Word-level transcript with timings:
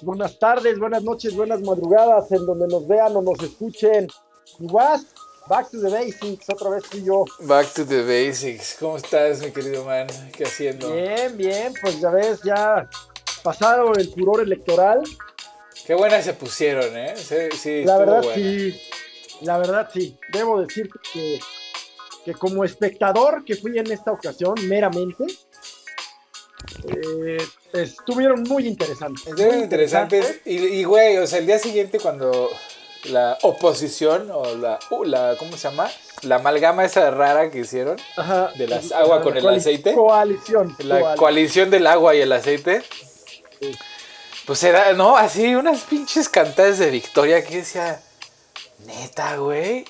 Días, 0.00 0.02
buenas 0.02 0.38
tardes, 0.38 0.78
buenas 0.78 1.02
noches, 1.02 1.34
buenas 1.34 1.60
madrugadas, 1.60 2.30
en 2.32 2.46
donde 2.46 2.66
nos 2.68 2.86
vean 2.86 3.16
o 3.16 3.22
nos 3.22 3.40
escuchen. 3.42 4.08
Y 4.58 4.66
was, 4.66 5.06
back 5.48 5.70
to 5.70 5.80
the 5.80 5.90
basics, 5.90 6.48
otra 6.48 6.70
vez 6.70 6.84
fui 6.86 7.04
yo. 7.04 7.24
Back 7.40 7.72
to 7.74 7.84
the 7.84 8.02
basics. 8.02 8.76
¿Cómo 8.78 8.96
estás, 8.96 9.40
mi 9.40 9.50
querido 9.50 9.84
man? 9.84 10.06
¿Qué 10.36 10.44
haciendo? 10.44 10.92
Bien, 10.92 11.36
bien, 11.36 11.72
pues 11.80 12.00
ya 12.00 12.10
ves, 12.10 12.42
ya 12.42 12.88
pasado 13.42 13.92
el 13.94 14.08
furor 14.08 14.42
electoral. 14.42 15.02
Qué 15.86 15.94
buenas 15.94 16.24
se 16.24 16.34
pusieron, 16.34 16.96
¿eh? 16.96 17.14
Sí, 17.16 17.36
sí 17.56 17.84
la 17.84 17.98
verdad 17.98 18.22
buena. 18.22 18.34
sí, 18.34 18.80
la 19.42 19.58
verdad 19.58 19.90
sí. 19.92 20.18
Debo 20.32 20.60
decir 20.60 20.88
que, 21.12 21.40
que 22.24 22.34
como 22.34 22.64
espectador 22.64 23.44
que 23.44 23.56
fui 23.56 23.78
en 23.78 23.90
esta 23.90 24.12
ocasión, 24.12 24.54
meramente, 24.68 25.24
eh, 26.86 27.38
estuvieron 27.72 28.42
muy 28.44 28.66
interesantes. 28.66 29.26
Estuvieron 29.26 29.56
muy 29.56 29.64
interesantes. 29.64 30.40
Y, 30.44 30.56
y, 30.56 30.84
güey, 30.84 31.18
o 31.18 31.26
sea, 31.26 31.38
el 31.38 31.46
día 31.46 31.58
siguiente 31.58 31.98
cuando 31.98 32.50
la 33.04 33.38
oposición 33.42 34.30
o 34.30 34.54
la, 34.56 34.78
uh, 34.90 35.04
la 35.04 35.36
¿cómo 35.38 35.56
se 35.56 35.70
llama? 35.70 35.90
La 36.22 36.36
amalgama 36.36 36.84
esa 36.84 37.10
rara 37.10 37.50
que 37.50 37.60
hicieron 37.60 37.98
Ajá, 38.16 38.52
de 38.56 38.66
las 38.68 38.92
agua 38.92 39.22
con 39.22 39.36
el 39.36 39.48
aceite. 39.48 39.94
Coalición. 39.94 40.76
La 40.80 41.00
coalición. 41.00 41.16
coalición 41.16 41.70
del 41.70 41.86
agua 41.86 42.14
y 42.14 42.20
el 42.20 42.32
aceite. 42.32 42.82
Sí. 43.60 43.76
Pues 44.46 44.62
era, 44.64 44.92
no, 44.94 45.16
así 45.16 45.54
unas 45.54 45.80
pinches 45.82 46.28
cantadas 46.28 46.78
de 46.78 46.90
victoria 46.90 47.44
que 47.44 47.58
decía, 47.58 48.02
neta, 48.84 49.36
güey. 49.36 49.84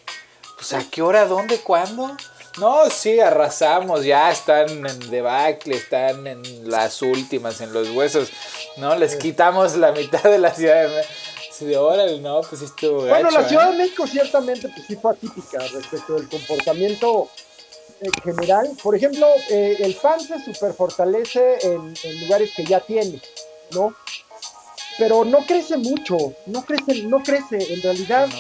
Pues 0.56 0.74
a 0.74 0.84
qué 0.90 1.00
hora, 1.00 1.24
dónde, 1.24 1.58
cuándo. 1.60 2.16
No, 2.58 2.90
sí, 2.90 3.20
arrasamos, 3.20 4.04
ya 4.04 4.30
están 4.30 4.68
en 4.86 5.10
debacle, 5.10 5.76
están 5.76 6.26
en 6.26 6.70
las 6.70 7.00
últimas, 7.00 7.60
en 7.60 7.72
los 7.72 7.90
huesos. 7.90 8.30
No, 8.76 8.96
les 8.96 9.16
quitamos 9.16 9.76
la 9.76 9.92
mitad 9.92 10.22
de 10.24 10.38
la 10.38 10.52
ciudad 10.54 10.82
de 10.82 10.96
México. 10.96 11.14
De 11.60 11.76
órale, 11.76 12.20
no, 12.20 12.40
pues 12.40 12.62
estuvo 12.62 13.02
Bueno, 13.02 13.24
gacho, 13.24 13.38
la 13.38 13.48
Ciudad 13.48 13.68
¿eh? 13.68 13.72
de 13.72 13.78
México 13.82 14.06
ciertamente 14.06 14.66
pues, 14.68 14.86
sí 14.86 14.96
fue 14.96 15.12
atípica 15.12 15.58
respecto 15.58 16.14
del 16.14 16.26
comportamiento 16.26 17.28
eh, 18.00 18.08
general. 18.24 18.70
Por 18.82 18.96
ejemplo, 18.96 19.26
eh, 19.50 19.76
el 19.80 19.94
PAN 19.94 20.20
se 20.20 20.42
super 20.42 20.72
fortalece 20.72 21.58
en, 21.60 21.94
en 22.02 22.20
lugares 22.22 22.52
que 22.56 22.64
ya 22.64 22.80
tiene, 22.80 23.20
¿no? 23.72 23.94
Pero 24.96 25.26
no 25.26 25.44
crece 25.44 25.76
mucho, 25.76 26.16
no 26.46 26.64
crece, 26.64 27.02
no 27.02 27.22
crece, 27.22 27.74
en 27.74 27.82
realidad 27.82 28.26
no, 28.28 28.38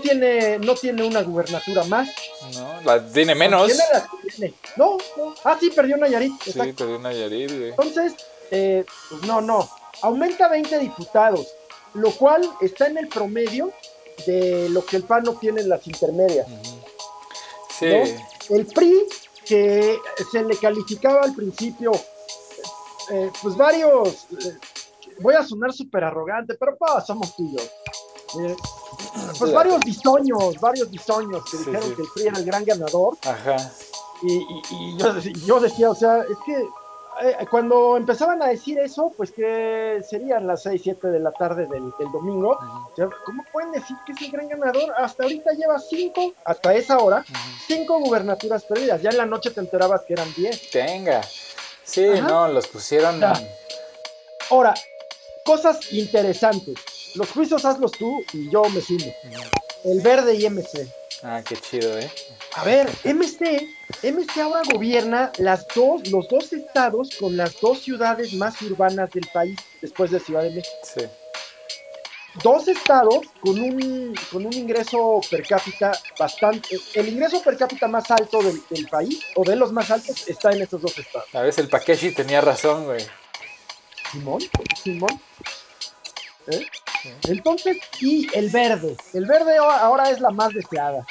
tiene, 0.00 0.58
no 0.58 0.74
tiene 0.74 1.04
una 1.04 1.22
gubernatura 1.22 1.84
más. 1.84 2.08
No, 2.54 2.80
la 2.82 3.06
tiene 3.06 3.34
menos. 3.34 3.66
Tiene 3.66 3.82
que 4.22 4.30
tiene. 4.30 4.54
No, 4.76 4.98
no. 5.16 5.34
Ah, 5.44 5.56
sí, 5.58 5.70
perdió 5.70 5.96
Nayarit. 5.96 6.32
Sí, 6.42 6.50
exacto. 6.50 6.84
pero 6.84 6.98
una 6.98 7.12
Yarit, 7.12 7.50
güey. 7.50 7.70
Entonces, 7.70 8.14
eh, 8.50 8.84
pues 9.10 9.22
no, 9.22 9.40
no. 9.40 9.68
Aumenta 10.02 10.48
20 10.48 10.78
diputados, 10.78 11.46
lo 11.94 12.10
cual 12.12 12.48
está 12.60 12.86
en 12.86 12.98
el 12.98 13.08
promedio 13.08 13.72
de 14.26 14.68
lo 14.70 14.84
que 14.84 14.96
el 14.96 15.04
PAN 15.04 15.26
obtiene 15.28 15.60
en 15.62 15.68
las 15.68 15.86
intermedias. 15.86 16.46
Sí. 17.78 17.86
¿no? 17.86 18.56
El 18.56 18.66
PRI, 18.66 19.06
que 19.44 19.98
se 20.30 20.42
le 20.42 20.56
calificaba 20.56 21.22
al 21.22 21.34
principio, 21.34 21.92
eh, 23.10 23.30
pues 23.42 23.56
varios, 23.56 24.26
eh, 24.32 24.58
voy 25.20 25.34
a 25.34 25.44
sonar 25.44 25.72
súper 25.72 26.04
arrogante, 26.04 26.54
pero 26.54 26.76
somos 27.06 27.34
tuyos. 27.36 27.70
Eh, 28.40 28.56
pues 29.38 29.52
varios 29.52 29.80
bisoños, 29.84 30.58
varios 30.60 30.90
bisoños 30.90 31.44
que 31.44 31.56
Sí, 31.56 31.64
dijeron 31.66 31.88
sí. 31.90 31.94
que 31.96 32.02
el 32.02 32.08
PRI 32.14 32.26
era 32.28 32.38
el 32.38 32.44
gran 32.44 32.64
ganador. 32.64 33.16
Ajá. 33.26 33.56
Y, 34.22 34.32
y- 34.32 34.62
y 34.70 34.96
yo, 34.98 35.18
yo 35.46 35.60
decía, 35.60 35.90
o 35.90 35.94
sea, 35.94 36.18
es 36.22 36.38
que 36.46 36.56
eh, 37.22 37.46
cuando 37.48 37.96
empezaban 37.96 38.42
a 38.42 38.46
decir 38.48 38.78
eso, 38.78 39.12
pues 39.16 39.30
que 39.30 40.02
serían 40.08 40.46
las 40.48 40.62
6, 40.62 40.80
7 40.82 41.08
de 41.08 41.20
la 41.20 41.30
tarde 41.30 41.66
del, 41.66 41.92
del 41.98 42.10
domingo. 42.12 42.56
Ujú, 42.60 42.92
o 42.92 42.92
sea, 42.96 43.08
¿Cómo 43.24 43.44
pueden 43.52 43.70
decir 43.72 43.96
que 44.06 44.12
es 44.12 44.22
el 44.22 44.30
gran 44.32 44.48
ganador? 44.48 44.92
Hasta 44.98 45.22
ahorita 45.24 45.52
lleva 45.52 45.78
5, 45.78 46.32
hasta 46.44 46.74
esa 46.74 46.98
hora, 46.98 47.18
ujú. 47.20 47.38
5 47.68 47.98
gubernaturas 48.00 48.64
perdidas. 48.64 49.00
Ya 49.02 49.10
en 49.10 49.18
la 49.18 49.26
noche 49.26 49.50
te 49.50 49.60
enterabas 49.60 50.02
que 50.06 50.14
eran 50.14 50.32
10. 50.34 50.70
Tenga. 50.70 51.20
Sí, 51.84 52.04
Ajá. 52.04 52.22
no, 52.26 52.48
los 52.48 52.66
pusieron. 52.66 53.20
Ahora, 54.50 54.74
cosas 55.44 55.92
interesantes. 55.92 56.74
Los 57.14 57.30
juicios 57.30 57.64
hazlos 57.64 57.92
tú 57.92 58.24
y 58.32 58.50
yo 58.50 58.62
me 58.70 58.80
sumo. 58.80 59.14
El 59.84 60.00
verde 60.00 60.34
y 60.34 60.48
MC. 60.48 60.88
Ah, 61.22 61.42
qué 61.46 61.56
chido, 61.56 61.98
¿eh? 61.98 62.10
A 62.56 62.64
ver, 62.64 62.88
MC, 63.04 63.66
MC 64.02 64.38
ahora 64.40 64.62
gobierna 64.70 65.32
las 65.38 65.66
dos, 65.74 66.06
los 66.08 66.28
dos 66.28 66.52
estados 66.52 67.10
con 67.18 67.36
las 67.36 67.58
dos 67.60 67.80
ciudades 67.80 68.32
más 68.34 68.60
urbanas 68.62 69.10
del 69.10 69.26
país 69.32 69.58
después 69.80 70.10
de 70.10 70.20
Ciudad 70.20 70.42
de 70.42 70.50
México. 70.50 70.76
Sí. 70.82 71.04
Dos 72.42 72.66
estados 72.66 73.20
con 73.40 73.58
un, 73.60 74.14
con 74.30 74.44
un 74.44 74.52
ingreso 74.52 75.20
per 75.30 75.46
cápita 75.46 75.92
bastante, 76.18 76.78
el 76.94 77.08
ingreso 77.08 77.40
per 77.42 77.56
cápita 77.56 77.86
más 77.86 78.10
alto 78.10 78.42
del, 78.42 78.60
del 78.68 78.88
país, 78.88 79.20
o 79.36 79.44
de 79.44 79.54
los 79.54 79.72
más 79.72 79.90
altos, 79.90 80.26
está 80.26 80.50
en 80.50 80.62
estos 80.62 80.82
dos 80.82 80.98
estados. 80.98 81.32
A 81.32 81.42
veces 81.42 81.64
el 81.64 81.70
Takeshi 81.70 82.12
tenía 82.12 82.40
razón, 82.40 82.86
güey. 82.86 83.06
Simón, 84.14 84.40
Simón. 84.82 85.20
¿Eh? 86.46 86.66
Entonces, 87.24 87.78
y 88.00 88.28
el 88.36 88.48
verde. 88.50 88.96
El 89.12 89.26
verde 89.26 89.56
ahora 89.58 90.10
es 90.10 90.20
la 90.20 90.30
más 90.30 90.52
deseada, 90.54 91.06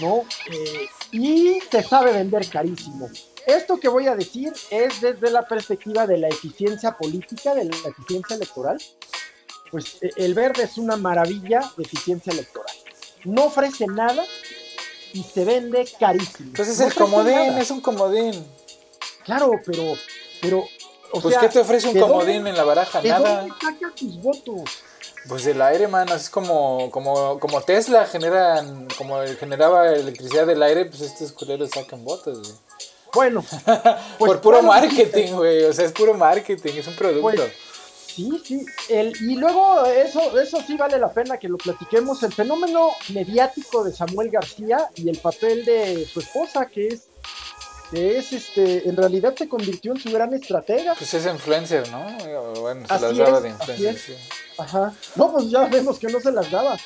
¿no? 0.00 0.24
Eh, 0.50 0.86
y 1.12 1.60
se 1.70 1.82
sabe 1.82 2.12
vender 2.12 2.48
carísimo. 2.48 3.08
Esto 3.46 3.80
que 3.80 3.88
voy 3.88 4.06
a 4.06 4.14
decir 4.14 4.52
es 4.70 5.00
desde 5.00 5.30
la 5.30 5.46
perspectiva 5.48 6.06
de 6.06 6.18
la 6.18 6.28
eficiencia 6.28 6.96
política, 6.96 7.54
de 7.54 7.64
la 7.64 7.76
eficiencia 7.88 8.36
electoral. 8.36 8.78
Pues 9.70 9.96
eh, 10.02 10.10
el 10.16 10.34
verde 10.34 10.64
es 10.64 10.76
una 10.76 10.96
maravilla 10.96 11.60
de 11.76 11.82
eficiencia 11.84 12.32
electoral. 12.32 12.74
No 13.24 13.44
ofrece 13.46 13.86
nada 13.86 14.24
y 15.12 15.22
se 15.22 15.44
vende 15.44 15.88
carísimo. 15.98 16.52
Pues 16.54 16.68
es 16.68 16.78
No 16.78 16.86
el 16.86 16.94
comodín, 16.94 17.34
nada. 17.34 17.60
es 17.60 17.70
un 17.70 17.80
comodín. 17.80 18.46
Claro, 19.24 19.52
pero, 19.64 19.94
pero, 20.40 20.64
o 21.12 21.20
Pues 21.20 21.34
sea, 21.34 21.42
¿qué 21.42 21.48
te 21.48 21.60
ofrece 21.60 21.88
un 21.88 21.94
¿de 21.94 22.00
comodín 22.00 22.46
en 22.46 22.56
la 22.56 22.64
baraja? 22.64 23.00
¿De 23.00 23.08
Nada. 23.08 23.40
dónde 23.40 23.54
tus 23.96 24.20
votos? 24.22 24.62
Pues 25.28 25.44
del 25.44 25.60
aire, 25.60 25.88
mano. 25.88 26.14
Es 26.14 26.30
como, 26.30 26.90
como, 26.90 27.38
como 27.38 27.60
Tesla 27.62 28.06
generan, 28.06 28.88
como 28.96 29.20
generaba 29.38 29.92
electricidad 29.92 30.46
del 30.46 30.62
aire, 30.62 30.86
pues 30.86 31.02
estos 31.02 31.32
culeros 31.32 31.70
sacan 31.70 32.04
botas, 32.04 32.38
güey. 32.38 32.52
Bueno, 33.14 33.44
pues, 34.18 34.32
Por 34.32 34.40
puro 34.40 34.62
bueno, 34.62 34.68
marketing, 34.68 35.32
güey. 35.34 35.64
O 35.64 35.72
sea, 35.72 35.86
es 35.86 35.92
puro 35.92 36.14
marketing, 36.14 36.72
es 36.76 36.86
un 36.86 36.96
producto. 36.96 37.22
Pues, 37.22 37.40
Sí, 38.18 38.42
sí. 38.44 38.66
El, 38.88 39.14
y 39.20 39.36
luego 39.36 39.84
eso, 39.86 40.40
eso 40.40 40.58
sí 40.66 40.76
vale 40.76 40.98
la 40.98 41.12
pena 41.12 41.38
que 41.38 41.48
lo 41.48 41.56
platiquemos. 41.56 42.20
El 42.24 42.32
fenómeno 42.32 42.90
mediático 43.10 43.84
de 43.84 43.92
Samuel 43.92 44.28
García 44.30 44.90
y 44.96 45.08
el 45.08 45.18
papel 45.18 45.64
de 45.64 46.04
su 46.04 46.18
esposa, 46.18 46.66
que 46.66 46.88
es, 46.88 47.02
que 47.90 48.18
es 48.18 48.32
este, 48.32 48.88
en 48.88 48.96
realidad 48.96 49.34
se 49.36 49.48
convirtió 49.48 49.92
en 49.92 50.00
su 50.00 50.10
gran 50.10 50.32
estratega. 50.34 50.94
Pues 50.94 51.12
es 51.14 51.26
influencer, 51.26 51.88
¿no? 51.90 52.04
Bueno, 52.60 52.86
se 52.86 52.94
Así 52.94 53.04
las 53.04 53.16
daba 53.16 53.36
es, 53.38 53.42
de 53.42 53.48
influencer, 53.50 53.98
sí. 53.98 54.14
Ajá. 54.58 54.92
No, 55.14 55.32
pues 55.32 55.50
ya 55.50 55.64
vemos 55.66 55.98
que 55.98 56.08
no 56.08 56.20
se 56.20 56.32
las 56.32 56.50
daba. 56.50 56.76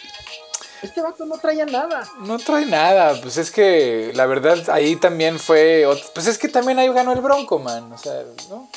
Este 0.82 1.00
vato 1.00 1.24
no 1.26 1.38
traía 1.38 1.64
nada. 1.64 2.02
No 2.20 2.38
trae 2.38 2.66
nada, 2.66 3.20
pues 3.22 3.36
es 3.36 3.50
que 3.52 4.10
la 4.14 4.26
verdad 4.26 4.68
ahí 4.70 4.96
también 4.96 5.38
fue. 5.38 5.84
ot- 5.86 6.10
Pues 6.12 6.26
es 6.26 6.38
que 6.38 6.48
también 6.48 6.78
ahí 6.78 6.88
ganó 6.92 7.12
el 7.12 7.20
Bronco, 7.20 7.58
man. 7.60 7.92
O 7.92 7.98
sea, 7.98 8.22
¿no? 8.48 8.68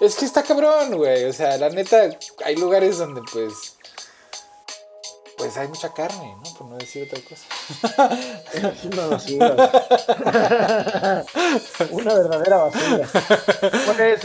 Es 0.00 0.16
que 0.16 0.24
está 0.24 0.42
cabrón, 0.42 0.96
güey. 0.96 1.24
O 1.26 1.32
sea, 1.32 1.56
la 1.58 1.68
neta, 1.68 2.08
hay 2.44 2.56
lugares 2.56 2.98
donde 2.98 3.20
pues. 3.32 3.71
Pues 5.42 5.56
hay 5.56 5.66
mucha 5.66 5.92
carne, 5.92 6.36
¿no? 6.36 6.54
Por 6.56 6.68
no 6.68 6.78
decir 6.78 7.02
otra 7.02 7.20
cosa. 7.28 7.44
Es 8.54 8.84
una 8.92 9.06
basura. 9.06 9.56
una 11.90 12.14
verdadera 12.14 12.56
basura. 12.58 13.08
Pues, 13.96 14.20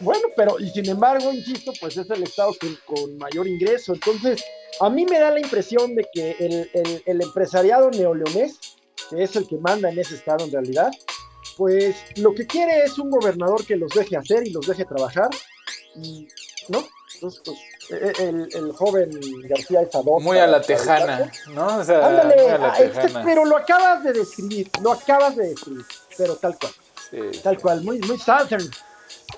bueno, 0.00 0.22
pero 0.34 0.58
y 0.58 0.70
sin 0.70 0.88
embargo, 0.88 1.30
insisto, 1.34 1.70
pues 1.78 1.98
es 1.98 2.08
el 2.08 2.22
estado 2.22 2.56
con, 2.86 3.18
mayor 3.18 3.46
ingreso. 3.46 3.92
Entonces, 3.92 4.42
a 4.80 4.88
mí 4.88 5.04
me 5.04 5.18
da 5.18 5.32
la 5.32 5.40
impresión 5.40 5.94
de 5.94 6.06
que 6.10 6.34
el, 7.04 7.20
empresariado 7.20 7.90
neoleonés, 7.90 8.58
que 9.10 9.22
es 9.22 9.36
el 9.36 9.46
que 9.46 9.58
manda 9.58 9.90
en 9.90 9.98
ese 9.98 10.14
estado 10.14 10.46
en 10.46 10.52
realidad, 10.52 10.90
pues 11.58 11.94
lo 12.16 12.34
que 12.34 12.46
quiere 12.46 12.84
es 12.84 12.98
un 12.98 13.10
gobernador 13.10 13.66
que 13.66 13.76
los 13.76 13.92
deje 13.92 14.16
hacer 14.16 14.46
y 14.46 14.50
los 14.50 14.66
deje 14.66 14.86
trabajar. 14.86 15.28
¿no? 16.68 16.82
Entonces, 17.16 17.42
pues, 17.44 17.58
el, 17.90 18.48
el 18.52 18.72
joven 18.72 19.10
García 19.48 19.88
hoc 19.92 20.22
Muy 20.22 20.38
a 20.38 20.46
la 20.46 20.60
tejana. 20.60 21.30
¿no? 21.54 21.78
O 21.78 21.84
sea, 21.84 22.06
Ándale, 22.06 22.36
muy 22.42 22.46
a 22.52 22.58
la 22.58 22.72
ah, 22.72 22.78
es 22.78 22.90
que- 22.92 23.00
tejana. 23.00 23.22
pero 23.24 23.44
lo 23.44 23.56
acabas 23.56 24.02
de 24.04 24.12
describir, 24.12 24.70
lo 24.82 24.92
acabas 24.92 25.36
de 25.36 25.48
describir, 25.48 25.84
pero 26.16 26.36
tal 26.36 26.56
cual, 26.58 26.72
Sí, 27.10 27.40
tal 27.42 27.58
cual, 27.60 27.82
muy, 27.82 27.98
muy 28.00 28.18
southern. 28.18 28.68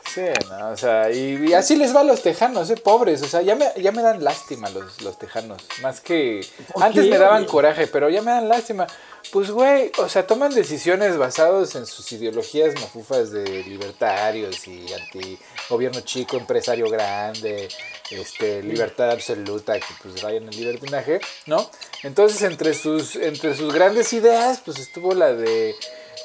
Sí, 0.04 0.22
no, 0.48 0.70
o 0.70 0.76
sea, 0.76 1.10
y, 1.10 1.52
así 1.52 1.76
les 1.76 1.94
va 1.94 2.00
a 2.00 2.04
los 2.04 2.22
tejanos, 2.22 2.70
eh, 2.70 2.76
pobres, 2.76 3.22
o 3.22 3.26
sea, 3.26 3.43
ya 3.43 3.54
me, 3.54 3.66
ya 3.76 3.93
me 3.93 4.02
dan 4.02 4.25
lástima 4.25 4.69
los, 4.70 5.02
los 5.02 5.19
tejanos, 5.19 5.62
más 5.82 6.00
que 6.00 6.46
antes 6.81 7.08
me 7.08 7.19
daban 7.19 7.44
coraje, 7.44 7.87
pero 7.87 8.08
ya 8.08 8.22
me 8.22 8.31
dan 8.31 8.48
lástima. 8.48 8.87
Pues, 9.32 9.50
güey, 9.50 9.90
o 9.98 10.08
sea, 10.08 10.26
toman 10.26 10.54
decisiones 10.54 11.19
basadas 11.19 11.75
en 11.75 11.87
sus 11.87 12.10
ideologías 12.12 12.75
mafufas 12.75 13.32
de 13.32 13.64
libertarios 13.64 14.66
y 14.69 14.87
anti 14.93 15.38
gobierno 15.69 16.00
chico, 16.02 16.37
empresario 16.37 16.88
grande, 16.88 17.69
este, 18.10 18.62
libertad 18.62 19.10
absoluta, 19.10 19.78
que 19.78 19.87
pues 20.00 20.22
vayan 20.22 20.44
en 20.44 20.50
el 20.50 20.56
libertinaje, 20.56 21.20
¿no? 21.46 21.69
Entonces, 22.04 22.42
entre 22.42 22.72
sus, 22.72 23.16
entre 23.16 23.56
sus 23.56 23.75
grandes 23.75 24.12
ideas, 24.12 24.62
pues 24.64 24.78
estuvo 24.78 25.12
la 25.12 25.32
de 25.32 25.75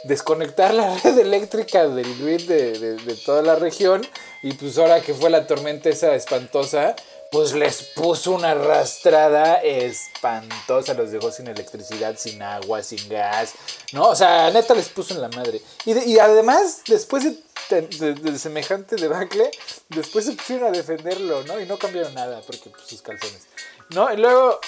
desconectar 0.04 0.74
la 0.74 0.98
red 1.04 1.18
eléctrica 1.20 1.88
del 1.88 2.18
grid 2.18 2.48
de, 2.48 2.96
de, 2.96 3.16
toda 3.16 3.42
la 3.42 3.56
región 3.56 4.02
y 4.42 4.54
pues 4.54 4.78
ahora 4.78 5.02
que 5.02 5.14
fue 5.14 5.30
la 5.30 5.48
tormenta 5.48 5.90
esa 5.90 6.16
espantosa, 6.16 6.96
pues 7.32 7.54
les 7.54 7.84
puso 7.84 8.32
una 8.32 8.52
arrastrada 8.52 9.56
espantosa, 9.62 10.94
los 10.94 11.12
dejó 11.12 11.32
sin 11.32 11.48
electricidad, 11.48 12.18
sin 12.18 12.44
agua, 12.44 12.84
sin 12.84 13.08
gas, 13.08 13.54
¿no? 13.94 14.10
O 14.10 14.16
sea, 14.16 14.52
neta 14.52 14.74
les 14.74 14.90
puso 14.90 15.14
en 15.14 15.22
la 15.22 15.30
madre. 15.30 15.62
Y, 15.86 15.98
y 15.98 16.20
además, 16.20 16.82
después 16.88 17.24
de, 17.24 18.38
semejante 18.38 18.98
debacle, 18.98 19.50
después 19.88 20.26
se 20.26 20.34
pusieron 20.34 20.68
a 20.68 20.78
defenderlo, 20.78 21.44
¿no? 21.44 21.58
Y 21.62 21.66
no 21.66 21.80
cambiaron 21.80 22.14
nada, 22.14 22.42
porque 22.46 22.70
pues 22.70 22.84
sus 22.86 23.02
calzones, 23.02 23.48
¿no? 23.92 24.12
Y 24.14 24.18
luego, 24.18 24.60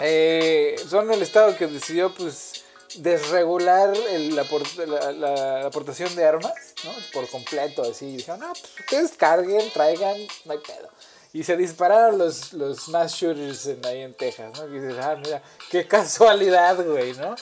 eh, 0.00 0.74
son 0.88 1.12
el 1.12 1.20
Estado 1.20 1.54
que 1.54 1.66
decidió, 1.66 2.14
pues, 2.14 2.57
desregular 2.96 3.96
la, 3.96 5.66
aportación 5.66 6.14
de 6.14 6.24
armas, 6.24 6.74
¿no? 6.84 6.92
Por 7.12 7.28
completo, 7.28 7.82
así. 7.82 8.16
Dijeron, 8.16 8.40
no, 8.40 8.52
pues 8.52 8.80
ustedes 8.80 9.12
carguen, 9.16 9.70
traigan, 9.72 10.16
no 10.44 10.52
hay 10.52 10.58
pedo. 10.58 10.88
Y 11.32 11.44
se 11.44 11.56
dispararon 11.56 12.18
los, 12.18 12.52
los 12.54 12.88
mass 12.88 13.14
shooters 13.14 13.66
en, 13.66 13.84
ahí 13.84 14.00
en 14.00 14.14
Texas, 14.14 14.58
¿no? 14.58 14.66
Y 14.66 14.80
dices, 14.80 14.98
ah, 15.00 15.16
mira, 15.22 15.42
qué 15.70 15.86
casualidad, 15.88 16.84
güey, 16.84 17.12
¿no? 17.14 17.34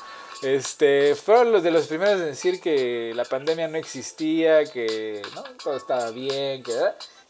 Este, 0.42 1.14
fueron 1.14 1.52
los 1.52 1.62
de 1.62 1.70
los 1.70 1.86
primeros 1.86 2.20
en 2.20 2.26
decir 2.26 2.60
que 2.60 3.12
la 3.14 3.24
pandemia 3.24 3.68
no 3.68 3.78
existía, 3.78 4.64
que 4.64 5.22
¿no? 5.34 5.42
todo 5.62 5.76
estaba 5.76 6.10
bien, 6.10 6.62
que 6.62 6.72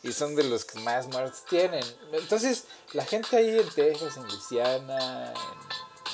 y 0.02 0.12
son 0.12 0.36
de 0.36 0.44
los 0.44 0.64
que 0.64 0.78
más 0.80 1.08
muertes 1.08 1.44
tienen. 1.48 1.84
Entonces, 2.12 2.64
la 2.92 3.04
gente 3.04 3.36
ahí 3.36 3.58
en 3.58 3.68
Texas, 3.70 4.16
en 4.16 4.22
Luisiana, 4.24 5.32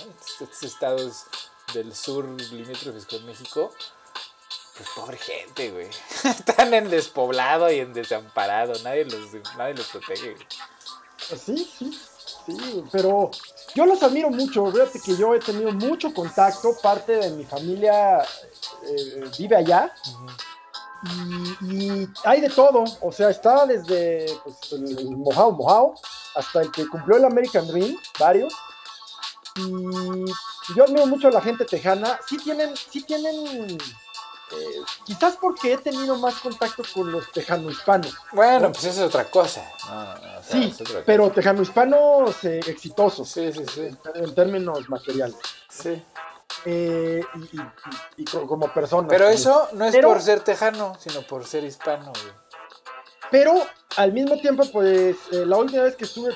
en 0.03 0.13
estos 0.43 0.63
estados 0.63 1.25
del 1.73 1.95
sur 1.95 2.25
limítrofes 2.25 3.07
con 3.07 3.25
México, 3.27 3.73
pues 4.77 4.89
pobre 4.97 5.19
gente, 5.19 5.71
güey. 5.71 5.89
Están 6.25 6.73
en 6.75 6.89
despoblado 6.89 7.71
y 7.71 7.81
en 7.81 7.93
desamparado. 7.93 8.73
Nadie 8.83 9.05
los, 9.05 9.57
nadie 9.57 9.75
los 9.75 9.87
protege. 9.89 10.37
Sí, 11.19 11.71
sí, 11.79 11.99
sí. 12.47 12.85
Pero 12.91 13.31
yo 13.75 13.87
los 13.87 14.03
admiro 14.03 14.31
mucho. 14.31 14.71
Fíjate 14.73 15.01
que 15.01 15.17
yo 15.17 15.35
he 15.35 15.41
tenido 15.41 15.73
mucho 15.73 16.13
contacto. 16.13 16.75
Parte 16.83 17.17
de 17.17 17.31
mi 17.31 17.45
familia 17.45 18.23
eh, 18.23 19.31
vive 19.39 19.57
allá. 19.57 19.95
y, 21.61 22.09
hay 22.25 22.41
de 22.41 22.49
todo. 22.49 22.85
O 23.03 23.13
sea, 23.13 23.31
está 23.31 23.67
desde 23.67 24.27
pues, 24.43 24.73
el 24.73 25.17
mojado, 25.17 25.53
mojado, 25.53 25.95
hasta 26.35 26.63
el 26.63 26.73
que 26.73 26.89
cumplió 26.89 27.19
el 27.19 27.25
American 27.25 27.67
Dream, 27.67 27.97
varios. 28.19 28.55
Y 29.57 30.75
yo 30.75 30.85
admiro 30.85 31.07
mucho 31.07 31.29
a 31.29 31.31
la 31.31 31.41
gente 31.41 31.65
tejana. 31.65 32.19
Sí 32.27 32.39
tienen, 32.39 32.75
sí 32.77 33.03
tienen 33.03 33.79
eh, 34.53 34.85
quizás 35.05 35.37
porque 35.41 35.73
he 35.73 35.79
tenido 35.79 36.17
más 36.17 36.35
contacto 36.35 36.83
con 36.95 37.11
los 37.11 37.31
tejano-hispanos. 37.33 38.15
Bueno, 38.33 38.71
pues 38.71 38.85
eso 38.85 39.01
es 39.03 39.09
otra 39.09 39.25
cosa. 39.25 39.63
sí, 40.43 40.75
pero 41.07 41.31
tejano-hispanos 41.31 42.45
eh, 42.45 42.61
exitosos. 42.67 43.29
Sí, 43.29 43.53
sí, 43.53 43.65
sí. 43.67 43.89
En, 44.15 44.35
términos 44.35 44.89
materiales. 44.91 45.37
Sí. 45.69 46.03
Eh, 46.67 47.23
y, 48.17 48.25
como 48.25 48.73
personas. 48.73 49.09
Pero 49.09 49.29
eso 49.29 49.69
no 49.73 49.87
es 49.87 49.97
por 49.97 50.21
ser 50.21 50.41
tejano, 50.41 50.97
sino 51.01 51.23
por 51.23 51.47
ser 51.47 51.65
hispano, 51.65 52.13
Pero 53.31 53.55
al 53.97 54.13
mismo 54.13 54.39
tiempo, 54.39 54.65
pues 54.71 55.17
la 55.31 55.57
última 55.57 55.85
vez 55.85 55.97
que 55.97 56.05
estuve 56.05 56.35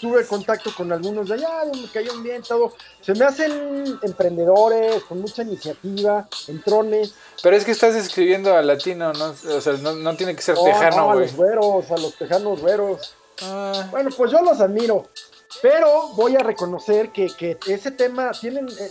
tuve 0.00 0.26
contacto 0.26 0.72
con 0.74 0.92
algunos 0.92 1.28
de 1.28 1.34
allá, 1.34 1.64
me 1.72 1.88
cayeron 1.88 2.22
bien, 2.22 2.42
todo. 2.42 2.74
Se 3.00 3.14
me 3.14 3.24
hacen 3.24 3.98
emprendedores, 4.02 5.02
con 5.04 5.20
mucha 5.20 5.42
iniciativa, 5.42 6.28
entrones. 6.48 7.14
Pero 7.42 7.56
es 7.56 7.64
que 7.64 7.72
estás 7.72 7.94
escribiendo 7.94 8.54
a 8.54 8.62
latino, 8.62 9.12
¿no? 9.12 9.34
O 9.56 9.60
sea, 9.60 9.74
no, 9.74 10.16
tiene 10.16 10.34
que 10.34 10.42
ser 10.42 10.56
tejano, 10.56 11.06
güey. 11.06 11.18
a 11.18 11.20
los 11.22 11.36
güeros, 11.36 11.90
a 11.90 11.96
los 11.96 12.14
tejanos 12.16 12.60
güeros. 12.60 13.14
Ah. 13.42 13.88
Bueno, 13.90 14.10
pues 14.16 14.30
yo 14.30 14.42
los 14.42 14.60
admiro. 14.60 15.06
Pero 15.62 16.08
voy 16.14 16.36
a 16.36 16.40
reconocer 16.40 17.10
que, 17.10 17.58
ese 17.66 17.90
tema 17.90 18.30
tienen 18.32 18.68
eh, 18.68 18.90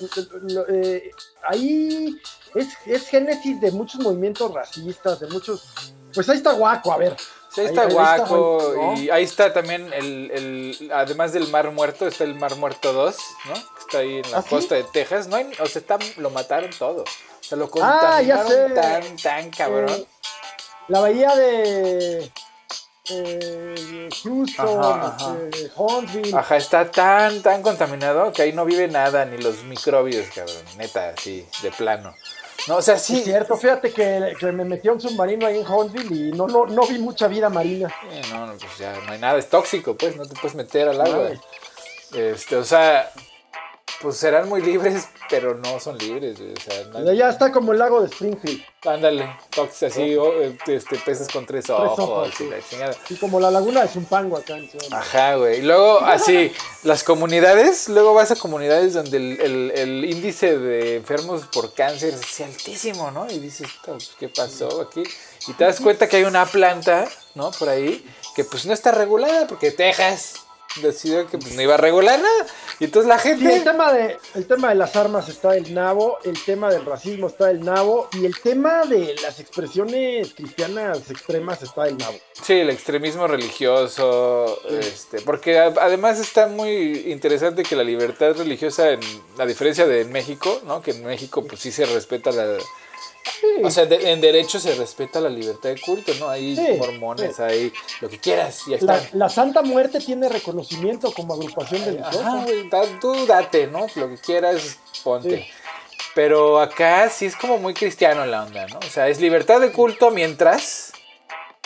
eh, 0.67 1.11
ahí 1.47 2.19
es, 2.53 2.67
es 2.85 3.07
génesis 3.07 3.61
de 3.61 3.71
muchos 3.71 4.01
movimientos 4.01 4.53
racistas, 4.53 5.19
de 5.21 5.27
muchos. 5.27 5.69
Pues 6.13 6.27
ahí 6.29 6.37
está 6.37 6.51
guaco, 6.51 6.91
a 6.91 6.97
ver. 6.97 7.15
Sí, 7.49 7.61
ahí 7.61 7.67
está 7.67 7.85
Guaco. 7.85 8.93
Y 8.97 9.09
ahí 9.09 9.23
está 9.23 9.51
también 9.51 9.91
el, 9.93 10.31
el, 10.31 10.91
Además 10.93 11.33
del 11.33 11.47
Mar 11.47 11.71
Muerto, 11.71 12.07
está 12.07 12.23
el 12.23 12.35
Mar 12.35 12.55
Muerto 12.55 12.93
2, 12.93 13.17
¿no? 13.45 13.53
Que 13.53 13.79
está 13.79 13.97
ahí 13.99 14.17
en 14.17 14.31
la 14.31 14.39
¿Ah, 14.39 14.43
costa 14.47 14.75
de 14.75 14.83
Texas. 14.83 15.27
No 15.27 15.37
o 15.37 15.65
sea, 15.65 15.81
está, 15.81 15.97
lo 16.17 16.29
mataron 16.29 16.69
todo. 16.77 17.01
O 17.03 17.43
sea, 17.43 17.57
lo 17.57 17.65
ah, 17.65 17.69
contaminaron 17.69 18.73
tan, 18.75 19.17
tan 19.17 19.49
cabrón. 19.49 19.89
Eh, 19.89 20.05
la 20.89 20.99
bahía 20.99 21.35
de. 21.35 22.31
Eh, 23.11 24.09
Houston, 24.23 25.49
este, 25.51 25.71
Huntsville. 25.75 26.37
Ajá, 26.37 26.57
está 26.57 26.91
tan, 26.91 27.41
tan 27.41 27.63
contaminado 27.63 28.31
que 28.31 28.43
ahí 28.43 28.53
no 28.53 28.65
vive 28.65 28.87
nada, 28.87 29.25
ni 29.25 29.37
los 29.37 29.63
microbios, 29.63 30.27
cabrón. 30.33 30.63
Neta, 30.77 31.09
así, 31.17 31.47
de 31.63 31.71
plano. 31.71 32.13
No, 32.67 32.77
o 32.77 32.81
sea, 32.81 32.97
sí. 32.97 33.17
Es 33.19 33.23
cierto, 33.25 33.57
fíjate 33.57 33.91
que, 33.91 34.35
me 34.51 34.65
metió 34.65 34.93
un 34.93 35.01
submarino 35.01 35.47
ahí 35.47 35.59
en 35.59 35.67
Huntsville 35.67 36.15
y 36.15 36.31
no, 36.31 36.47
no, 36.47 36.65
no 36.65 36.85
vi 36.87 36.99
mucha 36.99 37.27
vida 37.27 37.49
marina. 37.49 37.93
no, 38.31 38.47
no, 38.47 38.53
pues 38.53 38.77
ya 38.77 38.93
no 39.05 39.11
hay 39.11 39.19
nada, 39.19 39.37
es 39.37 39.49
tóxico, 39.49 39.95
pues, 39.95 40.15
no 40.15 40.25
te 40.25 40.35
puedes 40.35 40.55
meter 40.55 40.87
al 40.89 41.01
agua. 41.01 41.29
Este, 42.13 42.55
o 42.55 42.63
sea, 42.63 43.11
pues 44.01 44.15
serán 44.17 44.47
muy 44.47 44.61
libres, 44.61 45.09
pero 45.29 45.55
no 45.55 45.79
son 45.79 45.97
libres. 45.97 46.37
O 46.39 46.61
sea, 46.61 47.13
Ya 47.13 47.29
está 47.29 47.51
como 47.51 47.73
el 47.73 47.79
lago 47.79 48.01
de 48.01 48.07
Springfield. 48.07 48.63
Ándale, 48.85 49.35
toques 49.49 49.83
así, 49.83 50.17
este, 50.67 50.97
peces 50.99 51.27
con 51.27 51.45
tres 51.45 51.69
ojos. 51.69 52.33
y, 53.09 53.15
como 53.15 53.39
la 53.39 53.51
laguna 53.51 53.81
de 53.81 53.89
Zumpango 53.89 54.37
acá 54.37 54.55
en 54.55 54.69
Ajá, 54.91 55.35
güey. 55.35 55.59
Y 55.59 55.61
luego, 55.63 55.99
así, 55.99 56.51
las 56.83 57.03
comunidades, 57.03 57.89
luego 57.89 58.13
vas 58.13 58.31
a 58.31 58.37
comunidades 58.37 58.93
donde 58.93 59.17
el, 59.17 59.71
el, 59.75 60.05
índice 60.05 60.57
de 60.57 60.95
enfermos 60.95 61.47
por 61.47 61.73
cáncer 61.73 62.13
es 62.13 62.39
altísimo, 62.39 63.11
¿no? 63.11 63.29
Y 63.29 63.39
dices, 63.39 63.67
pues, 63.85 64.11
¿qué 64.17 64.29
pasó 64.29 64.81
aquí? 64.81 65.03
Y 65.47 65.53
te 65.53 65.65
das 65.65 65.81
cuenta 65.81 66.07
que 66.07 66.17
hay 66.17 66.23
una 66.23 66.45
planta, 66.45 67.05
¿no? 67.35 67.51
Por 67.51 67.67
ahí, 67.67 68.05
que 68.33 68.45
pues 68.45 68.65
no 68.65 68.73
está 68.73 68.91
regulada 68.91 69.45
porque 69.47 69.71
Texas 69.71 70.35
decidió 70.81 71.27
que 71.27 71.37
pues, 71.37 71.55
no 71.55 71.61
iba 71.61 71.75
a 71.75 71.77
regular 71.77 72.19
nada. 72.19 72.45
Y 72.79 72.85
entonces 72.85 73.09
la 73.09 73.19
gente. 73.19 73.55
el, 73.55 73.63
tema 73.63 73.91
de, 73.91 74.17
el 74.35 74.45
tema 74.47 74.69
de 74.69 74.75
las 74.75 74.95
armas 74.95 75.27
está 75.27 75.51
del 75.51 75.73
nabo, 75.73 76.17
el 76.23 76.41
tema 76.43 76.69
del 76.69 76.85
racismo 76.85 77.27
está 77.27 77.47
del 77.47 77.61
nabo, 77.61 78.07
y 78.13 78.25
el 78.25 78.39
tema 78.39 78.85
de 78.85 79.15
las 79.21 79.39
expresiones 79.39 80.33
cristianas 80.33 81.09
extremas 81.09 81.61
está 81.61 81.83
del 81.83 81.97
nabo. 81.97 82.17
Sí, 82.41 82.53
el 82.53 82.69
extremismo 82.69 83.27
religioso, 83.27 84.59
este, 84.69 85.21
porque 85.21 85.59
además 85.59 86.19
está 86.19 86.47
muy 86.47 87.03
interesante 87.07 87.63
que 87.63 87.75
la 87.75 87.83
libertad 87.83 88.35
religiosa, 88.37 88.91
en, 88.91 89.01
a 89.37 89.45
diferencia 89.45 89.85
de 89.85 90.05
México, 90.05 90.61
¿no? 90.65 90.81
que 90.81 90.91
en 90.91 91.05
México 91.05 91.43
pues 91.45 91.59
sí 91.59 91.71
se 91.71 91.85
respeta 91.85 92.31
la 92.31 92.57
o 93.63 93.71
sea, 93.71 93.83
en 93.83 94.21
derecho 94.21 94.59
se 94.59 94.75
respeta 94.75 95.19
la 95.19 95.29
libertad 95.29 95.69
de 95.69 95.79
culto, 95.79 96.13
¿no? 96.19 96.29
Hay 96.29 96.55
mormones, 96.77 97.39
hay 97.39 97.71
lo 98.01 98.09
que 98.09 98.19
quieras 98.19 98.67
y 98.67 98.77
la, 98.79 99.01
la, 99.13 99.29
Santa 99.29 99.61
Muerte 99.61 99.99
tiene 99.99 100.29
reconocimiento 100.29 101.11
como 101.11 101.33
agrupación 101.33 101.83
religiosa. 101.83 102.45
Tú 102.99 103.25
date, 103.25 103.67
¿no? 103.67 103.87
Lo 103.95 104.09
que 104.09 104.17
quieras, 104.17 104.79
ponte. 105.03 105.47
Pero 106.15 106.59
acá 106.59 107.09
sí 107.09 107.25
es 107.25 107.35
como 107.35 107.57
muy 107.57 107.73
cristiano 107.73 108.25
la 108.25 108.43
onda, 108.43 108.67
¿no? 108.67 108.79
O 108.79 108.89
sea, 108.89 109.07
es 109.07 109.21
libertad 109.21 109.59
de 109.59 109.71
culto 109.71 110.11
mientras 110.11 110.93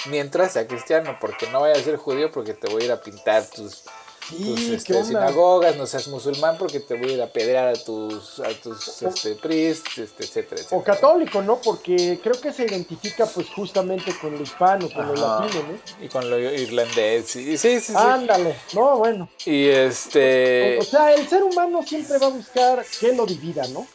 mientras 0.05 0.53
sea 0.53 0.67
cristiano, 0.67 1.17
porque 1.19 1.47
no 1.47 1.61
vayas 1.61 1.79
a 1.79 1.83
ser 1.83 1.97
judío 1.97 2.31
porque 2.31 2.53
te 2.53 2.69
voy 2.69 2.83
a 2.83 2.85
ir 2.85 2.91
a 2.91 3.01
pintar 3.01 3.45
tus 3.45 3.83
tus 4.29 4.61
este, 4.61 5.03
sinagogas, 5.03 5.75
no 5.75 5.85
seas 5.85 6.07
musulmán 6.07 6.57
porque 6.57 6.79
te 6.79 6.95
voy 6.95 7.11
a 7.11 7.13
ir 7.13 7.21
a 7.21 7.27
pedrear 7.27 7.67
a 7.69 7.73
tus, 7.73 8.39
a 8.39 8.49
tus 8.61 9.01
este, 9.01 9.35
priests, 9.35 9.97
este, 9.97 10.23
etcétera, 10.23 10.61
etcétera, 10.61 10.81
O 10.81 10.83
católico, 10.83 11.41
¿no? 11.41 11.59
Porque 11.61 12.19
creo 12.21 12.39
que 12.39 12.53
se 12.53 12.65
identifica 12.65 13.25
pues 13.25 13.49
justamente 13.49 14.15
con 14.19 14.35
lo 14.35 14.41
hispano, 14.41 14.89
con 14.89 15.07
lo 15.07 15.15
latino, 15.15 15.63
¿no? 15.63 16.05
Y 16.05 16.09
con 16.09 16.29
lo 16.29 16.39
irlandés, 16.39 17.27
sí, 17.27 17.57
sí, 17.57 17.79
sí. 17.79 17.93
Ándale, 17.95 18.55
no, 18.73 18.97
bueno. 18.97 19.29
Y 19.45 19.67
este... 19.67 20.79
O, 20.79 20.83
sea, 20.83 21.13
el 21.13 21.27
ser 21.27 21.43
humano 21.43 21.83
siempre 21.83 22.17
va 22.17 22.27
a 22.27 22.29
buscar 22.29 22.85
que 22.99 23.13
lo 23.13 23.25
divida, 23.25 23.67
¿no? 23.67 23.87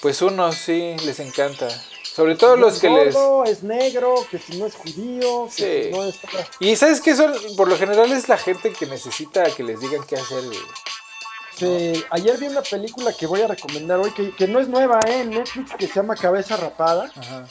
Pues 0.00 0.22
unos 0.22 0.56
sí 0.56 0.96
les 1.04 1.20
encanta. 1.20 1.68
Sobre 2.14 2.34
todo 2.36 2.56
los 2.56 2.74
es 2.74 2.80
que 2.80 2.90
les... 2.90 3.16
es 3.46 3.62
negro, 3.62 4.14
que 4.30 4.38
si 4.38 4.58
no 4.58 4.66
es 4.66 4.74
judío, 4.74 5.46
que 5.46 5.52
Sí. 5.52 5.84
si 5.84 5.90
no 5.90 6.04
es... 6.04 6.16
Y 6.60 6.76
sabes 6.76 7.00
que 7.00 7.16
son, 7.16 7.32
por 7.56 7.68
lo 7.68 7.76
general 7.78 8.12
es 8.12 8.28
la 8.28 8.36
gente 8.36 8.72
que 8.72 8.86
necesita 8.86 9.44
que 9.44 9.62
les 9.62 9.80
digan 9.80 10.04
qué 10.04 10.16
hacer. 10.16 10.44
Sí, 11.56 12.04
ayer 12.10 12.38
vi 12.38 12.48
una 12.48 12.62
película 12.62 13.12
que 13.12 13.26
voy 13.26 13.42
a 13.42 13.46
recomendar 13.46 13.98
hoy, 14.00 14.10
que, 14.12 14.34
que 14.34 14.46
no 14.48 14.60
es 14.60 14.68
nueva, 14.68 15.00
¿eh? 15.06 15.20
En 15.20 15.30
Netflix, 15.30 15.72
que 15.72 15.86
se 15.86 15.94
llama 15.94 16.16
Cabeza 16.16 16.56
Rapada. 16.56 17.10
Ajá. 17.14 17.46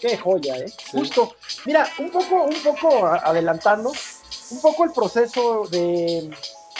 Qué 0.00 0.16
joya, 0.18 0.56
¿eh? 0.56 0.72
Justo. 0.90 1.36
Mira, 1.64 1.88
un 1.98 2.10
poco, 2.10 2.44
un 2.44 2.62
poco 2.62 3.06
adelantando, 3.06 3.92
un 4.50 4.60
poco 4.60 4.84
el 4.84 4.92
proceso 4.92 5.66
de, 5.70 6.30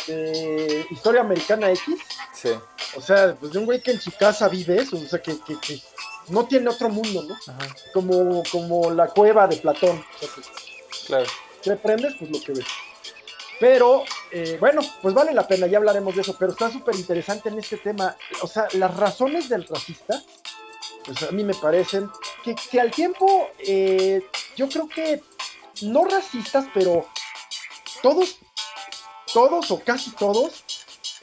de 0.07 0.87
Historia 0.90 1.21
Americana 1.21 1.71
X. 1.71 1.95
Sí. 2.35 2.50
O 2.97 3.00
sea, 3.00 3.35
pues 3.38 3.52
de 3.52 3.59
un 3.59 3.66
güey 3.66 3.83
que 3.83 3.92
en 3.92 4.00
su 4.00 4.11
casa 4.12 4.49
vive 4.49 4.76
eso, 4.83 4.97
o 4.97 5.09
sea, 5.09 5.23
que, 5.23 5.38
que, 5.40 5.59
que 5.61 5.81
no 6.29 6.47
tiene 6.47 6.69
otro 6.69 6.88
mundo, 6.88 7.23
¿no? 7.23 7.35
Ajá. 7.35 7.75
Como, 7.93 8.43
como 8.50 8.91
la 8.91 9.09
cueva 9.09 9.47
de 9.47 9.57
Platón. 9.57 10.05
Claro. 11.07 11.26
te 11.62 11.76
prendes, 11.76 12.14
pues 12.19 12.31
lo 12.31 12.41
que 12.41 12.52
ves. 12.52 12.67
Pero, 13.61 14.02
eh, 14.33 14.57
bueno, 14.59 14.83
pues 15.00 15.14
vale 15.14 15.33
la 15.33 15.47
pena, 15.47 15.67
ya 15.69 15.79
hablaremos 15.79 16.17
de 16.17 16.23
eso, 16.23 16.37
pero 16.38 16.52
está 16.52 16.71
súper 16.71 16.97
interesante 16.97 17.49
en 17.49 17.59
este 17.59 17.76
tema. 17.76 18.17
O 18.41 18.49
sea, 18.49 18.67
las 18.73 18.97
razones 18.97 19.49
del 19.49 19.67
racista, 19.67 20.21
pues 21.05 21.23
a 21.23 21.31
mí 21.31 21.45
me 21.45 21.55
parecen 21.55 22.11
que, 22.43 22.55
que 22.55 22.81
al 22.81 22.91
tiempo, 22.91 23.50
eh, 23.59 24.21
yo 24.57 24.69
creo 24.69 24.88
que 24.88 25.23
no 25.83 26.05
racistas, 26.05 26.67
pero 26.75 27.07
todos, 28.02 28.38
todos 29.33 29.71
o 29.71 29.81
casi 29.81 30.11
todos, 30.11 30.64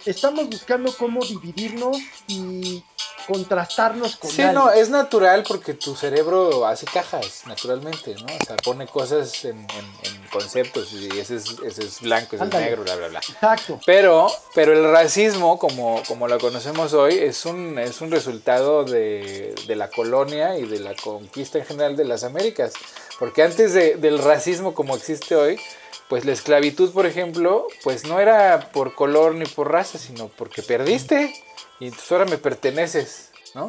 estamos 0.05 0.49
buscando 0.49 0.95
cómo 0.95 1.25
dividirnos 1.25 1.97
y 2.27 2.83
contrastarnos 3.29 4.15
con 4.17 4.29
Sí, 4.29 4.41
no, 4.53 4.71
es 4.71 4.89
natural 4.89 5.43
porque 5.47 5.73
tu 5.73 5.95
cerebro 5.95 6.65
hace 6.65 6.85
cajas, 6.85 7.43
naturalmente, 7.45 8.15
¿no? 8.15 8.25
O 8.25 8.45
sea, 8.45 8.55
pone 8.57 8.87
cosas 8.87 9.45
en, 9.45 9.57
en- 9.59 9.67
en 10.13 10.27
conceptos 10.31 10.91
y 10.93 11.07
ese 11.19 11.35
es, 11.37 11.55
ese 11.65 11.83
es 11.85 12.01
blanco, 12.01 12.27
ese 12.35 12.35
es 12.37 12.41
Ándale. 12.41 12.65
negro, 12.65 12.83
bla, 12.83 12.95
bla, 12.95 13.07
bla. 13.09 13.19
Exacto. 13.19 13.79
Pero, 13.85 14.27
pero 14.55 14.73
el 14.73 14.91
racismo, 14.91 15.57
como, 15.59 16.01
como 16.07 16.27
lo 16.27 16.39
conocemos 16.39 16.93
hoy, 16.93 17.17
es 17.17 17.45
un, 17.45 17.79
es 17.79 18.01
un 18.01 18.11
resultado 18.11 18.83
de, 18.83 19.55
de 19.67 19.75
la 19.75 19.89
colonia 19.89 20.57
y 20.57 20.65
de 20.65 20.79
la 20.79 20.95
conquista 20.95 21.57
en 21.59 21.65
general 21.65 21.95
de 21.95 22.05
las 22.05 22.23
Américas. 22.23 22.73
Porque 23.19 23.43
antes 23.43 23.73
de- 23.73 23.95
del 23.95 24.19
racismo 24.19 24.73
como 24.73 24.95
existe 24.95 25.35
hoy, 25.35 25.59
pues 26.07 26.25
la 26.25 26.31
esclavitud, 26.31 26.91
por 26.91 27.05
ejemplo, 27.05 27.67
pues 27.83 28.03
no 28.05 28.19
era 28.19 28.71
por 28.71 28.95
color 28.95 29.35
ni 29.35 29.45
por 29.45 29.71
raza, 29.71 29.99
sino 29.99 30.27
porque 30.29 30.63
perdiste 30.63 31.31
y 31.79 31.85
entonces 31.85 32.11
ahora 32.11 32.25
me 32.25 32.37
perteneces, 32.37 33.29
¿no? 33.55 33.67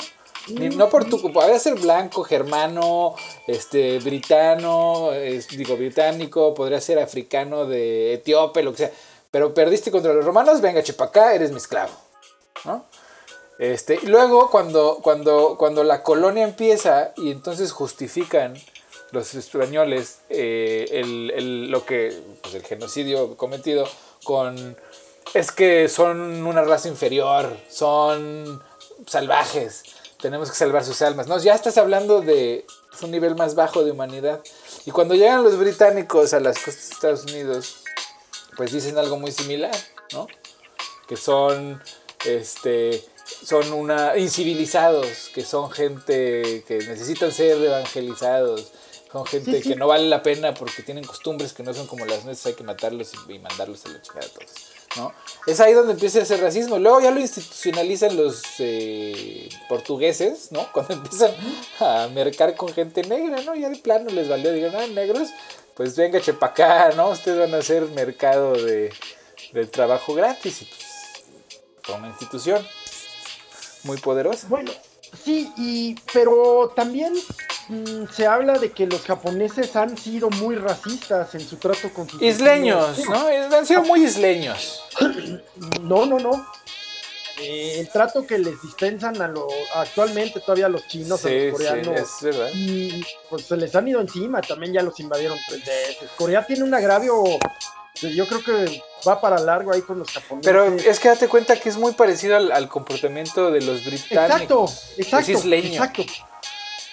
No 0.77 0.89
por 0.89 1.05
tu 1.05 1.21
podría 1.33 1.59
ser 1.59 1.75
blanco, 1.75 2.25
germano, 2.25 3.15
este, 3.47 3.99
britano, 4.01 5.13
es- 5.13 5.49
digo 5.49 5.77
británico, 5.77 6.55
podría 6.55 6.81
ser 6.81 6.99
africano 6.99 7.67
de 7.67 8.15
etíope, 8.15 8.63
lo 8.63 8.73
que 8.73 8.79
sea. 8.79 8.93
Pero 9.31 9.55
perdiste 9.55 9.91
contra 9.91 10.13
los 10.15 10.25
romanos, 10.25 10.61
venga, 10.61 10.83
chepacá, 10.83 11.35
eres 11.35 11.51
mi 11.51 11.59
esclavo. 11.59 11.93
¿no? 12.65 12.85
Este, 13.59 13.99
y 14.03 14.07
luego 14.07 14.51
cuando, 14.51 14.99
cuando, 15.03 15.57
cuando 15.59 15.85
la 15.85 16.03
colonia 16.03 16.45
empieza 16.45 17.13
y 17.17 17.31
entonces 17.31 17.73
justifican 17.73 18.55
los 19.13 19.35
españoles 19.35 20.21
eh, 20.31 20.87
el, 20.93 21.31
el- 21.35 21.71
lo 21.71 21.85
que, 21.85 22.19
pues 22.43 22.55
el 22.55 22.63
genocidio 22.65 23.37
cometido 23.37 23.87
con 24.25 24.77
es 25.35 25.53
que 25.53 25.89
son 25.89 26.47
una 26.47 26.63
raza 26.63 26.89
inferior, 26.89 27.57
son 27.69 28.63
salvajes, 29.07 29.85
tenemos 30.21 30.51
que 30.51 30.57
salvar 30.57 30.85
sus 30.85 31.03
almas. 31.03 31.27
No, 31.27 31.39
ya 31.39 31.55
estás 31.55 31.79
hablando 31.79 32.21
de 32.21 32.67
un 33.03 33.11
nivel 33.11 33.35
más 33.37 33.55
bajo 33.55 33.85
de 33.85 33.93
humanidad. 33.93 34.41
Y 34.85 34.91
cuando 34.91 35.15
llegan 35.15 35.43
los 35.43 35.57
británicos 35.59 36.35
a 36.35 36.41
las 36.41 36.59
costas 36.59 36.89
de 36.89 36.95
Estados 36.95 37.25
Unidos, 37.25 37.77
pues 38.57 38.73
dicen 38.73 38.99
algo 38.99 39.19
muy 39.19 39.33
similar, 39.33 39.75
¿no? 40.13 40.27
Que 41.09 41.17
son, 41.17 41.83
este, 42.25 43.05
son 43.45 43.73
una, 43.73 44.17
incivilizados, 44.17 45.31
que 45.35 45.45
son 45.45 45.71
gente 45.71 46.65
que 46.67 46.79
necesitan 46.87 47.33
ser 47.33 47.63
evangelizados, 47.63 48.71
son 49.11 49.27
gente 49.27 49.61
que 49.61 49.77
no 49.77 49.89
vale 49.89 50.09
la 50.09 50.23
pena 50.23 50.55
porque 50.55 50.83
tienen 50.83 51.05
costumbres 51.05 51.53
que 51.53 51.63
no 51.63 51.75
son 51.75 51.87
como 51.87 52.05
las 52.05 52.25
nuestras, 52.25 52.47
hay 52.47 52.55
que 52.55 52.65
matarlos 52.65 53.13
y 53.29 53.39
mandarlos 53.39 53.85
a 53.87 53.89
la 53.89 54.03
chingada 54.03 54.27
a 54.27 54.31
todos, 54.31 54.51
¿no? 54.97 55.13
Es 55.47 55.61
ahí 55.61 55.73
donde 55.73 55.93
empieza 55.93 56.21
ese 56.21 56.37
racismo. 56.37 56.79
Luego 56.79 57.01
ya 57.01 57.11
lo 57.11 57.21
institucionalizan 57.21 58.17
los 58.17 58.43
eh, 58.59 59.49
portugueses, 59.69 60.53
¿no? 60.53 60.67
Cuando 60.73 60.95
empiezan 60.95 61.33
a 61.81 62.09
mercar 62.13 62.55
con 62.57 62.73
gente 62.73 63.03
negra, 63.05 63.43
¿no? 63.43 63.55
Ya 63.55 63.69
de 63.69 63.77
plano 63.77 64.11
les 64.11 64.29
valió, 64.29 64.53
digan, 64.53 64.75
ah, 64.77 64.87
negros, 64.87 65.29
pues 65.75 65.97
venga, 65.97 66.21
chepacá, 66.21 66.93
¿no? 66.93 67.11
Ustedes 67.11 67.39
van 67.39 67.55
a 67.55 67.59
hacer 67.59 67.85
mercado 67.87 68.53
de, 68.53 68.93
del 69.53 69.71
trabajo 69.71 70.15
gratis 70.15 70.63
y 70.63 70.65
pues 70.67 70.91
una 71.97 72.09
institución 72.09 72.65
muy 73.85 73.99
poderosa. 73.99 74.47
Bueno, 74.49 74.71
sí, 75.25 75.53
y, 75.57 75.97
pero 76.13 76.73
también 76.77 77.15
mm, 77.71 78.13
se 78.13 78.27
habla 78.27 78.59
de 78.59 78.71
que 78.73 78.87
los 78.87 79.03
japoneses 79.03 79.75
han 79.77 79.97
sido 79.97 80.29
muy 80.31 80.57
racistas 80.57 81.35
en 81.35 81.41
su 81.41 81.57
trato 81.57 81.93
con 81.93 82.09
sus 82.09 82.21
Isleños, 82.21 82.97
vecinos. 82.97 83.19
¿no? 83.51 83.57
Han 83.57 83.67
sido 83.67 83.83
muy 83.83 84.05
isleños. 84.05 84.83
No, 85.83 86.07
no, 86.07 86.19
no. 86.19 86.47
Eh, 87.41 87.81
el 87.81 87.89
trato 87.89 88.27
que 88.27 88.39
les 88.39 88.61
dispensan 88.63 89.21
a 89.21 89.29
lo, 89.29 89.47
actualmente 89.75 90.41
todavía 90.41 90.67
a 90.67 90.69
los 90.69 90.87
chinos, 90.87 91.25
a 91.25 91.31
los 91.31 91.53
coreanos, 91.53 91.97
sí, 92.19 92.29
es 92.29 92.37
verdad. 92.37 92.51
y 92.55 93.05
pues 93.29 93.47
se 93.47 93.57
les 93.57 93.75
han 93.75 93.89
ido 93.89 94.01
encima, 94.01 94.43
también 94.43 94.75
ya 94.75 94.83
los 94.83 94.99
invadieron 95.01 95.39
tres 95.49 95.65
veces. 95.65 96.11
Corea 96.17 96.47
tiene 96.47 96.65
un 96.65 96.75
agravio 96.75 97.23
que 97.99 98.15
yo 98.15 98.27
creo 98.27 98.43
que 98.43 98.83
va 99.07 99.21
para 99.21 99.39
largo 99.39 99.73
ahí 99.73 99.81
con 99.81 99.99
los 99.99 100.11
japoneses. 100.11 100.53
Pero 100.53 100.65
es 100.67 101.01
que 101.01 101.09
date 101.09 101.29
cuenta 101.29 101.59
que 101.59 101.71
es 101.71 101.77
muy 101.77 101.93
parecido 101.93 102.37
al, 102.37 102.53
al 102.53 102.69
comportamiento 102.69 103.51
de 103.51 103.63
los 103.63 103.87
exacto, 103.87 103.91
británicos. 103.91 104.93
exacto, 104.99 105.33
es 105.33 105.39
isleño. 105.39 105.69
exacto. 105.69 106.03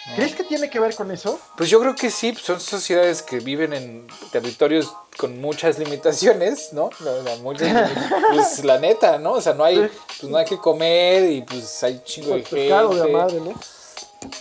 ¿No? 0.07 0.15
¿Crees 0.15 0.35
que 0.35 0.43
tiene 0.43 0.69
que 0.69 0.79
ver 0.79 0.95
con 0.95 1.11
eso? 1.11 1.39
Pues 1.57 1.69
yo 1.69 1.79
creo 1.79 1.95
que 1.95 2.09
sí, 2.09 2.33
son 2.35 2.59
sociedades 2.59 3.21
que 3.21 3.39
viven 3.39 3.73
en 3.73 4.07
territorios 4.31 4.91
con 5.17 5.39
muchas 5.41 5.77
limitaciones, 5.79 6.73
¿no? 6.73 6.85
O 6.85 7.23
sea, 7.23 7.35
muchas 7.41 7.67
limi- 7.73 8.29
pues 8.31 8.63
la 8.63 8.77
neta, 8.79 9.17
¿no? 9.17 9.33
O 9.33 9.41
sea, 9.41 9.53
no 9.53 9.63
hay, 9.63 9.89
pues 10.19 10.23
no 10.31 10.37
hay 10.37 10.45
que 10.45 10.57
comer 10.57 11.31
y 11.31 11.41
pues 11.41 11.83
hay 11.83 12.01
chingo 12.05 12.35
de 12.35 12.41
Pues, 12.43 12.51
de 12.51 12.67
gente. 12.69 13.07
madre, 13.11 13.39
¿no? 13.41 13.53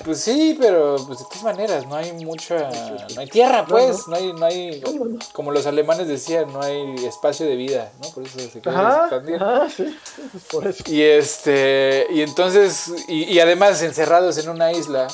Pues 0.04 0.20
sí, 0.20 0.56
pero 0.58 0.96
pues 1.06 1.18
de 1.20 1.24
todas 1.26 1.42
maneras, 1.44 1.86
no 1.86 1.94
hay 1.94 2.10
mucha, 2.12 2.70
no 3.14 3.20
hay 3.20 3.26
tierra, 3.28 3.66
pues, 3.68 4.08
no 4.08 4.16
hay, 4.16 4.32
no 4.32 4.46
hay, 4.46 4.80
No, 4.80 4.90
no, 4.92 5.04
no. 5.04 5.18
como 5.32 5.52
los 5.52 5.66
alemanes 5.66 6.08
decían, 6.08 6.50
no 6.52 6.62
hay 6.62 7.04
espacio 7.04 7.46
de 7.46 7.56
vida, 7.56 7.92
¿no? 8.02 8.08
Por 8.10 8.24
eso 8.26 8.38
se 8.38 8.60
quiere 8.60 8.70
Ajá, 8.78 9.00
expandir. 9.02 9.36
ajá, 9.36 9.68
sí, 9.70 9.96
pues 10.32 10.44
por 10.50 10.66
eso. 10.66 10.82
Y 10.86 11.02
este, 11.02 12.06
y 12.10 12.22
entonces, 12.22 12.90
y, 13.06 13.24
y 13.24 13.38
además 13.38 13.82
encerrados 13.82 14.38
en 14.38 14.48
una 14.48 14.72
isla, 14.72 15.06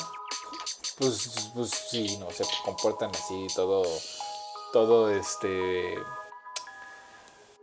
pues, 0.97 1.49
pues 1.53 1.69
sí, 1.89 2.17
no, 2.19 2.31
se 2.31 2.43
comportan 2.63 3.11
así, 3.13 3.47
todo, 3.55 3.83
todo 4.71 5.09
este, 5.09 5.95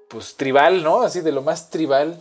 pues 0.09 0.37
tribal, 0.37 0.83
¿no? 0.83 1.03
Así 1.03 1.21
de 1.21 1.33
lo 1.33 1.43
más 1.43 1.71
tribal. 1.71 2.21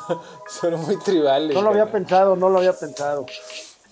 Son 0.60 0.80
muy 0.80 0.96
tribales. 0.98 1.54
No 1.54 1.62
lo 1.62 1.70
había 1.70 1.90
pensado, 1.90 2.36
no 2.36 2.48
lo 2.48 2.58
había 2.58 2.72
pensado. 2.72 3.26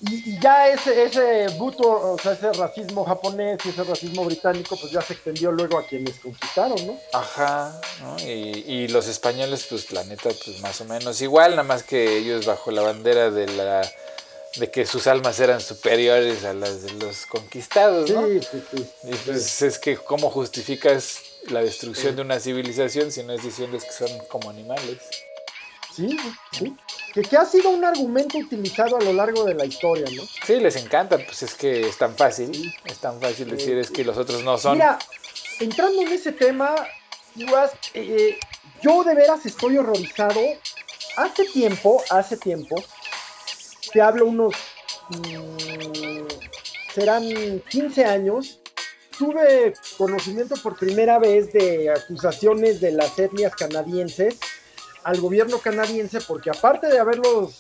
Y, 0.01 0.31
y 0.31 0.39
ya 0.41 0.69
ese, 0.69 1.05
ese 1.05 1.49
buto, 1.57 1.89
o 1.89 2.19
sea, 2.19 2.33
ese 2.33 2.53
racismo 2.53 3.05
japonés 3.05 3.65
y 3.65 3.71
ese 3.71 3.83
racismo 3.83 4.25
británico, 4.27 4.77
pues 4.77 4.93
ya 4.93 5.01
se 5.01 5.15
extendió 5.15 5.51
luego 5.53 5.79
a 5.79 5.87
quienes 5.87 6.19
conquistaron, 6.19 6.87
¿no? 6.87 6.99
Ajá, 7.15 7.81
¿no? 8.03 8.19
Y, 8.21 8.65
y 8.67 8.89
los 8.89 9.07
españoles, 9.07 9.67
pues 9.71 9.91
la 9.93 10.05
neta, 10.05 10.29
pues 10.45 10.61
más 10.61 10.81
o 10.83 10.85
menos 10.85 11.23
igual, 11.23 11.53
nada 11.53 11.63
más 11.63 11.83
que 11.83 12.19
ellos 12.19 12.45
bajo 12.45 12.71
la 12.73 12.83
bandera 12.83 13.31
de 13.31 13.47
la 13.47 13.91
de 14.59 14.71
que 14.71 14.87
sus 14.87 15.07
almas 15.07 15.39
eran 15.41 15.61
superiores 15.61 16.45
a 16.45 16.55
las 16.55 16.83
de 16.83 16.93
los 16.95 17.27
conquistados, 17.27 18.09
Sí, 18.09 18.15
¿no? 18.15 18.27
sí, 18.27 18.41
sí. 18.71 18.87
Y 19.05 19.15
pues 19.15 19.63
es 19.63 19.79
que 19.79 19.97
cómo 19.97 20.31
justificas 20.31 21.21
la 21.49 21.61
destrucción 21.63 22.17
de 22.17 22.23
una 22.23 22.41
civilización 22.41 23.13
si 23.13 23.23
no 23.23 23.33
es 23.33 23.43
diciendo 23.43 23.79
que 23.79 23.93
son 23.93 24.11
como 24.29 24.51
animales. 24.51 24.99
Sí, 25.95 26.17
sí. 26.53 26.77
Que, 27.15 27.23
que 27.23 27.37
ha 27.37 27.47
sido 27.47 27.71
un 27.71 27.85
argumento 27.85 28.37
utilizado 28.37 28.97
a 28.97 29.01
lo 29.01 29.13
largo 29.13 29.45
de 29.45 29.55
la 29.55 29.65
historia, 29.65 30.07
¿no? 30.15 30.23
Sí, 30.47 30.61
les 30.61 30.77
encanta, 30.77 31.17
pues 31.17 31.43
es 31.43 31.55
que 31.55 31.89
es 31.89 31.97
tan 31.97 32.15
fácil, 32.15 32.75
es 32.85 32.99
tan 32.99 33.19
fácil 33.21 33.49
decir 33.51 33.79
es 33.79 33.91
que 33.91 34.05
los 34.05 34.17
otros 34.19 34.43
no 34.43 34.59
son. 34.59 34.75
Mira, 34.75 34.99
entrando 35.61 36.03
en 36.03 36.13
ese 36.13 36.33
tema, 36.33 36.75
Iguas, 37.35 37.73
eh, 37.95 38.39
yo 38.83 39.05
de 39.05 39.15
veras 39.15 39.45
estoy 39.47 39.79
horrorizado. 39.79 40.41
Hace 41.17 41.45
tiempo, 41.47 42.03
hace 42.11 42.37
tiempo, 42.37 42.77
te 43.93 44.01
hablo 44.01 44.27
unos, 44.27 44.55
mm, 45.09 46.27
serán 46.95 47.25
15 47.69 48.05
años, 48.05 48.61
tuve 49.19 49.75
conocimiento 49.97 50.57
por 50.63 50.77
primera 50.77 51.19
vez 51.19 51.53
de 51.53 51.91
acusaciones 51.91 52.81
de 52.81 52.93
las 52.93 53.19
etnias 53.19 53.55
canadienses 53.55 54.39
al 55.05 55.21
gobierno 55.21 55.59
canadiense 55.59 56.21
porque 56.21 56.51
aparte 56.51 56.89
de 56.89 56.99
haberlos 56.99 57.55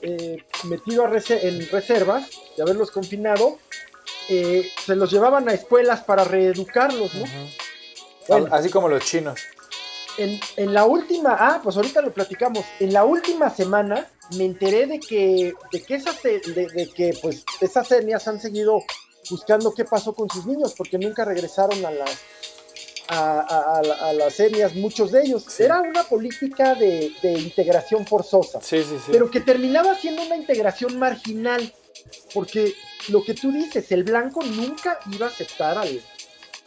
eh, 0.00 0.44
metido 0.64 1.04
en 1.04 1.68
reservas, 1.70 2.30
de 2.56 2.62
haberlos 2.62 2.90
confinado, 2.90 3.58
eh, 4.28 4.70
se 4.86 4.94
los 4.94 5.10
llevaban 5.10 5.48
a 5.48 5.54
escuelas 5.54 6.02
para 6.02 6.24
reeducarlos, 6.24 7.12
¿no? 7.14 8.46
Así 8.52 8.70
como 8.70 8.88
los 8.88 9.04
chinos. 9.04 9.40
En, 10.16 10.72
la 10.72 10.84
última, 10.84 11.36
ah, 11.38 11.60
pues 11.62 11.76
ahorita 11.76 12.00
lo 12.00 12.12
platicamos. 12.12 12.64
En 12.78 12.92
la 12.92 13.04
última 13.04 13.50
semana 13.50 14.08
me 14.36 14.44
enteré 14.44 14.86
de 14.86 15.00
que, 15.00 15.54
de 15.72 15.82
que 15.82 15.94
esas, 15.94 16.22
de, 16.22 16.90
que 16.94 17.16
pues 17.20 17.44
esas 17.60 17.90
etnias 17.92 18.26
han 18.28 18.40
seguido 18.40 18.82
buscando 19.30 19.72
qué 19.74 19.84
pasó 19.84 20.14
con 20.14 20.28
sus 20.30 20.46
niños, 20.46 20.74
porque 20.76 20.98
nunca 20.98 21.24
regresaron 21.24 21.84
a 21.84 21.90
las 21.90 22.18
a, 23.08 24.12
las 24.14 24.40
etnias, 24.40 24.74
muchos 24.74 25.12
de 25.12 25.22
ellos. 25.22 25.60
Era 25.60 25.80
una 25.80 26.04
política 26.04 26.74
de, 26.74 27.12
integración 27.22 28.06
forzosa, 28.06 28.60
pero 29.10 29.30
que 29.30 29.40
terminaba 29.40 29.94
siendo 29.94 30.22
una 30.22 30.36
integración 30.36 30.98
marginal, 30.98 31.72
porque 32.32 32.72
lo 33.08 33.22
que 33.22 33.34
tú 33.34 33.52
dices, 33.52 33.92
el 33.92 34.04
blanco 34.04 34.42
nunca 34.42 34.98
iba 35.12 35.26
a 35.26 35.28
aceptar 35.28 35.76
al, 35.76 36.00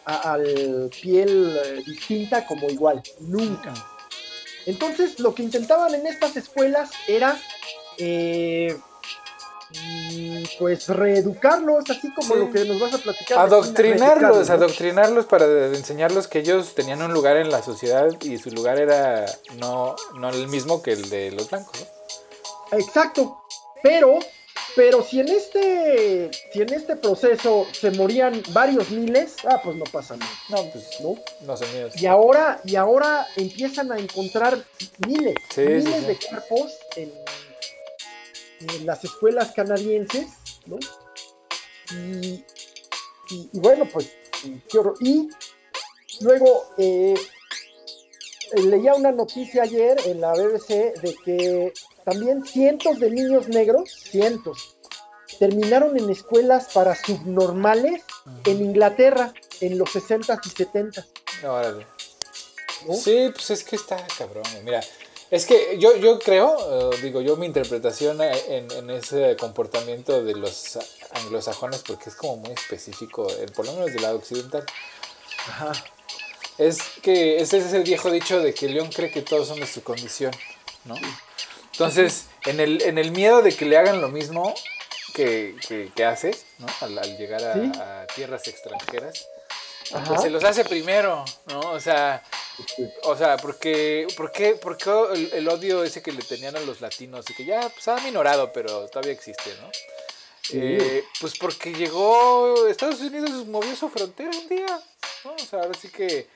al 0.06 0.90
piel 1.02 1.60
eh, 1.66 1.84
distinta 1.86 2.46
como 2.46 2.70
igual, 2.70 3.02
nunca. 3.20 3.74
Entonces, 4.68 5.20
lo 5.20 5.34
que 5.34 5.44
intentaban 5.44 5.96
en 5.96 6.06
estas 6.06 6.36
escuelas 6.36 6.92
era, 7.08 7.40
eh, 7.98 8.78
mm, 9.72 10.44
pues, 10.60 10.90
reeducarlos, 10.90 11.90
así 11.90 12.14
como 12.14 12.36
lo 12.36 12.52
que 12.52 12.66
nos 12.66 12.78
vas 12.78 12.94
a 12.94 12.98
platicar. 12.98 13.40
Adoctrinarlos, 13.40 14.50
adoctrinarlos 14.50 15.26
para 15.26 15.46
enseñarlos 15.68 16.28
que 16.28 16.40
ellos 16.40 16.76
tenían 16.76 17.02
un 17.02 17.14
lugar 17.14 17.38
en 17.38 17.50
la 17.50 17.64
sociedad 17.64 18.10
y 18.22 18.38
su 18.40 18.52
lugar 18.52 18.78
era 18.78 19.26
no, 19.56 19.96
no 20.16 20.30
el 20.32 20.50
mismo 20.50 20.84
que 20.84 20.92
el 20.92 21.10
de 21.10 21.32
los 21.32 21.50
blancos. 21.50 21.88
Exacto, 22.74 23.42
pero 23.82 24.20
pero 24.76 25.02
si 25.02 25.20
en 25.20 25.28
este, 25.30 26.30
si 26.54 26.62
en 26.62 26.72
este 26.72 26.96
proceso 26.96 27.66
se 27.72 27.90
morían 27.92 28.44
varios 28.52 28.92
miles, 28.92 29.36
ah, 29.46 29.60
pues 29.64 29.76
no 29.76 29.86
pasa 29.86 30.16
nada. 30.16 30.32
No, 30.50 30.70
pues 30.72 31.02
no, 31.02 31.16
no 31.42 31.58
son 31.58 31.74
míos. 31.74 32.00
Y 32.00 32.06
ahora, 32.06 32.62
y 32.64 32.76
ahora 32.76 33.28
empiezan 33.36 33.92
a 33.92 33.98
encontrar 33.98 34.64
miles, 35.08 35.36
miles 35.58 36.08
de 36.08 36.18
cuerpos 36.30 36.78
en, 36.96 37.12
las 38.86 39.04
escuelas 39.04 39.52
canadienses, 39.52 40.28
¿no? 40.66 40.78
Y, 41.92 42.44
bueno, 43.54 43.88
pues, 43.92 44.12
qué 44.70 44.78
horror. 44.78 44.96
Y 45.00 45.30
luego 46.22 46.74
eh, 46.78 47.16
leía 48.54 48.94
una 48.96 49.12
noticia 49.12 49.64
ayer 49.64 49.98
en 50.06 50.22
la 50.22 50.34
BBC 50.34 51.00
de 51.02 51.16
que 51.24 51.74
también 52.08 52.46
cientos 52.46 53.02
de 53.02 53.12
niños 53.12 53.50
negros, 53.50 53.92
cientos, 53.92 54.78
terminaron 55.40 55.98
en 55.98 56.10
escuelas 56.10 56.70
para 56.74 56.96
subnormales 56.96 58.02
en 58.46 58.62
Inglaterra 58.62 59.34
en 59.60 59.78
los 59.78 59.90
60s 59.90 60.40
y 60.46 60.50
70s. 60.50 61.06
Órale. 61.44 61.86
Sí, 62.94 63.30
pues 63.34 63.50
es 63.50 63.64
que 63.66 63.76
está 63.76 63.98
cabrón. 64.18 64.46
Mira, 64.64 64.80
es 65.30 65.46
que 65.46 65.78
yo, 65.80 65.98
yo 65.98 66.18
creo, 66.20 66.94
eh, 66.94 66.98
digo 67.02 67.20
yo, 67.20 67.36
mi 67.36 67.46
interpretación 67.46 68.22
en, 68.22 68.90
ese 68.90 69.36
comportamiento 69.36 70.24
de 70.24 70.34
los 70.34 70.80
anglosajones, 71.12 71.82
porque 71.82 72.10
es 72.10 72.16
como 72.16 72.38
muy 72.38 72.52
específico, 72.52 73.28
por 73.54 73.66
lo 73.66 73.74
menos 73.74 73.92
del 73.92 74.02
lado 74.02 74.16
occidental. 74.16 74.64
Ajá. 75.50 75.74
Es 76.58 76.80
que 77.02 77.42
ese 77.42 77.58
es 77.58 77.74
el 77.74 77.84
viejo 77.84 78.10
dicho 78.10 78.40
de 78.40 78.54
que 78.54 78.70
León 78.70 78.92
cree 78.96 79.12
que 79.12 79.24
todos 79.24 79.50
son 79.50 79.60
de 79.60 79.68
su 79.68 79.84
condición, 79.84 80.32
¿no? 80.86 80.96
Entonces, 81.78 82.26
en 82.46 82.60
el, 82.60 82.82
en 82.82 82.98
el 82.98 83.12
miedo 83.12 83.44
de 83.44 83.56
que 83.56 83.66
le 83.66 83.78
hagan 83.78 84.02
lo 84.02 84.10
mismo 84.10 84.56
que, 85.14 85.56
que, 85.94 86.06
hace, 86.06 86.36
¿no? 86.58 86.66
Al, 86.82 87.18
llegar 87.20 87.44
a, 87.44 88.08
tierras 88.16 88.48
extranjeras, 88.48 89.28
pues 90.08 90.24
se 90.24 90.32
los 90.32 90.44
hace 90.44 90.66
primero, 90.66 91.24
¿no? 91.46 91.60
O 91.60 91.80
sea, 91.80 92.24
o 93.04 93.16
sea, 93.16 93.38
porque, 93.38 94.08
¿por 94.18 94.32
qué, 94.32 94.60
el, 95.34 95.48
odio 95.48 95.84
ese 95.84 96.02
que 96.02 96.12
le 96.12 96.24
tenían 96.24 96.56
a 96.56 96.62
los 96.62 96.82
latinos 96.82 97.30
y 97.30 97.36
que 97.36 97.46
ya 97.46 97.70
pues, 97.70 97.88
ha 97.88 97.98
minorado, 97.98 98.52
pero 98.52 98.88
todavía 98.88 99.14
existe, 99.14 99.52
¿no? 99.62 99.70
Eh, 100.54 101.04
pues 101.22 101.38
porque 101.38 101.74
llegó, 101.74 102.66
Estados 102.68 103.02
Unidos 103.02 103.46
movió 103.46 103.76
su 103.76 103.88
frontera 103.88 104.32
un 104.32 104.50
día, 104.50 104.82
¿no? 105.26 105.34
O 105.34 105.38
sea, 105.38 105.60
ahora 105.60 105.78
sí 105.80 105.90
que 105.90 106.28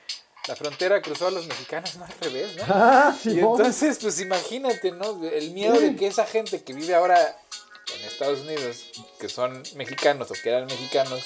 la 0.48 0.56
frontera 0.56 1.00
cruzó 1.00 1.28
a 1.28 1.30
los 1.30 1.46
mexicanos, 1.46 1.96
no 1.96 2.04
al 2.04 2.12
revés, 2.20 2.56
¿no? 2.56 2.64
Ah, 2.68 3.16
y 3.24 3.38
entonces, 3.38 3.98
pues 4.00 4.20
imagínate, 4.20 4.90
¿no? 4.90 5.24
El 5.24 5.52
miedo 5.52 5.78
de 5.78 5.94
que 5.94 6.08
esa 6.08 6.26
gente 6.26 6.62
que 6.62 6.72
vive 6.72 6.94
ahora 6.94 7.38
en 7.96 8.04
Estados 8.04 8.40
Unidos, 8.40 8.86
que 9.20 9.28
son 9.28 9.62
mexicanos 9.76 10.30
o 10.30 10.34
que 10.34 10.48
eran 10.48 10.66
mexicanos, 10.66 11.22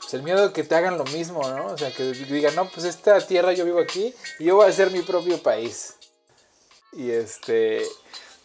pues 0.00 0.14
el 0.14 0.22
miedo 0.22 0.48
de 0.48 0.52
que 0.52 0.64
te 0.64 0.74
hagan 0.74 0.98
lo 0.98 1.04
mismo, 1.04 1.48
¿no? 1.48 1.66
O 1.66 1.78
sea, 1.78 1.90
que 1.92 2.02
digan, 2.04 2.54
no, 2.54 2.68
pues 2.68 2.84
esta 2.84 3.18
tierra 3.26 3.52
yo 3.52 3.64
vivo 3.64 3.80
aquí 3.80 4.14
y 4.38 4.44
yo 4.44 4.56
voy 4.56 4.68
a 4.68 4.72
ser 4.72 4.90
mi 4.90 5.00
propio 5.00 5.42
país. 5.42 5.94
Y 6.92 7.10
este, 7.10 7.86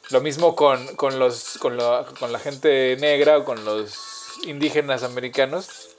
lo 0.10 0.22
mismo 0.22 0.56
con, 0.56 0.86
los, 1.20 1.58
con, 1.58 1.78
con 2.20 2.32
la 2.32 2.40
gente 2.40 2.96
negra 3.00 3.38
o 3.40 3.46
con 3.46 3.64
los 3.66 3.98
indígenas 4.46 5.04
americanos, 5.04 5.90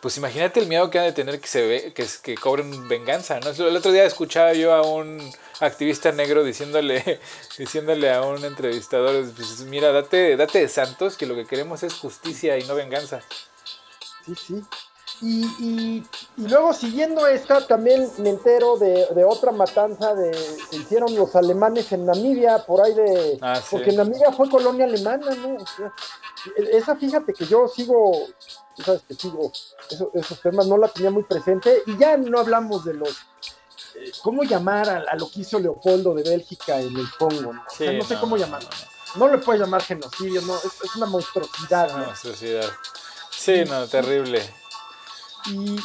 pues 0.00 0.16
imagínate 0.16 0.60
el 0.60 0.66
miedo 0.66 0.90
que 0.90 0.98
han 0.98 1.06
de 1.06 1.12
tener 1.12 1.40
que 1.40 1.48
se 1.48 1.66
ve, 1.66 1.92
que, 1.94 2.34
cobren 2.36 2.88
venganza. 2.88 3.38
El 3.38 3.76
otro 3.76 3.92
día 3.92 4.04
escuchaba 4.04 4.52
yo 4.52 4.72
a 4.72 4.82
un 4.82 5.18
activista 5.60 6.12
negro 6.12 6.44
diciéndole, 6.44 7.20
diciéndole 7.58 8.12
a 8.12 8.22
un 8.22 8.44
entrevistador, 8.44 9.24
pues 9.34 9.60
mira, 9.62 9.92
date, 9.92 10.36
date 10.36 10.60
de 10.60 10.68
santos, 10.68 11.16
que 11.16 11.26
lo 11.26 11.34
que 11.34 11.46
queremos 11.46 11.82
es 11.82 11.94
justicia 11.94 12.58
y 12.58 12.64
no 12.64 12.74
venganza. 12.74 13.20
Sí, 14.24 14.34
sí. 14.34 14.62
Y, 15.20 15.44
y, 15.58 16.04
luego 16.36 16.72
siguiendo 16.72 17.26
esta, 17.26 17.66
también 17.66 18.08
me 18.18 18.30
entero 18.30 18.76
de, 18.76 19.24
otra 19.24 19.50
matanza 19.50 20.14
de, 20.14 20.30
que 20.70 20.76
hicieron 20.76 21.14
los 21.16 21.34
alemanes 21.34 21.90
en 21.92 22.06
Namibia, 22.06 22.64
por 22.64 22.84
ahí 22.84 22.94
de... 22.94 23.38
Ah, 23.42 23.60
porque 23.70 23.92
Namibia 23.92 24.30
fue 24.32 24.48
colonia 24.48 24.84
alemana, 24.84 25.34
¿no? 25.34 25.56
esa 26.56 26.94
fíjate 26.94 27.34
que 27.34 27.44
yo 27.46 27.66
sigo 27.66 28.28
tú 28.78 28.84
sabes 28.84 29.02
que 29.08 29.14
sigo 29.14 29.52
esos 30.14 30.40
temas, 30.40 30.66
no 30.66 30.78
la 30.78 30.88
tenía 30.88 31.10
muy 31.10 31.24
presente 31.24 31.82
y 31.86 31.98
ya 31.98 32.16
no 32.16 32.38
hablamos 32.38 32.84
de 32.84 32.94
los, 32.94 33.10
eh, 33.96 34.12
¿cómo 34.22 34.44
llamar 34.44 34.88
a, 34.88 35.14
lo 35.16 35.28
que 35.28 35.40
hizo 35.40 35.58
Leopoldo 35.58 36.14
de 36.14 36.22
Bélgica 36.22 36.80
en 36.80 36.96
el 36.96 37.10
Congo? 37.18 37.52
¿no? 37.52 37.64
sé 37.68 38.16
cómo 38.20 38.36
llamarlo. 38.36 38.68
No, 39.16 39.28
le 39.28 39.38
puedes 39.38 39.60
llamar 39.60 39.82
genocidio, 39.82 40.42
no, 40.42 40.54
es, 40.56 40.94
una 40.96 41.06
monstruosidad. 41.06 41.92
Una 41.92 42.06
monstruosidad. 42.06 42.70
Sí, 43.30 43.64
no, 43.66 43.86
terrible. 43.88 44.42
Y, 45.46 45.76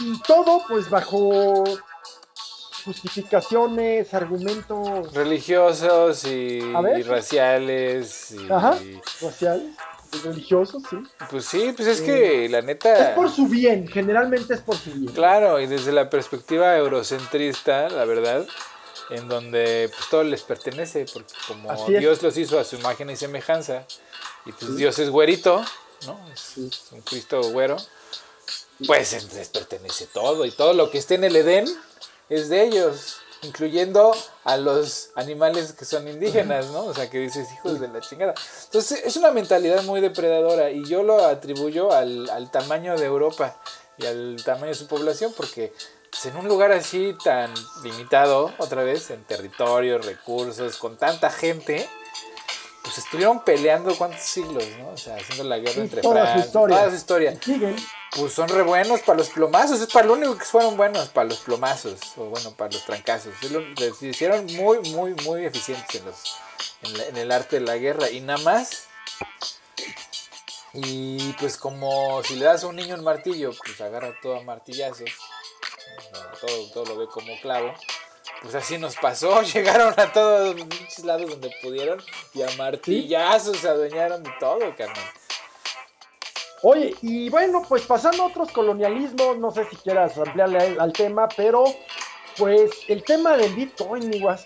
y 0.00 0.22
todo 0.26 0.62
pues 0.68 0.88
bajo 0.90 1.64
justificaciones, 2.84 4.12
argumentos 4.12 5.12
religiosos 5.14 6.24
y, 6.24 6.60
raciales. 7.02 8.32
Y, 8.32 8.52
Ajá, 8.52 8.78
raciales 9.20 9.74
religiosos, 10.22 10.82
sí. 10.88 10.96
Pues 11.30 11.44
sí, 11.44 11.72
pues 11.76 11.88
es 11.88 12.00
que 12.00 12.48
la 12.48 12.62
neta... 12.62 13.10
Es 13.10 13.16
por 13.16 13.30
su 13.30 13.48
bien, 13.48 13.88
generalmente 13.88 14.54
es 14.54 14.60
por 14.60 14.76
su 14.76 14.92
bien. 14.92 15.12
Claro, 15.12 15.60
y 15.60 15.66
desde 15.66 15.92
la 15.92 16.10
perspectiva 16.10 16.76
eurocentrista, 16.76 17.88
la 17.88 18.04
verdad, 18.04 18.46
en 19.10 19.28
donde 19.28 19.90
pues 19.94 20.08
todo 20.08 20.22
les 20.22 20.42
pertenece, 20.42 21.06
porque 21.12 21.32
como 21.48 21.74
Dios 21.88 22.22
los 22.22 22.36
hizo 22.36 22.58
a 22.58 22.64
su 22.64 22.76
imagen 22.76 23.10
y 23.10 23.16
semejanza, 23.16 23.86
y 24.46 24.52
pues 24.52 24.76
Dios 24.76 24.98
es 24.98 25.10
güerito, 25.10 25.64
¿no? 26.06 26.18
Es, 26.32 26.56
un 26.92 27.00
Cristo 27.00 27.42
güero, 27.50 27.76
pues 28.86 29.34
les 29.34 29.48
pertenece 29.48 30.06
todo, 30.06 30.44
y 30.44 30.50
todo 30.50 30.72
lo 30.72 30.90
que 30.90 30.98
esté 30.98 31.14
en 31.14 31.24
el 31.24 31.36
Edén 31.36 31.66
es 32.28 32.48
de 32.48 32.64
ellos 32.64 33.16
incluyendo 33.44 34.14
a 34.44 34.56
los 34.56 35.10
animales 35.14 35.72
que 35.72 35.84
son 35.84 36.08
indígenas, 36.08 36.66
¿no? 36.66 36.84
O 36.84 36.94
sea, 36.94 37.08
que 37.08 37.18
dices, 37.18 37.48
hijos 37.52 37.80
de 37.80 37.88
la 37.88 38.00
chingada. 38.00 38.34
Entonces, 38.64 39.02
es 39.04 39.16
una 39.16 39.30
mentalidad 39.30 39.82
muy 39.84 40.00
depredadora 40.00 40.70
y 40.70 40.84
yo 40.86 41.02
lo 41.02 41.24
atribuyo 41.24 41.92
al, 41.92 42.50
tamaño 42.50 42.96
de 42.96 43.06
Europa 43.06 43.56
y 43.98 44.06
al 44.06 44.42
tamaño 44.44 44.68
de 44.68 44.74
su 44.74 44.86
población, 44.86 45.32
porque 45.36 45.72
pues, 46.10 46.26
en 46.26 46.36
un 46.36 46.48
lugar 46.48 46.72
así 46.72 47.14
tan 47.22 47.52
limitado, 47.82 48.52
otra 48.58 48.82
vez, 48.82 49.10
en 49.10 49.22
territorio, 49.24 49.98
recursos, 49.98 50.76
con 50.78 50.96
tanta 50.96 51.30
gente, 51.30 51.88
pues 52.82 52.98
estuvieron 52.98 53.44
peleando 53.44 53.96
cuántos 53.96 54.20
siglos, 54.20 54.64
¿no? 54.78 54.90
O 54.90 54.98
sea, 54.98 55.16
haciendo 55.16 55.44
la 55.44 55.58
guerra 55.58 55.82
entre 55.82 56.02
Francia, 56.02 56.52
toda 56.52 56.90
su 56.90 56.96
historia. 56.96 57.38
Pues 58.16 58.32
son 58.32 58.48
re 58.48 58.62
buenos 58.62 59.00
para 59.00 59.18
los 59.18 59.30
plomazos, 59.30 59.80
es 59.80 59.92
para 59.92 60.06
lo 60.06 60.12
único 60.12 60.38
que 60.38 60.44
fueron 60.44 60.76
buenos, 60.76 61.08
para 61.08 61.28
los 61.28 61.38
plomazos, 61.38 61.98
o 62.16 62.26
bueno, 62.26 62.52
para 62.52 62.70
los 62.70 62.84
trancazos. 62.84 63.34
Se 63.98 64.06
hicieron 64.06 64.46
muy, 64.54 64.78
muy, 64.90 65.14
muy 65.24 65.44
eficientes 65.44 65.96
en, 65.96 66.04
los, 66.04 67.08
en, 67.08 67.16
el 67.16 67.32
arte 67.32 67.58
de 67.58 67.66
la 67.66 67.76
guerra. 67.76 68.10
Y 68.10 68.20
nada 68.20 68.38
más, 68.44 68.84
y 70.72 71.32
pues 71.34 71.56
como 71.56 72.22
si 72.22 72.36
le 72.36 72.44
das 72.44 72.62
a 72.62 72.68
un 72.68 72.76
niño 72.76 72.94
un 72.94 73.04
martillo, 73.04 73.50
pues 73.64 73.80
agarra 73.80 74.14
todo 74.22 74.36
a 74.36 74.42
martillazos, 74.42 75.10
todo, 76.40 76.70
todo 76.72 76.84
lo 76.84 76.96
ve 76.98 77.06
como 77.08 77.32
clavo 77.40 77.74
pues 78.44 78.54
así 78.54 78.76
nos 78.76 78.96
pasó, 78.96 79.42
llegaron 79.54 79.94
a 79.96 80.12
todos 80.12 80.54
los 80.54 80.98
lados 81.00 81.30
donde 81.30 81.50
pudieron 81.62 82.02
y 82.34 82.42
a 82.42 82.50
martillazos 82.56 83.56
se 83.56 83.68
adueñaron 83.68 84.22
de 84.22 84.30
todo, 84.38 84.60
carnal. 84.76 85.04
Oye, 86.66 86.96
y 87.02 87.28
bueno, 87.28 87.62
pues 87.68 87.82
pasando 87.82 88.22
a 88.22 88.26
otros 88.28 88.50
colonialismos, 88.50 89.36
no 89.36 89.50
sé 89.50 89.66
si 89.68 89.76
quieras 89.76 90.16
ampliarle 90.16 90.78
al, 90.80 90.94
tema, 90.94 91.28
pero 91.36 91.62
pues 92.38 92.70
el 92.88 93.04
tema 93.04 93.36
del 93.36 93.54
Bitcoin, 93.54 94.14
igual. 94.14 94.40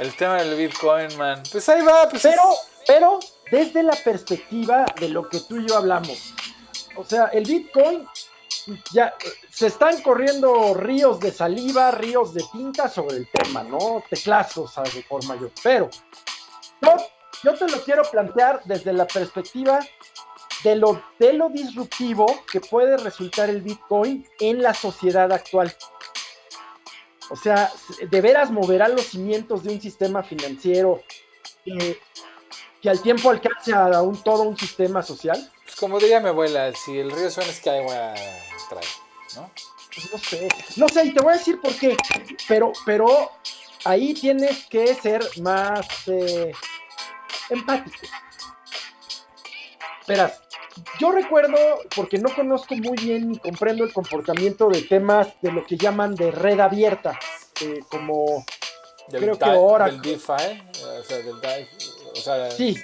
El 0.00 0.12
tema 0.16 0.42
del 0.42 0.56
Bitcoin, 0.56 1.16
man. 1.16 1.40
Pues 1.52 1.68
ahí 1.68 1.82
va, 1.82 2.08
pues. 2.08 2.20
Pero, 2.20 2.42
pero, 2.84 3.20
desde 3.48 3.84
la 3.84 3.94
perspectiva 3.94 4.84
de 4.98 5.08
lo 5.08 5.28
que 5.28 5.38
tú 5.38 5.60
y 5.60 5.68
yo 5.68 5.76
hablamos. 5.76 6.34
O 6.96 7.04
sea, 7.04 7.26
el 7.26 7.44
Bitcoin 7.44 8.04
ya 8.92 9.14
se 9.50 9.68
están 9.68 10.02
corriendo 10.02 10.74
ríos 10.74 11.20
de 11.20 11.30
saliva, 11.30 11.92
ríos 11.92 12.34
de 12.34 12.42
tinta 12.50 12.88
sobre 12.88 13.18
el 13.18 13.28
tema, 13.30 13.62
¿no? 13.62 14.02
Teclazos 14.10 14.74
de 14.92 15.02
forma 15.04 15.36
yo. 15.40 15.48
Pero 15.62 15.88
yo, 16.82 16.96
yo 17.44 17.54
te 17.54 17.68
lo 17.68 17.80
quiero 17.84 18.02
plantear 18.02 18.62
desde 18.64 18.92
la 18.92 19.06
perspectiva 19.06 19.78
de 20.64 20.76
lo, 20.76 21.00
de 21.18 21.34
lo 21.34 21.50
disruptivo 21.50 22.26
que 22.50 22.60
puede 22.60 22.96
resultar 22.96 23.50
el 23.50 23.60
Bitcoin 23.60 24.26
en 24.40 24.62
la 24.62 24.74
sociedad 24.74 25.30
actual. 25.30 25.74
O 27.30 27.36
sea, 27.36 27.70
de 28.10 28.20
veras 28.20 28.50
moverá 28.50 28.88
los 28.88 29.04
cimientos 29.06 29.62
de 29.62 29.74
un 29.74 29.80
sistema 29.80 30.22
financiero 30.22 31.02
que 32.82 32.90
al 32.90 33.00
tiempo 33.00 33.30
alcance 33.30 33.72
a 33.72 34.02
un, 34.02 34.22
todo 34.22 34.42
un 34.42 34.56
sistema 34.58 35.02
social. 35.02 35.50
Pues 35.64 35.76
como 35.76 35.98
diría 35.98 36.20
mi 36.20 36.28
abuela, 36.28 36.72
si 36.74 36.98
el 36.98 37.10
río 37.10 37.30
suena 37.30 37.50
es 37.50 37.60
que 37.60 37.70
agua 37.70 38.14
trae, 38.68 38.84
¿no? 39.36 39.50
Pues 39.94 40.12
no 40.12 40.18
sé, 40.18 40.48
no 40.76 40.88
sé, 40.88 41.04
y 41.06 41.14
te 41.14 41.22
voy 41.22 41.34
a 41.34 41.36
decir 41.38 41.60
por 41.60 41.74
qué, 41.76 41.96
pero, 42.48 42.72
pero 42.84 43.30
ahí 43.84 44.12
tienes 44.12 44.66
que 44.66 44.94
ser 44.94 45.22
más 45.40 45.86
eh, 46.08 46.52
empático. 47.48 47.96
Verás, 50.06 50.43
yo 50.98 51.12
recuerdo, 51.12 51.56
porque 51.94 52.18
no 52.18 52.34
conozco 52.34 52.74
muy 52.76 52.96
bien 52.96 53.30
ni 53.30 53.38
comprendo 53.38 53.84
el 53.84 53.92
comportamiento 53.92 54.68
de 54.68 54.82
temas 54.82 55.28
de 55.40 55.52
lo 55.52 55.64
que 55.64 55.76
llaman 55.76 56.14
de 56.14 56.30
red 56.30 56.60
abierta, 56.60 57.18
eh, 57.60 57.80
como 57.88 58.44
creo 59.08 59.38
que 59.38 59.44
ahora... 59.44 59.86
Del 59.86 60.02
DeFi, 60.02 60.32
o 60.32 61.04
sea, 61.04 61.18
del 61.18 61.40
DeFi, 61.40 61.68
o 62.12 62.16
sea, 62.16 62.50
sí, 62.50 62.76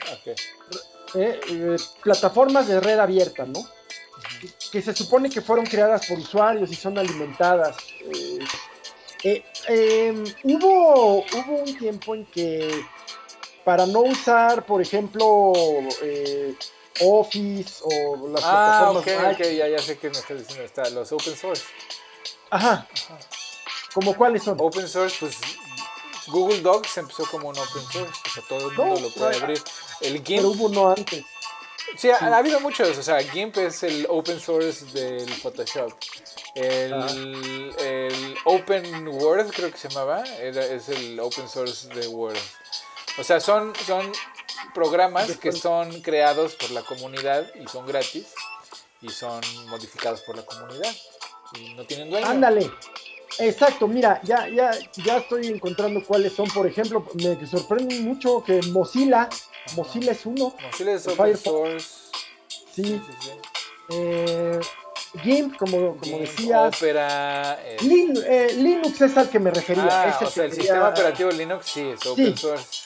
eh, 1.14 1.40
eh, 1.48 1.76
plataformas 2.02 2.68
de 2.68 2.80
red 2.80 2.98
abierta, 2.98 3.44
¿no? 3.44 3.60
Que 4.70 4.80
se 4.80 4.94
supone 4.94 5.28
que 5.28 5.40
fueron 5.40 5.66
creadas 5.66 6.06
por 6.06 6.18
usuarios 6.18 6.70
y 6.70 6.74
son 6.74 6.98
alimentadas. 6.98 7.76
Em, 9.22 10.24
hubo, 10.44 11.18
hubo 11.18 11.56
un 11.62 11.78
tiempo 11.78 12.14
en 12.14 12.24
que 12.26 12.82
para 13.64 13.84
no 13.86 14.00
usar, 14.00 14.64
por 14.64 14.80
ejemplo, 14.80 15.52
Office 17.00 17.82
o 17.82 18.28
las 18.28 18.42
ah, 18.44 18.92
plataformas. 18.92 19.34
ok, 19.34 19.40
ok, 19.40 19.52
ya, 19.56 19.68
ya 19.68 19.78
sé 19.78 19.98
que 19.98 20.10
me 20.10 20.18
estás 20.18 20.38
diciendo. 20.38 20.64
Está, 20.64 20.90
los 20.90 21.10
open 21.12 21.36
source. 21.36 21.64
Ajá. 22.50 22.86
¿Como 23.94 24.14
cuáles 24.16 24.42
son? 24.42 24.56
Open 24.60 24.86
source, 24.88 25.16
pues 25.20 25.36
Google 26.28 26.60
Docs 26.60 26.98
empezó 26.98 27.24
como 27.26 27.48
un 27.48 27.58
open 27.58 27.82
source. 27.90 28.20
O 28.26 28.30
sea, 28.30 28.42
todo 28.48 28.70
el 28.70 28.76
mundo 28.76 29.00
lo 29.00 29.10
puede 29.10 29.36
abrir. 29.36 29.62
El 30.00 30.24
GIMP. 30.24 30.40
Pero 30.40 30.50
hubo 30.50 30.66
uno 30.66 30.90
antes. 30.90 31.24
Sí, 31.96 32.10
Ha, 32.10 32.36
habido 32.36 32.60
muchos. 32.60 32.96
O 32.98 33.02
sea, 33.02 33.20
GIMP 33.22 33.56
es 33.58 33.82
el 33.82 34.06
open 34.08 34.38
source 34.40 34.84
del 34.86 35.28
Photoshop. 35.34 35.92
El, 36.54 36.92
ah. 36.92 37.06
el 37.78 38.36
Open 38.44 39.08
Word, 39.08 39.50
creo 39.52 39.70
que 39.70 39.78
se 39.78 39.88
llamaba, 39.88 40.24
es 40.24 40.88
el 40.88 41.18
open 41.20 41.48
source 41.48 41.88
de 41.88 42.08
Word. 42.08 42.36
O 43.18 43.24
sea, 43.24 43.40
son, 43.40 43.72
son 43.86 44.10
programas 44.74 45.36
que 45.36 45.52
son 45.52 46.00
creados 46.02 46.54
por 46.54 46.70
la 46.70 46.82
comunidad 46.82 47.46
y 47.54 47.66
son 47.68 47.86
gratis 47.86 48.26
y 49.02 49.08
son 49.08 49.40
modificados 49.68 50.20
por 50.22 50.36
la 50.36 50.44
comunidad 50.44 50.94
y 51.54 51.74
no 51.74 51.84
tienen 51.84 52.10
dueño. 52.10 52.26
Ándale. 52.26 52.70
Exacto, 53.38 53.86
mira, 53.86 54.20
ya, 54.24 54.48
ya, 54.48 54.70
ya 55.04 55.18
estoy 55.18 55.46
encontrando 55.46 56.04
cuáles 56.04 56.34
son. 56.34 56.48
Por 56.48 56.66
ejemplo, 56.66 57.06
me 57.14 57.46
sorprende 57.46 57.98
mucho 58.00 58.42
que 58.44 58.60
Mozilla, 58.68 59.28
Mozilla 59.76 60.12
es 60.12 60.26
uno. 60.26 60.54
Mozilla 60.60 60.92
es 60.92 61.06
open 61.06 61.36
source. 61.36 61.88
Sí. 62.74 63.00
Eh, 63.90 64.60
GIMP, 65.22 65.56
como, 65.56 65.96
como 65.96 66.18
decía. 66.18 66.62
Opera. 66.62 67.58
Eh, 67.64 67.76
eh, 68.26 68.52
Linux 68.56 69.00
es 69.00 69.16
al 69.16 69.30
que 69.30 69.38
me 69.38 69.50
refería. 69.50 69.88
Ah, 69.90 70.18
o 70.20 70.30
sea, 70.30 70.44
el 70.44 70.52
sistema 70.52 70.88
operativo 70.88 71.30
Linux 71.30 71.66
sí 71.66 71.80
es 71.80 72.04
open 72.06 72.36
source. 72.36 72.79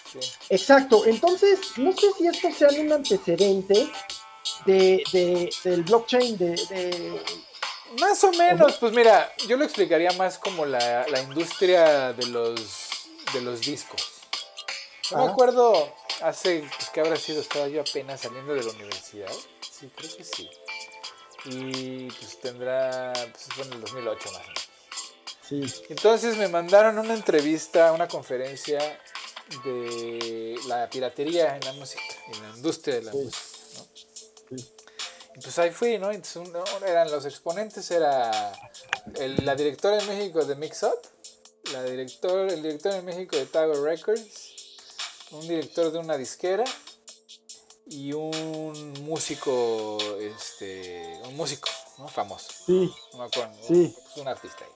Exacto, 0.49 1.05
entonces 1.07 1.59
no 1.77 1.93
sé 1.93 2.07
si 2.17 2.27
esto 2.27 2.51
sea 2.53 2.69
un 2.81 2.93
antecedente 2.93 3.91
de, 4.67 5.51
del 5.65 5.83
blockchain, 5.83 6.37
de, 6.39 7.21
Más 8.01 8.23
o 8.25 8.33
menos, 8.33 8.77
pues 8.79 8.93
mira, 8.93 9.33
yo 9.49 9.57
lo 9.57 9.65
explicaría 9.65 10.13
más 10.13 10.39
como 10.39 10.65
la, 10.65 11.07
industria 11.23 12.13
de 12.13 12.27
los, 12.27 12.61
de 13.33 13.41
los 13.41 13.61
discos. 13.61 14.03
Yo 15.11 15.19
me 15.19 15.25
acuerdo 15.25 15.95
hace, 16.23 16.69
pues 16.77 16.91
que 16.91 17.01
habrá 17.01 17.17
sido, 17.17 17.41
estaba 17.41 17.69
yo 17.69 17.83
apenas 17.83 18.21
saliendo 18.21 18.55
de 18.55 18.63
la 18.63 18.71
universidad. 18.71 19.33
Sí, 19.61 19.91
creo 19.95 20.17
que 20.17 20.25
sí. 20.25 20.49
Y 21.47 22.07
pues 22.11 22.41
tendrá, 22.41 23.13
pues 23.13 23.45
fue 23.55 23.65
en 23.67 23.73
el 23.75 23.81
2008 23.83 24.33
más 24.33 24.41
o 24.41 24.49
menos. 24.49 24.69
Sí. 25.47 25.85
Entonces 25.91 26.39
me 26.39 26.49
mandaron 26.49 26.99
una 26.99 27.13
entrevista, 27.13 27.93
una 27.93 28.09
conferencia 28.09 28.79
de 29.65 30.59
la 30.67 30.89
piratería 30.89 31.57
en 31.57 31.65
la 31.65 31.73
música, 31.73 32.03
en 32.33 32.43
la 32.43 32.57
industria 32.57 32.97
de 32.97 33.03
la 33.03 33.13
música. 33.13 33.39
¿no? 34.51 34.57
Y 35.37 35.41
pues 35.41 35.59
ahí 35.59 35.71
fui, 35.71 35.99
¿no? 35.99 36.13
Entonces 36.13 36.43
eran 36.87 37.11
los 37.11 37.25
exponentes, 37.25 37.91
era 37.91 38.53
la 39.43 39.57
directora 39.57 39.99
en 39.99 40.07
México 40.07 40.45
de 40.45 40.55
Mix 40.55 40.85
Up, 40.85 41.01
la 41.73 41.83
director, 41.83 42.51
el 42.51 42.63
director 42.63 42.93
en 42.93 43.05
México 43.05 43.37
de 43.37 43.47
Tower 43.47 43.81
Records, 43.81 44.53
un 45.33 45.49
director 45.49 45.91
de 45.91 45.99
una 45.99 46.17
disquera 46.17 46.65
y 47.87 48.13
un 48.13 48.93
músico, 49.03 49.99
este, 50.21 51.21
un 51.25 51.37
músico, 51.37 51.69
¿no? 51.99 52.07
Famoso. 52.07 52.53
Sí. 52.67 52.95
No 53.13 53.19
me 53.19 53.25
acuerdo, 53.25 53.55
sí. 53.67 53.95
un 54.17 54.29
artista 54.29 54.65
ahí. 54.65 54.71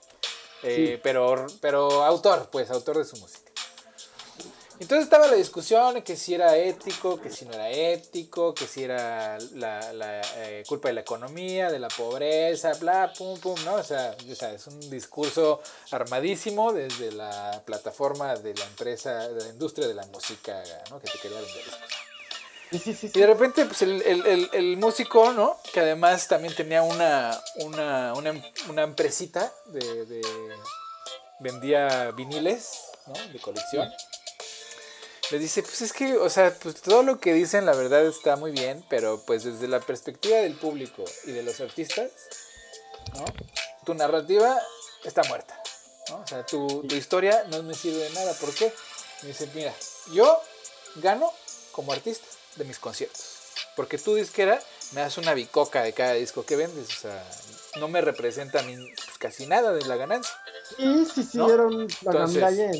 Eh, 0.64 1.00
pero, 1.02 1.46
pero 1.60 2.02
autor, 2.02 2.48
pues, 2.50 2.68
autor 2.70 2.98
de 2.98 3.04
su 3.04 3.16
música. 3.18 3.47
Entonces 4.80 5.04
estaba 5.04 5.26
la 5.26 5.34
discusión 5.34 6.02
que 6.02 6.16
si 6.16 6.34
era 6.34 6.56
ético, 6.56 7.20
que 7.20 7.30
si 7.30 7.44
no 7.44 7.52
era 7.52 7.68
ético, 7.68 8.54
que 8.54 8.64
si 8.64 8.84
era 8.84 9.36
la, 9.54 10.22
eh, 10.36 10.62
culpa 10.68 10.88
de 10.88 10.94
la 10.94 11.00
economía, 11.00 11.68
de 11.70 11.80
la 11.80 11.88
pobreza, 11.88 12.72
bla, 12.74 13.12
pum, 13.16 13.38
pum, 13.40 13.56
¿no? 13.64 13.74
O 13.74 13.82
sea, 13.82 14.14
es 14.24 14.66
un 14.68 14.88
discurso 14.88 15.60
armadísimo 15.90 16.72
desde 16.72 17.10
la 17.10 17.60
plataforma 17.64 18.36
de 18.36 18.54
la 18.54 18.64
empresa, 18.66 19.28
de 19.28 19.42
la 19.42 19.48
industria 19.48 19.88
de 19.88 19.94
la 19.94 20.06
música, 20.06 20.62
¿no? 20.90 21.00
Que 21.00 21.08
te 21.10 21.18
quería 21.18 21.40
vender 21.40 21.64
discos. 22.70 23.16
Y 23.16 23.18
de 23.18 23.26
repente, 23.26 23.64
pues 23.64 23.82
el, 23.82 24.76
músico, 24.76 25.32
¿no? 25.32 25.56
Que 25.72 25.80
además 25.80 26.28
también 26.28 26.54
tenía 26.54 26.82
una, 26.82 27.36
una, 27.64 28.12
una, 28.14 28.82
empresita 28.82 29.52
de, 29.66 30.22
vendía 31.40 32.12
viniles, 32.12 32.78
¿no? 33.06 33.14
De 33.32 33.40
colección 33.40 33.90
le 35.30 35.38
dice, 35.38 35.62
pues 35.62 35.82
es 35.82 35.92
que, 35.92 36.16
o 36.16 36.30
sea, 36.30 36.54
pues 36.54 36.80
todo 36.80 37.02
lo 37.02 37.20
que 37.20 37.34
dicen 37.34 37.66
la 37.66 37.74
verdad 37.74 38.06
está 38.06 38.36
muy 38.36 38.50
bien, 38.50 38.84
pero 38.88 39.22
pues 39.26 39.44
desde 39.44 39.68
la 39.68 39.80
perspectiva 39.80 40.38
del 40.38 40.54
público 40.54 41.04
y 41.24 41.32
de 41.32 41.42
los 41.42 41.60
artistas, 41.60 42.10
¿no? 43.14 43.24
Tu 43.84 43.94
narrativa 43.94 44.58
está 45.04 45.22
muerta, 45.24 45.60
¿no? 46.08 46.20
O 46.20 46.26
sea, 46.26 46.46
tu, 46.46 46.86
historia 46.90 47.44
no 47.48 47.62
me 47.62 47.74
sirve 47.74 47.98
de 47.98 48.10
nada. 48.10 48.32
¿Por 48.34 48.54
qué? 48.54 48.72
Me 49.22 49.28
dice, 49.28 49.48
mira, 49.54 49.74
yo 50.12 50.40
gano 50.96 51.32
como 51.72 51.92
artista 51.92 52.26
de 52.56 52.64
mis 52.64 52.78
conciertos. 52.78 53.24
Porque 53.76 53.98
tú, 53.98 54.14
disquera, 54.14 54.62
me 54.92 55.02
das 55.02 55.18
una 55.18 55.34
bicoca 55.34 55.82
de 55.82 55.92
cada 55.92 56.14
disco 56.14 56.44
que 56.44 56.56
vendes. 56.56 56.88
O 56.88 57.00
sea, 57.00 57.24
no 57.78 57.88
me 57.88 58.00
representa 58.00 58.62
pues, 58.62 59.18
casi 59.18 59.46
nada 59.46 59.72
de 59.72 59.84
la 59.86 59.96
ganancia. 59.96 60.34
Sí, 60.76 61.06
sí, 61.14 61.22
sí, 61.22 61.38
era 61.40 61.66
un 61.66 61.82
en 61.82 61.88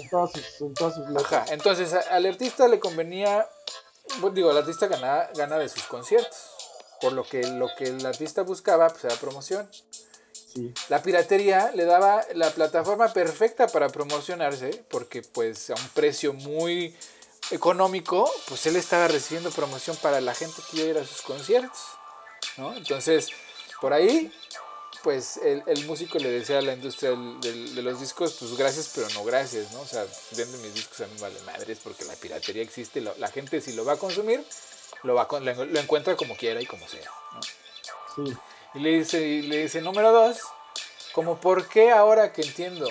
todas 0.08 0.32
sus, 0.32 0.61
en 0.61 0.74
todas 0.74 0.94
sus 0.94 1.16
Ajá, 1.16 1.44
entonces 1.50 1.92
al 1.92 2.26
artista 2.26 2.68
le 2.68 2.78
convenía, 2.78 3.48
digo, 4.32 4.50
el 4.50 4.58
artista 4.58 4.87
gana, 4.87 5.28
gana 5.34 5.58
de 5.58 5.68
sus 5.68 5.84
conciertos, 5.84 6.38
por 7.00 7.12
lo 7.12 7.24
que 7.24 7.42
lo 7.46 7.68
que 7.76 7.84
el 7.84 8.04
artista 8.04 8.42
buscaba 8.42 8.88
pues 8.88 9.04
era 9.04 9.16
promoción. 9.16 9.68
Sí. 10.32 10.72
La 10.88 11.02
piratería 11.02 11.72
le 11.74 11.84
daba 11.84 12.24
la 12.34 12.50
plataforma 12.50 13.12
perfecta 13.12 13.68
para 13.68 13.88
promocionarse, 13.88 14.84
porque 14.88 15.22
pues 15.22 15.70
a 15.70 15.74
un 15.74 15.88
precio 15.90 16.32
muy 16.32 16.96
económico, 17.50 18.30
pues 18.48 18.66
él 18.66 18.76
estaba 18.76 19.08
recibiendo 19.08 19.50
promoción 19.50 19.96
para 19.96 20.20
la 20.20 20.34
gente 20.34 20.61
que 20.70 20.78
iba 20.78 20.87
a 20.87 20.90
ir 20.90 20.98
a 20.98 21.04
sus 21.04 21.22
conciertos, 21.22 21.78
¿no? 22.56 22.74
Entonces, 22.74 23.28
por 23.80 23.92
ahí 23.92 24.32
pues 25.02 25.37
el, 25.38 25.62
el 25.66 25.84
músico 25.87 26.18
le 26.18 26.30
decía 26.30 26.58
a 26.58 26.62
la 26.62 26.72
industria 26.74 27.11
del- 27.11 27.40
del- 27.40 27.74
de 27.74 27.82
los 27.82 28.00
discos, 28.00 28.37
pues 28.38 28.56
gracias, 28.56 28.90
pero 28.94 29.08
no 29.11 29.24
gracias, 29.24 29.72
¿no? 29.72 29.80
O 29.80 29.87
sea, 29.87 30.04
venden 30.32 30.61
mis 30.62 30.74
discos 30.74 31.00
a 31.02 31.06
mí 31.06 31.14
vale 31.20 31.40
madres 31.42 31.78
porque 31.82 32.04
la 32.04 32.14
piratería 32.14 32.62
existe, 32.62 33.00
lo- 33.00 33.14
la 33.18 33.28
gente 33.30 33.61
si 33.61 33.72
lo 33.72 33.84
va 33.84 33.94
a 33.94 33.96
consumir, 33.96 34.44
lo, 35.04 35.14
va 35.14 35.22
a 35.22 35.28
con- 35.28 35.44
lo, 35.44 35.64
lo 35.64 35.80
encuentra 35.80 36.16
como 36.16 36.37
quiera 36.37 36.61
y 36.61 36.66
como 36.66 36.87
sea, 36.88 37.11
¿no? 37.34 37.40
Sí. 38.26 38.37
Y 38.74 38.78
le 38.80 38.90
dice, 38.98 39.20
y 39.20 39.42
le 39.42 39.58
dice 39.62 39.80
número 39.80 40.12
dos, 40.12 40.38
como 41.12 41.40
por 41.40 41.68
qué 41.68 41.90
ahora 41.90 42.32
que 42.32 42.42
entiendo, 42.42 42.88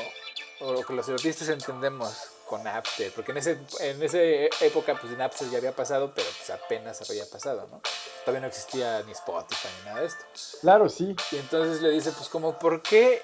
o 0.60 0.84
que 0.84 0.94
los 0.94 1.08
artistas 1.10 1.50
entendemos 1.50 2.14
con 2.48 2.64
Napster, 2.64 3.12
porque 3.14 3.32
en 3.32 3.38
ese, 3.38 3.58
en 3.82 4.02
esa 4.02 4.20
época 4.66 4.98
pues 5.00 5.16
Napster 5.18 5.50
ya 5.50 5.58
había 5.58 5.74
pasado, 5.76 6.12
pero 6.16 6.28
pues 6.38 6.50
apenas 6.50 7.08
había 7.10 7.26
pasado, 7.30 7.68
¿no? 7.72 7.82
Todavía 8.22 8.42
no 8.42 8.48
existía 8.48 9.04
ni 9.04 9.12
Spotify 9.12 9.68
ni 9.80 9.86
nada 9.90 10.02
de 10.02 10.08
esto. 10.08 10.24
Claro, 10.62 10.90
sí. 10.90 11.16
Y 11.32 11.36
entonces 11.38 11.82
le 11.82 11.90
dice, 11.92 12.12
pues 12.12 12.30
como, 12.30 12.58
¿por 12.58 12.82
qué 12.82 13.22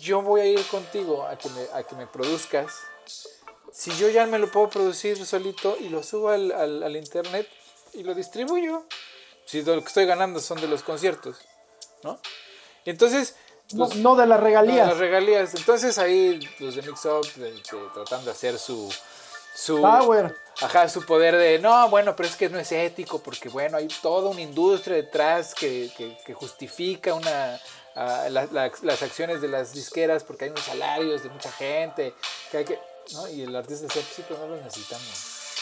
yo 0.00 0.20
voy 0.22 0.40
a 0.42 0.46
ir 0.46 0.66
contigo 0.68 1.24
a 1.26 1.36
que 1.36 1.48
me, 1.48 1.66
a 1.72 1.82
que 1.82 1.94
me 1.96 2.06
produzcas? 2.06 2.72
Si 3.72 3.90
yo 3.96 4.08
ya 4.10 4.26
me 4.26 4.38
lo 4.38 4.50
puedo 4.50 4.68
producir 4.68 5.24
solito 5.24 5.76
y 5.80 5.88
lo 5.88 6.02
subo 6.02 6.28
al, 6.28 6.52
al- 6.52 6.82
al 6.82 6.96
internet 6.96 7.48
y 7.94 8.02
lo 8.02 8.14
distribuyo. 8.14 8.84
Si 9.46 9.62
lo 9.62 9.80
que 9.80 9.88
estoy 9.88 10.06
ganando 10.06 10.40
son 10.40 10.60
de 10.60 10.68
los 10.68 10.82
conciertos, 10.82 11.36
¿no? 12.04 12.20
Entonces, 12.84 13.34
pues, 13.76 13.96
no 13.96 14.14
de 14.16 14.26
las 14.26 14.38
no, 14.38 14.44
regalías. 14.44 14.88
las 14.88 14.98
regalías. 14.98 15.54
Entonces 15.54 15.98
ahí 15.98 16.40
los 16.58 16.74
de 16.76 16.82
Mix 16.82 17.04
Up 17.06 17.26
tratando 17.94 18.26
de 18.26 18.30
hacer 18.32 18.58
su... 18.58 18.92
su 19.54 19.80
Power. 19.80 20.36
Ajá, 20.60 20.88
su 20.88 21.04
poder 21.06 21.36
de, 21.36 21.58
no, 21.58 21.88
bueno, 21.88 22.14
pero 22.14 22.28
es 22.28 22.36
que 22.36 22.48
no 22.48 22.58
es 22.58 22.70
ético, 22.72 23.20
porque 23.22 23.48
bueno, 23.48 23.78
hay 23.78 23.88
toda 24.02 24.28
una 24.30 24.40
industria 24.42 24.96
detrás 24.96 25.54
que, 25.54 25.90
que- 25.96 26.16
que 26.24 26.34
justifica 26.34 27.14
una, 27.14 27.58
ah, 27.96 28.26
la- 28.30 28.46
la- 28.46 28.70
las 28.82 29.02
acciones 29.02 29.40
de 29.40 29.48
las 29.48 29.72
disqueras, 29.72 30.24
porque 30.24 30.44
hay 30.44 30.50
unos 30.50 30.64
salarios 30.64 31.22
de 31.22 31.30
mucha 31.30 31.50
gente, 31.50 32.14
que 32.50 32.58
hay 32.58 32.64
que, 32.66 32.78
¿no? 33.14 33.28
Y 33.28 33.42
el 33.42 33.56
artista 33.56 33.84
decía, 33.86 34.02
pues 34.02 34.14
sí, 34.14 34.24
pero 34.28 34.40
no 34.40 34.54
los 34.54 34.62
necesitamos. 34.64 35.08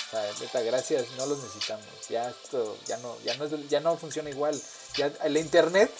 O 0.08 0.10
sea, 0.10 0.24
neta, 0.40 0.60
gracias, 0.62 1.06
no 1.16 1.26
los 1.26 1.38
necesitamos. 1.38 1.86
Ya 2.08 2.28
esto, 2.30 2.76
ya 2.84 2.96
no, 2.98 3.16
ya 3.24 3.36
no, 3.36 3.46
ya 3.46 3.78
no 3.80 3.96
funciona 3.96 4.28
igual. 4.28 4.60
Ya 4.96 5.10
el 5.22 5.36
internet 5.36 5.90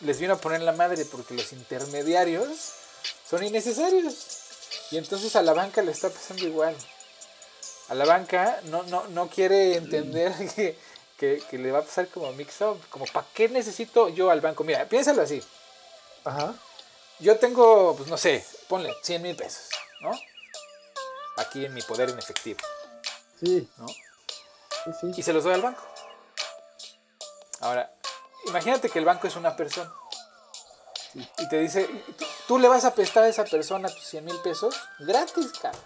les 0.00 0.18
vino 0.18 0.34
a 0.34 0.38
poner 0.38 0.60
la 0.62 0.72
madre 0.72 1.04
porque 1.04 1.34
los 1.34 1.52
intermediarios 1.52 2.72
son 3.28 3.42
innecesarios. 3.44 4.14
Y 4.90 4.98
entonces 4.98 5.34
a 5.36 5.42
la 5.42 5.52
banca 5.52 5.82
le 5.82 5.92
está 5.92 6.10
pasando 6.10 6.46
igual. 6.46 6.76
A 7.88 7.94
la 7.94 8.04
banca 8.04 8.60
no, 8.64 8.82
no, 8.84 9.06
no 9.08 9.28
quiere 9.28 9.76
entender 9.76 10.32
que, 10.54 10.78
que- 11.16 11.42
que 11.50 11.58
le 11.58 11.70
va 11.72 11.80
a 11.80 11.82
pasar 11.84 12.08
como 12.08 12.32
mix 12.32 12.60
up. 12.60 12.80
Como, 12.88 13.04
¿para 13.06 13.26
qué 13.34 13.48
necesito 13.48 14.08
yo 14.08 14.30
al 14.30 14.40
banco? 14.40 14.64
Mira, 14.64 14.84
piénsalo 14.88 15.22
así. 15.22 15.42
Ajá. 16.24 16.54
Yo 17.18 17.38
tengo, 17.38 17.94
pues 17.96 18.08
no 18.08 18.16
sé, 18.16 18.44
ponle 18.68 18.94
100 19.02 19.22
mil 19.22 19.36
pesos, 19.36 19.64
¿no? 20.00 20.10
Aquí 21.36 21.64
en 21.66 21.74
mi 21.74 21.82
poder 21.82 22.08
en 22.10 22.18
efectivo, 22.18 22.58
Sí, 23.38 23.68
¿no? 23.76 23.86
sí, 23.86 24.90
sí. 25.00 25.12
Y 25.16 25.22
se 25.22 25.32
los 25.32 25.44
doy 25.44 25.54
al 25.54 25.62
banco. 25.62 25.82
Ahora, 27.60 27.92
imagínate 28.46 28.88
que 28.90 28.98
el 28.98 29.04
banco 29.04 29.26
es 29.26 29.36
una 29.36 29.56
persona. 29.56 29.92
Y 31.38 31.48
te 31.48 31.58
dice, 31.58 31.88
¿tú, 32.16 32.24
tú 32.46 32.58
le 32.58 32.68
vas 32.68 32.84
a 32.84 32.94
prestar 32.94 33.24
a 33.24 33.28
esa 33.28 33.44
persona 33.44 33.88
tus 33.88 34.04
100 34.04 34.24
mil 34.24 34.36
pesos 34.42 34.74
gratis, 35.00 35.52
cabrón. 35.60 35.82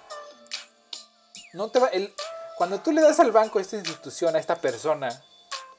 No 1.55 1.71
te 1.71 1.79
va, 1.79 1.89
el, 1.89 2.13
cuando 2.59 2.81
tú 2.81 2.93
le 2.93 3.01
das 3.01 3.21
al 3.21 3.33
banco 3.33 3.59
a 3.59 3.63
esta 3.63 3.77
institución, 3.77 4.37
a 4.37 4.39
esta 4.39 4.57
persona, 4.61 5.09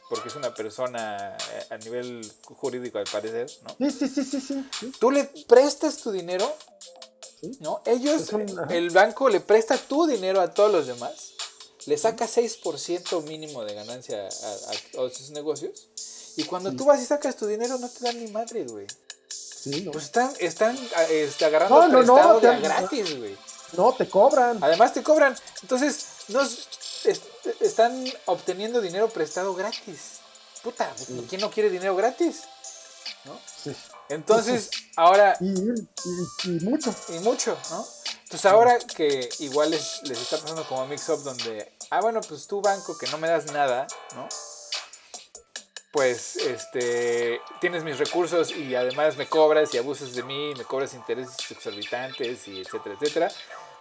porque 0.09 0.29
es 0.29 0.35
una 0.35 0.53
persona 0.53 1.35
eh, 1.51 1.67
a 1.69 1.77
nivel 1.77 2.21
jurídico 2.45 2.97
al 2.97 3.05
parecer, 3.05 3.49
¿no? 3.63 3.89
Sí, 3.89 3.91
sí, 3.91 4.07
sí, 4.07 4.23
sí, 4.23 4.41
sí. 4.41 4.91
Tú 4.99 5.11
le 5.11 5.25
prestas 5.47 5.97
tu 5.97 6.11
dinero. 6.11 6.51
¿no? 7.59 7.81
Ellos, 7.85 8.31
un- 8.33 8.59
ajá. 8.59 8.73
el 8.73 8.89
banco 8.89 9.29
le 9.29 9.39
presta 9.41 9.77
tu 9.77 10.07
dinero 10.07 10.41
a 10.41 10.51
todos 10.53 10.71
los 10.71 10.87
demás, 10.87 11.33
le 11.85 11.95
saca 11.97 12.25
6% 12.27 13.21
mínimo 13.23 13.63
de 13.63 13.75
ganancia 13.75 14.23
a, 14.27 14.27
a 14.27 14.73
todos 14.93 15.13
sus 15.13 15.29
negocios, 15.31 15.89
y 16.37 16.43
cuando 16.43 16.71
tú 16.75 16.85
vas 16.85 17.01
y 17.01 17.05
sacas 17.05 17.35
tu 17.35 17.45
dinero 17.47 17.77
no 17.77 17.89
te 17.89 18.03
dan 18.03 18.19
ni 18.23 18.29
madre, 18.31 18.63
güey. 18.65 18.87
Sí, 19.29 19.81
no. 19.83 19.91
Pues 19.91 20.05
están, 20.05 20.31
están 20.39 20.77
ah, 20.95 21.03
este, 21.09 21.45
agarrando 21.45 21.75
No, 21.75 21.87
no, 21.87 22.03
no, 22.03 22.13
prestado 22.15 22.39
de 22.39 22.59
gratis, 22.59 23.17
güey. 23.17 23.37
No, 23.73 23.93
te 23.93 24.07
cobran. 24.07 24.63
Además 24.63 24.93
te 24.93 25.01
cobran. 25.03 25.35
Entonces, 25.63 26.05
no 26.27 26.41
es- 26.41 26.67
es- 27.03 27.21
están 27.61 28.05
obteniendo 28.25 28.79
dinero 28.81 29.09
prestado 29.09 29.53
gratis. 29.55 30.19
Puta, 30.61 30.91
¿quién 31.29 31.41
no 31.41 31.49
quiere 31.51 31.69
dinero 31.69 31.95
gratis? 31.95 32.41
Sí. 33.63 33.75
Entonces, 34.09 34.69
ahora, 34.95 35.35
Y, 35.41 35.47
y- 35.49 35.87
y 36.45 36.49
mucho. 36.63 36.93
y 37.09 37.19
mucho, 37.19 37.57
¿no? 37.71 37.85
Entonces 38.23 38.45
ahora 38.45 38.77
que 38.79 39.29
igual 39.39 39.71
les, 39.71 40.01
les 40.03 40.19
está 40.19 40.37
pasando 40.37 40.67
como 40.67 40.81
a 40.81 40.85
Mix 40.85 41.09
Up 41.09 41.23
donde, 41.23 41.71
ah, 41.89 42.01
bueno, 42.01 42.21
pues 42.21 42.45
tú 42.47 42.61
banco 42.61 42.97
que 42.97 43.07
no 43.07 43.17
me 43.17 43.27
das 43.27 43.45
nada, 43.51 43.87
¿no? 44.15 44.27
Pues, 45.95 46.35
este, 46.35 47.39
tienes 47.61 47.85
mis 47.85 47.97
recursos 47.97 48.51
y 48.51 48.75
además 48.75 49.15
me 49.15 49.27
cobras 49.27 49.73
y 49.73 49.77
abusas 49.77 50.13
de 50.13 50.23
mí, 50.23 50.53
me 50.57 50.65
cobras 50.65 50.93
intereses 50.93 51.37
exorbitantes 51.49 52.49
y 52.49 52.59
etcétera, 52.59 52.97
etcétera. 52.99 53.31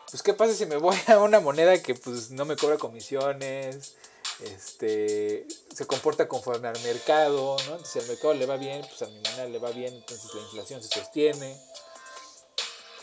Pues, 0.08 0.22
¿qué 0.22 0.32
pasa 0.32 0.54
si 0.54 0.64
me 0.64 0.76
voy 0.76 0.96
a 1.08 1.18
una 1.18 1.40
moneda 1.40 1.82
que 1.82 1.96
pues 1.96 2.30
no 2.30 2.44
me 2.44 2.54
cobra 2.54 2.78
comisiones? 2.78 3.96
Este, 4.44 5.44
se 5.74 5.86
comporta 5.88 6.28
conforme 6.28 6.68
al 6.68 6.80
mercado, 6.82 7.56
¿no? 7.68 7.84
Si 7.84 7.98
al 7.98 8.06
mercado 8.06 8.34
le 8.34 8.46
va 8.46 8.58
bien, 8.58 8.82
pues 8.82 9.02
a 9.02 9.06
mi 9.06 9.20
moneda 9.20 9.46
le 9.46 9.58
va 9.58 9.70
bien, 9.70 9.92
entonces 9.92 10.32
la 10.34 10.42
inflación 10.42 10.80
se 10.84 10.88
sostiene 10.88 11.60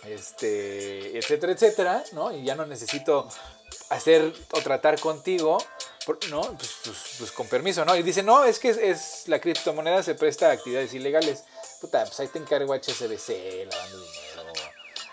este, 0.05 1.17
etcétera, 1.17 1.51
etcétera, 1.51 2.03
¿no? 2.13 2.31
Y 2.31 2.45
ya 2.45 2.55
no 2.55 2.65
necesito 2.65 3.27
hacer 3.89 4.33
o 4.53 4.61
tratar 4.61 4.99
contigo, 5.01 5.57
¿no? 6.29 6.41
Pues, 6.57 6.71
pues- 6.83 6.97
pues 7.19 7.31
con 7.31 7.47
permiso, 7.47 7.85
¿no? 7.85 7.95
Y 7.95 8.03
dice, 8.03 8.23
no, 8.23 8.43
es 8.43 8.59
que 8.59 8.69
es, 8.69 8.77
es- 8.77 9.27
la 9.27 9.39
criptomoneda 9.39 10.01
se 10.03 10.15
presta 10.15 10.49
a 10.49 10.53
actividades 10.53 10.93
ilegales. 10.93 11.43
Puta, 11.79 12.03
pues 12.05 12.19
ahí 12.19 12.27
te 12.27 12.39
encargo 12.39 12.73
a 12.73 12.77
HSBC 12.77 13.65
lavando 13.69 13.97
dinero. 13.99 14.53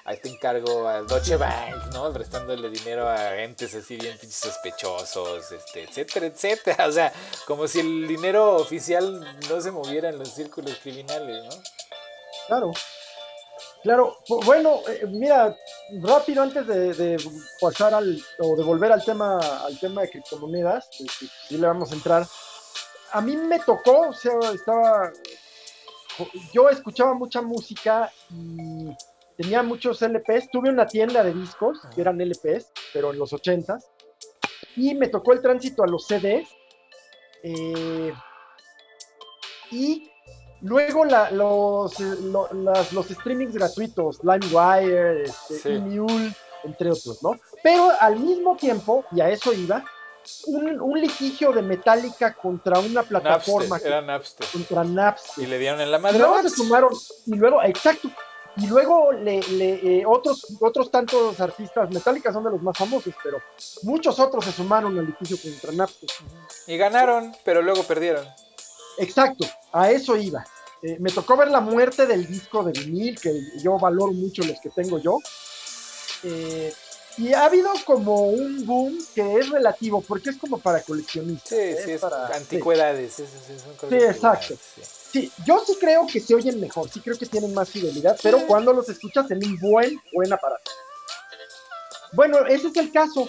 Ahí 0.05 0.17
te 0.17 0.31
encargo 0.31 0.89
a 0.89 1.03
Deutsche 1.03 1.37
Bank, 1.37 1.93
¿no? 1.93 2.11
Prestándole 2.15 2.71
dinero 2.71 3.07
a 3.07 3.37
entes 3.43 3.75
así 3.75 3.97
bien 3.97 4.19
sospechosos, 4.31 5.53
este, 5.53 5.83
etcétera, 5.85 6.27
etcétera. 6.27 6.87
O 6.87 6.93
sea, 6.93 7.13
como 7.47 7.69
si 7.69 7.81
el 7.81 8.09
dinero 8.09 8.57
oficial 8.57 9.39
no 9.51 9.61
se 9.61 9.71
moviera 9.71 10.09
en 10.09 10.19
los 10.19 10.31
círculos 10.31 10.79
criminales, 10.83 11.45
¿no? 11.45 11.63
Claro. 12.47 12.73
Claro, 13.83 14.17
bu- 14.29 14.45
bueno, 14.45 14.81
eh, 14.89 15.07
mira, 15.09 15.57
rápido 16.03 16.43
antes 16.43 16.67
de, 16.67 16.93
de 16.95 17.17
pasar 17.61 17.95
al, 17.95 18.19
o 18.39 18.57
de 18.57 18.65
volver 18.65 18.93
al 18.93 19.05
tema, 19.05 19.39
al 19.39 19.79
tema 19.79 20.03
de 20.03 20.11
criptomonedas, 20.11 20.89
que, 20.97 21.05
que 21.05 21.27
sí 21.49 21.57
le 21.59 21.67
vamos 21.67 21.91
a 21.93 21.95
entrar. 21.95 22.27
A 23.13 23.21
mí 23.21 23.37
me 23.37 23.59
tocó, 23.61 24.09
o 24.09 24.13
sea, 24.13 24.33
estaba, 24.53 25.11
yo 26.53 26.69
escuchaba 26.69 27.15
mucha 27.15 27.41
música 27.41 28.13
y 28.31 28.89
tenía 29.37 29.63
muchos 29.63 30.03
LPs. 30.03 30.51
Tuve 30.51 30.71
una 30.71 30.87
tienda 30.87 31.23
de 31.23 31.33
discos 31.33 31.81
que 31.95 32.01
eran 32.01 32.21
LPs, 32.21 32.67
pero 32.93 33.13
en 33.13 33.19
los 33.19 33.33
80s. 33.33 33.85
Y 34.77 34.95
me 34.95 35.09
tocó 35.09 35.33
el 35.33 35.41
tránsito 35.41 35.83
a 35.83 35.87
los 35.87 36.07
CDs. 36.07 36.49
eh, 37.45 38.13
y 39.71 40.08
luego 40.63 41.05
la- 41.05 41.31
los, 41.31 41.99
lo- 42.01 42.49
las- 42.53 42.93
los 42.93 43.07
streamings 43.07 43.55
gratuitos, 43.55 44.19
LimeWire, 44.23 45.25
este, 45.25 45.59
Sí. 45.59 45.69
eMule, 45.71 46.35
entre 46.65 46.91
otros, 46.91 47.23
¿no? 47.23 47.33
Pero 47.63 47.91
al 48.01 48.19
mismo 48.19 48.57
tiempo, 48.57 49.05
y 49.13 49.21
a 49.21 49.29
eso 49.31 49.53
iba, 49.53 49.85
un, 50.47 50.81
un 50.81 51.01
litigio 51.01 51.53
de 51.53 51.63
Metallica 51.63 52.35
contra 52.35 52.79
una 52.81 53.03
plataforma, 53.03 53.77
Napster, 53.77 53.83
que- 53.83 53.89
era 53.89 54.03
Napster. 54.03 54.47
contra 54.53 54.85
Napster. 54.85 55.45
Y 55.45 55.47
le 55.47 55.59
dieron 55.59 55.81
en 55.81 55.91
la 55.91 55.99
Y 55.99 56.01
madre. 56.03 56.19
luego 56.19 56.35
a 56.35 56.43
se 56.43 56.51
sumaron, 56.51 56.91
y 57.27 57.35
luego, 57.37 57.63
exacto, 57.63 58.11
y 58.57 58.67
luego 58.67 59.13
le, 59.13 59.41
le, 59.53 60.01
eh, 60.01 60.05
otros, 60.05 60.45
otros 60.61 60.91
tantos 60.91 61.41
artistas, 61.41 61.89
Metallica 61.91 62.33
son 62.33 62.45
de 62.45 62.51
los 62.51 62.61
más 62.61 62.77
famosos, 62.77 63.15
pero 63.23 63.41
muchos 63.85 64.19
otros 64.19 64.45
se 64.45 64.53
sumaron 64.53 64.99
al 64.99 65.07
litigio 65.07 65.37
contra 65.41 65.73
Napster. 65.73 66.11
Y 66.67 66.77
ganaron, 66.77 67.33
pero 67.45 67.63
luego 67.63 67.85
perdieron. 67.85 68.27
Exacto, 68.99 69.47
a 69.73 69.91
eso 69.91 70.17
iba. 70.17 70.45
Eh, 70.83 70.97
me 71.01 71.11
tocó 71.11 71.37
ver 71.37 71.51
la 71.51 71.61
muerte 71.61 72.07
del 72.07 72.27
disco 72.27 72.63
de 72.63 72.73
vinil, 72.73 73.19
que 73.21 73.33
yo 73.63 73.79
valoro 73.79 74.13
mucho 74.13 74.45
los 74.45 74.61
que 74.61 74.71
tengo 74.71 74.99
yo. 75.01 75.19
Eh, 76.23 76.73
y 77.17 77.33
ha 77.33 77.47
habido 77.47 77.71
como 77.85 78.27
un 78.27 78.65
boom 78.65 78.97
que 79.15 79.39
es 79.39 79.51
relativo, 79.51 80.03
porque 80.03 80.31
es 80.31 80.37
como 80.37 80.59
para 80.59 80.83
coleccionistas. 80.83 81.49
Sí, 81.49 81.57
es 81.57 81.85
sí, 81.85 81.91
es 81.93 82.01
para- 82.01 82.29
son 82.29 82.29
cosas 82.29 82.39
Sí, 82.39 83.97
anticuedades, 83.97 84.15
exacto. 84.17 84.55
sí. 84.75 84.83
Sí, 85.11 85.33
yo 85.47 85.59
sí 85.67 85.77
creo 85.81 86.07
que 86.07 86.21
se 86.21 86.35
oyen 86.35 86.61
mejor, 86.61 86.89
sí 86.91 87.01
creo 87.01 87.17
que 87.19 87.27
tienen 87.27 87.55
más 87.55 87.71
fidelidad, 87.71 88.17
pero 88.23 88.47
cuando 88.47 88.73
los 88.73 88.89
escuchas 88.89 89.29
en 89.31 89.39
un 89.45 89.59
buen, 89.59 89.99
buen 90.13 90.33
aparato. 90.33 90.71
Bueno, 92.13 92.47
ese 92.47 92.69
es 92.69 92.77
el 92.77 92.93
caso. 92.93 93.29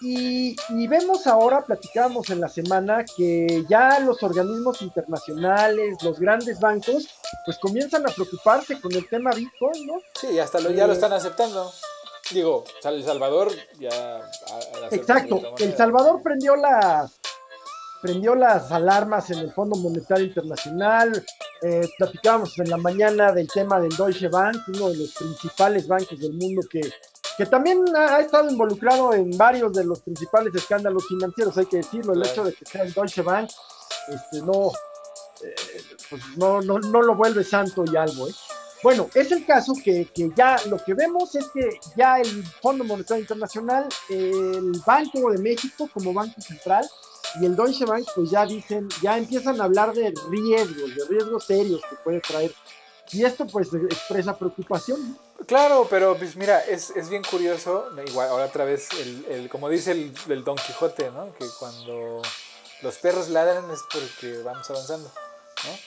Y, 0.00 0.56
vemos 0.86 1.26
ahora, 1.26 1.64
platicamos 1.64 2.28
en 2.30 2.40
la 2.40 2.48
semana, 2.48 3.04
que 3.16 3.64
ya 3.68 4.00
los 4.00 4.22
organismos 4.22 4.82
internacionales, 4.82 6.02
los 6.02 6.18
grandes 6.18 6.60
bancos, 6.60 7.08
pues 7.44 7.58
comienzan 7.58 8.06
a 8.06 8.10
preocuparse 8.12 8.80
con 8.80 8.92
el 8.92 9.08
tema 9.08 9.30
Bitcoin, 9.30 9.86
¿no? 9.86 9.94
Sí, 10.20 10.38
hasta 10.38 10.60
lo, 10.60 10.70
ya 10.70 10.86
lo 10.86 10.92
eh, 10.92 10.96
están 10.96 11.12
aceptando. 11.12 11.72
Digo, 12.32 12.64
El 12.84 13.04
Salvador 13.04 13.52
ya... 13.78 14.20
Exacto, 14.90 15.54
El 15.58 15.76
Salvador 15.76 16.22
prendió 16.22 16.56
las, 16.56 17.20
prendió 18.00 18.34
las 18.34 18.72
alarmas 18.72 19.30
en 19.30 19.38
el 19.38 19.52
Fondo 19.52 19.76
Monetario 19.76 20.26
Internacional. 20.26 21.24
Eh, 21.62 21.88
platicábamos 21.96 22.58
en 22.58 22.70
la 22.70 22.76
mañana 22.76 23.32
del 23.32 23.48
tema 23.48 23.80
del 23.80 23.96
Deutsche 23.96 24.28
Bank, 24.28 24.56
uno 24.68 24.90
de 24.90 24.98
los 24.98 25.14
principales 25.14 25.86
bancos 25.86 26.18
del 26.18 26.34
mundo 26.34 26.62
que 26.70 26.80
que 27.36 27.46
también 27.46 27.84
ha, 27.96 28.20
estado 28.20 28.48
involucrado 28.50 29.12
en 29.14 29.36
varios 29.36 29.72
de 29.72 29.84
los 29.84 30.00
principales 30.00 30.54
escándalos 30.54 31.06
financieros, 31.06 31.56
hay 31.58 31.66
que 31.66 31.78
decirlo, 31.78 32.12
el 32.12 32.22
hecho 32.22 32.44
de 32.44 32.52
que 32.52 32.64
sea 32.64 32.82
el 32.82 32.92
Deutsche 32.92 33.22
Bank, 33.22 33.50
este, 34.08 34.42
no, 34.42 34.70
eh, 35.42 35.54
pues 36.10 36.22
no, 36.36 36.60
no, 36.60 36.78
no, 36.78 37.02
lo 37.02 37.14
vuelve 37.14 37.42
santo 37.42 37.84
y 37.90 37.96
algo, 37.96 38.28
¿eh? 38.28 38.34
Bueno, 38.82 39.08
es 39.14 39.32
el 39.32 39.46
caso 39.46 39.72
que, 39.82 40.10
que, 40.14 40.30
ya 40.36 40.58
lo 40.68 40.76
que 40.76 40.92
vemos 40.92 41.34
es 41.34 41.48
que 41.54 41.80
ya 41.96 42.20
el 42.20 42.44
Fondo 42.60 42.84
Monetario 42.84 43.22
Internacional, 43.22 43.88
el 44.10 44.72
Banco 44.86 45.30
de 45.30 45.38
México 45.38 45.88
como 45.92 46.12
Banco 46.12 46.38
Central 46.42 46.86
y 47.40 47.46
el 47.46 47.56
Deutsche 47.56 47.86
Bank, 47.86 48.06
pues 48.14 48.30
ya 48.30 48.44
dicen, 48.44 48.86
ya 49.00 49.16
empiezan 49.16 49.58
a 49.60 49.64
hablar 49.64 49.94
de 49.94 50.12
riesgos, 50.30 50.94
de 50.94 51.04
riesgos 51.08 51.46
serios 51.46 51.80
que 51.88 51.96
puede 52.04 52.20
traer. 52.20 52.54
Y 53.12 53.24
esto 53.24 53.46
pues 53.46 53.68
expresa 53.72 54.36
preocupación. 54.36 55.18
Claro, 55.46 55.86
pero 55.90 56.16
pues 56.16 56.36
mira, 56.36 56.60
es, 56.60 56.90
es 56.90 57.08
bien 57.10 57.22
curioso, 57.22 57.88
igual 58.06 58.28
ahora 58.28 58.46
otra 58.46 58.64
vez, 58.64 58.88
el, 58.92 59.24
el 59.26 59.48
como 59.48 59.68
dice 59.68 59.92
el, 59.92 60.14
el, 60.28 60.42
Don 60.42 60.56
Quijote, 60.56 61.10
¿no? 61.10 61.34
Que 61.34 61.46
cuando 61.58 62.22
los 62.82 62.96
perros 62.98 63.28
ladran 63.28 63.70
es 63.70 63.80
porque 63.92 64.38
vamos 64.42 64.68
avanzando, 64.70 65.10
¿no? 65.64 65.78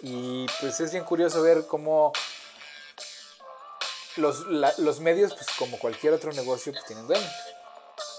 Y 0.00 0.46
pues 0.60 0.78
es 0.80 0.92
bien 0.92 1.04
curioso 1.04 1.42
ver 1.42 1.66
cómo 1.66 2.12
los, 4.16 4.40
los 4.78 5.00
medios, 5.00 5.34
pues 5.34 5.46
como 5.58 5.78
cualquier 5.78 6.12
otro 6.12 6.32
negocio, 6.32 6.72
pues 6.72 6.84
tienen 6.84 7.06
dueños, 7.06 7.32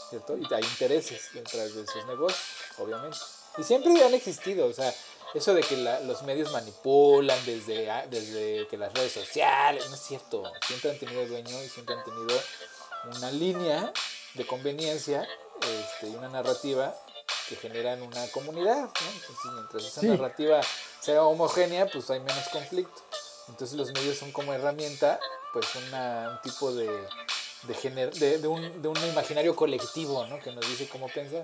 ¿cierto? 0.10 0.38
Y 0.38 0.54
hay 0.54 0.64
intereses 0.64 1.30
detrás 1.34 1.76
de 1.76 1.84
esos 1.84 2.06
negocios, 2.08 2.42
obviamente. 2.78 3.18
Y 3.58 3.64
siempre 3.64 4.04
han 4.04 4.14
existido, 4.14 4.68
o 4.68 4.74
sea, 4.74 4.94
eso 5.34 5.54
de 5.54 5.62
que 5.62 5.78
los 5.78 6.24
medios 6.24 6.52
manipulan 6.52 7.38
desde, 7.46 7.90
ah, 7.90 8.06
desde 8.10 8.68
que 8.68 8.78
las 8.78 8.94
redes 8.94 9.12
sociales, 9.12 9.88
no 9.90 9.96
es 9.96 10.02
cierto, 10.02 10.44
siempre 10.66 10.92
han 10.92 10.98
tenido 10.98 11.26
dueño 11.28 11.64
y 11.64 11.70
siempre 11.70 11.96
han 11.96 12.04
tenido 12.04 12.40
una 13.16 13.32
línea 13.32 13.94
de 14.34 14.46
conveniencia 14.48 15.28
este, 15.62 16.08
y 16.10 16.16
una 16.16 16.30
narrativa 16.30 16.96
que 17.48 17.56
generan 17.56 18.02
una 18.02 18.28
comunidad, 18.30 18.90
Entonces, 19.14 19.52
mientras 19.54 19.86
esa 19.86 20.02
narrativa 20.04 20.62
sea 21.00 21.24
homogénea, 21.24 21.88
pues 21.88 22.10
hay 22.10 22.20
menos 22.20 22.48
conflicto. 22.50 23.02
Entonces 23.50 23.78
los 23.78 23.92
medios 23.92 24.18
son 24.18 24.32
como 24.32 24.54
herramienta, 24.54 25.20
pues 25.54 25.66
una, 25.76 26.30
un 26.32 26.42
tipo 26.42 26.72
de, 26.72 26.88
de, 27.64 28.38
de, 28.38 28.48
un, 28.48 28.82
de 28.82 28.88
un 28.88 28.98
imaginario 29.06 29.56
colectivo, 29.56 30.26
¿no? 30.28 30.40
Que 30.40 30.52
nos 30.52 30.68
dice 30.68 30.88
cómo 30.88 31.08
pensar 31.08 31.44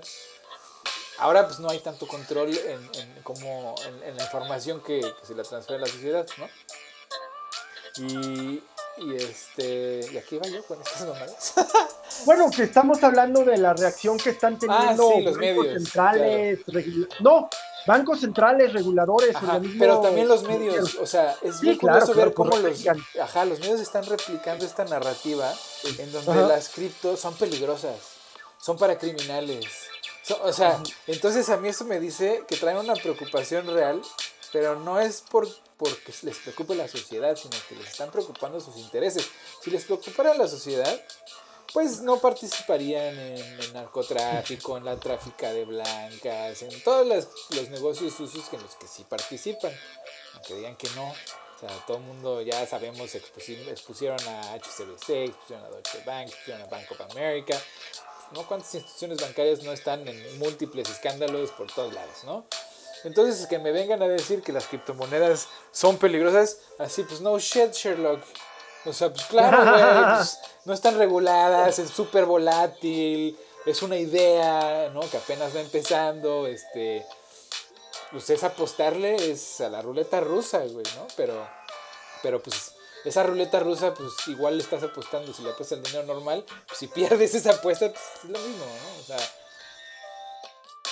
ahora 1.18 1.46
pues 1.46 1.58
no 1.60 1.68
hay 1.70 1.80
tanto 1.80 2.06
control 2.06 2.50
en, 2.56 3.22
como 3.22 3.74
en, 4.04 4.16
la 4.16 4.22
información 4.22 4.82
que, 4.82 5.00
se 5.22 5.34
la 5.34 5.42
transfiere 5.42 5.82
a 5.82 5.86
la 5.86 5.92
sociedad, 5.92 6.26
¿no? 6.38 6.48
Y, 7.98 8.62
y 8.98 9.14
este 9.16 10.06
y 10.12 10.18
aquí 10.18 10.38
va 10.38 10.46
yo 10.48 10.62
con 10.64 10.80
estas 10.80 11.08
mamadas. 11.08 11.54
bueno, 12.26 12.50
que 12.50 12.64
estamos 12.64 13.02
hablando 13.02 13.44
de 13.44 13.56
la 13.58 13.74
reacción 13.74 14.18
que 14.18 14.30
están 14.30 14.54
ah, 14.54 14.58
teniendo 14.60 15.20
los 15.20 15.36
medios, 15.36 15.66
centrales, 15.82 16.60
no, 17.20 17.48
bancos 17.86 18.20
centrales, 18.20 18.72
reguladores, 18.72 19.36
pero 19.78 20.00
también 20.00 20.28
los 20.28 20.42
medios, 20.42 20.96
o 20.96 21.06
sea, 21.06 21.36
es 21.42 21.62
muy 21.62 21.76
curioso 21.76 22.14
ver 22.14 22.34
cómo 22.34 22.56
los, 22.56 22.84
ajá, 23.20 23.44
los 23.44 23.60
medios 23.60 23.80
están 23.80 24.04
replicando 24.04 24.64
esta 24.64 24.84
narrativa 24.84 25.52
en 25.98 26.12
donde 26.12 26.42
las 26.48 26.68
criptos 26.70 27.20
son 27.20 27.34
peligrosas, 27.34 27.96
son 28.58 28.76
para 28.76 28.98
criminales, 28.98 29.66
o 30.42 30.52
sea, 30.52 30.82
entonces 31.06 31.48
a 31.48 31.56
mí 31.56 31.68
eso 31.68 31.84
me 31.84 32.00
dice 32.00 32.44
que 32.48 32.56
traen 32.56 32.78
una 32.78 32.94
preocupación 32.94 33.66
real, 33.72 34.02
pero 34.52 34.78
no 34.80 35.00
es 35.00 35.22
por, 35.22 35.48
porque 35.76 36.12
les 36.22 36.38
preocupe 36.38 36.74
la 36.74 36.88
sociedad, 36.88 37.36
sino 37.36 37.56
que 37.68 37.76
les 37.76 37.90
están 37.90 38.10
preocupando 38.10 38.60
sus 38.60 38.76
intereses. 38.76 39.28
Si 39.62 39.70
les 39.70 39.84
preocupara 39.84 40.34
la 40.34 40.48
sociedad, 40.48 41.00
pues 41.72 42.00
no 42.00 42.18
participarían 42.18 43.18
en 43.18 43.36
el 43.36 43.72
narcotráfico, 43.74 44.76
en 44.76 44.84
la 44.84 44.96
tráfica 44.96 45.52
de 45.52 45.64
blancas, 45.64 46.62
en 46.62 46.82
todos 46.82 47.06
los, 47.06 47.68
negocios 47.70 48.14
sucios 48.14 48.46
en 48.52 48.62
los 48.62 48.74
que 48.76 48.86
sí 48.86 49.04
participan. 49.08 49.72
Aunque 50.34 50.54
digan 50.54 50.76
que 50.76 50.88
no. 50.90 51.08
O 51.08 51.58
sea, 51.58 51.70
todo 51.86 51.96
el 51.96 52.02
mundo 52.02 52.42
ya 52.42 52.66
sabemos, 52.66 53.14
expusieron, 53.14 54.20
a 54.28 54.54
HCBC, 54.54 55.10
expusieron 55.10 55.64
a 55.64 55.68
Deutsche 55.70 56.02
Bank, 56.04 56.28
expusieron 56.28 56.62
a 56.62 56.66
Bank 56.66 56.92
of 56.92 57.00
America, 57.12 57.58
¿no? 58.32 58.46
¿Cuántas 58.46 58.74
instituciones 58.74 59.20
bancarias 59.20 59.62
no 59.62 59.72
están 59.72 60.06
en 60.06 60.38
múltiples 60.38 60.88
escándalos 60.88 61.50
por 61.52 61.70
todos 61.72 61.92
lados, 61.92 62.24
¿no? 62.24 62.46
Entonces, 63.04 63.46
que 63.46 63.58
me 63.58 63.72
vengan 63.72 64.02
a 64.02 64.08
decir 64.08 64.42
que 64.42 64.52
las 64.52 64.66
criptomonedas 64.66 65.48
son 65.70 65.96
peligrosas, 65.96 66.58
así 66.78 67.02
pues 67.04 67.20
no 67.20 67.38
shit, 67.38 67.72
Sherlock. 67.72 68.20
O 68.84 68.92
sea, 68.92 69.12
pues 69.12 69.24
claro, 69.26 70.16
pues, 70.16 70.38
no 70.64 70.72
están 70.72 70.98
reguladas, 70.98 71.78
es 71.78 71.90
súper 71.90 72.24
volátil, 72.24 73.36
es 73.64 73.82
una 73.82 73.96
idea, 73.96 74.90
¿no? 74.92 75.00
Que 75.10 75.18
apenas 75.18 75.54
va 75.54 75.60
empezando, 75.60 76.46
este... 76.46 77.04
Pues 78.12 78.30
es 78.30 78.44
apostarle, 78.44 79.16
es 79.32 79.60
a 79.60 79.68
la 79.68 79.82
ruleta 79.82 80.20
rusa, 80.20 80.58
güey, 80.58 80.86
¿no? 80.96 81.08
Pero, 81.16 81.46
pero 82.22 82.40
pues 82.40 82.75
esa 83.06 83.22
ruleta 83.22 83.60
rusa, 83.60 83.94
pues 83.94 84.12
igual 84.26 84.56
le 84.56 84.62
estás 84.62 84.82
apostando. 84.82 85.32
Si 85.32 85.42
le 85.42 85.50
apuestas 85.50 85.78
el 85.78 85.84
dinero 85.84 86.04
normal, 86.04 86.44
pues, 86.66 86.78
si 86.78 86.88
pierdes 86.88 87.34
esa 87.34 87.52
apuesta, 87.52 87.88
pues 87.88 88.02
es 88.24 88.30
lo 88.30 88.38
mismo, 88.38 88.64
¿no? 88.64 89.00
O 89.00 89.04
sea. 89.04 89.18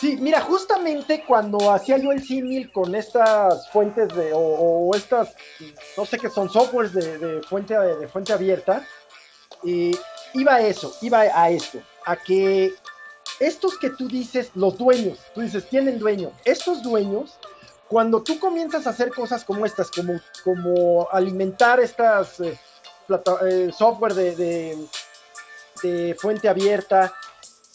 Sí, 0.00 0.16
mira, 0.16 0.40
justamente 0.40 1.24
cuando 1.26 1.72
hacía 1.72 1.98
yo 1.98 2.12
el 2.12 2.22
símil 2.22 2.70
con 2.72 2.94
estas 2.94 3.70
fuentes 3.70 4.14
de, 4.14 4.32
o, 4.34 4.90
estas, 4.94 5.34
no 5.96 6.04
sé 6.04 6.18
qué 6.18 6.28
son, 6.28 6.50
softwares 6.50 6.92
de, 6.92 7.40
fuente, 7.48 7.78
de 7.78 8.08
fuente 8.08 8.32
abierta, 8.32 8.86
iba 9.62 10.54
a 10.54 10.60
eso, 10.60 10.94
iba 11.00 11.20
a 11.20 11.48
esto, 11.48 11.78
a 12.04 12.16
que 12.16 12.74
estos 13.38 13.78
que 13.78 13.90
tú 13.90 14.08
dices, 14.08 14.50
los 14.54 14.76
dueños, 14.76 15.18
tú 15.34 15.40
dices, 15.40 15.68
tienen 15.68 15.98
dueño, 15.98 16.32
estos 16.44 16.82
dueños 16.82 17.38
cuando 17.88 18.22
tú 18.22 18.38
comienzas 18.38 18.86
a 18.86 18.90
hacer 18.90 19.10
cosas 19.10 19.44
como 19.44 19.66
estas, 19.66 19.90
como, 19.90 20.20
como 20.42 21.08
alimentar 21.10 21.80
estas 21.80 22.40
eh, 22.40 22.58
eh, 23.42 23.70
software 23.76 24.14
de, 24.14 24.76
de, 25.82 26.16
fuente 26.18 26.48
abierta 26.48 27.12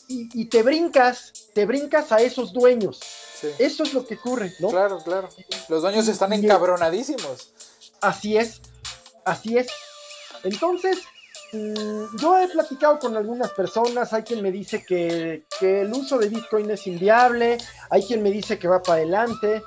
y, 0.08 0.46
te 0.46 0.64
brincas, 0.64 1.50
te 1.54 1.68
brincas 1.68 2.12
a 2.12 2.20
esos 2.20 2.52
dueños. 2.52 3.00
Eso 3.60 3.84
es 3.84 3.94
lo 3.94 4.06
que 4.06 4.16
ocurre, 4.16 4.52
¿no? 4.60 4.70
Claro, 4.70 4.98
claro. 5.04 5.30
Los 5.70 5.84
dueños 5.84 6.08
están 6.08 6.34
encabronadísimos. 6.34 7.54
Así 8.02 8.36
es, 8.36 8.60
así 9.24 9.60
es. 9.60 9.68
Entonces, 10.44 10.98
mm, 11.54 12.18
yo 12.18 12.40
he 12.40 12.48
platicado 12.48 12.98
con 12.98 13.16
algunas 13.16 13.52
personas, 13.52 14.12
hay 14.14 14.24
quien 14.24 14.42
me 14.42 14.52
dice 14.52 14.84
que, 14.84 15.44
que, 15.60 15.82
el 15.82 15.94
uso 15.94 16.18
de 16.18 16.30
Bitcoin 16.30 16.72
es 16.72 16.88
inviable, 16.88 17.60
hay 17.92 18.04
quien 18.04 18.24
me 18.24 18.32
dice 18.32 18.58
que 18.58 18.68
va 18.68 18.82
para 18.82 18.98
adelante, 18.98 19.62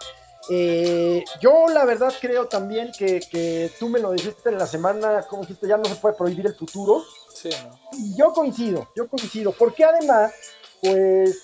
eh, 0.50 1.24
yo 1.40 1.68
la 1.68 1.84
verdad 1.84 2.12
creo 2.20 2.48
también 2.48 2.90
que, 2.96 3.70
tú 3.78 3.88
me 3.88 4.00
lo 4.00 4.12
dijiste 4.12 4.48
en 4.48 4.58
la 4.58 4.66
semana, 4.66 5.26
como 5.28 5.42
dijiste, 5.42 5.68
ya 5.68 5.76
no 5.76 5.84
se 5.84 5.96
puede 5.96 6.16
prohibir 6.16 6.46
el 6.46 6.54
futuro. 6.54 7.02
Sí, 7.32 7.50
Y 7.92 8.16
yo 8.16 8.32
coincido, 8.32 8.88
yo 8.94 9.08
coincido, 9.08 9.52
porque 9.52 9.84
además, 9.84 10.32
pues 10.80 11.38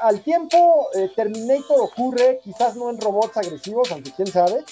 al 0.00 0.20
tiempo 0.22 0.88
eh, 0.94 1.10
Terminator 1.14 1.80
ocurre, 1.80 2.40
quizás 2.42 2.74
no 2.76 2.90
en 2.90 3.00
robots 3.00 3.36
agresivos, 3.36 3.90
aunque 3.92 4.12
quién 4.12 4.28
sabe, 4.28 4.64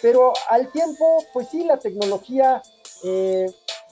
pero 0.00 0.32
al 0.48 0.70
tiempo, 0.70 1.24
pues 1.32 1.48
sí, 1.50 1.64
la 1.64 1.78
tecnología 1.78 2.62
eh, 3.02 3.46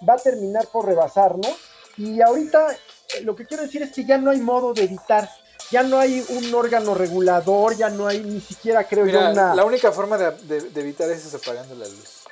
va 0.08 0.14
a 0.14 0.18
terminar 0.18 0.66
por 0.68 0.86
rebasarnos. 0.86 1.52
Y 1.96 2.20
ahorita 2.20 2.76
lo 3.22 3.34
que 3.36 3.46
quiero 3.46 3.64
decir 3.64 3.82
es 3.82 3.92
que 3.92 4.04
ya 4.04 4.18
no 4.18 4.30
hay 4.30 4.40
modo 4.40 4.72
de 4.72 4.84
evitar 4.84 5.28
ya 5.70 5.82
no 5.82 5.98
hay 5.98 6.24
un 6.28 6.54
órgano 6.54 6.94
regulador, 6.94 7.76
ya 7.76 7.90
no 7.90 8.06
hay 8.06 8.20
ni 8.20 8.40
siquiera, 8.40 8.84
creo 8.84 9.06
yo, 9.06 9.18
una... 9.30 9.54
La 9.54 9.64
única 9.64 9.92
forma 9.92 10.16
de, 10.18 10.58
evitar 10.74 11.10
eso 11.10 11.28
es 11.28 11.34
apagando 11.34 11.74
la 11.74 11.86
luz. 11.86 12.24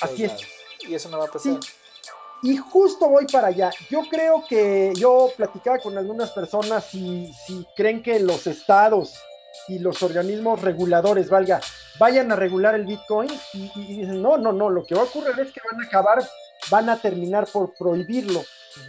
Así 0.00 0.24
es. 0.24 0.32
Y 0.80 0.94
eso 0.94 1.08
no 1.08 1.18
va 1.18 1.26
a 1.26 1.30
pasar. 1.30 1.58
Y 2.42 2.56
justo 2.56 3.08
voy 3.08 3.26
para 3.26 3.48
allá. 3.48 3.70
Yo 3.90 4.02
creo 4.10 4.44
que 4.48 4.92
yo 4.96 5.30
platicaba 5.36 5.78
con 5.78 5.96
algunas 5.98 6.30
personas 6.30 6.84
si, 6.84 7.32
si 7.46 7.66
creen 7.76 8.02
que 8.02 8.18
los 8.18 8.46
estados 8.46 9.12
y 9.68 9.78
los 9.78 10.02
organismos 10.02 10.62
reguladores, 10.62 11.28
valga, 11.28 11.60
vayan 11.98 12.32
a 12.32 12.36
regular 12.36 12.74
el 12.74 12.86
Bitcoin 12.86 13.30
y, 13.52 13.70
y, 13.74 13.96
dicen, 13.98 14.22
no, 14.22 14.38
no, 14.38 14.52
no, 14.52 14.70
lo 14.70 14.84
que 14.84 14.94
va 14.94 15.02
a 15.02 15.04
ocurrir 15.04 15.38
es 15.38 15.52
que 15.52 15.60
van 15.70 15.82
a 15.82 15.86
acabar, 15.86 16.26
van 16.70 16.88
a 16.88 16.96
terminar 16.96 17.46
por 17.46 17.74
prohibirlo. 17.74 18.42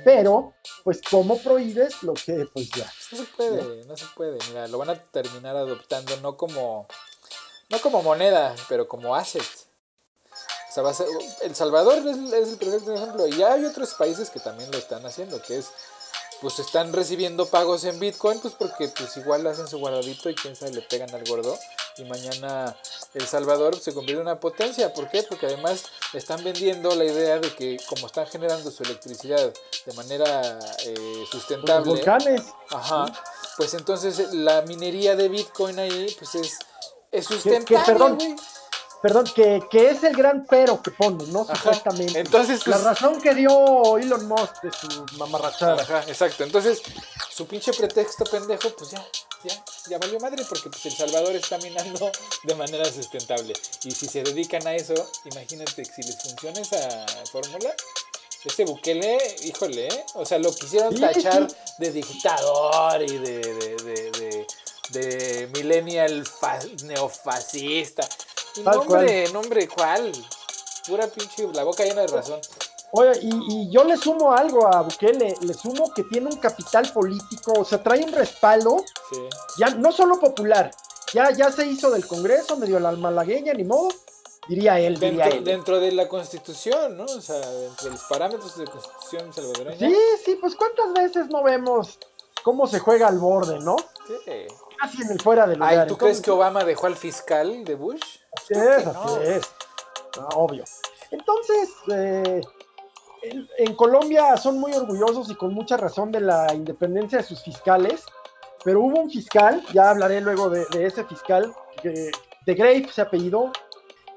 Pero 0.03 0.53
pues 0.84 1.01
¿cómo 1.09 1.38
prohíbes 1.39 2.03
lo 2.03 2.13
que 2.13 2.45
pues 2.53 2.69
ya? 2.71 2.91
No 3.11 3.17
se 3.17 3.23
puede, 3.25 3.86
no 3.86 3.97
se 3.97 4.05
puede. 4.15 4.38
Mira, 4.49 4.67
lo 4.67 4.77
van 4.77 4.91
a 4.91 5.03
terminar 5.03 5.55
adoptando 5.55 6.17
no 6.17 6.38
como 6.38 6.88
no 7.69 7.79
como 7.79 8.03
moneda, 8.03 8.55
pero 8.67 8.88
como 8.88 9.15
asset. 9.15 9.43
O 10.69 10.73
sea, 10.73 10.84
va 10.84 10.91
a 10.91 10.93
ser, 10.93 11.07
El 11.41 11.55
Salvador 11.55 11.97
es, 11.97 12.17
es 12.34 12.49
el 12.49 12.57
perfecto 12.57 12.93
ejemplo. 12.93 13.27
Y 13.27 13.38
ya 13.38 13.53
hay 13.53 13.65
otros 13.65 13.93
países 13.95 14.29
que 14.29 14.39
también 14.39 14.71
lo 14.71 14.77
están 14.77 15.05
haciendo, 15.05 15.41
que 15.41 15.57
es 15.57 15.69
pues 16.41 16.57
están 16.57 16.91
recibiendo 16.91 17.45
pagos 17.45 17.83
en 17.83 17.99
Bitcoin, 17.99 18.39
pues 18.39 18.55
porque 18.55 18.87
pues 18.87 19.15
igual 19.17 19.45
hacen 19.45 19.67
su 19.67 19.77
guardadito 19.77 20.27
y 20.27 20.33
quién 20.35 20.55
sabe 20.55 20.71
le 20.73 20.81
pegan 20.81 21.13
al 21.13 21.23
gordo. 21.23 21.57
Y 21.97 22.03
mañana 22.05 22.75
El 23.13 23.27
Salvador 23.27 23.79
se 23.79 23.93
convierte 23.93 24.21
en 24.21 24.27
una 24.27 24.39
potencia. 24.39 24.91
¿Por 24.91 25.07
qué? 25.09 25.21
Porque 25.21 25.45
además 25.45 25.83
están 26.13 26.43
vendiendo 26.43 26.95
la 26.95 27.05
idea 27.05 27.39
de 27.39 27.53
que 27.53 27.77
como 27.87 28.07
están 28.07 28.25
generando 28.25 28.71
su 28.71 28.81
electricidad 28.81 29.53
de 29.85 29.93
manera 29.93 30.57
eh, 30.85 31.25
sustentable. 31.31 31.85
volcanes. 31.85 32.41
Ajá. 32.69 33.05
Pues 33.57 33.75
entonces 33.75 34.33
la 34.33 34.63
minería 34.63 35.15
de 35.15 35.29
Bitcoin 35.29 35.77
ahí 35.77 36.15
pues 36.17 36.33
es, 36.35 36.57
es 37.11 37.25
sustentable. 37.25 37.85
Perdón, 37.85 38.17
que, 39.33 39.63
que, 39.69 39.89
es 39.89 40.03
el 40.03 40.15
gran 40.15 40.45
pero 40.47 40.81
que 40.81 40.91
pone, 40.91 41.25
¿no? 41.27 41.43
Supuestamente. 41.45 42.19
Entonces, 42.19 42.65
la 42.67 42.75
pues, 42.75 42.85
razón 42.85 43.19
que 43.19 43.33
dio 43.33 43.97
Elon 43.97 44.27
Musk 44.27 44.61
de 44.61 44.71
su 44.71 45.05
mamarrachada. 45.17 45.81
Ajá, 45.81 46.03
exacto. 46.07 46.43
Entonces, 46.43 46.83
su 47.29 47.47
pinche 47.47 47.73
pretexto 47.73 48.25
pendejo, 48.25 48.69
pues 48.77 48.91
ya, 48.91 49.03
ya, 49.43 49.63
ya 49.89 49.97
valió 49.97 50.19
madre, 50.19 50.45
porque 50.47 50.69
pues 50.69 50.85
El 50.85 50.91
Salvador 50.91 51.35
está 51.35 51.57
minando 51.57 52.11
de 52.43 52.55
manera 52.55 52.85
sustentable. 52.85 53.53
Y 53.83 53.91
si 53.91 54.07
se 54.07 54.21
dedican 54.21 54.65
a 54.67 54.75
eso, 54.75 54.93
imagínate 55.25 55.83
si 55.83 56.03
les 56.03 56.21
funciona 56.21 56.59
esa 56.59 57.05
fórmula. 57.31 57.73
Ese 58.45 58.65
Bukele, 58.65 59.17
híjole, 59.43 59.87
¿eh? 59.87 60.05
o 60.15 60.25
sea, 60.25 60.39
lo 60.39 60.53
quisieron 60.53 60.99
tachar 60.99 61.47
de 61.77 61.91
dictador 61.91 63.01
y 63.03 63.17
de, 63.19 63.39
de, 63.39 63.75
de, 63.75 64.11
de, 64.11 64.47
de 64.89 65.47
millennial 65.53 66.23
neofascista 66.83 68.07
nombre, 68.63 69.31
nombre, 69.31 69.67
¿cuál? 69.67 70.11
Pura 70.87 71.07
pinche, 71.07 71.47
la 71.53 71.63
boca 71.63 71.83
llena 71.83 72.01
de 72.01 72.07
razón. 72.07 72.39
Oye, 72.93 73.11
y, 73.21 73.71
yo 73.71 73.83
le 73.85 73.95
sumo 73.95 74.33
algo 74.33 74.67
a 74.67 74.81
Bukele, 74.81 75.35
le 75.41 75.53
sumo 75.53 75.93
que 75.93 76.03
tiene 76.03 76.27
un 76.27 76.37
capital 76.37 76.91
político, 76.91 77.53
o 77.57 77.63
sea, 77.63 77.81
trae 77.81 78.03
un 78.03 78.11
respaldo, 78.11 78.83
ya 79.57 79.69
no 79.69 79.91
solo 79.91 80.19
popular, 80.19 80.71
ya, 81.13 81.31
ya 81.31 81.51
se 81.51 81.65
hizo 81.65 81.89
del 81.89 82.05
Congreso, 82.05 82.57
medio 82.57 82.79
la 82.79 82.91
malagueña, 82.91 83.53
ni 83.53 83.63
modo, 83.63 83.89
diría 84.49 84.77
él, 84.79 84.99
dentro, 84.99 85.23
diría 85.23 85.37
él. 85.37 85.43
Dentro 85.45 85.79
de 85.79 85.91
la 85.93 86.09
Constitución, 86.09 86.97
¿no? 86.97 87.05
O 87.05 87.21
sea, 87.21 87.39
dentro 87.39 87.85
de 87.85 87.91
los 87.91 88.03
parámetros 88.03 88.57
de 88.57 88.65
la 88.65 88.71
Constitución 88.71 89.33
salvadoreña. 89.33 89.79
Sí, 89.79 89.95
sí, 90.25 90.37
pues 90.41 90.55
cuántas 90.55 90.91
veces 90.93 91.27
no 91.29 91.43
vemos 91.43 91.97
cómo 92.43 92.67
se 92.67 92.79
juega 92.79 93.07
al 93.07 93.19
borde, 93.19 93.59
¿no? 93.59 93.77
Sí. 94.25 94.47
Casi 94.82 95.03
en 95.03 95.11
el 95.11 95.21
fuera 95.21 95.45
lugar. 95.45 95.79
Ay, 95.79 95.88
¿tú 95.88 95.95
crees 95.95 96.21
que 96.21 96.32
Obama 96.32 96.63
dejó 96.63 96.88
al 96.88 96.95
fiscal 96.95 97.63
de 97.63 97.75
Bush? 97.75 98.01
Sí, 98.47 98.55
es, 98.55 98.88
así 98.88 99.19
es. 99.23 99.43
obvio. 100.34 100.63
Entonces, 101.11 101.69
eh, 101.93 102.41
en, 103.57 103.75
Colombia 103.75 104.36
son 104.38 104.59
muy 104.59 104.73
orgullosos 104.73 105.29
y 105.29 105.36
con 105.36 105.53
mucha 105.53 105.77
razón 105.77 106.11
de 106.11 106.21
la 106.21 106.51
independencia 106.53 107.19
de 107.19 107.23
sus 107.23 107.43
fiscales, 107.43 108.05
pero 108.63 108.82
hubo 108.82 108.99
un 109.01 109.11
fiscal, 109.11 109.63
ya 109.71 109.91
hablaré 109.91 110.21
luego 110.21 110.49
de, 110.49 110.65
ese 110.86 111.03
fiscal, 111.03 111.53
que, 111.82 112.09
de 112.45 112.53
Grave 112.55 112.88
se 112.91 113.01
apellidó, 113.01 113.51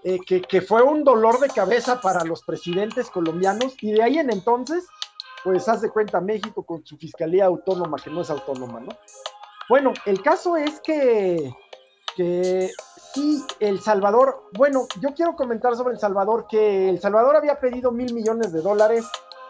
eh, 0.03 0.19
que, 0.27 0.41
que, 0.41 0.63
fue 0.63 0.83
un 0.83 1.05
dolor 1.05 1.41
de 1.41 1.49
cabeza 1.49 2.01
para 2.01 2.25
los 2.25 2.43
presidentes 2.43 3.11
colombianos 3.11 3.75
y 3.81 3.93
de 3.93 4.03
ahí 4.03 4.19
en 4.19 4.31
entonces, 4.31 4.87
pues 5.43 5.69
haz 5.69 5.83
de 5.83 5.91
cuenta 5.91 6.21
México 6.21 6.63
con 6.63 6.87
su 6.87 6.97
fiscalía 6.97 7.47
autónoma, 7.47 7.99
que 8.03 8.11
no 8.11 8.23
es 8.23 8.31
autónoma, 8.31 8.81
¿no? 8.81 8.97
Bueno, 9.69 9.93
el 10.07 10.23
caso 10.23 10.57
es 10.57 10.81
que, 10.81 11.53
que 12.17 12.71
y 13.17 13.45
El 13.61 13.81
Salvador, 13.81 14.51
bueno, 14.55 14.87
yo 15.01 15.15
quiero 15.15 15.37
comentar 15.37 15.77
sobre 15.77 15.95
El 15.95 16.01
Salvador 16.01 16.47
que 16.49 16.89
El 16.89 17.01
Salvador 17.01 17.37
había 17.37 17.61
pedido 17.61 17.93
mil 17.93 18.13
millones 18.13 18.53
de 18.53 18.61
dólares 18.61 19.05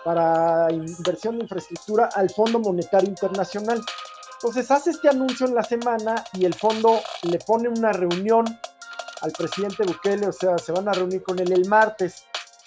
para 0.04 0.70
inversión 0.70 1.38
de 1.38 1.44
infraestructura 1.44 2.10
al 2.14 2.28
Fondo 2.28 2.58
Monetario 2.58 3.08
Internacional. 3.08 3.82
Entonces 4.34 4.70
hace 4.70 4.90
este 4.90 5.08
anuncio 5.08 5.46
en 5.46 5.54
la 5.54 5.62
semana 5.62 6.22
y 6.34 6.44
el 6.44 6.54
fondo 6.54 7.00
le 7.22 7.38
pone 7.38 7.68
una 7.68 7.92
reunión 7.92 8.44
al 9.22 9.32
presidente 9.32 9.84
Bukele, 9.84 10.26
o 10.26 10.32
sea, 10.32 10.58
se 10.58 10.72
van 10.72 10.86
a 10.88 10.92
reunir 10.92 11.22
con 11.22 11.38
él 11.38 11.50
el 11.50 11.66
martes. 11.66 12.26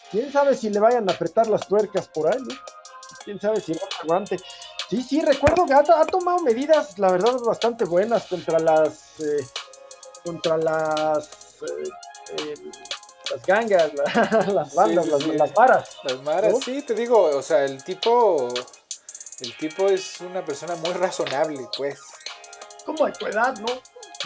¿Quién 0.10 0.32
sabe 0.32 0.56
si 0.56 0.72
le 0.72 0.80
vayan 0.80 1.08
a 1.08 1.14
apretar 1.14 1.48
las 1.48 1.68
tuercas 1.68 2.08
por 2.08 2.34
ahí? 2.34 2.41
¿Quién 3.24 3.39
sabe 3.39 3.62
si 3.62 3.76
lo 3.76 3.82
aguante? 4.02 4.38
Sí, 4.90 5.04
sí, 5.04 5.22
recuerdo 5.22 5.66
que 5.66 5.74
ha, 5.74 6.06
tomado 6.06 6.40
medidas, 6.40 6.98
la 6.98 7.12
verdad, 7.12 7.38
bastante 7.46 7.86
buenas 7.86 8.26
contra 8.28 8.60
las... 8.60 9.20
Eh, 9.20 9.46
contra 10.24 10.58
las, 10.58 11.28
eh, 11.62 11.90
eh, 12.38 12.54
las 13.32 13.46
gangas, 13.46 13.94
las 14.48 14.74
bandas, 14.74 15.08
las, 15.08 15.56
maras. 15.56 15.98
Las 16.04 16.22
maras, 16.22 16.56
sí, 16.64 16.82
te 16.82 16.94
digo, 16.94 17.22
o 17.22 17.42
sea, 17.42 17.64
el 17.64 17.84
tipo, 17.84 18.48
el 19.40 19.58
tipo 19.58 19.88
es 19.88 20.20
una 20.22 20.44
persona 20.44 20.76
muy 20.76 20.92
razonable, 20.92 21.68
pues. 21.78 22.00
Como 22.86 23.06
de 23.06 23.14
tu 23.14 23.26
edad, 23.28 23.56
¿no? 23.58 23.68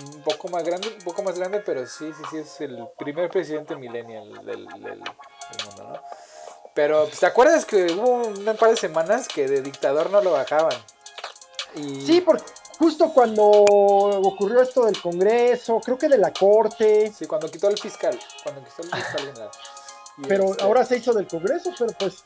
Un 0.04 0.24
poco 0.24 0.48
más 0.48 0.64
grande, 0.64 0.88
un 0.88 1.04
poco 1.04 1.22
más 1.22 1.38
grande, 1.38 1.60
pero 1.60 1.86
sí, 1.86 2.12
sí, 2.12 2.24
sí, 2.32 2.38
es 2.38 2.62
el 2.62 2.88
primer 2.98 3.30
presidente 3.30 3.76
millennial 3.76 4.44
del, 4.46 4.66
del, 4.66 4.98
mundo, 4.98 5.84
¿no? 5.84 6.02
Pero, 6.74 7.08
¿te 7.08 7.26
acuerdas 7.26 7.66
que 7.66 7.92
hubo 7.92 8.28
un 8.28 8.58
par 8.58 8.70
de 8.70 8.78
semanas 8.78 9.28
que 9.28 9.48
de 9.48 9.62
dictador 9.62 10.10
no 10.10 10.22
lo 10.22 10.32
bajaban? 10.32 10.78
Y... 11.76 12.06
Sí, 12.06 12.22
porque 12.22 12.46
justo 12.80 13.14
cuando 13.14 13.44
ocurrió 13.44 14.62
esto 14.62 14.86
del 14.86 15.00
Congreso, 15.02 15.82
creo 15.84 15.98
que 15.98 16.08
de 16.08 16.18
la 16.18 16.32
Corte. 16.32 17.12
Sí, 17.16 17.26
cuando 17.26 17.52
quitó 17.52 17.70
el 17.70 17.78
fiscal, 17.78 18.18
cuando 18.44 18.64
quitó 18.64 18.84
el 18.84 18.90
fiscal 18.90 19.22
general. 19.22 19.52
pero 20.28 20.52
este 20.52 20.64
ahora 20.64 20.86
se 20.86 20.98
hizo 20.98 21.14
del 21.14 21.28
Congreso, 21.28 21.72
pero 21.78 21.94
pues... 22.00 22.24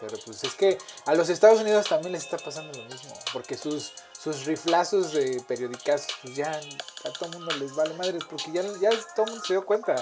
Pero 0.00 0.18
pues 0.26 0.44
es 0.44 0.54
que 0.54 0.76
a 1.06 1.14
los 1.14 1.28
Estados 1.28 1.60
Unidos 1.60 1.88
también 1.88 2.12
les 2.12 2.24
está 2.24 2.36
pasando 2.36 2.76
lo 2.78 2.84
mismo, 2.84 3.14
porque 3.32 3.56
sus, 3.56 3.92
sus 4.18 4.44
riflazos 4.44 5.12
de 5.12 5.42
periodicazos, 5.46 6.08
pues 6.20 6.34
ya 6.34 6.50
a 6.50 7.10
todo 7.10 7.30
el 7.30 7.38
mundo 7.38 7.56
les 7.56 7.74
vale 7.74 7.94
madres, 7.94 8.22
porque 8.28 8.52
ya, 8.52 8.62
ya 8.80 8.90
todo 9.14 9.26
el 9.26 9.30
mundo 9.30 9.44
se 9.46 9.54
dio 9.54 9.64
cuenta 9.64 9.94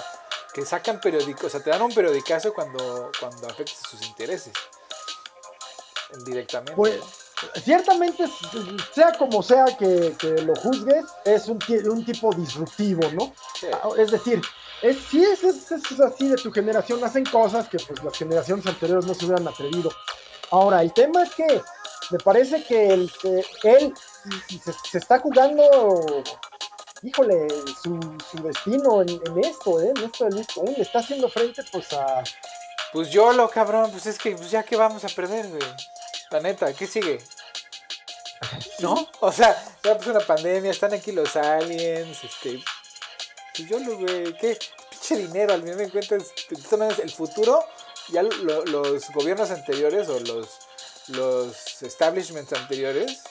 que 0.53 0.65
sacan 0.65 0.99
periódicos, 0.99 1.45
o 1.45 1.49
sea, 1.49 1.61
te 1.61 1.69
dan 1.69 1.81
un 1.81 1.93
periodicazo 1.93 2.53
cuando, 2.53 3.11
cuando 3.19 3.47
afecta 3.47 3.73
sus 3.89 4.05
intereses 4.05 4.53
directamente. 6.25 6.73
Pues, 6.75 6.99
ciertamente, 7.63 8.25
sea 8.93 9.13
como 9.13 9.41
sea 9.41 9.65
que, 9.77 10.15
lo 10.45 10.55
juzgues, 10.55 11.05
es 11.25 11.47
un, 11.47 11.59
un, 11.89 12.05
tipo 12.05 12.33
disruptivo, 12.33 13.09
¿no? 13.11 13.33
Ah, 13.73 13.89
es 13.97 14.11
decir, 14.11 14.41
es, 14.81 14.97
si 15.09 15.23
es, 15.23 15.43
así 15.43 16.27
de 16.27 16.35
tu 16.35 16.51
generación, 16.51 17.03
hacen 17.03 17.25
cosas 17.25 17.67
que 17.67 17.77
pues 17.77 18.03
las 18.03 18.17
generaciones 18.17 18.65
anteriores 18.65 19.05
no 19.05 19.13
se 19.13 19.25
hubieran 19.25 19.47
atrevido. 19.47 19.91
Ahora, 20.51 20.81
el 20.81 20.93
tema 20.93 21.23
es 21.23 21.33
que 21.33 21.61
me 22.11 22.17
parece 22.19 22.63
que, 22.63 22.93
él 22.93 23.11
se, 23.21 24.97
está 24.97 25.19
jugando, 25.19 26.23
híjole, 27.03 27.47
su, 27.81 27.99
destino 28.41 29.01
en, 29.01 29.43
esto, 29.43 29.81
¿eh? 29.81 29.91
En 29.95 30.03
esto 30.03 30.25
del 30.25 30.45
le 30.75 30.81
está 30.81 30.99
haciendo 30.99 31.29
frente 31.29 31.63
pues 31.71 31.91
a... 31.93 32.23
Pues 32.91 33.09
yo 33.09 33.33
lo 33.33 33.49
cabrón, 33.49 33.91
pues 33.91 34.05
es 34.05 34.17
que 34.17 34.31
pues 34.35 34.51
ya 34.51 34.63
que 34.63 34.75
vamos 34.75 35.03
a 35.03 35.09
perder, 35.09 35.47
güey. 35.47 35.61
La 36.31 36.39
neta, 36.39 36.73
¿qué 36.73 36.87
sigue? 36.87 37.19
¿No? 38.79 39.07
O 39.19 39.31
sea, 39.31 39.55
ya 39.83 39.95
pues 39.95 40.07
una 40.07 40.19
pandemia, 40.19 40.71
están 40.71 40.93
aquí 40.93 41.11
los 41.11 41.35
aliens, 41.35 42.23
este. 42.23 42.63
Y 43.57 43.67
yo 43.67 43.79
lo 43.79 43.97
güey, 43.97 44.35
¿qué? 44.37 44.57
Pinche 44.89 45.17
dinero, 45.17 45.53
al 45.53 45.61
final 45.61 45.77
de 45.77 45.89
cuentas, 45.89 46.99
el 46.99 47.11
futuro, 47.11 47.65
ya 48.09 48.23
los 48.23 49.09
gobiernos 49.11 49.51
anteriores 49.51 50.07
o 50.09 50.19
los, 50.19 50.49
los 51.07 51.83
establishments 51.83 52.53
anteriores, 52.53 53.23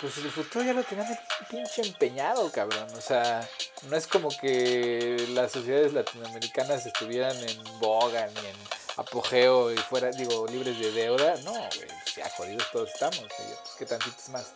pues 0.00 0.18
el 0.18 0.30
futuro 0.30 0.64
ya 0.64 0.72
lo 0.72 0.82
tenían 0.82 1.06
pinche 1.50 1.82
empeñado, 1.82 2.50
cabrón. 2.50 2.86
O 2.96 3.00
sea, 3.00 3.48
no 3.88 3.96
es 3.96 4.06
como 4.06 4.28
que 4.28 5.26
las 5.30 5.52
sociedades 5.52 5.92
latinoamericanas 5.92 6.86
estuvieran 6.86 7.36
en 7.36 7.62
boga 7.80 8.26
ni 8.26 8.40
en 8.40 8.56
apogeo 8.96 9.72
y 9.72 9.76
fuera, 9.76 10.10
digo, 10.10 10.46
libres 10.48 10.78
de 10.78 10.92
deuda, 10.92 11.34
no, 11.44 11.52
güey, 11.52 11.88
ya 12.16 12.28
jodidos 12.36 12.70
todos 12.72 12.90
estamos, 12.90 13.18
güey, 13.18 13.28
pues 13.62 13.74
qué 13.78 13.86
tantitos 13.86 14.28
más. 14.30 14.52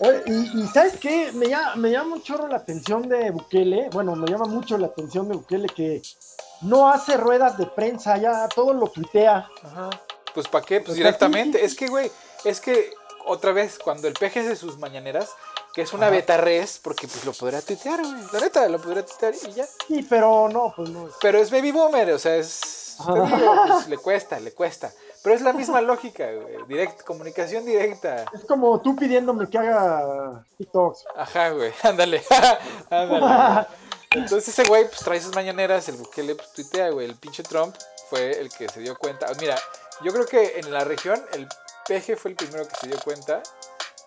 Oye, 0.00 0.22
y, 0.26 0.66
¿sabes 0.68 0.96
qué? 0.98 1.32
Me 1.32 1.48
llama, 1.48 1.74
me 1.74 1.90
llama 1.90 2.16
mucho 2.16 2.46
la 2.46 2.56
atención 2.56 3.08
de 3.08 3.30
Bukele, 3.30 3.88
bueno, 3.90 4.14
me 4.14 4.30
llama 4.30 4.46
mucho 4.46 4.78
la 4.78 4.86
atención 4.86 5.28
de 5.28 5.34
Bukele 5.34 5.66
que 5.68 6.02
no 6.62 6.88
hace 6.88 7.16
ruedas 7.16 7.58
de 7.58 7.66
prensa, 7.66 8.16
ya 8.16 8.48
todo 8.48 8.72
lo 8.72 8.88
tuitea. 8.88 9.48
Ajá. 9.64 9.90
Pues 10.34 10.46
¿para 10.46 10.64
qué? 10.64 10.80
Pues, 10.80 10.96
directamente, 10.96 11.64
es 11.64 11.74
que, 11.74 11.88
güey, 11.88 12.12
es 12.44 12.60
que 12.60 12.92
otra 13.28 13.52
vez, 13.52 13.78
cuando 13.78 14.08
el 14.08 14.14
peje 14.14 14.42
de 14.42 14.56
sus 14.56 14.78
mañaneras, 14.78 15.30
que 15.74 15.82
es 15.82 15.92
una 15.92 16.10
beta 16.10 16.36
res, 16.36 16.80
porque 16.82 17.06
pues 17.06 17.24
lo 17.24 17.32
podría 17.32 17.62
tuitear, 17.62 18.00
güey, 18.00 18.14
la 18.32 18.40
neta, 18.40 18.68
lo 18.68 18.80
podría 18.80 19.04
tuitear 19.04 19.34
y 19.34 19.52
ya. 19.52 19.66
Sí, 19.86 20.06
pero 20.08 20.48
no, 20.48 20.72
pues 20.76 20.90
no. 20.90 21.08
Pero 21.20 21.38
es 21.38 21.50
baby 21.50 21.70
boomer, 21.70 22.10
o 22.12 22.18
sea, 22.18 22.36
es 22.36 22.78
pues, 23.04 23.86
le 23.88 23.98
cuesta, 23.98 24.40
le 24.40 24.52
cuesta. 24.52 24.92
Pero 25.22 25.34
es 25.34 25.42
la 25.42 25.52
misma 25.52 25.80
lógica, 25.80 26.26
güey. 26.32 26.56
Direct, 26.66 27.02
comunicación 27.02 27.64
directa. 27.64 28.24
Es 28.32 28.44
como 28.44 28.80
tú 28.80 28.96
pidiéndome 28.96 29.48
que 29.48 29.58
haga 29.58 30.44
TikToks. 30.56 31.04
Ajá, 31.16 31.50
güey. 31.50 31.72
Ándale. 31.82 32.22
Ándale. 32.90 33.66
Entonces 34.10 34.48
ese 34.48 34.68
güey 34.68 34.84
pues 34.86 35.00
trae 35.00 35.20
sus 35.20 35.34
mañaneras, 35.34 35.88
el 35.88 35.96
Bukele 35.96 36.34
pues 36.34 36.52
tuitea, 36.52 36.90
güey. 36.90 37.06
El 37.06 37.16
pinche 37.16 37.42
Trump 37.42 37.74
fue 38.08 38.40
el 38.40 38.48
que 38.50 38.68
se 38.68 38.80
dio 38.80 38.96
cuenta. 38.96 39.26
Mira, 39.38 39.58
yo 40.02 40.12
creo 40.12 40.26
que 40.26 40.60
en 40.60 40.72
la 40.72 40.84
región 40.84 41.22
el 41.32 41.46
PG 41.88 42.16
fue 42.16 42.32
el 42.32 42.36
primero 42.36 42.68
que 42.68 42.76
se 42.76 42.86
dio 42.86 43.00
cuenta 43.00 43.42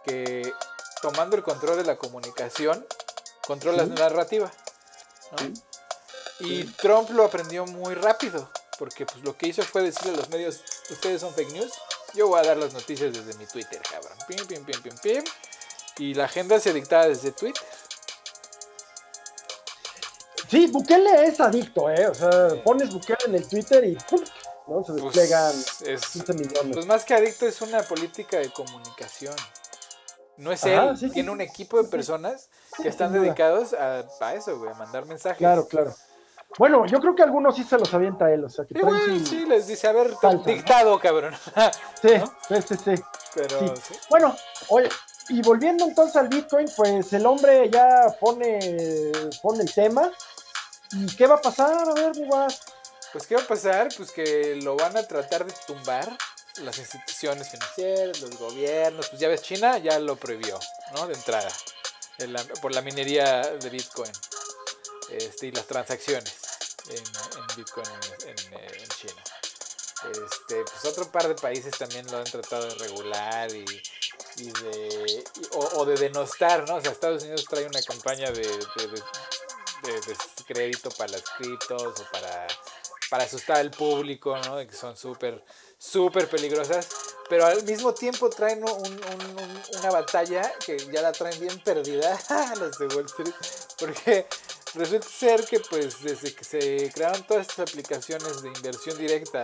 que 0.06 0.54
tomando 1.02 1.36
el 1.36 1.44
control 1.44 1.78
de 1.78 1.84
la 1.84 1.98
comunicación, 1.98 2.86
controla 3.46 3.86
la 3.86 3.96
narrativa. 3.96 4.52
Y 6.40 6.64
Trump 6.64 7.10
lo 7.10 7.26
aprendió 7.26 7.66
muy 7.66 7.96
rápido, 7.96 8.50
porque 8.78 9.06
pues 9.06 9.24
lo 9.24 9.36
que 9.36 9.48
hizo 9.48 9.64
fue 9.64 9.82
decirle 9.82 10.14
a 10.14 10.18
los 10.18 10.30
medios, 10.30 10.64
ustedes 10.90 11.22
son 11.22 11.34
fake 11.34 11.52
news, 11.52 11.72
yo 12.14 12.28
voy 12.28 12.40
a 12.40 12.44
dar 12.44 12.58
las 12.58 12.74
noticias 12.74 13.14
desde 13.14 13.34
mi 13.36 13.46
Twitter, 13.46 13.82
cabrón. 13.90 14.18
Pim, 14.28 14.46
pim, 14.48 14.66
pim, 14.66 14.82
pim, 14.82 14.98
pim. 15.02 15.24
Y 15.98 16.14
la 16.14 16.26
agenda 16.26 16.60
se 16.60 16.74
dictaba 16.74 17.08
desde 17.08 17.32
Twitter. 17.32 17.64
Sí, 20.50 20.68
Bukele 20.68 21.28
es 21.28 21.40
adicto, 21.40 21.90
¿eh? 21.90 22.08
O 22.08 22.14
sea, 22.14 22.62
pones 22.64 22.92
Bukele 22.92 23.20
en 23.26 23.36
el 23.36 23.48
Twitter 23.48 23.84
y 23.86 23.96
¡pum! 23.96 24.22
¿No? 24.72 24.84
Se 24.84 24.94
Pues, 24.94 25.14
desplegan 25.16 25.54
es, 25.86 26.06
15 26.08 26.34
millones. 26.34 26.74
pues 26.74 26.86
más 26.86 27.04
que 27.06 27.14
adicto 27.14 27.46
es 27.46 27.62
una 27.62 27.84
política 27.84 28.38
de 28.38 28.50
comunicación. 28.52 29.36
No 30.38 30.52
es 30.52 30.64
Ajá, 30.64 30.90
él, 30.92 30.98
sí, 30.98 31.10
tiene 31.10 31.30
sí. 31.30 31.34
un 31.34 31.42
equipo 31.42 31.82
de 31.82 31.88
personas 31.90 32.50
que 32.82 32.88
están 32.88 33.14
dedicados 33.14 33.74
a, 33.74 34.06
a 34.22 34.34
eso, 34.34 34.58
güey, 34.58 34.72
a 34.72 34.76
mandar 34.76 35.06
mensajes. 35.06 35.38
Claro, 35.38 35.68
claro. 35.68 35.94
Bueno, 36.58 36.86
yo 36.86 37.00
creo 37.00 37.16
que 37.16 37.24
algunos 37.24 37.56
sí 37.56 37.64
se 37.64 37.78
los 37.78 37.94
avienta 37.94 38.32
él, 38.32 38.44
o 38.44 38.50
sea, 38.50 38.66
que 38.66 38.74
Sí, 38.74 38.80
traen 38.82 38.96
güey, 39.06 39.20
su- 39.20 39.26
sí, 39.26 39.46
les 39.46 39.68
dice, 39.68 39.88
a 39.88 39.92
ver, 39.94 40.10
Salsa, 40.20 40.30
¿no? 40.38 40.44
dictado, 40.44 41.00
cabrón. 41.00 41.34
Sí, 42.02 42.10
¿no? 42.18 42.62
sí, 42.62 42.76
sí. 42.84 43.04
Pero 43.36 43.76
sí. 43.78 43.94
Bueno, 44.10 44.36
oye, 44.70 44.90
y 45.30 45.42
volviendo 45.44 45.86
entonces 45.86 46.16
al 46.18 46.28
Bitcoin, 46.28 46.68
pues 46.76 47.14
el 47.14 47.26
hombre 47.26 47.70
ya 47.70 48.14
pone, 48.20 48.60
pone 49.42 49.62
el 49.64 49.74
tema. 49.74 50.12
¿Y 50.94 51.06
qué 51.16 51.26
va 51.28 51.36
a 51.36 51.42
pasar? 51.42 51.88
A 51.88 51.94
ver, 51.94 52.18
mi 52.18 52.28
guas. 52.28 52.62
Pues, 53.12 53.28
¿qué 53.28 53.36
va 53.36 53.42
a 53.42 53.48
pasar? 53.48 53.90
Pues 53.96 54.12
que 54.12 54.56
lo 54.64 54.76
van 54.76 54.96
a 54.98 55.04
tratar 55.08 55.46
de 55.46 55.54
tumbar 55.68 56.18
las 56.58 56.78
instituciones 56.78 57.50
financieras, 57.50 58.20
los 58.22 58.38
gobiernos. 58.38 59.10
Pues 59.10 59.20
ya 59.20 59.28
ves, 59.28 59.42
China 59.42 59.78
ya 59.80 60.00
lo 60.00 60.16
prohibió, 60.16 60.60
¿no? 60.94 61.08
De 61.08 61.14
entrada, 61.14 61.52
en 62.20 62.34
la- 62.34 62.44
por 62.62 62.74
la 62.74 62.82
minería 62.82 63.42
de 63.42 63.70
Bitcoin 63.70 64.12
este, 65.10 65.48
y 65.48 65.52
las 65.52 65.66
transacciones 65.66 66.34
en, 66.90 67.04
Bitcoin 67.58 67.86
en, 68.26 68.88
China. 68.90 69.24
Este, 70.12 70.64
pues 70.64 70.86
otro 70.86 71.12
par 71.12 71.28
de 71.28 71.36
países 71.36 71.78
también 71.78 72.10
lo 72.12 72.18
han 72.18 72.24
tratado 72.24 72.66
de 72.68 72.76
regular 72.76 73.52
y, 73.54 73.66
de, 74.52 75.24
o, 75.52 75.86
de 75.86 75.96
denostar, 75.96 76.68
¿no? 76.68 76.76
O 76.76 76.82
sea, 76.82 76.92
Estados 76.92 77.22
Unidos 77.24 77.46
trae 77.48 77.66
una 77.66 77.82
campaña 77.84 78.32
de, 78.32 78.42
de, 78.42 78.88
de- 78.88 79.04
de 79.84 80.00
descrédito 80.02 80.90
para 80.92 81.12
las 81.14 81.24
criptos 81.38 82.00
o 82.00 82.12
para, 82.12 82.48
para 83.12 83.26
asustar 83.26 83.58
al 83.58 83.72
público, 83.72 84.38
¿no? 84.38 84.56
De 84.56 84.66
que 84.66 84.74
son 84.74 84.96
súper, 84.96 85.44
súper 85.78 86.30
peligrosas. 86.30 86.88
Pero 87.30 87.46
al 87.46 87.62
mismo 87.64 87.94
tiempo 87.94 88.30
traen 88.30 88.64
un- 88.64 88.72
un- 88.72 89.38
un- 89.38 89.62
una 89.80 89.92
batalla 89.92 90.50
que 90.66 90.78
ya 90.94 91.02
la 91.02 91.12
traen 91.12 91.38
bien 91.38 91.60
perdida 91.60 92.18
los 92.58 92.78
de 92.80 92.88
Wall 92.88 93.06
Street. 93.08 93.34
Porque 93.78 94.26
resulta 94.76 95.08
ser 95.10 95.46
que 95.46 95.60
pues 95.60 96.02
desde 96.02 96.34
que 96.34 96.46
se 96.46 96.90
crearon 96.94 97.22
todas 97.28 97.50
estas 97.50 97.70
aplicaciones 97.70 98.42
de 98.42 98.48
inversión 98.48 98.98
directa, 98.98 99.42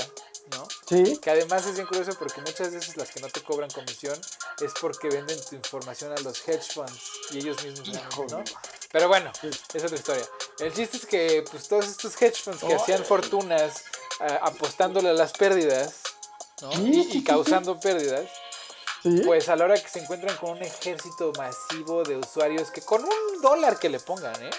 ¿no? 0.51 0.65
Sí, 0.87 1.17
Que 1.21 1.29
además 1.31 1.65
es 1.65 1.75
bien 1.75 1.87
curioso 1.87 2.17
porque 2.17 2.39
muchas 2.39 2.71
veces 2.71 2.95
las 2.95 3.11
que 3.11 3.19
no 3.19 3.27
te 3.27 3.41
cobran 3.43 3.69
comisión 3.69 4.17
es 4.61 4.71
porque 4.79 5.09
venden 5.09 5.37
tu 5.49 5.55
información 5.57 6.13
a 6.13 6.21
los 6.21 6.47
hedge 6.47 6.71
funds 6.73 7.01
y 7.31 7.39
ellos 7.39 7.61
mismos 7.65 7.89
ganan, 7.91 8.09
¿no? 8.29 8.43
Pero 8.91 9.07
bueno, 9.07 9.31
es 9.73 9.83
otra 9.83 9.95
historia. 9.97 10.25
El 10.59 10.73
chiste 10.73 10.97
es 10.97 11.05
que 11.05 11.43
pues 11.49 11.67
todos 11.67 11.87
estos 11.87 12.19
hedge 12.21 12.41
funds 12.41 12.61
que 12.61 12.73
Oh, 12.73 12.81
hacían 12.81 13.01
eh. 13.01 13.05
fortunas 13.05 13.83
ah, 14.19 14.39
apostándole 14.43 15.09
a 15.09 15.13
las 15.13 15.33
pérdidas, 15.33 16.01
¿no? 16.61 16.71
Y, 16.87 17.23
causando 17.23 17.79
pérdidas, 17.79 18.29
sí. 19.03 19.21
pues 19.25 19.49
a 19.49 19.55
la 19.55 19.65
hora 19.65 19.81
que 19.81 19.89
se 19.89 19.99
encuentran 19.99 20.35
con 20.37 20.51
un 20.51 20.63
ejército 20.63 21.31
masivo 21.37 22.03
de 22.03 22.17
usuarios 22.17 22.71
que 22.71 22.81
con 22.81 23.03
un 23.03 23.41
dólar 23.41 23.77
que 23.77 23.89
le 23.89 23.99
pongan, 23.99 24.41
¿eh? 24.41 24.49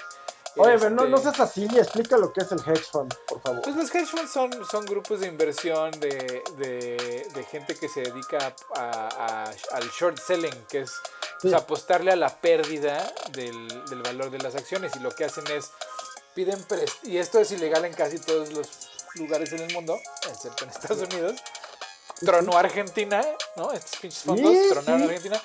Oye, 0.59 0.79
pero 0.79 0.91
no, 0.91 1.03
Este, 1.05 1.11
no 1.11 1.19
seas 1.19 1.41
así, 1.41 1.65
explica 1.77 2.17
lo 2.17 2.33
que 2.33 2.41
es 2.41 2.53
el 2.53 2.59
hedge 2.61 2.85
fund, 2.91 3.15
por 3.27 3.41
favor. 3.41 3.63
Pues 3.63 3.77
los 3.77 3.95
hedge 3.95 4.07
funds 4.07 4.31
son, 4.33 4.51
son 4.71 4.85
grupos 4.87 5.21
de 5.21 5.27
inversión 5.29 5.91
de, 6.01 6.43
de, 6.57 7.29
de 7.35 7.45
gente 7.45 7.75
que 7.77 7.89
se 7.89 8.01
dedica 8.03 8.55
a- 8.75 9.09
a- 9.51 9.77
al 9.77 9.89
short 9.91 10.19
selling, 10.19 10.65
que 10.69 10.81
es 10.81 10.93
pues, 11.41 11.55
apostarle 11.55 12.13
a 12.13 12.17
la 12.17 12.29
pérdida 12.41 13.13
del, 13.33 13.69
del 13.89 14.03
valor 14.03 14.31
de 14.31 14.39
las 14.39 14.55
acciones. 14.55 14.95
Y 14.97 15.01
lo 15.01 15.11
que 15.11 15.25
hacen 15.25 15.47
es, 15.49 15.71
piden 16.35 16.65
y 17.05 17.19
esto 17.19 17.39
es 17.41 17.51
ilegal 17.53 17.85
en 17.85 17.95
casi 17.95 18.19
todos 18.19 18.51
los 18.53 18.69
lugares 19.15 19.53
en 19.53 19.61
el 19.61 19.73
mundo, 19.73 19.99
excepto 20.31 20.65
en 20.65 20.71
Estados 20.71 21.03
Unidos. 21.03 21.41
Tronó 22.21 22.57
Argentina, 22.59 23.25
¿no? 23.57 23.71
Estos 23.73 24.01
pinches 24.01 24.23
fondos 24.23 24.51
Sí, 24.53 24.69
tronaron 24.71 25.01
sí. 25.03 25.07
Argentina. 25.07 25.43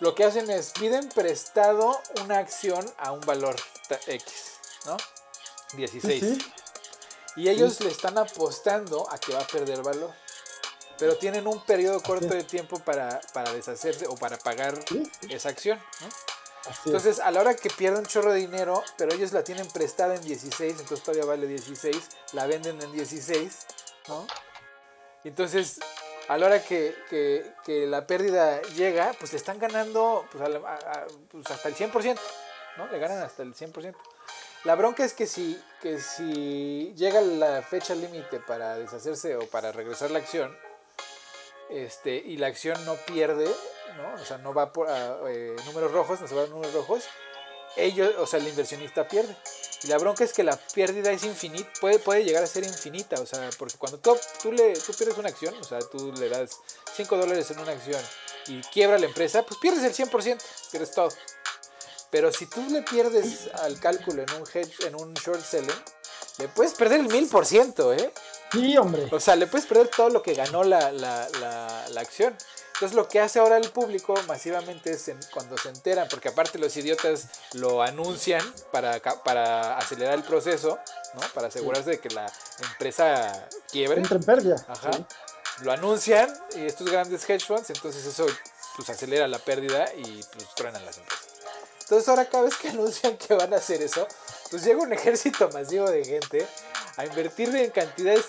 Lo 0.00 0.14
que 0.14 0.24
hacen 0.24 0.48
es, 0.50 0.70
piden 0.72 1.08
prestado 1.08 2.00
una 2.24 2.38
acción 2.38 2.84
a 2.98 3.12
un 3.12 3.20
valor 3.20 3.56
X, 4.06 4.34
¿no? 4.86 4.96
16. 5.74 6.20
Sí, 6.20 6.34
sí. 6.40 6.52
Y 7.36 7.48
ellos 7.48 7.80
le 7.80 7.90
están 7.90 8.18
apostando 8.18 9.08
a 9.10 9.18
que 9.18 9.32
va 9.32 9.40
a 9.40 9.46
perder 9.46 9.82
valor. 9.82 10.12
Pero 10.98 11.16
tienen 11.16 11.46
un 11.46 11.64
periodo 11.64 12.02
corto 12.02 12.26
de 12.26 12.42
tiempo 12.42 12.80
para, 12.80 13.20
para 13.32 13.52
deshacerse 13.52 14.06
o 14.08 14.16
para 14.16 14.36
pagar 14.38 14.74
esa 15.28 15.50
acción. 15.50 15.80
Entonces, 16.86 17.20
a 17.20 17.30
la 17.30 17.40
hora 17.40 17.54
que 17.54 17.70
pierden 17.70 18.00
un 18.00 18.06
chorro 18.06 18.32
de 18.32 18.40
dinero, 18.40 18.82
pero 18.96 19.14
ellos 19.14 19.32
la 19.32 19.44
tienen 19.44 19.68
prestada 19.68 20.16
en 20.16 20.22
16, 20.22 20.72
entonces 20.80 21.02
todavía 21.04 21.24
vale 21.24 21.46
16, 21.46 21.96
la 22.32 22.46
venden 22.46 22.82
en 22.82 22.90
16, 22.92 23.66
¿no? 24.08 24.26
Entonces, 25.24 25.78
a 26.28 26.36
la 26.36 26.46
hora 26.46 26.62
que, 26.64 26.94
que- 27.08 27.54
que 27.64 27.86
la 27.86 28.06
pérdida 28.06 28.60
llega, 28.74 29.14
pues 29.18 29.32
le 29.32 29.38
están 29.38 29.58
ganando 29.58 30.26
pues, 30.32 30.42
a- 30.44 30.68
a- 30.74 31.06
pues, 31.30 31.50
hasta 31.50 31.68
el 31.68 31.74
100%, 31.76 32.18
¿no? 32.78 32.86
Le 32.86 32.98
ganan 32.98 33.18
hasta 33.18 33.42
el 33.42 33.54
100%. 33.54 33.94
La 34.64 34.74
bronca 34.74 35.04
es 35.04 35.12
que 35.12 35.26
si, 35.26 35.60
que 35.82 36.00
si 36.00 36.94
llega 36.96 37.20
la 37.20 37.62
fecha 37.62 37.94
límite 37.94 38.40
para 38.40 38.76
deshacerse 38.76 39.36
o 39.36 39.46
para 39.46 39.72
regresar 39.72 40.10
la 40.10 40.18
acción, 40.18 40.56
este, 41.70 42.16
y 42.16 42.38
la 42.38 42.46
acción 42.46 42.82
no 42.86 42.94
pierde, 42.94 43.46
¿no? 43.96 44.14
O 44.14 44.24
sea, 44.24 44.38
no 44.38 44.54
va 44.54 44.72
por 44.72 44.88
a, 44.88 45.18
eh, 45.28 45.54
números 45.66 45.92
rojos, 45.92 46.20
no 46.20 46.26
se 46.26 46.34
va 46.34 46.44
a 46.44 46.46
números 46.46 46.72
rojos, 46.72 47.04
ellos, 47.76 48.14
o 48.18 48.26
sea, 48.26 48.40
el 48.40 48.48
inversionista 48.48 49.06
pierde. 49.06 49.36
Y 49.84 49.86
la 49.88 49.98
bronca 49.98 50.24
es 50.24 50.32
que 50.32 50.42
la 50.42 50.56
pérdida 50.56 51.12
es 51.12 51.22
infinita, 51.22 51.70
puede, 51.80 51.98
puede 52.00 52.24
llegar 52.24 52.42
a 52.42 52.46
ser 52.46 52.64
infinita, 52.64 53.20
o 53.20 53.26
sea, 53.26 53.48
porque 53.58 53.76
cuando 53.78 53.98
tú, 53.98 54.16
tú, 54.42 54.50
le, 54.50 54.72
tú 54.72 54.92
pierdes 54.94 55.18
una 55.18 55.28
acción, 55.28 55.54
o 55.60 55.64
sea, 55.64 55.78
tú 55.80 56.12
le 56.12 56.28
das 56.28 56.58
5 56.96 57.16
dólares 57.16 57.48
en 57.52 57.60
una 57.60 57.72
acción 57.72 58.02
y 58.48 58.60
quiebra 58.62 58.98
la 58.98 59.06
empresa, 59.06 59.44
pues 59.44 59.60
pierdes 59.60 59.84
el 59.84 59.94
100%, 60.08 60.42
pierdes 60.72 60.92
todo. 60.92 61.10
Pero 62.10 62.32
si 62.32 62.46
tú 62.46 62.62
le 62.70 62.82
pierdes 62.82 63.48
al 63.62 63.78
cálculo 63.80 64.22
en 64.22 64.30
un 64.40 64.44
hedge, 64.52 64.86
en 64.86 64.94
un 64.94 65.12
short 65.14 65.42
selling, 65.44 65.70
le 66.38 66.48
puedes 66.48 66.72
perder 66.74 67.00
el 67.00 67.08
1000%, 67.08 67.98
¿eh? 68.00 68.12
Sí, 68.52 68.76
hombre. 68.78 69.08
O 69.12 69.20
sea, 69.20 69.36
le 69.36 69.46
puedes 69.46 69.66
perder 69.66 69.88
todo 69.88 70.08
lo 70.08 70.22
que 70.22 70.34
ganó 70.34 70.64
la, 70.64 70.90
la, 70.92 71.28
la, 71.40 71.84
la 71.90 72.00
acción. 72.00 72.34
Entonces 72.74 72.94
lo 72.96 73.08
que 73.08 73.18
hace 73.20 73.40
ahora 73.40 73.56
el 73.58 73.70
público 73.70 74.14
masivamente 74.28 74.92
es 74.92 75.08
en- 75.08 75.18
cuando 75.34 75.58
se 75.58 75.68
enteran, 75.68 76.06
porque 76.08 76.28
aparte 76.28 76.58
los 76.58 76.76
idiotas 76.76 77.24
lo 77.54 77.82
anuncian 77.82 78.40
para, 78.70 79.00
para 79.00 79.76
acelerar 79.76 80.14
el 80.14 80.22
proceso, 80.22 80.78
¿no? 81.14 81.20
Para 81.34 81.48
asegurarse 81.48 81.90
de 81.90 81.98
que 81.98 82.08
la 82.10 82.32
empresa 82.70 83.48
quiebre. 83.72 84.00
Entra 84.00 84.16
en 84.16 84.22
pérdida. 84.22 84.64
Ajá. 84.68 84.92
Sí. 84.92 85.04
Lo 85.62 85.72
anuncian 85.72 86.32
y 86.54 86.66
estos 86.66 86.88
grandes 86.88 87.28
hedge 87.28 87.44
funds, 87.44 87.68
entonces 87.70 88.06
eso 88.06 88.26
pues 88.76 88.88
acelera 88.90 89.26
la 89.26 89.40
pérdida 89.40 89.92
y 89.96 90.22
pues 90.32 90.54
truenan 90.54 90.86
las 90.86 90.98
empresas. 90.98 91.27
Entonces 91.88 92.06
ahora 92.08 92.26
cada 92.26 92.44
vez 92.44 92.56
que 92.56 92.68
anuncian 92.68 93.16
que 93.16 93.34
van 93.34 93.54
a 93.54 93.56
hacer 93.56 93.80
eso, 93.82 94.06
pues 94.50 94.62
llega 94.62 94.82
un 94.82 94.92
ejército 94.92 95.48
masivo 95.54 95.90
de 95.90 96.04
gente 96.04 96.46
a 96.98 97.06
invertir 97.06 97.54
en 97.56 97.70
cantidades 97.70 98.26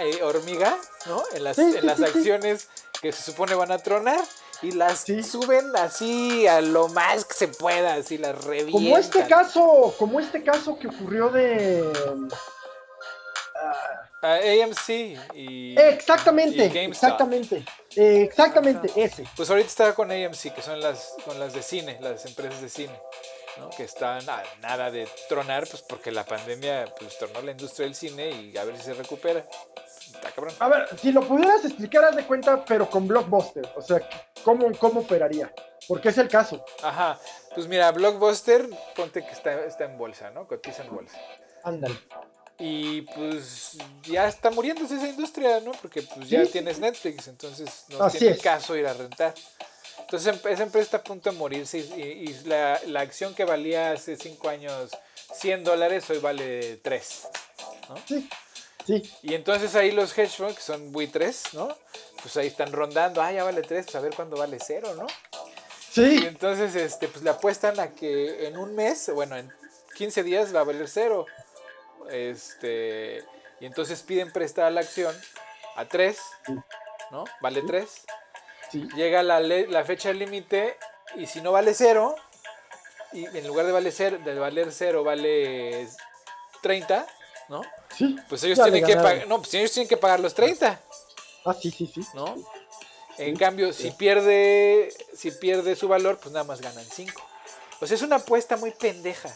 eh, 0.00 0.22
hormiga, 0.22 0.74
¿no? 1.04 1.22
En 1.34 1.44
las, 1.44 1.56
Sí, 1.56 1.74
en 1.76 1.84
las 1.84 1.98
sí, 1.98 2.04
sí. 2.04 2.10
acciones 2.10 2.68
que 3.02 3.12
se 3.12 3.22
supone 3.22 3.54
van 3.54 3.70
a 3.70 3.78
tronar 3.78 4.20
y 4.62 4.72
las 4.72 5.00
suben 5.00 5.76
así 5.76 6.46
a 6.46 6.62
lo 6.62 6.88
más 6.88 7.26
que 7.26 7.34
se 7.34 7.48
pueda, 7.48 7.94
así 7.94 8.16
las 8.16 8.42
revientan. 8.44 8.72
Como 8.72 8.96
este 8.96 9.26
caso, 9.26 9.94
como 9.98 10.18
este 10.18 10.42
caso 10.42 10.78
que 10.78 10.88
ocurrió 10.88 11.28
de 11.28 11.84
A 13.62 13.95
AMC 14.34 14.88
y... 15.34 15.78
exactamente, 15.78 16.70
y 16.72 16.78
exactamente, 16.78 17.64
eh, 17.96 18.22
exactamente 18.22 18.90
ese. 18.96 19.24
Pues 19.36 19.48
ahorita 19.50 19.68
está 19.68 19.94
con 19.94 20.10
AMC, 20.10 20.54
que 20.54 20.62
son 20.62 20.80
las, 20.80 21.14
con 21.24 21.38
las 21.38 21.52
de 21.52 21.62
cine, 21.62 21.98
las 22.00 22.24
empresas 22.26 22.60
de 22.60 22.68
cine, 22.68 23.00
¿no? 23.58 23.70
que 23.70 23.84
están 23.84 24.28
a 24.28 24.42
nada 24.60 24.90
de 24.90 25.08
tronar, 25.28 25.66
pues 25.68 25.82
porque 25.82 26.10
la 26.10 26.24
pandemia 26.24 26.86
pues, 26.98 27.18
tronó 27.18 27.42
la 27.42 27.52
industria 27.52 27.86
del 27.86 27.94
cine 27.94 28.30
y 28.30 28.56
a 28.56 28.64
ver 28.64 28.76
si 28.76 28.84
se 28.84 28.94
recupera. 28.94 29.44
está 30.14 30.30
cabrón. 30.30 30.54
A 30.58 30.68
ver, 30.68 30.88
si 30.98 31.12
lo 31.12 31.22
pudieras 31.26 31.64
explicar, 31.64 32.04
haz 32.04 32.16
de 32.16 32.26
cuenta, 32.26 32.64
pero 32.64 32.88
con 32.88 33.06
Blockbuster. 33.06 33.68
O 33.76 33.82
sea, 33.82 34.00
¿cómo, 34.42 34.70
cómo 34.78 35.00
operaría? 35.00 35.52
Porque 35.88 36.08
es 36.08 36.18
el 36.18 36.28
caso. 36.28 36.64
Ajá. 36.82 37.18
Pues 37.54 37.68
mira, 37.68 37.90
Blockbuster, 37.92 38.68
ponte 38.94 39.24
que 39.24 39.32
está, 39.32 39.64
está 39.64 39.84
en 39.84 39.96
bolsa, 39.96 40.30
¿no? 40.30 40.46
Cotiza 40.46 40.82
en 40.82 40.94
bolsa. 40.94 41.18
Ándale. 41.62 41.96
Y 42.58 43.02
pues 43.02 43.72
ya 44.04 44.26
está 44.28 44.50
muriéndose 44.50 44.96
esa 44.96 45.08
industria, 45.08 45.60
¿no? 45.60 45.72
Porque 45.72 46.02
pues 46.02 46.28
ya 46.28 46.44
Sí. 46.46 46.52
tienes 46.52 46.78
Netflix, 46.78 47.28
entonces 47.28 47.84
no 47.88 48.02
Así 48.02 48.18
tiene 48.18 48.34
es. 48.36 48.42
caso 48.42 48.74
ir 48.76 48.86
a 48.86 48.94
rentar. 48.94 49.34
Entonces 50.00 50.34
em- 50.34 50.52
esa 50.52 50.62
empresa 50.62 50.84
está 50.84 50.96
a 50.98 51.02
punto 51.04 51.30
de 51.30 51.36
morirse 51.36 51.78
y, 51.78 51.82
y- 51.82 52.30
y 52.30 52.44
la, 52.44 52.80
la 52.86 53.00
acción 53.00 53.34
que 53.34 53.44
valía 53.44 53.92
hace 53.92 54.16
5 54.16 54.48
años 54.48 54.90
100 55.34 55.64
dólares 55.64 56.08
hoy 56.10 56.18
vale 56.18 56.76
3. 56.78 57.28
Sí. 58.06 58.28
Sí. 58.86 59.02
Y 59.22 59.34
entonces 59.34 59.74
ahí 59.74 59.90
los 59.90 60.16
hedge 60.16 60.36
funds, 60.36 60.54
que 60.56 60.62
son 60.62 60.92
buitres, 60.92 61.42
¿no? 61.52 61.76
Pues 62.22 62.36
ahí 62.36 62.46
están 62.46 62.72
rondando, 62.72 63.20
ah, 63.20 63.32
ya 63.32 63.42
vale 63.44 63.62
3, 63.62 63.84
pues 63.84 63.96
a 63.96 64.00
ver 64.00 64.14
cuándo 64.14 64.36
vale 64.36 64.58
0, 64.64 64.94
¿no? 64.94 65.06
Y 65.06 65.92
Sí. 65.92 66.24
entonces 66.26 66.74
este, 66.76 67.08
pues 67.08 67.24
le 67.24 67.30
apuestan 67.30 67.80
a 67.80 67.90
que 67.90 68.46
en 68.46 68.56
un 68.56 68.74
mes, 68.76 69.10
bueno, 69.12 69.36
en 69.36 69.52
15 69.96 70.22
días 70.22 70.54
va 70.54 70.60
a 70.60 70.64
valer 70.64 70.88
0. 70.88 71.26
Este, 72.10 73.24
y 73.60 73.66
entonces 73.66 74.02
piden 74.02 74.32
prestar 74.32 74.72
la 74.72 74.80
acción 74.80 75.14
a 75.76 75.84
3, 75.84 76.18
¿no? 77.10 77.24
Vale 77.40 77.62
3. 77.62 77.88
Sí. 78.70 78.88
Llega 78.94 79.22
la, 79.22 79.40
la 79.40 79.84
fecha 79.84 80.12
límite 80.12 80.76
y 81.14 81.26
si 81.26 81.40
no 81.40 81.52
vale 81.52 81.74
0, 81.74 82.16
y 83.12 83.26
en 83.26 83.46
lugar 83.46 83.66
de 83.66 83.72
valer 83.72 83.92
0, 83.92 84.18
de 84.24 84.38
valer 84.38 84.72
0 84.72 85.04
vale 85.04 85.88
30, 86.62 87.06
¿no? 87.48 87.62
Sí. 87.96 88.16
Pues 88.28 88.42
ellos 88.44 88.60
tienen 88.62 88.84
que 88.84 88.96
pagar, 88.96 89.26
no, 89.26 89.38
pues 89.38 89.54
ellos 89.54 89.72
tienen 89.72 89.88
que 89.88 89.96
pagar 89.96 90.20
los 90.20 90.34
30. 90.34 90.80
Ah, 91.44 91.54
sí, 91.54 91.70
sí, 91.70 91.86
sí. 91.86 92.06
¿no? 92.14 92.34
En 93.18 93.36
cambio, 93.36 93.72
si 93.72 93.90
pierde, 93.92 94.92
si 95.14 95.30
pierde 95.30 95.76
su 95.76 95.88
valor, 95.88 96.18
pues 96.18 96.32
nada 96.32 96.44
más 96.44 96.60
ganan 96.60 96.84
5. 96.84 97.22
O 97.80 97.86
sea, 97.86 97.94
es 97.94 98.02
una 98.02 98.16
apuesta 98.16 98.56
muy 98.56 98.72
pendeja. 98.72 99.32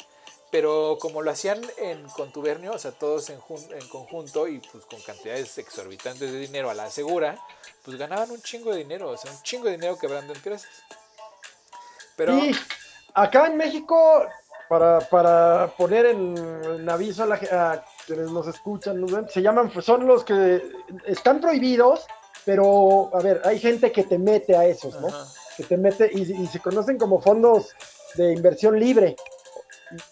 Pero 0.51 0.99
como 1.01 1.23
lo 1.23 1.31
hacían 1.31 1.61
en 1.79 2.09
contubernio, 2.09 2.73
o 2.73 2.79
sea, 2.79 2.91
todos 2.91 3.31
en, 3.31 3.39
jun- 3.41 3.73
en 3.73 3.87
conjunto 3.89 4.49
y 4.49 4.59
pues 4.59 4.85
con 4.85 5.01
cantidades 5.03 5.57
exorbitantes 5.59 6.33
de 6.33 6.39
dinero 6.39 6.71
a 6.71 6.75
la 6.75 6.91
segura, 6.91 7.39
pues 7.85 7.97
ganaban 7.97 8.31
un 8.33 8.43
chingo 8.43 8.73
de 8.73 8.79
dinero, 8.79 9.11
o 9.11 9.17
sea, 9.17 9.31
un 9.31 9.41
chingo 9.43 9.67
de 9.67 9.73
dinero 9.73 9.97
quebrando 9.97 10.33
empresas. 10.33 10.69
Pero, 12.17 12.35
Y 12.37 12.53
acá 13.15 13.47
en 13.47 13.57
México, 13.57 14.27
para, 14.69 14.99
para 15.01 15.73
poner 15.79 16.07
en, 16.07 16.37
en 16.37 16.91
aviso 16.91 17.23
a, 17.23 17.27
la, 17.27 17.35
a 17.37 17.85
quienes 18.05 18.31
nos 18.31 18.49
escuchan, 18.49 19.01
nos 19.01 19.13
ven, 19.13 19.29
se 19.29 19.43
llaman, 19.43 19.73
son 19.81 20.05
los 20.07 20.25
que 20.25 20.63
están 21.07 21.41
prohibidos, 21.41 22.07
pero 22.45 23.11
a 23.15 23.21
ver, 23.21 23.41
hay 23.45 23.61
gente 23.61 23.93
que 23.93 24.03
te 24.03 24.19
mete 24.19 24.57
a 24.57 24.65
esos, 24.65 25.01
¿no? 25.01 25.09
Ajá. 25.09 25.27
Que 25.57 25.63
te 25.65 25.77
mete 25.77 26.11
y, 26.13 26.43
y 26.43 26.47
se 26.49 26.59
conocen 26.59 26.99
como 26.99 27.21
fondos 27.21 27.75
de 28.15 28.33
inversión 28.33 28.79
libre. 28.81 29.15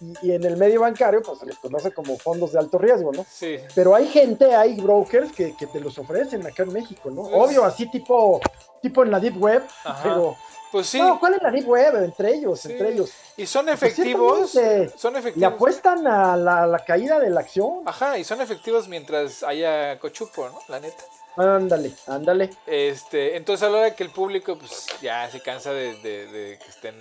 Y, 0.01 0.05
y- 0.05 0.17
y 0.23 0.33
en 0.33 0.45
el 0.45 0.57
medio 0.57 0.81
bancario, 0.81 1.23
pues 1.23 1.39
se 1.39 1.47
les 1.47 1.59
conoce 1.59 1.93
como 1.93 2.19
fondos 2.19 2.53
de 2.53 2.59
alto 2.59 2.79
riesgo, 2.79 3.13
¿no? 3.13 3.25
sí, 3.31 3.59
Pero 3.75 3.95
hay 3.95 4.09
gente, 4.09 4.55
hay 4.55 4.81
brokers 4.81 5.33
que, 5.33 5.55
que 5.57 5.67
te 5.67 5.81
los 5.81 5.97
ofrecen 5.99 6.47
acá 6.47 6.63
en 6.65 6.73
México, 6.73 7.11
¿no? 7.11 7.23
Pues- 7.23 7.35
Obvio, 7.35 7.65
así 7.65 7.91
tipo, 7.91 8.41
tipo 8.83 9.03
en 9.05 9.11
la 9.11 9.21
Deep 9.21 9.41
Web, 9.41 9.63
Ajá. 9.85 10.03
pero... 10.03 10.37
pues 10.73 10.87
sí. 10.87 10.99
No, 11.01 11.19
¿cuál 11.21 11.35
es 11.35 11.43
la 11.43 11.51
Deep 11.51 11.69
Web? 11.69 12.03
Entre 12.05 12.35
ellos, 12.35 12.61
Sí. 12.61 12.73
entre 12.73 12.91
ellos. 12.93 13.11
Y 13.37 13.47
son 13.47 13.67
Pues 13.67 13.77
efectivos, 13.83 14.51
son 14.97 15.17
efectivos. 15.17 15.53
apuestan 15.53 16.07
a 16.07 16.37
la, 16.37 16.67
la 16.67 16.79
caída 16.81 17.19
de 17.21 17.31
la 17.31 17.41
acción. 17.41 17.83
Ajá, 17.87 18.19
y 18.19 18.25
son 18.25 18.41
efectivos 18.41 18.89
mientras 18.89 19.43
haya 19.43 19.99
cochupo, 20.01 20.49
¿no? 20.49 20.59
La 20.69 20.81
neta. 20.81 21.05
Ándale, 21.37 21.93
ándale. 22.09 22.51
Este, 22.67 23.37
entonces 23.37 23.67
a 23.67 23.71
la 23.71 23.79
hora 23.79 23.95
que 23.95 24.03
el 24.03 24.11
público 24.11 24.59
pues 24.59 24.87
ya 25.01 25.31
se 25.31 25.41
cansa 25.41 25.73
de, 25.73 25.95
de- 26.03 26.27
de 26.27 26.59
que 26.59 26.69
estén, 26.69 26.97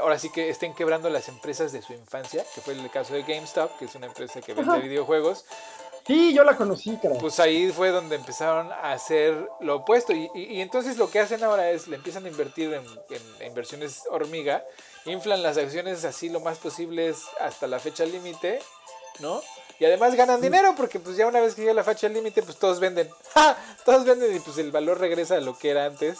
ahora 0.00 0.18
sí 0.18 0.30
que 0.30 0.48
estén 0.50 0.74
quebrando 0.74 1.08
las 1.10 1.28
empresas 1.28 1.72
de 1.72 1.82
su 1.82 1.92
infancia, 1.92 2.44
que 2.54 2.60
fue 2.60 2.74
el 2.74 2.90
caso 2.90 3.14
de 3.14 3.22
GameStop, 3.22 3.78
que 3.78 3.86
es 3.86 3.94
una 3.94 4.06
empresa 4.06 4.40
que 4.40 4.54
vende 4.54 4.70
Ajá. 4.72 4.80
videojuegos, 4.80 5.44
Sí, 6.06 6.32
yo 6.32 6.44
la 6.44 6.56
conocí, 6.56 6.96
cara. 7.00 7.16
pues 7.20 7.38
ahí 7.40 7.70
fue 7.72 7.90
donde 7.90 8.16
empezaron 8.16 8.72
a 8.72 8.92
hacer 8.92 9.48
lo 9.60 9.76
opuesto. 9.76 10.12
Y, 10.12 10.30
y- 10.34 10.54
y 10.56 10.60
entonces 10.62 10.96
lo 10.96 11.10
que 11.10 11.20
hacen 11.20 11.44
ahora 11.44 11.70
es, 11.70 11.88
le 11.88 11.96
empiezan 11.96 12.24
a 12.24 12.28
invertir 12.28 12.72
en, 12.72 12.84
en 13.10 13.46
inversiones 13.46 14.02
hormiga, 14.10 14.64
inflan 15.04 15.42
las 15.42 15.56
acciones 15.58 16.04
así 16.04 16.28
lo 16.30 16.40
más 16.40 16.58
posible 16.58 17.14
hasta 17.40 17.66
la 17.66 17.78
fecha 17.78 18.04
límite, 18.06 18.60
¿no? 19.20 19.42
Y 19.78 19.84
además 19.84 20.14
ganan 20.14 20.40
dinero 20.40 20.74
porque 20.76 20.98
pues 21.00 21.16
ya 21.16 21.26
una 21.26 21.40
vez 21.40 21.54
que 21.54 21.62
llega 21.62 21.74
la 21.74 21.84
fecha 21.84 22.08
límite, 22.08 22.42
pues 22.42 22.58
todos 22.58 22.80
venden. 22.80 23.08
¡Ja! 23.34 23.56
Todos 23.84 24.04
venden 24.04 24.34
y 24.34 24.40
pues 24.40 24.56
el 24.58 24.72
valor 24.72 24.98
regresa 24.98 25.36
a 25.36 25.40
lo 25.40 25.56
que 25.58 25.70
era 25.70 25.84
antes. 25.84 26.18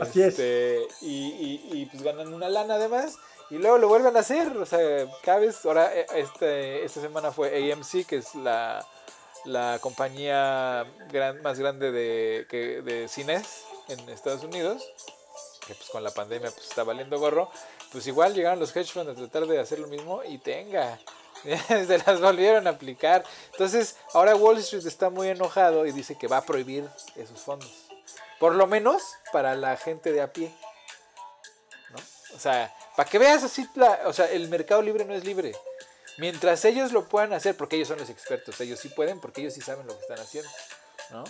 Así 0.00 0.22
es. 0.22 0.28
Este, 0.38 0.86
Y, 1.00 1.08
y- 1.28 1.68
y, 1.82 1.86
pues 1.86 2.02
ganan 2.02 2.32
una 2.32 2.48
lana 2.48 2.74
además. 2.74 3.16
Y 3.50 3.56
luego 3.58 3.78
lo 3.78 3.88
vuelven 3.88 4.16
a 4.16 4.20
hacer. 4.20 4.56
O 4.56 4.66
sea, 4.66 4.78
cada 5.22 5.38
vez, 5.40 5.64
ahora 5.66 5.94
eh, 5.94 6.06
este, 6.14 6.84
esta 6.84 7.00
semana 7.00 7.32
fue 7.32 7.72
AMC, 7.72 8.06
que 8.06 8.16
es 8.16 8.34
la, 8.34 8.86
la 9.44 9.78
compañía 9.80 10.86
más 11.42 11.58
grande 11.58 11.92
de, 11.92 12.46
que, 12.48 12.80
de 12.82 13.08
cines 13.08 13.64
en 13.88 14.08
Estados 14.08 14.42
Unidos. 14.44 14.82
Que 15.66 15.74
pues 15.74 15.90
con 15.90 16.02
la 16.02 16.10
pandemia 16.10 16.50
pues 16.50 16.66
está 16.68 16.82
valiendo 16.82 17.18
gorro. 17.18 17.50
Pues 17.92 18.06
igual 18.06 18.34
llegaron 18.34 18.58
los 18.58 18.74
hedge 18.74 18.90
funds 18.92 19.10
a 19.10 19.14
tratar 19.14 19.46
de 19.46 19.60
hacer 19.60 19.78
lo 19.78 19.86
mismo 19.86 20.22
y 20.24 20.38
tenga. 20.38 20.98
Se 21.68 21.98
las 21.98 22.20
volvieron 22.20 22.66
a 22.66 22.70
aplicar. 22.70 23.24
Entonces, 23.52 23.96
ahora 24.14 24.34
Wall 24.34 24.58
Street 24.58 24.86
está 24.86 25.10
muy 25.10 25.28
enojado 25.28 25.84
y 25.86 25.92
dice 25.92 26.16
que 26.16 26.26
va 26.28 26.38
a 26.38 26.44
prohibir 26.44 26.88
esos 27.16 27.40
fondos. 27.40 27.70
Por 28.42 28.56
lo 28.56 28.66
menos 28.66 29.00
para 29.32 29.54
la 29.54 29.76
gente 29.76 30.10
de 30.10 30.20
a 30.20 30.32
pie. 30.32 30.52
¿no? 31.90 31.98
O 32.34 32.40
sea, 32.40 32.74
para 32.96 33.08
que 33.08 33.16
veas 33.16 33.44
así, 33.44 33.64
o 34.04 34.12
sea, 34.12 34.26
el 34.32 34.48
mercado 34.48 34.82
libre 34.82 35.04
no 35.04 35.14
es 35.14 35.22
libre. 35.22 35.54
Mientras 36.18 36.64
ellos 36.64 36.90
lo 36.90 37.08
puedan 37.08 37.32
hacer, 37.34 37.56
porque 37.56 37.76
ellos 37.76 37.86
son 37.86 37.98
los 38.00 38.10
expertos, 38.10 38.60
ellos 38.60 38.80
sí 38.80 38.88
pueden, 38.88 39.20
porque 39.20 39.42
ellos 39.42 39.54
sí 39.54 39.60
saben 39.60 39.86
lo 39.86 39.94
que 39.94 40.00
están 40.02 40.18
haciendo. 40.18 40.50
¿no? 41.10 41.22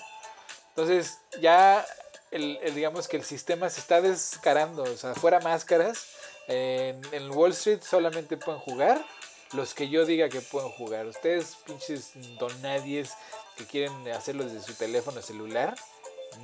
Entonces, 0.71 1.19
ya, 1.39 1.85
el, 2.31 2.59
el- 2.63 2.75
digamos 2.75 3.09
que 3.09 3.19
el 3.19 3.25
sistema 3.25 3.69
se 3.69 3.81
está 3.81 4.01
descarando, 4.01 4.83
o 4.85 4.97
sea, 4.97 5.15
fuera 5.15 5.39
máscaras. 5.41 6.07
En, 6.49 6.99
en 7.13 7.31
Wall 7.31 7.51
Street 7.53 7.83
solamente 7.83 8.39
pueden 8.39 8.59
jugar 8.59 9.05
los 9.53 9.75
que 9.75 9.91
yo 9.91 10.07
diga 10.07 10.31
que 10.31 10.41
pueden 10.41 10.71
jugar. 10.71 11.05
Ustedes, 11.05 11.57
pinches 11.67 12.13
donadies 12.39 13.11
que 13.59 13.67
quieren 13.67 14.11
hacerlo 14.13 14.45
desde 14.45 14.63
su 14.67 14.73
teléfono 14.73 15.21
celular, 15.21 15.77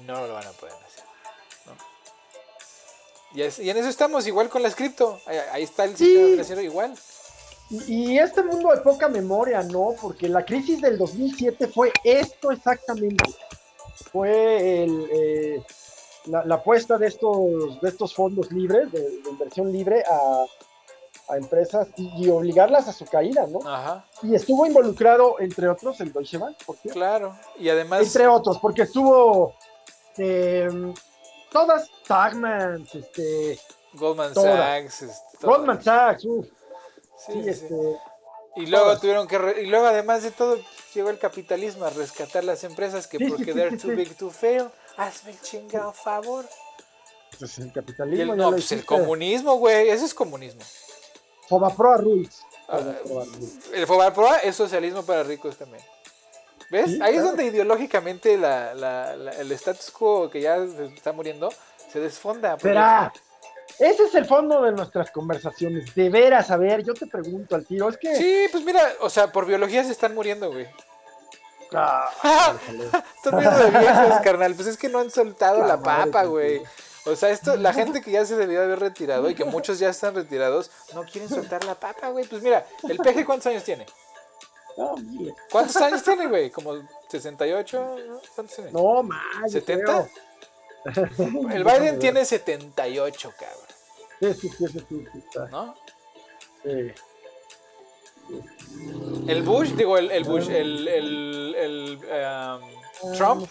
no 0.06 0.26
lo 0.26 0.34
van 0.34 0.46
a 0.46 0.50
poder 0.52 0.74
hacer. 0.74 1.04
¿no? 1.66 1.72
Y, 3.34 3.42
es- 3.42 3.58
y 3.58 3.68
en 3.70 3.76
eso 3.76 3.88
estamos, 3.88 4.26
igual 4.26 4.48
con 4.48 4.62
las 4.62 4.74
cripto. 4.74 5.20
Ahí, 5.26 5.38
ahí 5.52 5.62
está 5.62 5.84
el 5.84 5.96
Sí. 5.96 6.04
sistema 6.06 6.28
financiero 6.28 6.60
igual. 6.62 6.94
Y, 7.70 8.12
y 8.12 8.18
este 8.18 8.42
mundo 8.42 8.70
de 8.74 8.80
poca 8.80 9.08
memoria, 9.08 9.62
¿no? 9.62 9.94
Porque 10.00 10.28
la 10.28 10.44
crisis 10.44 10.80
del 10.80 10.96
2007 10.96 11.68
fue 11.68 11.92
esto 12.02 12.50
exactamente. 12.50 13.24
Fue 14.10 14.84
el, 14.84 15.08
eh, 15.12 15.62
la, 16.26 16.44
la 16.46 16.54
apuesta 16.56 16.96
de 16.96 17.08
estos, 17.08 17.80
de 17.82 17.88
estos 17.90 18.14
fondos 18.14 18.50
libres, 18.52 18.90
de, 18.90 19.00
de 19.00 19.28
inversión 19.30 19.70
libre 19.70 20.02
a, 20.10 20.44
a 21.28 21.36
empresas 21.36 21.88
y, 21.96 22.24
y 22.24 22.30
obligarlas 22.30 22.88
a 22.88 22.92
su 22.94 23.04
caída, 23.04 23.46
¿no? 23.46 23.58
Ajá, 23.68 24.06
Y 24.22 24.34
estuvo 24.34 24.64
involucrado, 24.64 25.38
entre 25.40 25.68
otros, 25.68 26.00
el 26.00 26.10
Deutsche 26.12 26.38
Bank, 26.38 26.56
¿por 26.64 26.78
qué? 26.78 26.88
claro. 26.88 27.36
Y 27.58 27.68
además, 27.68 28.00
Entre 28.02 28.26
otros, 28.26 28.58
porque 28.62 28.82
estuvo 28.82 29.54
eh, 30.18 30.68
todas 31.50 31.88
Tagmans, 32.06 32.94
este, 32.94 33.58
Goldman. 33.94 34.34
Sachs. 34.34 35.02
este. 35.02 35.46
Goldman 35.46 35.82
Sachs, 35.82 36.22
Sí, 36.22 36.30
sí, 37.26 37.42
sí. 37.42 37.48
este, 37.48 37.74
Y 38.56 38.66
luego 38.66 38.86
todas. 38.86 39.00
tuvieron 39.00 39.26
que 39.28 39.38
re- 39.38 39.62
y 39.62 39.66
luego 39.66 39.86
además 39.86 40.22
de 40.22 40.30
todo 40.30 40.56
llegó 40.94 41.10
el 41.10 41.18
capitalismo 41.18 41.84
a 41.84 41.90
rescatar 41.90 42.44
las 42.44 42.64
empresas 42.64 43.06
que 43.06 43.18
Sí, 43.18 43.24
porque 43.26 43.52
they're 43.54 43.76
too 43.76 43.88
big 43.88 44.16
to 44.16 44.30
fail. 44.30 44.68
Hazme 44.96 45.30
el 45.32 45.40
chingado 45.40 45.92
favor. 45.92 46.44
pues 47.38 47.58
el 47.58 47.72
capitalismo 47.72 48.32
el, 48.32 48.38
no, 48.38 48.50
pues 48.50 48.70
el 48.72 48.84
comunismo, 48.84 49.54
güey, 49.56 49.88
eso 49.90 50.04
es 50.04 50.14
comunismo. 50.14 50.62
Fobaproa 51.48 51.96
Rules. 51.98 52.42
Ah, 52.68 52.78
Fobaproa 52.78 53.24
Rules. 53.24 53.58
El 53.72 53.86
Fobaproa 53.86 54.36
es 54.38 54.56
socialismo 54.56 55.02
para 55.04 55.22
ricos 55.22 55.56
también. 55.56 55.82
¿Ves? 56.70 56.86
Sí, 56.92 56.98
Ahí 57.02 57.16
es 57.16 57.22
donde 57.22 57.44
ideológicamente 57.46 58.36
la- 58.36 58.74
la- 58.74 59.16
la- 59.16 59.32
el 59.32 59.50
status 59.52 59.90
quo 59.90 60.28
que 60.30 60.40
ya 60.40 60.56
se 60.66 60.86
está 60.86 61.12
muriendo 61.12 61.48
se 61.90 61.98
desfonda. 62.00 62.52
porque- 62.52 62.68
Verá, 62.68 63.12
ese 63.78 64.04
es 64.04 64.14
el 64.14 64.26
fondo 64.26 64.60
de 64.62 64.72
nuestras 64.72 65.10
conversaciones. 65.10 65.94
De 65.94 66.10
veras, 66.10 66.50
a 66.50 66.56
ver, 66.56 66.82
yo 66.84 66.92
te 66.94 67.06
pregunto 67.06 67.54
al 67.54 67.64
tiro, 67.64 67.88
es 67.88 67.96
que... 67.96 68.14
Sí, 68.16 68.46
pues 68.52 68.64
mira, 68.64 68.82
o 69.00 69.08
sea, 69.08 69.32
por 69.32 69.46
biología 69.46 69.82
se 69.84 69.92
están 69.92 70.14
muriendo, 70.14 70.50
güey. 70.50 70.66
Ah. 71.74 72.10
Están 73.24 73.40
de 73.40 73.78
viejos, 73.78 74.20
carnal. 74.24 74.54
Pues 74.54 74.68
es 74.68 74.76
que 74.76 74.88
no 74.88 75.00
han 75.00 75.10
soltado 75.10 75.66
La 75.66 75.78
papa, 75.80 76.24
güey. 76.24 76.62
O 77.04 77.14
sea, 77.16 77.30
esto, 77.30 77.56
la 77.56 77.72
gente 77.74 78.00
que 78.02 78.10
ya 78.10 78.24
se 78.24 78.36
debió 78.36 78.62
haber 78.62 78.80
retirado 78.80 79.28
y 79.30 79.34
que 79.34 79.44
muchos 79.44 79.78
ya 79.78 79.90
están 79.90 80.14
retirados, 80.14 80.70
no 80.94 81.04
quieren 81.04 81.28
soltar 81.28 81.64
la 81.64 81.74
papa, 81.74 82.08
güey. 82.08 82.26
Pues 82.26 82.42
mira, 82.42 82.66
el 82.88 82.96
peje, 82.98 83.24
¿cuántos 83.24 83.46
años 83.48 83.64
tiene? 83.64 83.86
No, 84.78 84.96
mire. 84.96 85.34
¿Cuántos 85.50 85.76
años 85.78 86.04
tiene, 86.04 86.28
güey? 86.28 86.50
¿Como 86.50 86.74
68? 87.08 87.96
¿no? 88.06 88.20
¿Cuántos 88.34 88.56
tiene? 88.56 88.70
No, 88.70 89.02
más. 89.02 89.52
yo 89.52 89.60
¿70? 89.60 89.82
creo. 89.82 90.08
El 91.50 91.64
Biden 91.64 91.98
tiene 91.98 92.24
78, 92.24 93.32
cabrón. 93.36 93.58
Sí, 94.20 94.34
sí, 94.34 94.48
sí, 94.56 94.66
sí, 94.68 94.86
sí. 94.88 95.04
¿No? 95.50 95.74
Sí. 96.62 96.92
El 99.26 99.42
Bush, 99.42 99.70
digo, 99.70 99.98
el, 99.98 100.12
el 100.12 100.24
Bush, 100.24 100.48
el, 100.48 100.86
el, 100.86 101.54
el, 101.56 101.98
um, 103.02 103.12
Trump 103.16 103.50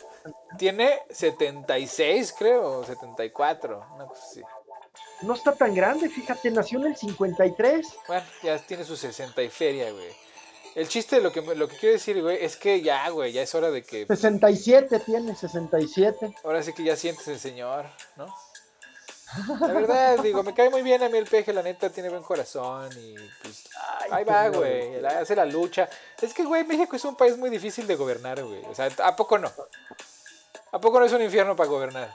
tiene 0.57 1.01
76, 1.09 2.35
creo, 2.37 2.79
o 2.79 2.85
74, 2.85 3.85
una 3.95 4.05
cosa 4.05 4.23
así. 4.23 4.41
No 5.23 5.33
está 5.33 5.51
tan 5.53 5.73
grande, 5.73 6.09
fíjate, 6.09 6.51
nació 6.51 6.79
en 6.79 6.87
el 6.87 6.95
53. 6.95 7.87
Bueno, 8.07 8.25
ya 8.43 8.57
tiene 8.59 8.83
su 8.85 8.95
60 8.95 9.41
y 9.41 9.49
feria, 9.49 9.91
güey. 9.91 10.26
El 10.77 10.87
chiste 10.87 11.19
lo 11.21 11.31
que, 11.31 11.41
lo 11.41 11.67
que 11.67 11.75
quiero 11.75 11.93
decir, 11.93 12.21
güey, 12.21 12.37
es 12.43 12.55
que 12.55 12.81
ya, 12.81 13.09
güey, 13.09 13.31
ya 13.31 13.41
es 13.41 13.55
hora 13.55 13.71
de 13.71 13.81
que... 13.83 14.05
67 14.05 14.99
tiene, 14.99 15.35
67. 15.35 16.35
Ahora 16.43 16.61
sí 16.61 16.71
que 16.73 16.83
ya 16.83 16.95
sientes 16.95 17.27
el 17.29 17.39
señor, 17.39 17.85
¿no? 18.15 18.27
La 19.59 19.73
verdad, 19.73 20.19
digo, 20.23 20.43
me 20.43 20.53
cae 20.53 20.69
muy 20.69 20.83
bien 20.83 21.01
a 21.01 21.09
mí 21.09 21.17
el 21.17 21.25
peje, 21.25 21.51
la 21.51 21.63
neta, 21.63 21.89
tiene 21.89 22.09
buen 22.09 22.21
corazón 22.21 22.89
y 22.95 23.15
pues 23.41 23.63
Ay, 24.01 24.09
ahí 24.11 24.23
va, 24.23 24.49
güey, 24.49 25.01
la- 25.01 25.19
hace 25.19 25.35
la 25.35 25.45
lucha. 25.45 25.89
Es 26.21 26.33
que, 26.33 26.43
güey, 26.45 26.63
México 26.63 26.95
es 26.95 27.03
un 27.05 27.15
país 27.15 27.35
muy 27.37 27.49
difícil 27.49 27.87
de 27.87 27.95
gobernar, 27.95 28.43
güey. 28.43 28.63
O 28.65 28.75
sea, 28.75 28.87
¿a 29.03 29.15
poco 29.15 29.37
no? 29.39 29.51
¿A 30.71 30.79
poco 30.79 30.99
no 30.99 31.05
es 31.07 31.11
un 31.13 31.23
infierno 31.23 31.55
para 31.55 31.69
gobernar? 31.69 32.13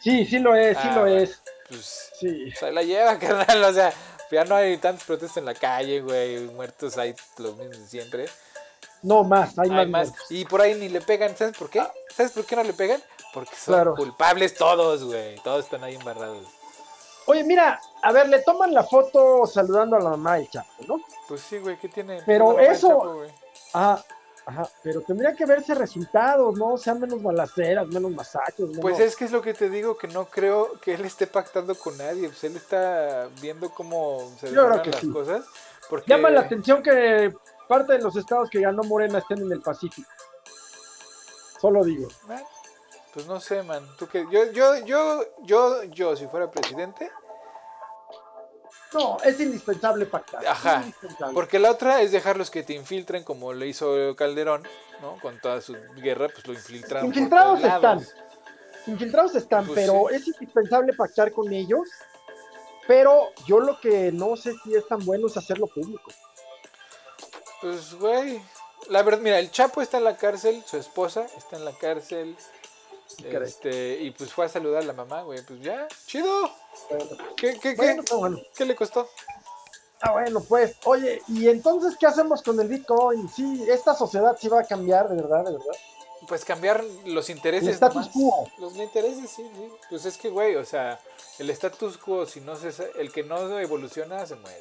Sí, 0.00 0.24
sí 0.24 0.38
lo 0.38 0.54
es, 0.54 0.76
sí 0.78 0.86
Ah, 0.88 0.94
lo 0.94 1.00
bueno. 1.02 1.16
es. 1.18 1.42
Pues, 1.68 2.10
Sí. 2.20 2.44
pues 2.50 2.62
ahí 2.62 2.72
la 2.74 2.82
lleva, 2.82 3.18
carnal, 3.18 3.64
o 3.64 3.72
sea, 3.72 3.92
ya 4.34 4.44
no 4.44 4.54
hay 4.56 4.76
tantos 4.78 5.04
protestos 5.04 5.36
en 5.38 5.44
la 5.46 5.54
calle, 5.54 6.00
güey, 6.02 6.40
muertos 6.48 6.98
hay 6.98 7.14
los 7.38 7.56
mismos 7.56 7.78
de 7.78 7.86
siempre. 7.86 8.26
No 9.02 9.22
más, 9.24 9.58
hay, 9.58 9.70
Hay 9.70 9.86
más. 9.86 10.10
más. 10.10 10.12
Y 10.30 10.44
por 10.46 10.60
ahí 10.62 10.74
ni 10.74 10.88
le 10.88 11.00
pegan, 11.00 11.36
¿sabes 11.36 11.56
por 11.56 11.68
qué? 11.70 11.82
¿Sabes 12.14 12.32
por 12.32 12.44
qué 12.44 12.56
no 12.56 12.62
le 12.64 12.72
pegan? 12.72 13.02
Porque 13.32 13.54
son 13.54 13.74
Claro. 13.74 13.94
culpables 13.94 14.54
todos, 14.54 15.04
güey. 15.04 15.36
Todos 15.40 15.64
están 15.64 15.84
ahí 15.84 15.94
embarrados. 15.94 16.46
Oye, 17.26 17.42
mira, 17.44 17.80
a 18.02 18.12
ver, 18.12 18.28
le 18.28 18.40
toman 18.42 18.72
la 18.74 18.84
foto 18.84 19.46
saludando 19.46 19.96
a 19.96 20.00
la 20.00 20.10
mamá 20.10 20.36
del 20.36 20.48
Chapo, 20.50 20.70
¿no? 20.86 21.00
Pues 21.26 21.40
sí, 21.40 21.58
güey, 21.58 21.78
¿qué 21.78 21.88
tiene? 21.88 22.22
Pero 22.26 22.58
eso- 22.58 22.88
Chapo, 22.88 23.14
güey. 23.14 23.30
Ajá, 24.46 24.68
pero 24.82 25.00
tendría 25.00 25.34
que 25.34 25.46
verse 25.46 25.74
resultados, 25.74 26.58
¿no? 26.58 26.74
O 26.74 26.78
sea, 26.78 26.94
menos 26.94 27.22
balaceras, 27.22 27.86
menos 27.88 28.10
masacres, 28.10 28.68
menos... 28.68 28.82
Pues 28.82 29.00
es 29.00 29.16
que 29.16 29.24
es 29.24 29.32
lo 29.32 29.40
que 29.40 29.54
te 29.54 29.70
digo, 29.70 29.96
que 29.96 30.06
no 30.06 30.26
creo 30.26 30.78
que 30.80 30.94
él 30.94 31.04
esté 31.06 31.26
pactando 31.26 31.74
con 31.74 31.96
nadie. 31.96 32.28
Pues 32.28 32.44
él 32.44 32.56
está 32.56 33.28
viendo 33.40 33.70
cómo 33.70 34.30
se 34.38 34.50
desarrollan 34.50 34.90
las 34.90 35.00
sí. 35.00 35.10
cosas. 35.10 35.44
Porque, 35.88 36.10
Llama 36.10 36.28
la 36.28 36.40
atención 36.40 36.82
que 36.82 37.34
parte 37.68 37.94
de 37.94 38.00
los 38.00 38.16
estados 38.16 38.50
que 38.50 38.60
ganó 38.60 38.82
Morena 38.82 39.18
estén 39.18 39.38
en 39.38 39.50
el 39.50 39.62
Pacífico. 39.62 40.10
Solo 41.58 41.82
digo. 41.82 42.08
Pues 43.14 43.26
no 43.26 43.40
sé, 43.40 43.62
man. 43.62 43.82
Tú 43.96 44.06
que 44.08 44.26
yo, 44.30 44.50
yo, 44.52 44.76
yo, 44.84 45.24
yo, 45.44 45.84
yo, 45.84 46.16
si 46.16 46.26
fuera 46.26 46.50
presidente, 46.50 47.10
No, 48.94 49.18
es 49.24 49.40
indispensable 49.40 50.06
pactar. 50.06 50.46
Ajá, 50.46 50.82
indispensable. 50.84 51.34
Porque 51.34 51.58
la 51.58 51.70
otra 51.70 52.00
es 52.00 52.12
dejarlos 52.12 52.50
que 52.50 52.62
te 52.62 52.74
infiltren 52.74 53.24
como 53.24 53.52
lo 53.52 53.64
hizo 53.64 54.14
Calderón, 54.16 54.62
¿no? 55.02 55.18
Con 55.20 55.40
toda 55.40 55.60
su 55.60 55.74
guerra, 55.96 56.28
pues 56.32 56.46
lo 56.46 56.52
infiltraron. 56.54 57.08
por 57.08 57.16
Infiltrados 57.16 57.60
todos 57.60 57.82
lados. 57.82 58.02
están. 58.02 58.24
Infiltrados 58.86 59.34
están, 59.34 59.66
Pues 59.66 59.74
pero 59.80 60.10
es 60.10 60.26
indispensable 60.28 60.92
pactar 60.92 61.32
con 61.32 61.52
ellos. 61.52 61.88
Pero 62.86 63.30
yo 63.46 63.60
lo 63.60 63.80
que 63.80 64.12
no 64.12 64.36
sé 64.36 64.52
si 64.62 64.74
es 64.74 64.86
tan 64.86 65.04
bueno 65.04 65.26
es 65.26 65.36
hacerlo 65.36 65.66
público. 65.66 66.10
Pues, 67.60 67.94
güey. 67.94 68.42
La 68.90 69.02
verdad, 69.02 69.20
mira, 69.20 69.38
el 69.38 69.50
Chapo 69.50 69.80
está 69.80 69.96
en 69.96 70.04
la 70.04 70.18
cárcel, 70.18 70.62
su 70.66 70.76
esposa 70.76 71.24
está 71.38 71.56
en 71.56 71.64
la 71.64 71.72
cárcel. 71.72 72.36
Este, 73.22 74.00
y 74.00 74.10
pues 74.10 74.32
fue 74.32 74.46
a 74.46 74.48
saludar 74.48 74.82
a 74.82 74.86
la 74.86 74.92
mamá, 74.92 75.22
güey. 75.22 75.40
Pues 75.44 75.60
ya, 75.60 75.86
chido. 76.06 76.50
Bueno, 76.90 77.04
¿Qué, 77.36 77.52
qué, 77.54 77.60
qué? 77.60 77.74
bueno, 77.76 78.02
está 78.02 78.16
bueno. 78.16 78.38
¿Qué 78.56 78.64
le 78.64 78.74
costó? 78.74 79.08
Ah, 80.00 80.12
bueno, 80.12 80.42
pues, 80.42 80.76
oye, 80.84 81.22
¿y 81.28 81.48
entonces 81.48 81.96
qué 81.98 82.06
hacemos 82.06 82.42
con 82.42 82.60
el 82.60 82.68
Bitcoin? 82.68 83.28
Sí, 83.28 83.64
esta 83.68 83.94
sociedad 83.94 84.36
sí 84.38 84.48
va 84.48 84.60
a 84.60 84.64
cambiar, 84.64 85.08
de 85.08 85.16
verdad, 85.16 85.44
de 85.44 85.52
verdad. 85.52 85.74
Pues 86.28 86.44
cambiar 86.44 86.82
los 87.04 87.28
El 87.30 87.36
intereses. 87.36 87.74
status 87.74 87.94
nomás. 87.96 88.10
quo. 88.12 88.48
Los 88.58 88.76
intereses, 88.76 89.30
sí, 89.30 89.48
sí. 89.54 89.68
Pues 89.88 90.04
es 90.04 90.16
que, 90.18 90.28
güey, 90.30 90.56
o 90.56 90.64
sea, 90.64 91.00
el 91.38 91.48
status 91.50 91.96
quo, 91.98 92.26
si 92.26 92.40
no 92.40 92.56
se, 92.56 92.70
el 92.98 93.12
que 93.12 93.22
no 93.22 93.58
evoluciona, 93.58 94.26
se 94.26 94.34
muere. 94.36 94.58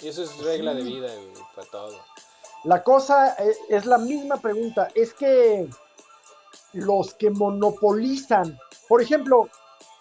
Y 0.00 0.08
eso 0.08 0.22
es 0.22 0.36
regla 0.38 0.74
de 0.74 0.82
vida, 0.82 1.08
güey, 1.12 1.44
para 1.54 1.68
todo. 1.70 1.98
La 2.64 2.82
cosa 2.82 3.34
eh, 3.38 3.56
es 3.68 3.84
la 3.86 3.98
misma 3.98 4.36
pregunta, 4.40 4.88
es 4.94 5.12
que 5.14 5.68
los 6.78 7.14
que 7.14 7.30
monopolizan, 7.30 8.58
por 8.88 9.02
ejemplo, 9.02 9.48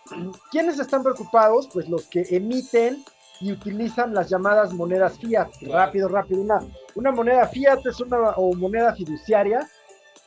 ¿quiénes 0.52 0.80
están 0.80 1.04
preocupados? 1.04 1.68
Pues 1.72 1.90
los 1.90 2.06
que 2.06 2.26
emiten 2.30 3.04
y 3.40 3.52
utilizan 3.52 4.14
las 4.14 4.30
llamadas 4.30 4.74
monedas 4.74 5.20
fiat. 5.20 5.50
Rápido, 5.62 6.08
rápido. 6.08 6.42
Una, 6.42 6.60
una 6.96 7.12
moneda 7.12 7.48
fiat 7.48 7.86
es 7.86 8.00
una 8.00 8.32
o 8.32 8.54
moneda 8.54 8.96
fiduciaria, 8.96 9.70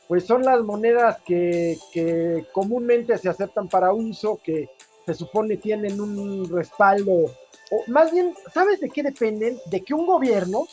pues 0.07 0.25
son 0.25 0.43
las 0.43 0.61
monedas 0.61 1.17
que, 1.25 1.77
que 1.91 2.45
comúnmente 2.53 3.17
se 3.17 3.29
aceptan 3.29 3.67
para 3.67 3.93
uso, 3.93 4.39
que 4.43 4.69
se 5.05 5.13
supone 5.13 5.57
tienen 5.57 5.99
un 5.99 6.49
respaldo, 6.49 7.25
o 7.71 7.83
más 7.87 8.11
bien, 8.11 8.35
¿sabes 8.53 8.81
de 8.81 8.89
qué 8.89 9.01
dependen? 9.01 9.57
De 9.67 9.81
que 9.81 9.93
un 9.93 10.05
gobierno 10.05 10.67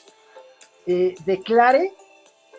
eh, 0.87 1.14
declare 1.24 1.93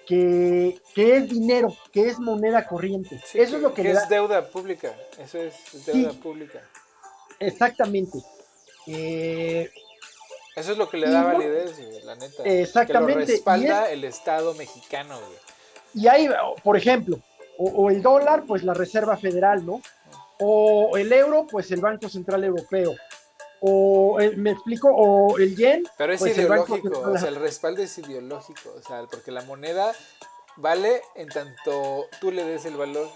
que, 0.09 0.81
que 0.95 1.17
es 1.17 1.29
dinero, 1.29 1.77
que 1.93 2.07
es 2.09 2.17
moneda 2.19 2.65
corriente. 2.67 3.21
Sí, 3.27 3.39
Eso 3.39 3.57
es 3.57 3.61
lo 3.61 3.75
que, 3.75 3.83
le 3.83 3.91
es 3.91 3.95
da. 3.95 4.05
deuda 4.07 4.49
pública. 4.49 4.91
Eso 5.19 5.37
es, 5.37 5.53
es 5.71 5.85
deuda 5.85 6.09
Sí. 6.11 6.17
pública. 6.17 6.59
Exactamente. 7.39 8.17
Eh, 8.87 9.69
Eso 10.55 10.71
es 10.71 10.77
lo 10.79 10.89
que 10.89 10.97
le 10.97 11.07
Y 11.07 11.11
da 11.11 11.21
no- 11.21 11.27
validez, 11.37 11.77
güey, 11.77 12.01
la 12.01 12.15
neta. 12.15 12.43
Exactamente, 12.43 13.13
Que 13.13 13.19
lo 13.19 13.25
respalda 13.27 13.91
el 13.91 14.03
Estado 14.03 14.53
mexicano, 14.55 15.15
güey. 15.19 15.37
y 15.93 16.07
ahí, 16.07 16.27
por 16.63 16.75
ejemplo, 16.75 17.19
o, 17.59 17.65
o 17.69 17.89
el 17.91 18.01
dólar, 18.01 18.45
pues 18.47 18.63
la 18.63 18.73
Reserva 18.73 19.15
Federal, 19.15 19.63
¿no? 19.65 19.79
O 20.39 20.97
el 20.97 21.13
euro, 21.13 21.45
pues 21.49 21.69
el 21.71 21.81
Banco 21.81 22.09
Central 22.09 22.43
Europeo. 22.43 22.95
O, 23.61 24.19
el- 24.19 24.37
me 24.37 24.51
explico, 24.51 24.89
o 24.89 25.37
el 25.37 25.55
yen, 25.55 25.83
Pero 25.97 26.13
es 26.13 26.19
Pues 26.19 26.35
ideológico, 26.37 26.99
o 26.99 27.17
sea, 27.17 27.27
el 27.29 27.35
respaldo 27.35 27.81
es 27.81 27.97
ideológico, 27.97 28.73
o 28.77 28.81
sea, 28.81 29.03
porque 29.11 29.31
la 29.31 29.41
moneda 29.41 29.93
vale 30.55 31.01
en 31.15 31.27
tanto 31.29 32.05
tú 32.21 32.31
le 32.31 32.43
des 32.45 32.65
el 32.65 32.75
valor. 32.77 33.09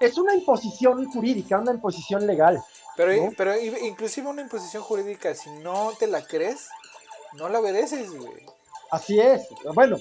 es 0.00 0.18
una 0.18 0.34
imposición 0.34 1.10
jurídica, 1.10 1.58
una 1.58 1.72
imposición 1.72 2.26
legal. 2.26 2.62
Pero, 2.96 3.12
¿No? 3.14 3.32
pero 3.36 3.58
inclusive 3.58 4.28
una 4.28 4.42
imposición 4.42 4.82
jurídica, 4.82 5.34
si 5.34 5.48
no 5.50 5.92
te 5.98 6.06
la 6.06 6.26
crees, 6.26 6.68
no 7.34 7.48
la 7.48 7.60
obedeces, 7.60 8.10
güey. 8.10 8.44
Así 8.90 9.18
es. 9.18 9.46
Bueno, 9.74 9.96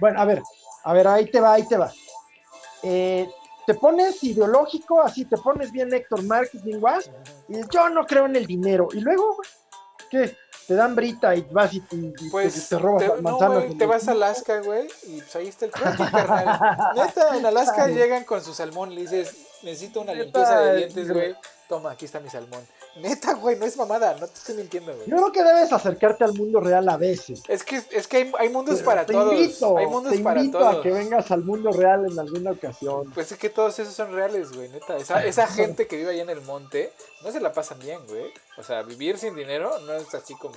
bueno, 0.00 0.20
a 0.20 0.24
ver, 0.26 0.42
a 0.84 0.92
ver, 0.92 1.08
ahí 1.08 1.30
te 1.30 1.40
va, 1.40 1.54
ahí 1.54 1.66
te 1.66 1.76
va. 1.78 1.92
Eh, 2.82 3.28
te 3.68 3.74
pones 3.74 4.24
ideológico, 4.24 5.02
así 5.02 5.26
te 5.26 5.36
pones 5.36 5.70
bien 5.70 5.92
Héctor 5.92 6.22
Márquez, 6.22 6.62
bien 6.64 6.80
guas, 6.80 7.10
y 7.48 7.52
dices, 7.52 7.68
yo 7.70 7.90
no 7.90 8.06
creo 8.06 8.24
en 8.24 8.34
el 8.34 8.46
dinero. 8.46 8.88
Y 8.94 9.00
luego, 9.00 9.36
¿qué? 10.10 10.34
Te 10.66 10.74
dan 10.74 10.96
brita 10.96 11.34
y 11.36 11.42
vas 11.50 11.74
y, 11.74 11.80
te- 11.80 11.96
y 11.96 12.12
te- 12.14 12.30
Pues 12.30 12.66
te, 12.70 12.78
robas 12.78 13.02
te, 13.02 13.08
las 13.08 13.16
no, 13.20 13.30
manzanas. 13.30 13.56
güey, 13.58 13.72
en 13.72 13.78
te 13.78 13.84
vas 13.84 14.08
a 14.08 14.12
Alaska, 14.12 14.62
güey, 14.62 14.88
y 15.06 15.20
pues 15.20 15.36
ahí 15.36 15.48
está 15.48 15.66
el 15.66 15.70
truco, 15.72 15.90
carnal. 16.10 16.94
Neta, 16.96 17.36
en 17.36 17.44
Alaska 17.44 17.88
llegan 17.88 18.24
con 18.24 18.42
su 18.42 18.54
salmón, 18.54 18.94
le 18.94 19.02
dices, 19.02 19.36
necesito 19.62 20.00
una 20.00 20.14
limpieza 20.14 20.60
de 20.62 20.70
es- 20.70 20.94
dientes, 20.94 21.12
güey. 21.14 21.36
Toma, 21.68 21.90
aquí 21.90 22.06
está 22.06 22.20
mi 22.20 22.30
salmón. 22.30 22.66
Neta, 23.00 23.34
güey, 23.34 23.56
no 23.58 23.64
es 23.66 23.76
mamada, 23.76 24.14
no 24.18 24.26
te 24.26 24.34
estoy 24.34 24.56
mintiendo, 24.56 24.94
güey. 24.94 25.08
Yo 25.08 25.16
creo 25.16 25.32
que 25.32 25.42
debes 25.44 25.72
acercarte 25.72 26.24
al 26.24 26.34
mundo 26.34 26.60
real 26.60 26.88
a 26.88 26.96
veces. 26.96 27.42
Es 27.48 27.62
que, 27.64 27.82
es 27.90 28.08
que 28.08 28.16
hay, 28.18 28.32
hay 28.38 28.48
mundos 28.48 28.82
para 28.82 29.06
te 29.06 29.12
todos. 29.12 29.32
invito, 29.34 29.78
hay 29.78 29.86
mundos 29.86 30.12
te 30.12 30.18
para 30.20 30.40
invito 30.40 30.58
todos. 30.58 30.76
a 30.76 30.82
que 30.82 30.90
vengas 30.90 31.30
al 31.30 31.44
mundo 31.44 31.70
real 31.72 32.06
en 32.10 32.18
alguna 32.18 32.50
ocasión. 32.52 33.10
Pues 33.14 33.30
es 33.32 33.38
que 33.38 33.50
todos 33.50 33.78
esos 33.78 33.94
son 33.94 34.12
reales, 34.12 34.52
güey, 34.52 34.68
neta. 34.68 34.96
Esa, 34.96 35.24
esa 35.24 35.46
gente 35.48 35.86
que 35.86 35.96
vive 35.96 36.10
allá 36.10 36.22
en 36.22 36.30
el 36.30 36.40
monte, 36.42 36.92
no 37.24 37.30
se 37.32 37.40
la 37.40 37.52
pasan 37.52 37.78
bien, 37.78 38.00
güey. 38.08 38.32
O 38.56 38.62
sea, 38.62 38.82
vivir 38.82 39.18
sin 39.18 39.34
dinero 39.36 39.78
no 39.86 39.92
es 39.94 40.12
así 40.14 40.34
como, 40.34 40.54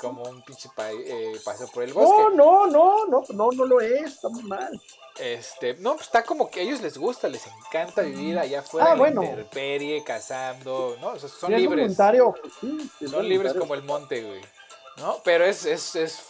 como 0.00 0.22
un 0.22 0.42
pinche 0.42 0.68
pa- 0.74 0.90
eh, 0.92 1.32
paseo 1.44 1.68
por 1.68 1.82
el 1.82 1.92
bosque. 1.92 2.22
No, 2.34 2.66
no, 2.66 2.66
no, 2.66 3.06
no, 3.06 3.22
no, 3.34 3.50
no 3.52 3.64
lo 3.64 3.80
es, 3.80 4.12
está 4.14 4.28
muy 4.28 4.42
mal. 4.44 4.80
Este, 5.20 5.74
no, 5.74 5.92
pues 5.94 6.06
está 6.06 6.24
como 6.24 6.50
que 6.50 6.60
a 6.60 6.62
ellos 6.62 6.80
les 6.80 6.96
gusta, 6.96 7.28
les 7.28 7.46
encanta 7.46 8.00
vivir 8.02 8.38
allá 8.38 8.60
afuera 8.60 8.86
Ah, 8.88 8.92
en 8.92 8.98
la 8.98 9.04
bueno. 9.04 9.22
intemperie, 9.22 10.02
cazando, 10.02 10.96
¿no? 11.00 11.08
O 11.08 11.18
sea, 11.18 11.28
son 11.28 11.52
libres. 11.52 11.94
sí, 12.60 12.90
Son 13.08 13.28
libres 13.28 13.52
como 13.54 13.74
el 13.74 13.82
monte, 13.82 14.22
güey. 14.22 14.40
¿No? 14.96 15.20
Pero 15.22 15.44
es, 15.44 15.64
es, 15.66 15.94
es, 15.94 16.20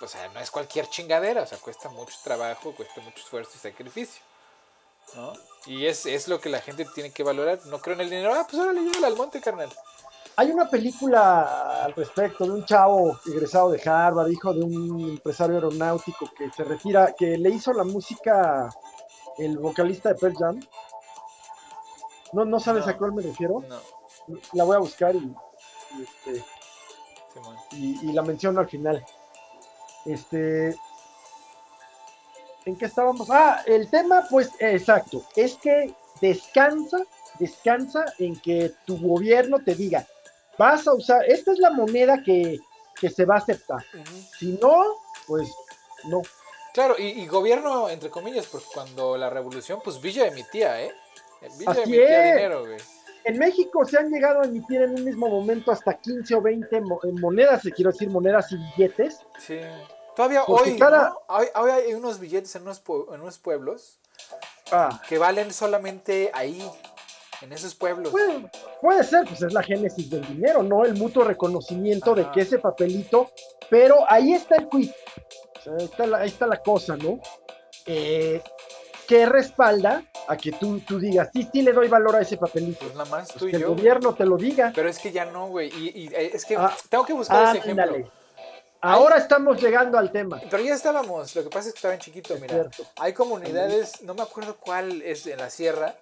o 0.00 0.08
sea, 0.08 0.28
no 0.28 0.40
es 0.40 0.50
cualquier 0.50 0.88
chingadera, 0.88 1.42
o 1.42 1.46
sea, 1.46 1.58
cuesta 1.58 1.88
mucho 1.90 2.16
trabajo, 2.24 2.72
cuesta 2.74 3.00
mucho 3.02 3.18
esfuerzo 3.22 3.52
y 3.54 3.58
sacrificio. 3.58 4.22
¿No? 5.14 5.32
Y 5.66 5.86
es, 5.86 6.06
es 6.06 6.28
lo 6.28 6.40
que 6.40 6.48
la 6.48 6.60
gente 6.60 6.86
tiene 6.94 7.10
que 7.12 7.22
valorar. 7.22 7.58
No 7.66 7.78
creo 7.80 7.94
en 7.94 8.00
el 8.02 8.10
dinero, 8.10 8.34
ah, 8.34 8.46
pues 8.48 8.60
órale, 8.62 8.80
llévala 8.80 9.06
al 9.08 9.16
monte, 9.16 9.40
carnal. 9.40 9.70
Hay 10.40 10.52
una 10.52 10.70
película 10.70 11.82
al 11.84 11.92
respecto 11.94 12.44
de 12.44 12.52
un 12.52 12.64
chavo 12.64 13.18
egresado 13.26 13.70
de 13.72 13.82
Harvard, 13.84 14.30
hijo 14.30 14.54
de 14.54 14.62
un 14.62 15.00
empresario 15.10 15.56
aeronáutico 15.56 16.30
que 16.36 16.48
se 16.52 16.62
retira, 16.62 17.12
que 17.18 17.36
le 17.36 17.50
hizo 17.50 17.72
la 17.72 17.82
música 17.82 18.68
el 19.36 19.58
vocalista 19.58 20.10
de 20.10 20.14
Pearl 20.14 20.36
Jam. 20.36 20.60
¿No, 22.32 22.44
no 22.44 22.60
sabes 22.60 22.86
No. 22.86 22.92
a 22.92 22.96
cuál 22.96 23.12
me 23.14 23.22
refiero? 23.22 23.64
No, 23.68 24.36
La 24.52 24.62
voy 24.62 24.76
a 24.76 24.80
buscar 24.80 25.16
y, 25.16 25.18
y, 25.18 26.02
este, 26.02 26.44
y- 27.72 28.08
y 28.08 28.12
la 28.12 28.22
menciono 28.22 28.60
al 28.60 28.68
final. 28.68 29.04
Este. 30.04 30.76
¿En 32.64 32.76
qué 32.76 32.84
estábamos? 32.84 33.28
Ah, 33.30 33.62
el 33.66 33.90
tema, 33.90 34.24
pues, 34.30 34.52
exacto. 34.60 35.24
Es 35.34 35.56
que 35.56 35.94
descansa, 36.20 36.98
descansa 37.40 38.04
en 38.18 38.38
que 38.38 38.72
tu 38.84 38.98
gobierno 39.00 39.58
te 39.64 39.74
diga, 39.74 40.06
vas 40.58 40.86
a 40.86 40.94
usar, 40.94 41.24
esta 41.26 41.52
es 41.52 41.58
la 41.58 41.70
moneda 41.70 42.22
que, 42.22 42.58
que 43.00 43.10
se 43.10 43.24
va 43.24 43.36
a 43.36 43.38
aceptar. 43.38 43.84
Si 44.38 44.58
no, 44.60 44.84
pues 45.26 45.48
no. 46.04 46.22
Claro, 46.74 46.94
y, 46.98 47.06
y 47.06 47.26
gobierno, 47.26 47.88
entre 47.88 48.10
comillas, 48.10 48.46
porque 48.46 48.66
cuando 48.72 49.16
la 49.16 49.30
revolución, 49.30 49.80
pues 49.82 50.00
Villa 50.00 50.26
emitía, 50.26 50.80
¿eh? 50.82 50.92
Villa 51.58 51.70
Así 51.72 51.80
emitía 51.82 52.28
es. 52.30 52.34
dinero, 52.36 52.60
güey. 52.66 52.78
En 53.24 53.38
México 53.38 53.84
se 53.84 53.98
han 53.98 54.10
llegado 54.10 54.40
a 54.40 54.44
emitir 54.44 54.80
en 54.82 54.90
un 54.94 55.04
mismo 55.04 55.28
momento 55.28 55.70
hasta 55.70 55.94
15 55.98 56.34
o 56.36 56.40
20 56.40 56.80
mo- 56.80 57.00
eh, 57.02 57.12
monedas, 57.12 57.62
quiero 57.74 57.90
decir, 57.90 58.08
monedas 58.08 58.50
y 58.52 58.56
billetes. 58.56 59.20
Sí. 59.38 59.58
Todavía 60.16 60.44
hoy, 60.44 60.78
cada- 60.78 61.10
¿no? 61.10 61.18
hoy, 61.28 61.46
hoy 61.54 61.70
hay 61.70 61.94
unos 61.94 62.18
billetes 62.20 62.54
en 62.56 62.62
unos, 62.62 62.82
en 63.12 63.20
unos 63.20 63.38
pueblos 63.38 63.98
Ah, 64.72 65.00
que 65.08 65.18
valen 65.18 65.52
solamente 65.52 66.30
ahí, 66.34 66.68
en 67.42 67.52
esos 67.52 67.74
pueblos. 67.74 68.10
Puede, 68.10 68.50
puede 68.80 69.04
ser, 69.04 69.24
pues 69.26 69.42
es 69.42 69.52
la 69.52 69.62
génesis 69.62 70.08
del 70.10 70.26
dinero, 70.26 70.62
¿no? 70.62 70.84
El 70.84 70.94
mutuo 70.94 71.24
reconocimiento 71.24 72.14
de 72.14 72.22
Ajá. 72.22 72.32
que 72.32 72.40
ese 72.42 72.58
papelito, 72.58 73.30
pero 73.70 74.04
ahí 74.10 74.32
está 74.32 74.56
el 74.56 74.68
quiz, 74.68 74.90
o 74.90 75.62
sea, 75.62 75.72
ahí, 75.78 75.84
está 75.84 76.06
la, 76.06 76.18
ahí 76.18 76.28
está 76.28 76.46
la 76.46 76.56
cosa, 76.58 76.96
¿no? 76.96 77.20
Eh, 77.86 78.42
que 79.06 79.24
respalda 79.24 80.02
a 80.28 80.36
que 80.36 80.52
tú, 80.52 80.80
tú 80.80 80.98
digas, 80.98 81.30
sí, 81.32 81.48
sí 81.50 81.62
le 81.62 81.72
doy 81.72 81.88
valor 81.88 82.16
a 82.16 82.20
ese 82.20 82.36
papelito, 82.36 82.80
Pues 82.80 82.94
nada 82.94 83.08
más 83.08 83.28
tú 83.28 83.38
Pues 83.40 83.48
y 83.48 83.50
que 83.52 83.56
el 83.56 83.62
yo. 83.62 83.68
gobierno 83.70 84.14
te 84.14 84.26
lo 84.26 84.36
diga. 84.36 84.70
Pero 84.74 84.90
es 84.90 84.98
que 84.98 85.10
ya 85.12 85.24
no, 85.24 85.48
güey. 85.48 85.68
Y, 85.74 86.02
y, 86.02 86.06
eh, 86.08 86.32
es 86.34 86.44
que 86.44 86.56
Ah, 86.56 86.76
tengo 86.90 87.06
que 87.06 87.14
buscar 87.14 87.48
ese 87.56 87.58
ejemplo. 87.64 87.84
Ándale. 87.84 88.10
Ahora 88.82 89.16
estamos 89.16 89.60
llegando 89.60 89.96
al 89.98 90.12
tema. 90.12 90.40
Pero 90.50 90.62
ya 90.62 90.74
estábamos, 90.74 91.34
lo 91.34 91.42
que 91.42 91.48
pasa 91.48 91.68
es 91.68 91.72
que 91.74 91.78
estaba 91.78 91.94
en 91.94 92.00
chiquito, 92.00 92.34
Es 92.34 92.40
mira. 92.42 92.52
cierto. 92.54 92.84
Hay 92.98 93.14
comunidades, 93.14 94.02
no 94.02 94.12
me 94.14 94.20
acuerdo 94.22 94.56
cuál 94.60 95.00
es 95.00 95.26
en 95.26 95.38
la 95.38 95.48
sierra, 95.48 95.94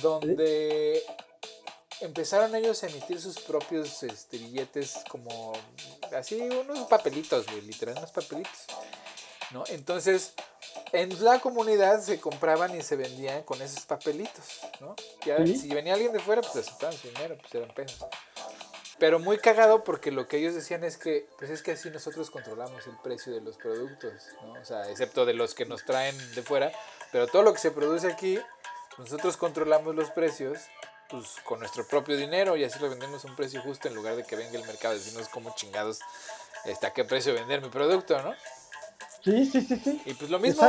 donde 0.00 1.02
empezaron 2.00 2.54
ellos 2.54 2.82
a 2.82 2.88
emitir 2.88 3.20
sus 3.20 3.38
propios 3.40 4.02
este, 4.02 4.38
billetes 4.38 5.00
como 5.10 5.52
así, 6.16 6.40
unos 6.40 6.86
papelitos, 6.88 7.46
güey, 7.46 7.62
literal, 7.62 7.96
unos 7.98 8.12
papelitos. 8.12 8.66
¿no? 9.52 9.64
Entonces, 9.68 10.34
en 10.92 11.24
la 11.24 11.40
comunidad 11.40 12.00
se 12.00 12.20
compraban 12.20 12.76
y 12.78 12.82
se 12.82 12.96
vendían 12.96 13.42
con 13.42 13.60
esos 13.62 13.84
papelitos, 13.86 14.60
¿no? 14.80 14.94
Ya, 15.24 15.38
Sí. 15.44 15.56
Si 15.56 15.68
venía 15.68 15.94
alguien 15.94 16.12
de 16.12 16.20
fuera, 16.20 16.42
pues 16.42 16.56
aceptaban 16.56 16.96
su 16.96 17.08
dinero, 17.08 17.36
pues 17.40 17.54
eran 17.54 17.72
pesos. 17.74 18.06
Pero 18.98 19.18
muy 19.18 19.38
cagado 19.38 19.84
porque 19.84 20.10
lo 20.10 20.26
que 20.26 20.38
ellos 20.38 20.54
decían 20.54 20.82
es 20.82 20.96
que, 20.96 21.28
pues 21.38 21.50
es 21.50 21.62
que 21.62 21.72
así 21.72 21.90
nosotros 21.90 22.30
controlamos 22.30 22.86
el 22.86 22.96
precio 23.02 23.32
de 23.34 23.42
los 23.42 23.56
productos, 23.56 24.12
¿no? 24.42 24.52
O 24.54 24.64
sea, 24.64 24.90
excepto 24.90 25.26
de 25.26 25.34
los 25.34 25.54
que 25.54 25.66
nos 25.66 25.84
traen 25.84 26.16
de 26.34 26.42
fuera, 26.42 26.72
pero 27.12 27.26
todo 27.26 27.42
lo 27.42 27.52
que 27.52 27.58
se 27.58 27.70
produce 27.70 28.10
aquí, 28.10 28.40
nosotros 28.98 29.36
controlamos 29.36 29.94
los 29.94 30.10
precios, 30.10 30.58
pues 31.08 31.36
con 31.44 31.60
nuestro 31.60 31.86
propio 31.86 32.16
dinero 32.16 32.56
y 32.56 32.64
así 32.64 32.78
lo 32.78 32.88
vendemos 32.90 33.24
a 33.24 33.28
un 33.28 33.36
precio 33.36 33.60
justo 33.62 33.88
en 33.88 33.94
lugar 33.94 34.16
de 34.16 34.24
que 34.24 34.36
venga 34.36 34.58
el 34.58 34.66
mercado 34.66 34.94
y 34.94 34.98
decirnos 34.98 35.28
cómo 35.28 35.54
chingados, 35.54 36.00
a 36.82 36.90
qué 36.92 37.04
precio 37.04 37.32
vender 37.32 37.62
mi 37.62 37.68
producto, 37.68 38.20
¿no? 38.22 38.34
Sí, 39.22 39.46
sí, 39.46 39.60
sí, 39.62 39.80
sí. 39.82 40.02
Y 40.04 40.14
pues 40.14 40.30
lo 40.30 40.38
mismo, 40.38 40.62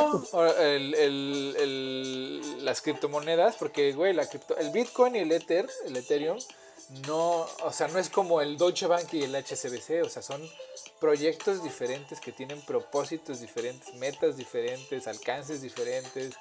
el- 0.60 0.94
el- 0.96 1.56
el- 1.58 2.66
las 2.66 2.82
criptomonedas, 2.82 3.56
porque, 3.56 3.94
güey, 3.94 4.14
la 4.14 4.26
cripto- 4.30 4.58
el 4.58 4.72
Bitcoin 4.72 5.16
y 5.16 5.20
el 5.20 5.32
Ether, 5.32 5.70
el 5.86 5.96
Ethereum, 5.96 6.40
no, 7.08 7.46
o 7.64 7.72
sea, 7.72 7.88
no 7.90 8.00
es 8.00 8.10
como 8.10 8.42
el 8.42 8.58
Deutsche 8.58 8.88
Bank 8.88 9.14
y 9.14 9.24
el 9.24 9.36
HSBC, 9.36 10.02
o 10.04 10.10
sea, 10.10 10.22
son 10.22 10.42
proyectos 11.00 11.64
diferentes 11.64 12.20
que 12.20 12.32
tienen 12.32 12.62
propósitos 12.62 13.42
diferentes, 13.42 13.94
metas 13.96 14.38
diferentes, 14.38 15.08
alcances 15.08 15.62
diferentes. 15.62 16.34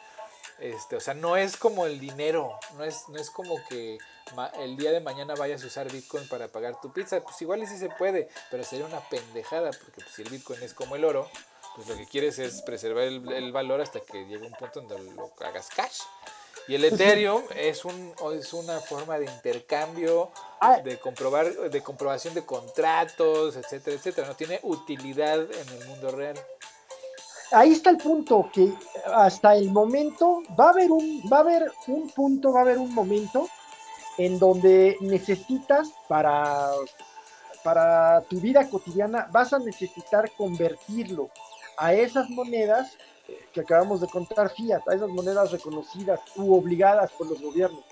Este, 0.58 0.96
o 0.96 1.00
sea, 1.00 1.14
no 1.14 1.36
es 1.36 1.56
como 1.56 1.86
el 1.86 2.00
dinero, 2.00 2.58
no 2.76 2.84
es, 2.84 3.08
no 3.08 3.18
es 3.18 3.30
como 3.30 3.56
que 3.68 3.98
el 4.58 4.76
día 4.76 4.90
de 4.90 5.00
mañana 5.00 5.34
vayas 5.34 5.62
a 5.62 5.66
usar 5.66 5.92
Bitcoin 5.92 6.26
para 6.28 6.48
pagar 6.48 6.80
tu 6.80 6.92
pizza, 6.92 7.20
pues 7.20 7.40
igual 7.42 7.62
y 7.62 7.66
sí 7.66 7.76
se 7.76 7.90
puede, 7.90 8.28
pero 8.50 8.64
sería 8.64 8.86
una 8.86 9.00
pendejada, 9.08 9.70
porque 9.70 10.00
pues, 10.00 10.14
si 10.14 10.22
el 10.22 10.30
Bitcoin 10.30 10.62
es 10.62 10.72
como 10.72 10.96
el 10.96 11.04
oro, 11.04 11.28
pues 11.74 11.88
lo 11.88 11.96
que 11.96 12.06
quieres 12.06 12.38
es 12.38 12.62
preservar 12.62 13.04
el, 13.04 13.30
el 13.30 13.52
valor 13.52 13.82
hasta 13.82 14.00
que 14.00 14.24
llegue 14.24 14.46
un 14.46 14.52
punto 14.52 14.80
donde 14.80 15.12
lo 15.12 15.30
hagas 15.40 15.68
cash. 15.68 16.00
Y 16.68 16.74
el 16.74 16.84
Ethereum 16.84 17.44
es, 17.54 17.84
un, 17.84 18.14
es 18.32 18.52
una 18.52 18.80
forma 18.80 19.18
de 19.18 19.26
intercambio, 19.26 20.32
Ah, 20.60 20.80
de 20.80 20.98
comprobar, 20.98 21.70
de 21.70 21.82
comprobación 21.82 22.32
de 22.34 22.44
contratos, 22.44 23.56
etcétera, 23.56 23.96
etcétera. 23.96 24.26
No 24.26 24.34
tiene 24.34 24.58
utilidad 24.62 25.38
en 25.38 25.68
el 25.68 25.86
mundo 25.86 26.10
real. 26.10 26.36
Ahí 27.52 27.72
está 27.72 27.90
el 27.90 27.98
punto 27.98 28.48
que 28.52 28.72
hasta 29.12 29.54
el 29.54 29.70
momento 29.70 30.42
va 30.58 30.66
a 30.66 30.70
haber 30.70 30.90
un 30.90 31.22
va 31.30 31.38
a 31.38 31.40
haber 31.40 31.72
un 31.86 32.08
punto 32.10 32.52
va 32.52 32.60
a 32.60 32.62
haber 32.62 32.78
un 32.78 32.92
momento 32.94 33.48
en 34.18 34.38
donde 34.38 34.96
necesitas 35.00 35.90
para 36.08 36.70
para 37.62 38.22
tu 38.22 38.40
vida 38.40 38.68
cotidiana 38.68 39.28
vas 39.30 39.52
a 39.52 39.58
necesitar 39.58 40.30
convertirlo 40.36 41.30
a 41.76 41.92
esas 41.94 42.30
monedas 42.30 42.96
que 43.52 43.60
acabamos 43.60 44.00
de 44.00 44.06
contar 44.06 44.50
fiat 44.50 44.86
a 44.88 44.94
esas 44.94 45.08
monedas 45.08 45.50
reconocidas 45.50 46.20
u 46.36 46.54
obligadas 46.54 47.10
por 47.12 47.28
los 47.28 47.40
gobiernos 47.40 47.84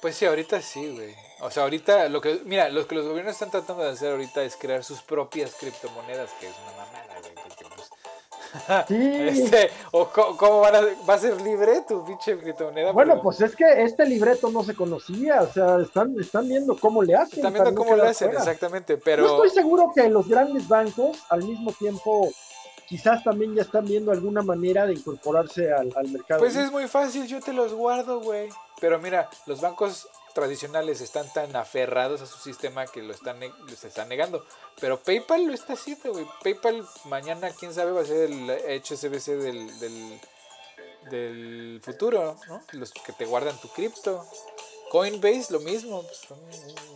Pues 0.00 0.14
sí, 0.14 0.26
ahorita 0.26 0.60
sí, 0.62 0.92
güey. 0.94 1.14
O 1.40 1.50
sea, 1.50 1.62
ahorita 1.64 2.08
lo 2.08 2.20
que, 2.20 2.40
mira, 2.44 2.68
lo 2.68 2.86
que 2.86 2.96
los 2.96 3.06
gobiernos 3.06 3.34
están 3.34 3.50
tratando 3.50 3.84
de 3.84 3.90
hacer 3.90 4.12
ahorita 4.12 4.42
es 4.42 4.56
crear 4.56 4.82
sus 4.82 5.02
propias 5.02 5.54
criptomonedas, 5.54 6.30
que 6.40 6.48
es 6.48 6.54
una 6.74 6.84
pues, 6.84 7.07
sí 8.88 9.12
este, 9.28 9.70
o 9.92 10.06
cómo 10.08 10.60
van 10.60 10.76
a, 10.76 10.80
va 11.08 11.14
a 11.14 11.18
ser 11.18 11.40
libre 11.40 11.82
tu 11.86 12.04
pinche 12.04 12.38
criptomoneda. 12.38 12.92
bueno 12.92 13.12
Pero 13.12 13.22
pues 13.22 13.40
es 13.40 13.54
que 13.54 13.82
este 13.82 14.04
libreto 14.06 14.50
no 14.50 14.62
se 14.64 14.74
conocía 14.74 15.42
o 15.42 15.52
sea 15.52 15.78
están 15.80 16.14
están 16.18 16.48
viendo 16.48 16.76
cómo 16.78 17.02
le 17.02 17.14
hacen 17.14 17.38
están 17.38 17.52
viendo 17.52 17.74
cómo 17.74 17.94
quedar 17.94 18.08
hacen, 18.08 18.28
fuera. 18.28 18.40
exactamente. 18.40 18.94
Yo 18.94 19.02
Pero 19.04 19.26
estoy 19.26 19.50
seguro 19.50 19.92
que 19.94 20.08
los 20.08 20.28
grandes 20.28 20.66
bancos 20.68 21.18
al 21.30 21.44
mismo 21.44 21.72
tiempo 21.72 22.28
quizás 22.88 23.22
también 23.22 23.54
ya 23.54 23.62
están 23.62 23.84
viendo 23.84 24.10
alguna 24.12 24.42
manera 24.42 24.86
de 24.86 24.94
incorporarse 24.94 25.70
al, 25.72 25.92
al 25.94 26.08
mercado. 26.08 26.40
Pues 26.40 26.56
es 26.56 26.72
muy 26.72 26.88
fácil, 26.88 27.26
yo 27.26 27.40
te 27.40 27.52
los 27.52 27.74
guardo, 27.74 28.20
güey. 28.20 28.48
Pero 28.80 28.98
mira, 28.98 29.28
los 29.46 29.60
bancos 29.60 30.08
tradicionales 30.38 31.00
están 31.00 31.30
tan 31.32 31.56
aferrados 31.56 32.20
a 32.22 32.26
su 32.26 32.38
sistema 32.38 32.86
que 32.86 33.02
lo 33.02 33.12
están 33.12 33.40
les 33.40 33.82
están 33.84 34.08
negando. 34.08 34.46
Pero 34.80 35.00
PayPal 35.00 35.44
lo 35.46 35.52
está 35.52 35.72
haciendo. 35.72 36.12
PayPal 36.44 36.86
mañana, 37.06 37.50
quién 37.58 37.74
sabe, 37.74 37.90
va 37.90 38.02
a 38.02 38.04
ser 38.04 38.30
el 38.30 38.48
HSBC 38.82 39.26
del, 39.32 39.80
del, 39.80 40.20
del 41.10 41.80
futuro, 41.82 42.36
¿no? 42.46 42.62
Los 42.72 42.92
que 42.92 43.12
te 43.12 43.24
guardan 43.24 43.58
tu 43.60 43.68
cripto. 43.68 44.24
Coinbase, 44.90 45.52
lo 45.52 45.60
mismo. 45.60 46.02
Son 46.26 46.38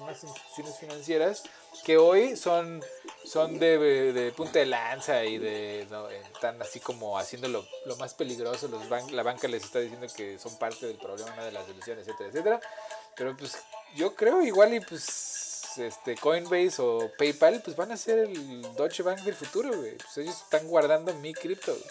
unas 0.00 0.22
instituciones 0.22 0.78
financieras 0.78 1.42
que 1.84 1.98
hoy 1.98 2.36
son, 2.36 2.82
son 3.24 3.58
de, 3.58 4.32
punta 4.36 4.60
de 4.60 4.66
lanza 4.66 5.24
y 5.24 5.36
de 5.36 5.86
no, 5.90 6.08
están 6.08 6.62
así 6.62 6.80
como 6.80 7.18
haciendo 7.18 7.48
lo, 7.48 7.66
más 7.96 8.14
peligroso. 8.14 8.68
Los 8.68 8.88
ban- 8.88 9.10
la 9.10 9.22
banca 9.22 9.46
les 9.48 9.64
está 9.64 9.80
diciendo 9.80 10.06
que 10.16 10.38
son 10.38 10.56
parte 10.58 10.86
del 10.86 10.96
problema 10.96 11.44
de 11.44 11.52
la 11.52 11.66
solución, 11.66 11.98
etcétera, 11.98 12.30
etcétera. 12.30 12.60
Pero 13.16 13.36
pues 13.36 13.56
yo 13.94 14.14
creo 14.14 14.42
igual 14.42 14.74
y 14.74 14.80
pues 14.80 15.78
este 15.78 16.16
Coinbase 16.16 16.80
o 16.80 17.10
PayPal 17.18 17.62
pues 17.62 17.76
van 17.76 17.92
a 17.92 17.96
ser 17.96 18.20
el 18.20 18.62
Deutsche 18.74 19.02
Bank 19.02 19.20
del 19.20 19.34
futuro, 19.34 19.68
güey. 19.76 19.96
Pues 19.96 20.16
ellos 20.18 20.36
están 20.42 20.66
guardando 20.66 21.14
mi 21.14 21.32
cripto. 21.32 21.72
güey. 21.72 21.84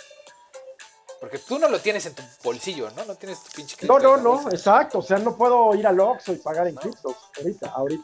Porque 1.20 1.38
tú 1.38 1.60
no 1.60 1.70
lo 1.70 1.80
tienes 1.80 2.06
en 2.08 2.16
tu 2.16 2.24
bolsillo, 2.44 2.90
¿no? 2.92 3.06
No 3.06 3.16
tienes 3.16 3.44
tu 3.44 3.52
pinche 3.52 3.78
cripto. 3.78 4.00
No, 4.00 4.18
no, 4.18 4.42
no, 4.42 4.50
exacto. 4.50 5.00
O 5.00 5.02
sea, 5.04 5.20
no 5.20 5.38
puedo 5.38 5.76
ir 5.76 5.86
al 5.86 6.00
Oxxo 6.00 6.34
y 6.34 6.38
pagar 6.38 6.68
en 6.68 6.76
criptos. 6.76 7.16
Ahorita, 7.38 7.70
ahorita. 7.70 8.04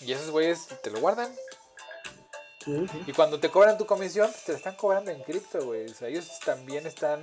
Y 0.00 0.12
esos 0.12 0.30
güeyes 0.30 0.66
te 0.82 0.90
lo 0.90 1.00
guardan. 1.00 1.30
Sí, 2.64 2.86
sí. 2.90 3.04
Y 3.06 3.12
cuando 3.12 3.38
te 3.38 3.50
cobran 3.50 3.76
tu 3.76 3.84
comisión, 3.84 4.30
pues 4.32 4.44
te 4.44 4.52
la 4.52 4.58
están 4.58 4.76
cobrando 4.76 5.10
en 5.10 5.22
cripto, 5.22 5.62
güey. 5.62 5.90
O 5.90 5.94
sea, 5.94 6.08
ellos 6.08 6.26
también 6.42 6.86
están 6.86 7.22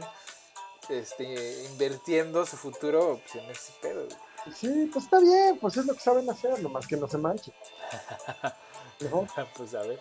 este, 0.89 1.63
invirtiendo 1.71 2.45
su 2.45 2.55
futuro 2.55 3.19
pues, 3.23 3.43
en 3.43 3.49
ese 3.49 3.73
pedo, 3.81 4.05
güey. 4.05 4.17
Sí, 4.55 4.89
pues 4.91 5.05
está 5.05 5.19
bien, 5.19 5.57
pues 5.59 5.77
es 5.77 5.85
lo 5.85 5.93
que 5.93 5.99
saben 5.99 6.29
hacer, 6.29 6.59
nomás 6.61 6.87
que 6.87 6.97
no 6.97 7.07
se 7.07 7.17
manche. 7.17 7.51
¿No? 9.11 9.27
pues 9.57 9.73
a 9.75 9.81
ver. 9.81 9.99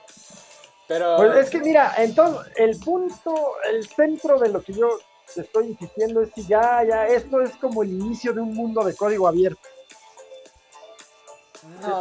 Pero. 0.88 1.16
Pues 1.16 1.36
es 1.36 1.50
que 1.50 1.60
mira, 1.60 1.94
entonces 1.98 2.52
el 2.56 2.78
punto, 2.78 3.54
el 3.70 3.86
centro 3.86 4.38
de 4.38 4.48
lo 4.48 4.62
que 4.62 4.72
yo 4.72 4.88
estoy 5.36 5.68
insistiendo 5.68 6.22
es 6.22 6.32
que 6.32 6.42
ya, 6.42 6.82
ya, 6.84 7.06
esto 7.06 7.40
es 7.40 7.54
como 7.56 7.82
el 7.82 7.90
inicio 7.90 8.32
de 8.32 8.40
un 8.40 8.54
mundo 8.54 8.82
de 8.84 8.96
código 8.96 9.28
abierto. 9.28 9.60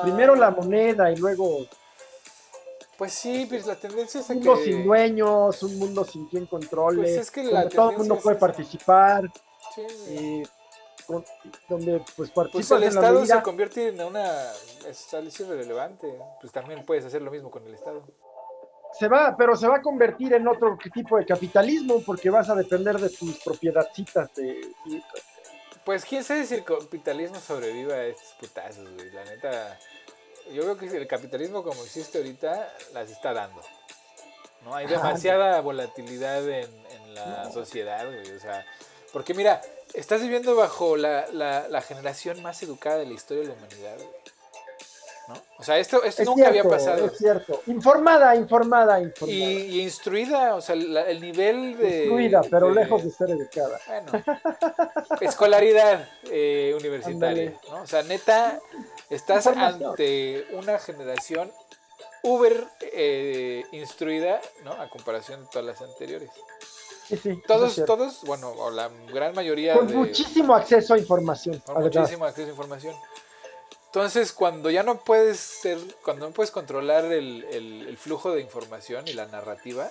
Primero 0.04 0.36
la 0.36 0.52
moneda 0.52 1.12
y 1.12 1.18
luego 1.18 1.68
pues 3.00 3.14
sí, 3.14 3.46
pues 3.48 3.66
la 3.66 3.76
tendencia 3.78 4.20
es 4.20 4.30
a 4.30 4.34
un 4.34 4.40
mundo 4.40 4.56
que... 4.58 4.66
sin 4.66 4.84
dueños, 4.84 5.64
un 5.64 5.80
mundo 5.80 6.04
sin 6.04 6.26
quien 6.26 6.46
controle, 6.48 7.04
Pues 7.04 7.18
es 7.18 7.32
que 7.32 7.44
la 7.46 7.70
todo 7.70 7.92
el 7.92 7.98
mundo 7.98 8.20
puede 8.20 8.36
participar, 8.36 9.24
Sí. 9.74 9.86
eh, 10.10 10.44
donde 11.68 12.00
pues 12.00 12.14
Pues 12.16 12.32
participas 12.32 12.72
el 12.72 12.84
en 12.88 12.94
la 12.96 13.00
Estado 13.02 13.20
medida- 13.22 13.36
se 13.38 13.44
convierte 13.44 13.88
en 13.90 14.02
una... 14.02 14.52
Es 14.88 15.14
algo 15.14 15.30
irrelevante. 15.40 16.14
Pues 16.40 16.52
también 16.54 16.86
puedes 16.86 17.06
hacer 17.06 17.22
lo 17.22 17.32
mismo 17.32 17.50
con 17.52 17.66
el 17.68 17.74
Estado. 17.74 18.04
se 18.98 19.08
va, 19.08 19.36
pero 19.38 19.56
se 19.56 19.68
va 19.68 19.78
a 19.78 19.82
convertir 19.82 20.34
en 20.34 20.48
otro 20.48 20.78
tipo 20.94 21.18
de 21.18 21.26
capitalismo 21.26 22.02
porque 22.06 22.30
vas 22.30 22.50
a 22.50 22.56
depender 22.56 22.98
de 23.00 23.10
tus 23.10 23.38
propiedadcitas 23.44 24.34
de 24.36 24.62
Pues 25.86 26.06
quién 26.06 26.24
sabe 26.24 26.46
si 26.46 26.56
el 26.56 26.64
capitalismo 26.64 27.40
sobreviva 27.40 27.94
a 27.96 28.04
estos 28.06 28.34
putazos, 28.40 28.88
güey. 28.96 29.10
La 29.12 29.24
neta, 29.26 29.80
yo 30.54 30.64
creo 30.64 30.78
que 30.78 30.86
el 30.98 31.08
capitalismo 31.08 31.64
como 31.64 31.84
existe 31.84 32.18
ahorita 32.20 32.74
las 32.94 33.10
está 33.10 33.34
dando. 33.34 33.62
¿no? 34.66 34.76
Hay 34.76 34.88
demasiada 34.88 35.62
volatilidad 35.62 36.48
en, 36.50 36.70
en 36.92 37.16
la 37.16 37.50
sociedad, 37.52 38.06
güey. 38.06 38.32
O 38.32 38.40
sea, 38.40 38.66
porque 39.14 39.34
mira, 39.34 39.62
estás 39.94 40.22
viviendo 40.22 40.56
bajo 40.56 40.98
la, 40.98 41.28
la- 41.32 41.68
la 41.68 41.82
generación 41.82 42.42
más 42.42 42.62
educada 42.64 42.98
de 42.98 43.06
la 43.06 43.14
historia 43.14 43.44
de 43.44 43.50
la 43.50 43.54
humanidad. 43.56 43.98
¿No? 45.28 45.36
O 45.60 45.64
sea, 45.64 45.78
esto, 45.78 46.02
esto 46.04 46.24
es 46.24 46.28
nunca 46.28 46.50
cierto, 46.50 46.68
había 46.70 46.78
pasado. 46.78 47.06
Es 47.06 47.18
cierto. 47.20 47.62
Informada, 47.68 48.36
informada, 48.36 49.00
informada. 49.00 49.32
Y, 49.40 49.78
y 49.78 49.82
instruida, 49.82 50.56
o 50.56 50.62
sea, 50.62 50.76
la- 50.76 51.04
el 51.08 51.22
nivel 51.22 51.78
de... 51.78 51.98
Instruida, 52.06 52.42
pero 52.50 52.70
de- 52.70 52.76
lejos 52.76 53.04
de 53.04 53.12
ser 53.12 53.30
educada. 53.30 53.80
Bueno, 53.88 54.24
escolaridad 55.22 56.08
eh, 56.32 56.74
universitaria. 56.78 57.54
¿no? 57.70 57.84
O 57.84 57.88
sea, 57.88 58.02
neta, 58.04 58.60
estás 59.10 59.46
ante 59.48 60.48
una 60.54 60.80
generación 60.80 61.52
uber 62.24 62.66
eh, 62.82 63.64
instruida, 63.72 64.42
¿no? 64.64 64.72
A 64.74 64.90
comparación 64.90 65.42
de 65.42 65.48
todas 65.52 65.66
las 65.66 65.82
anteriores. 65.82 66.30
Sí, 67.10 67.18
sí, 67.18 67.42
Todos, 67.48 67.76
todos, 67.86 68.22
bueno, 68.24 68.50
o 68.52 68.70
la 68.70 68.90
gran 69.12 69.34
mayoría 69.34 69.74
Con 69.74 69.88
de... 69.88 69.96
muchísimo 69.96 70.54
acceso 70.56 70.94
a 70.94 70.98
información. 71.00 71.58
con 71.66 71.82
muchísimo 71.82 72.24
acceso 72.26 72.48
a 72.48 72.52
información. 72.52 72.96
Entonces, 73.88 74.32
cuando 74.32 74.70
ya 74.70 74.84
no 74.84 75.00
puedes 75.04 75.40
ser, 75.40 75.80
cuando 76.06 76.28
no 76.28 76.34
puedes 76.34 76.52
controlar 76.52 77.06
el, 77.06 77.44
el- 77.46 77.88
el 77.88 77.98
flujo 77.98 78.32
de 78.32 78.42
información 78.42 79.08
y 79.08 79.14
la 79.14 79.26
narrativa, 79.26 79.90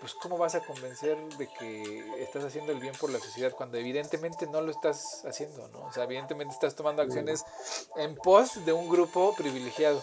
pues 0.00 0.12
cómo 0.12 0.36
vas 0.36 0.54
a 0.54 0.60
convencer 0.60 1.16
de 1.38 1.48
que 1.58 2.04
estás 2.22 2.44
haciendo 2.44 2.72
el 2.72 2.78
bien 2.78 2.94
por 3.00 3.08
la 3.10 3.18
sociedad 3.18 3.52
cuando 3.52 3.78
evidentemente 3.78 4.46
no 4.46 4.60
lo 4.60 4.70
estás 4.70 5.24
haciendo, 5.24 5.66
¿no? 5.68 5.86
O 5.86 5.92
sea, 5.94 6.04
evidentemente 6.04 6.52
estás 6.52 6.74
tomando 6.74 7.00
acciones 7.00 7.42
en 7.96 8.14
pos 8.16 8.66
de 8.66 8.74
un 8.74 8.90
grupo 8.90 9.34
privilegiado. 9.34 10.02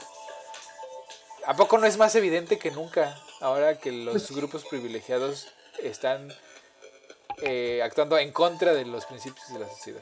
¿A 1.46 1.56
poco 1.56 1.78
no 1.78 1.86
es 1.86 1.98
más 1.98 2.16
evidente 2.16 2.58
que 2.58 2.72
nunca 2.72 3.16
ahora 3.40 3.78
que 3.78 3.92
los 3.92 4.14
Pues- 4.14 4.32
grupos 4.32 4.66
privilegiados 4.66 5.48
están 5.82 6.32
eh, 7.42 7.82
actuando 7.84 8.18
en 8.18 8.32
contra 8.32 8.74
de 8.74 8.86
los 8.86 9.06
principios 9.06 9.52
de 9.52 9.60
la 9.60 9.70
sociedad? 9.70 10.02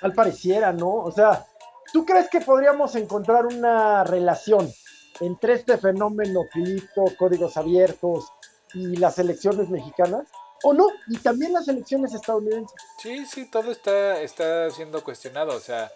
Tal 0.00 0.14
pareciera, 0.14 0.72
¿no? 0.72 0.94
O 0.94 1.12
sea, 1.12 1.46
¿tú 1.92 2.04
crees 2.04 2.28
que 2.28 2.40
podríamos 2.40 2.94
encontrar 2.96 3.46
una 3.46 4.04
relación 4.04 4.72
entre 5.20 5.54
este 5.54 5.78
fenómeno 5.78 6.40
cripto, 6.50 7.04
códigos 7.18 7.56
abiertos 7.56 8.32
y 8.74 8.96
las 8.96 9.18
elecciones 9.18 9.68
mexicanas? 9.68 10.26
¿O 10.64 10.72
no? 10.72 10.86
Y 11.08 11.18
también 11.18 11.52
las 11.52 11.66
elecciones 11.68 12.14
estadounidenses. 12.14 12.80
Sí, 12.98 13.26
sí, 13.26 13.50
todo 13.50 13.72
está, 13.72 14.20
está 14.20 14.70
siendo 14.70 15.02
cuestionado. 15.02 15.56
O 15.56 15.60
sea, 15.60 15.90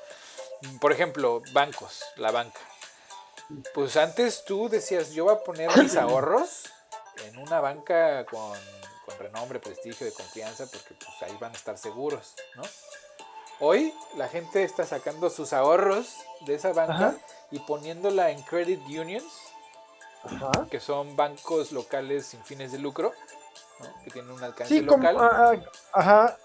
por 0.80 0.92
ejemplo, 0.92 1.40
bancos, 1.53 2.03
la 2.16 2.32
banca. 2.32 2.61
Pues 3.74 3.97
antes 3.97 4.44
tú 4.44 4.68
decías, 4.68 5.12
yo 5.12 5.24
voy 5.24 5.34
a 5.34 5.44
poner 5.44 5.70
mis 5.78 5.97
ahorros 5.97 6.64
en 7.25 7.39
una 7.39 7.61
banca 7.61 8.25
con, 8.27 8.59
con 9.05 9.19
renombre, 9.19 9.59
prestigio, 9.61 10.07
de 10.07 10.12
confianza, 10.12 10.67
porque 10.67 10.95
pues 10.95 11.23
ahí 11.23 11.37
van 11.41 11.53
a 11.53 11.57
estar 11.57 11.79
seguros, 11.79 12.35
¿no? 12.55 12.62
Hoy 13.61 13.95
la 14.17 14.29
gente 14.29 14.62
está 14.64 14.85
sacando 14.85 15.31
sus 15.31 15.53
ahorros 15.55 16.17
de 16.43 16.55
esa 16.55 16.73
banca 16.75 16.95
Ajá. 17.09 17.14
y 17.51 17.59
poniéndola 17.61 18.31
en 18.31 18.43
credit 18.43 18.81
unions, 18.87 19.25
Ajá. 20.25 20.67
que 20.71 20.79
son 20.81 21.17
bancos 21.17 21.73
locales 21.73 22.27
sin 22.27 22.45
fines 22.45 22.73
de 22.73 22.79
lucro, 22.79 23.12
¿no? 23.81 24.03
que 24.05 24.11
tienen 24.11 24.31
un 24.31 24.43
alcance 24.45 24.75
Sí, 24.75 24.85
como, 24.85 24.99
local. 25.03 25.17
ah, 25.21 25.53
ah, 25.55 25.71
ajá, 25.95 26.39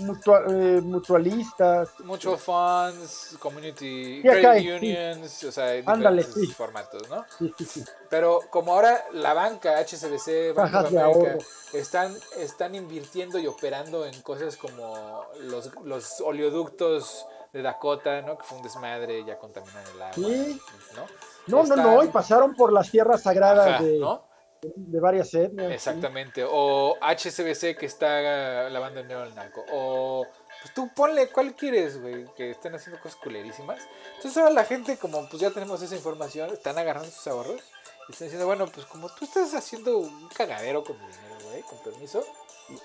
mutua- 0.00 0.44
eh, 0.48 0.80
mutualistas. 0.82 1.88
Mutual 2.00 2.38
funds, 2.38 3.36
community 3.38 4.22
Sí, 4.22 4.28
acá 4.28 4.40
credit 4.40 4.46
hay, 4.48 4.62
sí. 4.62 4.70
unions, 4.70 5.44
o 5.44 5.52
sea, 5.52 5.64
hay 5.66 5.82
Ándale, 5.86 6.22
diferentes 6.22 6.48
sí. 6.50 6.54
formatos, 6.54 7.08
¿no? 7.08 7.24
Sí, 7.38 7.54
sí, 7.58 7.64
sí. 7.64 7.84
Pero 8.08 8.40
como 8.50 8.72
ahora 8.74 9.04
la 9.12 9.34
banca, 9.34 9.78
HSBC, 9.78 10.52
Banco 10.54 10.82
de 10.84 11.00
América, 11.00 11.38
están, 11.72 12.14
están 12.36 12.74
invirtiendo 12.74 13.38
y 13.38 13.46
operando 13.46 14.06
en 14.06 14.20
cosas 14.22 14.56
como 14.56 15.24
los, 15.40 15.70
los 15.84 16.20
oleoductos 16.20 17.26
de 17.52 17.62
Dakota, 17.62 18.20
¿no? 18.22 18.36
Que 18.36 18.44
fue 18.44 18.58
un 18.58 18.64
desmadre, 18.64 19.24
ya 19.24 19.38
contaminan 19.38 19.82
el 19.94 20.02
agua, 20.02 20.14
Sí. 20.14 20.60
¿no? 20.94 21.06
No, 21.46 21.64
no, 21.64 21.76
no, 21.76 22.04
y 22.04 22.08
pasaron 22.08 22.54
por 22.54 22.72
las 22.72 22.90
tierras 22.90 23.22
sagradas 23.22 23.68
Ajá, 23.76 23.82
de, 23.82 23.98
¿no? 23.98 24.22
De 24.62 25.00
varias 25.00 25.32
etnias. 25.34 25.72
Exactamente. 25.72 26.44
O 26.48 26.96
HSBC 27.00 27.76
que 27.76 27.86
está 27.86 28.68
lavando 28.70 29.02
dinero 29.02 29.22
al 29.22 29.34
narco. 29.34 29.64
O 29.70 30.26
pues 30.62 30.74
tú 30.74 30.90
ponle 30.94 31.28
cuál 31.28 31.54
quieres, 31.54 32.00
güey, 32.00 32.26
que 32.34 32.50
estén 32.50 32.74
haciendo 32.74 33.00
cosas 33.00 33.18
culerísimas. 33.20 33.80
Entonces 34.16 34.36
ahora 34.36 34.50
la 34.50 34.64
gente, 34.64 34.96
como 34.96 35.28
pues 35.28 35.40
ya 35.40 35.50
tenemos 35.50 35.80
esa 35.82 35.94
información, 35.94 36.50
están 36.50 36.78
agarrando 36.78 37.10
sus 37.10 37.26
ahorros 37.26 37.62
y 38.08 38.12
están 38.12 38.26
diciendo, 38.26 38.46
bueno, 38.46 38.66
pues 38.66 38.86
como 38.86 39.08
tú 39.14 39.24
estás 39.24 39.54
haciendo 39.54 39.98
un 39.98 40.28
cagadero 40.28 40.82
con 40.82 40.98
mi 40.98 41.06
dinero, 41.06 41.36
güey, 41.44 41.62
con 41.62 41.78
permiso, 41.78 42.24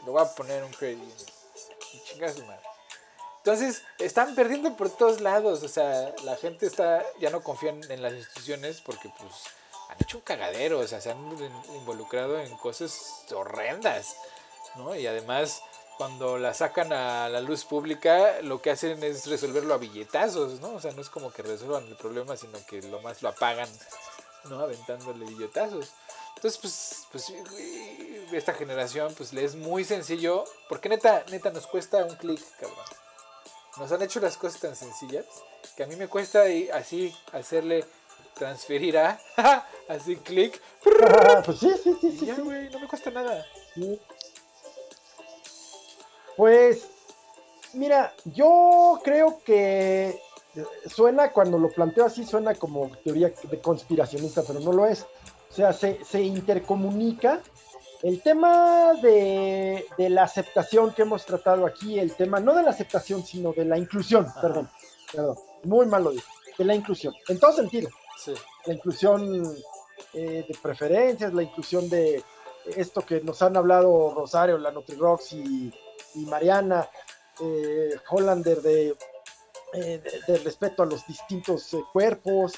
lo 0.05 0.11
voy 0.11 0.21
a 0.21 0.35
poner 0.35 0.63
un 0.63 0.71
credit 0.71 0.99
union. 0.99 1.17
Y 1.93 2.03
chinga 2.03 2.31
su 2.31 2.43
madre. 2.45 2.61
Entonces, 3.37 3.83
están 3.99 4.35
perdiendo 4.35 4.75
por 4.77 4.89
todos 4.89 5.19
lados. 5.19 5.63
O 5.63 5.67
sea, 5.67 6.13
la 6.23 6.35
gente 6.37 6.65
está 6.65 7.03
ya 7.19 7.29
no 7.29 7.43
confía 7.43 7.71
en 7.71 8.01
las 8.01 8.13
instituciones 8.13 8.81
porque, 8.81 9.11
pues, 9.19 9.33
han 9.93 10.01
hecho 10.01 10.17
un 10.17 10.23
cagadero. 10.23 10.79
O 10.79 10.87
sea, 10.87 11.01
se 11.01 11.11
han 11.11 11.17
in- 11.17 11.75
involucrado 11.75 12.39
en 12.39 12.55
cosas 12.57 13.23
horrendas, 13.33 14.15
¿no? 14.75 14.95
Y 14.95 15.07
además, 15.07 15.61
cuando 15.97 16.37
la 16.37 16.53
sacan 16.53 16.91
a 16.91 17.29
la 17.29 17.39
luz 17.41 17.65
pública, 17.65 18.41
lo 18.41 18.61
que 18.61 18.71
hacen 18.71 19.03
es 19.03 19.27
resolverlo 19.27 19.73
a 19.73 19.77
billetazos, 19.77 20.59
¿no? 20.59 20.69
O 20.73 20.79
sea, 20.79 20.91
no 20.91 21.01
es 21.01 21.09
como 21.09 21.31
que 21.31 21.43
resuelvan 21.43 21.85
el 21.87 21.95
problema, 21.95 22.35
sino 22.35 22.57
que 22.65 22.81
lo 22.81 22.99
más 23.01 23.21
lo 23.21 23.29
apagan, 23.29 23.69
¿no? 24.45 24.59
Aventándole 24.59 25.25
billetazos. 25.25 25.91
Entonces, 26.35 26.59
pues, 26.59 27.07
pues 27.11 27.33
esta 28.33 28.53
generación, 28.53 29.13
pues 29.15 29.31
le 29.31 29.45
es 29.45 29.55
muy 29.55 29.85
sencillo, 29.85 30.43
porque 30.67 30.89
neta, 30.89 31.23
neta 31.29 31.51
nos 31.51 31.67
cuesta 31.67 32.03
un 32.03 32.15
clic, 32.15 32.41
cabrón. 32.59 32.85
Nos 33.77 33.91
han 33.91 34.01
hecho 34.01 34.19
las 34.19 34.37
cosas 34.37 34.59
tan 34.59 34.75
sencillas 34.75 35.25
que 35.77 35.83
a 35.83 35.87
mí 35.87 35.95
me 35.95 36.07
cuesta 36.07 36.43
así 36.73 37.15
hacerle 37.31 37.85
transferir 38.33 38.97
a, 38.97 39.19
así 39.87 40.15
clic, 40.17 40.61
pues 41.45 41.59
sí, 41.59 41.71
sí, 41.83 41.95
sí, 42.01 42.11
sí. 42.11 42.25
ya, 42.25 42.35
sí, 42.35 42.41
güey, 42.41 42.69
no 42.69 42.79
me 42.79 42.87
cuesta 42.87 43.11
nada. 43.11 43.45
sí. 43.73 43.99
Pues, 46.35 46.87
mira, 47.73 48.13
yo 48.25 48.99
creo 49.03 49.41
que 49.45 50.19
suena, 50.87 51.31
cuando 51.31 51.59
lo 51.59 51.69
planteo 51.69 52.05
así, 52.05 52.25
suena 52.25 52.55
como 52.55 52.89
teoría 53.03 53.31
de 53.43 53.61
conspiracionista, 53.61 54.41
pero 54.41 54.59
no 54.59 54.73
lo 54.73 54.85
es. 54.87 55.05
O 55.51 55.53
sea, 55.53 55.73
se, 55.73 56.03
se 56.03 56.21
intercomunica. 56.21 57.39
El 58.01 58.21
tema 58.21 58.93
de, 59.01 59.85
de 59.97 60.09
la 60.09 60.23
aceptación 60.23 60.91
que 60.93 61.03
hemos 61.03 61.25
tratado 61.25 61.65
aquí, 61.65 61.99
el 61.99 62.15
tema 62.15 62.39
no 62.39 62.53
de 62.53 62.63
la 62.63 62.71
aceptación, 62.71 63.23
sino 63.23 63.53
de 63.53 63.63
la 63.63 63.77
inclusión, 63.77 64.27
perdón, 64.41 64.69
perdón, 65.09 65.37
muy 65.63 65.85
mal 65.85 66.03
lo 66.03 66.11
dije, 66.11 66.27
de 66.57 66.65
la 66.65 66.75
inclusión, 66.75 67.13
en 67.29 67.39
todo 67.39 67.53
sentido 67.53 67.89
Sí. 68.17 68.33
la 68.65 68.73
inclusión 68.73 69.55
eh, 70.13 70.45
de 70.47 70.57
preferencias, 70.61 71.33
la 71.33 71.43
inclusión 71.43 71.89
de 71.89 72.23
esto 72.65 73.01
que 73.01 73.21
nos 73.21 73.41
han 73.41 73.57
hablado 73.57 74.13
Rosario, 74.15 74.57
la 74.57 74.71
Nutrirox 74.71 75.33
y, 75.33 75.73
y 76.15 76.25
Mariana, 76.25 76.87
eh, 77.41 77.95
Hollander, 78.09 78.61
de, 78.61 78.95
eh, 79.73 80.01
de- 80.01 80.21
de 80.33 80.39
respeto 80.39 80.83
a 80.83 80.85
los 80.85 81.05
distintos 81.07 81.73
eh, 81.73 81.83
cuerpos, 81.91 82.53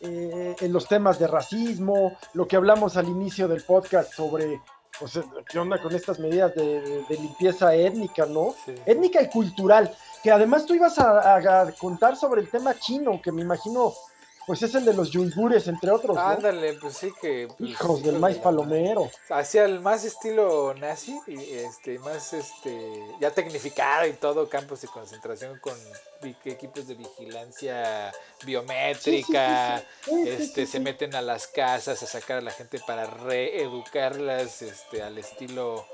eh, 0.00 0.54
en 0.60 0.72
los 0.72 0.86
temas 0.86 1.18
de 1.18 1.26
racismo, 1.26 2.16
lo 2.34 2.46
que 2.46 2.54
hablamos 2.56 2.96
al 2.96 3.08
inicio 3.08 3.48
del 3.48 3.64
podcast 3.64 4.12
sobre 4.12 4.60
pues, 5.00 5.18
qué 5.50 5.58
onda 5.58 5.80
con 5.82 5.94
estas 5.94 6.18
medidas 6.20 6.54
de, 6.54 6.80
de- 6.80 7.04
de 7.08 7.16
limpieza 7.16 7.74
étnica, 7.74 8.26
¿no? 8.26 8.54
Sí. 8.64 8.74
étnica 8.86 9.20
y 9.22 9.28
cultural, 9.28 9.92
que 10.22 10.30
además 10.30 10.66
tú 10.66 10.74
ibas 10.74 10.98
a, 10.98 11.18
a- 11.34 11.60
a 11.62 11.72
contar 11.72 12.16
sobre 12.16 12.42
el 12.42 12.50
tema 12.50 12.78
chino, 12.78 13.20
que 13.22 13.32
me 13.32 13.42
imagino 13.42 13.92
pues 14.48 14.62
es 14.64 14.74
el 14.74 14.84
de 14.84 14.94
los 14.94 15.10
yungures, 15.12 15.68
entre 15.68 15.92
otros. 15.92 16.16
¿no? 16.16 16.20
Ándale, 16.22 16.72
pues 16.74 16.96
sí 16.96 17.12
que. 17.22 17.46
pues, 17.56 17.70
Hijos 17.70 18.02
del 18.02 18.14
de 18.14 18.18
maíz 18.20 18.38
palomero. 18.38 19.08
Hacia 19.28 19.64
el 19.64 19.78
más 19.78 20.04
estilo 20.04 20.74
nazi, 20.74 21.20
y 21.28 21.38
este, 21.54 22.00
más 22.00 22.32
este, 22.32 23.00
ya 23.20 23.30
tecnificado 23.30 24.06
y 24.08 24.14
todo, 24.14 24.48
campos 24.48 24.80
de 24.80 24.88
concentración 24.88 25.60
con 25.60 25.74
equipos 26.44 26.88
de 26.88 26.94
vigilancia 26.96 28.12
biométrica, 28.44 29.84
Sí, 30.04 30.10
sí, 30.10 30.28
este, 30.28 30.66
se 30.66 30.80
meten 30.80 31.14
a 31.14 31.22
las 31.22 31.46
casas 31.46 32.02
a 32.02 32.06
sacar 32.06 32.38
a 32.38 32.40
la 32.40 32.50
gente 32.50 32.80
para 32.86 33.06
reeducarlas 33.06 34.62
este, 34.62 35.02
al 35.02 35.18
estilo 35.18 35.86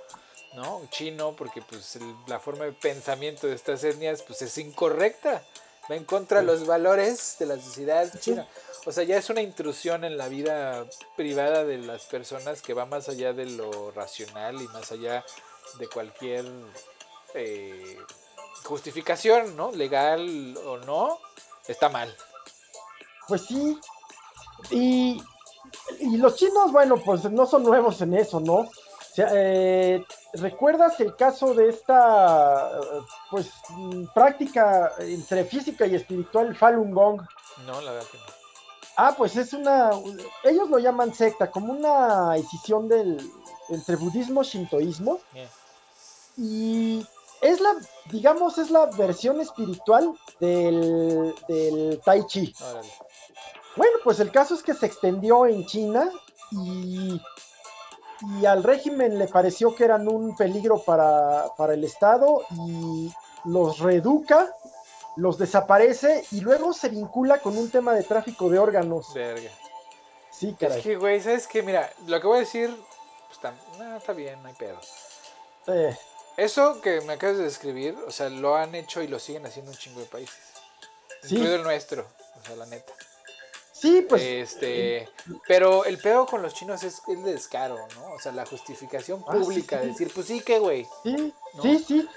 ¿no? 0.55 0.81
chino, 0.91 1.35
porque 1.37 1.61
pues 1.63 1.97
el- 1.97 2.15
la 2.27 2.39
forma 2.39 2.65
de 2.65 2.73
pensamiento 2.73 3.47
de 3.49 3.55
estas 3.55 3.83
etnias 3.85 4.23
pues 4.23 4.41
es 4.43 4.57
incorrecta, 4.59 5.43
va 5.91 5.97
en 5.97 6.05
contra 6.05 6.41
de 6.41 6.47
los 6.47 6.67
valores 6.67 7.37
de 7.39 7.47
la 7.47 7.57
sociedad 7.57 8.11
china. 8.21 8.47
O 8.87 8.93
sea, 8.93 9.05
ya 9.05 9.17
es 9.17 9.31
una 9.31 9.41
intrusión 9.41 10.05
en 10.05 10.19
la 10.19 10.29
vida 10.29 10.85
privada 11.17 11.65
de 11.65 11.79
las 11.79 12.05
personas 12.05 12.61
que 12.61 12.75
va 12.75 12.85
más 12.85 13.09
allá 13.09 13.33
de 13.33 13.47
lo 13.47 13.91
racional 13.93 14.61
y 14.61 14.69
más 14.69 14.93
allá 14.93 15.25
de 15.79 15.89
cualquier 15.89 16.45
eh, 17.35 17.99
justificación, 18.65 19.57
¿no? 19.57 19.73
Legal 19.73 20.57
o 20.67 20.79
no, 20.79 21.19
está 21.67 21.89
mal. 21.89 22.15
Pues 23.27 23.47
sí. 23.47 23.79
Y, 24.71 25.23
y 26.01 26.17
los 26.19 26.37
chinos, 26.37 26.71
bueno, 26.71 26.97
pues 26.97 27.25
no 27.31 27.47
son 27.47 27.63
nuevos 27.63 28.01
en 28.03 28.15
eso, 28.15 28.41
¿no? 28.41 28.69
Eh, 29.17 30.05
¿Recuerdas 30.35 30.99
el 31.01 31.15
caso 31.15 31.55
de 31.55 31.69
esta 31.69 32.71
pues 33.31 33.51
práctica 34.13 34.93
entre 34.99 35.45
física 35.45 35.87
y 35.87 35.95
espiritual 35.95 36.57
Falun 36.57 36.91
Gong? 36.93 37.23
No, 37.67 37.81
la 37.81 37.93
verdad 37.93 38.09
que 38.11 38.19
no. 38.19 38.25
Ah, 38.97 39.15
pues 39.17 39.37
es 39.37 39.53
una, 39.53 39.91
ellos 40.45 40.71
lo 40.71 40.79
llaman 40.79 41.13
secta, 41.15 41.51
como 41.51 41.73
una 41.73 42.37
escisión 42.37 42.89
del 42.89 43.19
entre 43.69 43.97
budismo 43.97 44.43
y 44.43 44.45
shintoísmo 44.45 45.21
y 46.37 47.07
es 47.41 47.61
la, 47.61 47.75
digamos, 48.11 48.59
es 48.59 48.71
la 48.71 48.87
versión 48.87 49.41
espiritual 49.41 50.15
del, 50.41 51.35
del 51.49 52.01
tai 52.05 52.27
chi. 52.27 52.55
Órale. 52.61 52.89
Bueno, 53.77 53.99
pues 54.05 54.21
el 54.21 54.31
caso 54.31 54.55
es 54.55 54.63
que 54.63 54.75
se 54.75 54.87
extendió 54.87 55.47
en 55.47 55.67
China 55.67 56.11
y, 56.53 57.21
y 58.41 58.47
al 58.47 58.63
régimen 58.63 59.19
le 59.19 59.29
pareció 59.29 59.75
que 59.75 59.85
eran 59.85 60.09
un 60.09 60.37
peligro 60.37 60.83
para, 60.83 61.47
para 61.57 61.75
el 61.75 61.85
Estado 61.85 62.43
y 62.67 63.13
los 63.45 63.79
reeduca, 63.79 64.55
los 65.17 65.39
desaparece 65.39 66.25
y 66.33 66.41
luego 66.41 66.73
se 66.73 66.89
vincula 66.89 67.39
con 67.39 67.57
un 67.57 67.71
tema 67.71 67.93
de 67.95 68.03
tráfico 68.03 68.49
de 68.49 68.59
órganos. 68.59 69.13
Verga. 69.15 69.51
Sí, 70.31 70.57
caray. 70.59 70.79
Es 70.79 70.85
que, 70.85 70.97
güey, 70.97 71.21
¿sabes 71.21 71.47
qué? 71.47 71.63
Mira, 71.63 71.91
lo 72.07 72.21
que 72.21 72.27
voy 72.27 72.39
a 72.39 72.41
decir, 72.41 72.75
pues 73.27 73.33
está, 73.33 73.55
no, 73.79 73.97
está 73.97 74.13
bien, 74.13 74.43
no 74.43 74.49
hay 74.49 74.55
pedo. 74.55 74.79
Eh, 75.69 75.97
Eso 76.37 76.81
que 76.81 77.01
me 77.03 77.13
acabas 77.13 77.39
de 77.39 77.45
describir, 77.45 77.97
o 78.07 78.11
sea, 78.11 78.29
lo 78.29 78.57
han 78.57 78.75
hecho 78.75 79.01
y 79.03 79.07
lo 79.07 79.21
siguen 79.21 79.47
haciendo 79.47 79.71
un 79.71 79.77
chingo 79.77 80.01
de 80.01 80.07
países. 80.07 80.35
Sí. 81.23 81.37
Incluido 81.37 81.57
el 81.57 81.63
nuestro, 81.63 82.03
o 82.03 82.47
sea, 82.47 82.57
la 82.57 82.67
neta. 82.67 82.93
Sí, 83.75 84.07
pues 84.09 84.23
este, 84.23 85.09
pero 85.47 85.85
el 85.85 85.99
pedo 85.99 86.25
con 86.27 86.41
los 86.43 86.55
chinos 86.55 86.83
es 86.85 87.03
el 87.09 87.23
descaro, 87.25 87.77
¿no? 87.97 88.15
O 88.15 88.19
sea, 88.19 88.33
la 88.33 88.47
justificación 88.47 89.23
Ah, 89.27 89.33
sí, 89.35 89.39
pública, 89.41 89.77
sí. 89.79 89.83
de 89.83 89.89
decir, 89.93 90.11
pues 90.15 90.27
sí 90.29 90.41
que, 90.41 90.59
güey. 90.59 90.87
sí, 91.03 91.33
¿no? 91.55 91.63
sí, 91.63 91.79
sí. 91.79 92.09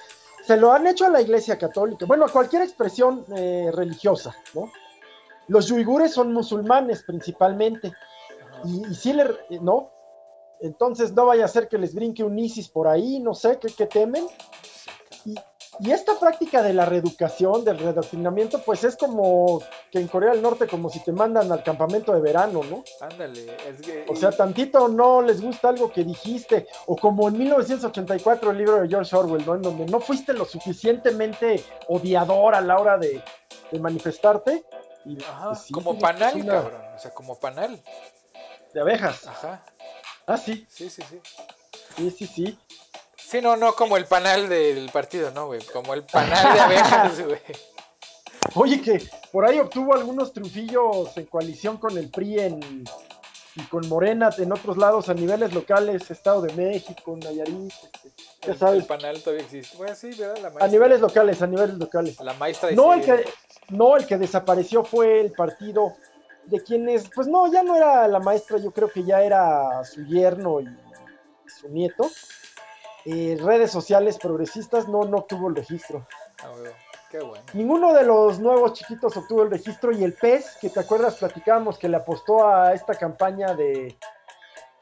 Se 0.45 0.55
lo 0.55 0.71
han 0.71 0.87
hecho 0.87 1.05
a 1.05 1.09
la 1.09 1.19
Iglesia 1.19 1.57
Católica. 1.57 2.05
Bueno, 2.05 2.25
a 2.25 2.31
cualquier 2.31 2.61
expresión 2.61 3.25
eh, 3.35 3.69
religiosa, 3.73 4.33
¿no? 4.53 4.71
Los 5.49 5.69
uigures 5.71 6.13
son 6.13 6.31
musulmanes 6.33 7.03
principalmente. 7.03 7.91
Y, 8.63 8.87
y 8.89 8.95
sí 8.95 9.11
le, 9.13 9.25
¿no? 9.61 9.91
Entonces 10.61 11.11
no 11.13 11.25
vaya 11.25 11.45
a 11.45 11.49
ser 11.49 11.67
que 11.67 11.77
les 11.77 11.93
brinque 11.93 12.23
un 12.23 12.39
ISIS 12.39 12.69
por 12.69 12.87
ahí, 12.87 13.19
no 13.19 13.33
sé, 13.35 13.59
¿qué, 13.59 13.67
qué 13.67 13.85
temen? 13.87 14.25
Y, 15.79 15.91
esta 15.91 16.19
práctica 16.19 16.61
de 16.63 16.73
la 16.73 16.85
reeducación, 16.85 17.63
del 17.63 17.77
readoctrinamiento, 17.79 18.61
pues 18.63 18.83
es 18.83 18.95
como 18.95 19.61
que 19.91 19.99
en 19.99 20.07
Corea 20.07 20.31
del 20.31 20.41
Norte, 20.41 20.67
como 20.67 20.89
si 20.89 20.99
te 21.03 21.11
mandan 21.11 21.51
al 21.51 21.63
campamento 21.63 22.13
de 22.13 22.21
verano, 22.21 22.61
¿no? 22.69 22.83
Ándale. 23.01 23.55
es 23.67 23.81
que- 23.81 24.05
O 24.09 24.15
sea, 24.15 24.31
tantito 24.31 24.87
no 24.87 25.21
les 25.21 25.41
gusta 25.41 25.69
algo 25.69 25.91
que 25.91 26.03
dijiste, 26.03 26.67
o 26.85 26.95
como 26.95 27.27
en 27.27 27.37
1984 27.37 28.51
el 28.51 28.57
libro 28.57 28.81
de 28.81 28.87
George 28.87 29.15
Orwell, 29.15 29.45
¿no? 29.45 29.55
En 29.55 29.61
donde 29.61 29.85
no 29.85 29.99
fuiste 29.99 30.33
lo 30.33 30.45
suficientemente 30.45 31.63
odiador 31.87 32.55
a 32.55 32.61
la 32.61 32.77
hora 32.79 32.97
de, 32.97 33.21
de 33.71 33.79
manifestarte. 33.79 34.63
Y, 35.05 35.21
Ajá, 35.23 35.47
pues, 35.49 35.59
sí, 35.61 35.73
como 35.73 35.97
panal, 35.97 36.35
una- 36.35 36.53
cabrón. 36.53 36.81
O 36.95 36.99
sea, 36.99 37.13
como 37.13 37.35
panal. 37.39 37.79
De 38.73 38.81
abejas. 38.81 39.25
Ajá. 39.27 39.63
Ah, 40.25 40.37
sí, 40.37 40.65
Sí, 40.69 40.89
sí, 40.89 41.01
sí. 41.09 41.21
sí, 41.95 42.11
sí, 42.11 42.27
sí. 42.27 42.59
Sí, 43.29 43.41
no, 43.41 43.57
no 43.57 43.73
como 43.73 43.97
el 43.97 44.05
panal 44.05 44.47
del 44.47 44.89
partido, 44.89 45.31
no, 45.31 45.47
güey. 45.47 45.61
Como 45.65 45.93
el 45.93 46.03
panal 46.03 46.53
de 46.53 46.59
abejas, 46.61 47.21
güey. 47.25 47.39
Oye, 48.55 48.81
que 48.81 49.03
por 49.33 49.45
ahí 49.45 49.59
obtuvo 49.59 49.93
algunos 49.93 50.31
triunfillos 50.31 51.15
en 51.17 51.25
coalición 51.25 51.75
con 51.77 51.97
el 51.97 52.09
PRI 52.09 52.39
en, 52.39 52.83
y 53.55 53.61
con 53.63 53.87
Morena 53.89 54.29
en 54.37 54.53
otros 54.53 54.77
lados 54.77 55.09
a 55.09 55.13
niveles 55.13 55.53
locales, 55.53 56.09
Estado 56.09 56.41
de 56.41 56.53
México, 56.53 57.17
Nayarit, 57.21 57.73
este, 57.73 58.11
ya 58.43 58.53
El, 58.53 58.57
sabes, 58.57 58.79
el 58.79 58.85
panal 58.85 59.21
todavía 59.21 59.43
existe. 59.43 59.75
Bueno, 59.75 59.93
sí, 59.95 60.11
¿verdad? 60.11 60.37
La 60.37 60.47
a 60.47 60.51
maestra. 60.51 60.67
niveles 60.69 61.01
locales, 61.01 61.41
a 61.41 61.47
niveles 61.47 61.75
locales. 61.77 62.19
La 62.21 62.33
maestra 62.33 62.69
de 62.69 62.75
No 62.75 62.93
el, 62.93 63.01
que, 63.01 63.25
no, 63.69 63.97
el 63.97 64.05
que 64.07 64.17
desapareció 64.17 64.85
fue 64.85 65.19
el 65.19 65.33
partido 65.33 65.95
de 66.45 66.63
quienes, 66.63 67.09
pues 67.13 67.27
no, 67.27 67.51
ya 67.51 67.61
no 67.63 67.75
era 67.75 68.07
la 68.07 68.19
maestra, 68.19 68.57
yo 68.57 68.71
creo 68.71 68.89
que 68.89 69.03
ya 69.03 69.21
era 69.21 69.83
su 69.83 70.05
yerno 70.05 70.61
y 70.61 70.67
su 71.49 71.67
nieto. 71.67 72.09
Eh, 73.09 73.37
redes 73.41 73.71
sociales 73.71 74.17
progresistas 74.17 74.89
no, 74.89 75.03
no 75.03 75.19
obtuvo 75.19 75.47
el 75.47 75.55
registro. 75.55 76.05
Ah, 76.43 76.49
güey, 76.59 76.71
Qué 77.09 77.19
bueno. 77.21 77.45
Ninguno 77.53 77.93
de 77.93 78.03
los 78.03 78.37
nuevos 78.39 78.73
chiquitos 78.73 79.15
obtuvo 79.15 79.43
el 79.43 79.49
registro 79.49 79.93
y 79.93 80.03
el 80.03 80.13
PES, 80.13 80.57
que 80.59 80.69
te 80.69 80.81
acuerdas, 80.81 81.15
platicábamos 81.15 81.77
que 81.79 81.87
le 81.87 81.95
apostó 81.95 82.45
a 82.45 82.73
esta 82.73 82.95
campaña 82.95 83.53
de, 83.53 83.97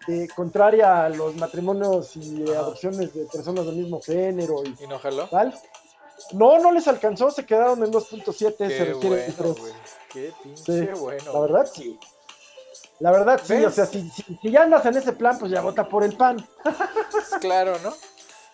de 0.07 0.27
contraria 0.35 1.05
a 1.05 1.09
los 1.09 1.35
matrimonios 1.35 2.15
y 2.15 2.43
Ajá. 2.49 2.61
adopciones 2.61 3.13
de 3.13 3.25
personas 3.25 3.63
del 3.67 3.75
mismo 3.75 4.01
género 4.01 4.63
y 4.63 4.75
¿Y 4.83 4.87
no 4.87 4.97
jaló? 4.97 5.27
tal. 5.27 5.53
No, 6.31 6.57
no 6.57 6.71
les 6.71 6.87
alcanzó, 6.87 7.29
se 7.29 7.45
quedaron 7.45 7.83
en 7.83 7.91
2.7, 7.93 8.57
se 8.57 8.85
requiere 8.85 9.31
bueno. 9.37 9.55
Qué 10.11 10.33
pinche 10.41 10.63
Sí, 10.93 10.99
bueno. 10.99 11.31
La 11.31 11.39
verdad, 11.41 11.69
sí. 11.71 11.99
La 12.99 13.11
verdad, 13.11 13.39
sí, 13.43 13.53
¿Ves? 13.53 13.65
o 13.67 13.71
sea, 13.71 13.85
si, 13.85 14.09
si, 14.09 14.23
si 14.41 14.49
ya 14.51 14.63
andas 14.63 14.83
en 14.87 14.97
ese 14.97 15.13
plan, 15.13 15.37
pues 15.37 15.51
ya 15.51 15.61
vota 15.61 15.87
por 15.87 16.03
el 16.03 16.15
PAN. 16.17 16.37
Claro, 17.41 17.77
¿no? 17.83 17.93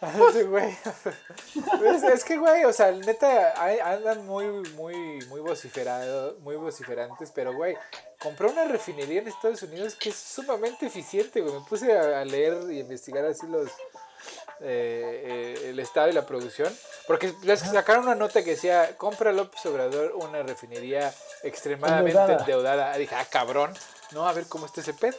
Sí, 0.34 0.42
güey. 0.44 0.76
Es, 1.86 2.04
es 2.04 2.24
que, 2.24 2.38
güey, 2.38 2.66
o 2.66 2.74
sea, 2.74 2.92
neta, 2.92 3.54
andan 3.86 4.26
muy, 4.26 4.48
muy, 4.72 5.20
muy 5.28 5.42
vociferados, 5.42 6.40
muy 6.40 6.56
vociferantes, 6.56 7.32
pero, 7.34 7.54
güey, 7.54 7.76
compró 8.20 8.50
una 8.50 8.66
refinería 8.66 9.22
en 9.22 9.28
Estados 9.28 9.62
Unidos 9.64 9.96
que 9.96 10.10
es 10.10 10.16
sumamente 10.16 10.88
eficiente, 10.88 11.42
güey. 11.42 11.54
Me 11.54 11.66
puse 11.68 11.96
a, 11.98 12.22
a 12.22 12.26
leer 12.26 12.58
y 12.72 12.80
investigar 12.80 13.26
así 13.26 13.46
los, 13.48 13.70
eh, 14.60 15.54
eh, 15.62 15.70
el 15.70 15.80
estado 15.80 16.10
y 16.10 16.14
la 16.14 16.26
producción, 16.26 16.76
porque 17.08 17.34
que 17.44 17.58
sacaron 17.58 18.04
una 18.06 18.16
nota 18.16 18.44
que 18.44 18.52
decía, 18.52 18.96
compra 18.98 19.32
López 19.32 19.66
Obrador 19.66 20.14
una 20.16 20.44
refinería 20.44 21.14
extremadamente 21.44 22.12
Endeudada. 22.20 22.40
endeudada. 22.40 22.98
Dije, 22.98 23.16
ah, 23.16 23.26
cabrón, 23.30 23.74
no, 24.12 24.28
a 24.28 24.34
ver 24.34 24.46
cómo 24.48 24.66
está 24.66 24.82
ese 24.82 24.94
pedo. 24.94 25.18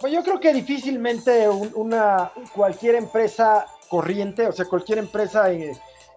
Pues 0.00 0.12
yo 0.12 0.22
creo 0.22 0.38
que 0.38 0.52
difícilmente 0.52 1.48
un- 1.48 1.72
una 1.74 2.30
cualquier 2.54 2.94
empresa 2.94 3.66
corriente, 3.88 4.46
o 4.46 4.52
sea, 4.52 4.64
cualquier 4.66 4.98
empresa 4.98 5.50
eh, 5.52 5.72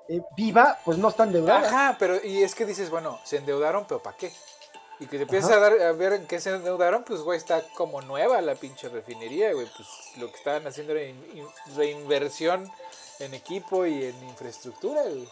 eh, 0.10 0.22
viva, 0.35 0.77
pues 0.85 0.98
no 0.98 1.10
está 1.10 1.23
endeudada. 1.23 1.68
Ajá, 1.68 1.95
pero 1.99 2.23
y 2.23 2.43
es 2.43 2.56
que 2.56 2.65
dices, 2.65 2.89
bueno, 2.89 3.19
se 3.23 3.38
endeudaron, 3.38 3.85
pero 3.88 4.02
¿para 4.02 4.18
qué? 4.18 4.31
Y 4.99 5.07
que 5.07 5.18
te 5.18 5.23
empiezas 5.23 5.52
a, 5.52 5.60
dar, 5.60 5.81
a 5.81 5.91
ver 5.93 6.14
en 6.14 6.27
qué 6.27 6.39
se 6.39 6.53
endeudaron, 6.53 7.03
pues, 7.03 7.22
güey, 7.22 7.38
está 7.38 7.64
como 7.76 8.02
nueva 8.02 8.39
la 8.41 8.53
pinche 8.53 8.88
refinería, 8.88 9.52
güey. 9.53 9.65
Pues 9.76 9.88
lo 10.18 10.30
que 10.31 10.38
estaban 10.38 10.68
haciendo 10.68 10.93
era 10.93 11.03
in- 11.03 11.26
in- 11.34 11.76
reinversión 11.76 12.72
en 13.19 13.34
equipo 13.34 13.85
y 13.88 14.06
en 14.06 14.23
infraestructura, 14.30 15.02
güey. 15.02 15.27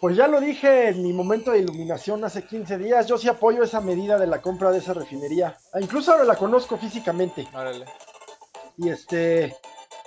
Pues 0.00 0.16
ya 0.16 0.28
lo 0.28 0.40
dije 0.40 0.90
en 0.90 1.02
mi 1.02 1.12
momento 1.12 1.50
de 1.50 1.58
iluminación 1.58 2.24
hace 2.24 2.44
15 2.44 2.78
días, 2.78 3.08
yo 3.08 3.18
sí 3.18 3.28
apoyo 3.28 3.64
esa 3.64 3.80
medida 3.80 4.16
de 4.16 4.28
la 4.28 4.40
compra 4.40 4.70
de 4.70 4.78
esa 4.78 4.94
refinería. 4.94 5.56
Ah, 5.72 5.80
Incluso 5.80 6.12
ahora 6.12 6.22
la 6.22 6.36
conozco 6.36 6.76
físicamente. 6.78 7.48
Órale. 7.52 7.84
Y 8.76 8.90
este, 8.90 9.56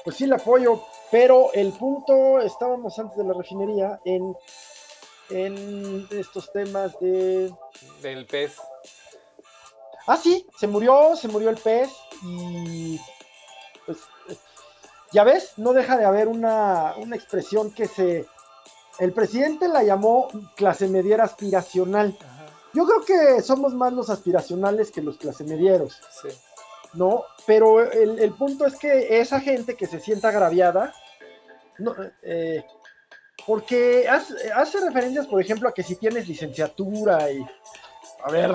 pues 0.06 0.16
sí 0.16 0.26
la 0.28 0.38
apoyo, 0.38 0.82
pero 1.12 1.52
el 1.54 1.74
punto, 1.74 2.40
estábamos 2.40 2.98
antes 2.98 3.18
de 3.18 3.24
la 3.26 3.34
refinería 3.34 4.00
en, 4.06 4.36
en 5.30 6.08
estos 6.12 6.52
temas 6.52 6.98
de... 7.00 7.54
Del 8.02 8.26
pez. 8.26 8.56
Ah, 10.08 10.18
sí, 10.18 10.48
se 10.58 10.68
murió, 10.68 11.16
se 11.16 11.28
murió 11.28 11.50
el 11.50 11.58
pez 11.58 11.92
y 12.24 13.00
pues 13.86 13.98
ya 15.12 15.24
ves, 15.24 15.54
no 15.58 15.74
deja 15.74 15.98
de 15.98 16.06
haber 16.06 16.28
una, 16.28 16.96
una 16.98 17.16
expresión 17.16 17.72
que 17.72 17.88
se... 17.88 18.26
El 19.00 19.14
presidente 19.14 19.68
la 19.68 19.84
llamó 19.84 20.30
clase 20.56 20.88
mediera 20.88 21.24
aspiracional. 21.26 22.18
Ajá. 22.20 22.46
Yo 22.74 22.86
creo 22.86 23.02
que 23.04 23.42
somos 23.42 23.74
más 23.74 23.92
los 23.92 24.10
aspiracionales 24.10 24.92
que 24.92 25.02
los 25.02 25.18
clase 25.18 25.44
medieros, 25.44 26.00
Sí. 26.22 26.30
¿no? 26.94 27.24
Pero 27.46 27.82
el, 27.82 28.20
el 28.20 28.34
punto 28.34 28.66
es 28.66 28.78
que 28.78 29.20
esa 29.20 29.40
gente 29.40 29.76
que 29.76 29.88
se 29.88 30.00
sienta 30.00 30.30
agraviada, 30.30 30.94
no, 31.82 31.95
eh, 32.24 32.64
porque 33.45 34.08
hace, 34.08 34.52
hace 34.52 34.80
referencias, 34.80 35.28
por 35.28 35.41
ejemplo, 35.41 35.68
a 35.70 35.74
que 35.74 35.84
si 35.84 35.95
tienes 35.95 36.28
licenciatura 36.28 37.32
y, 37.32 37.44
a 38.24 38.32
ver, 38.32 38.52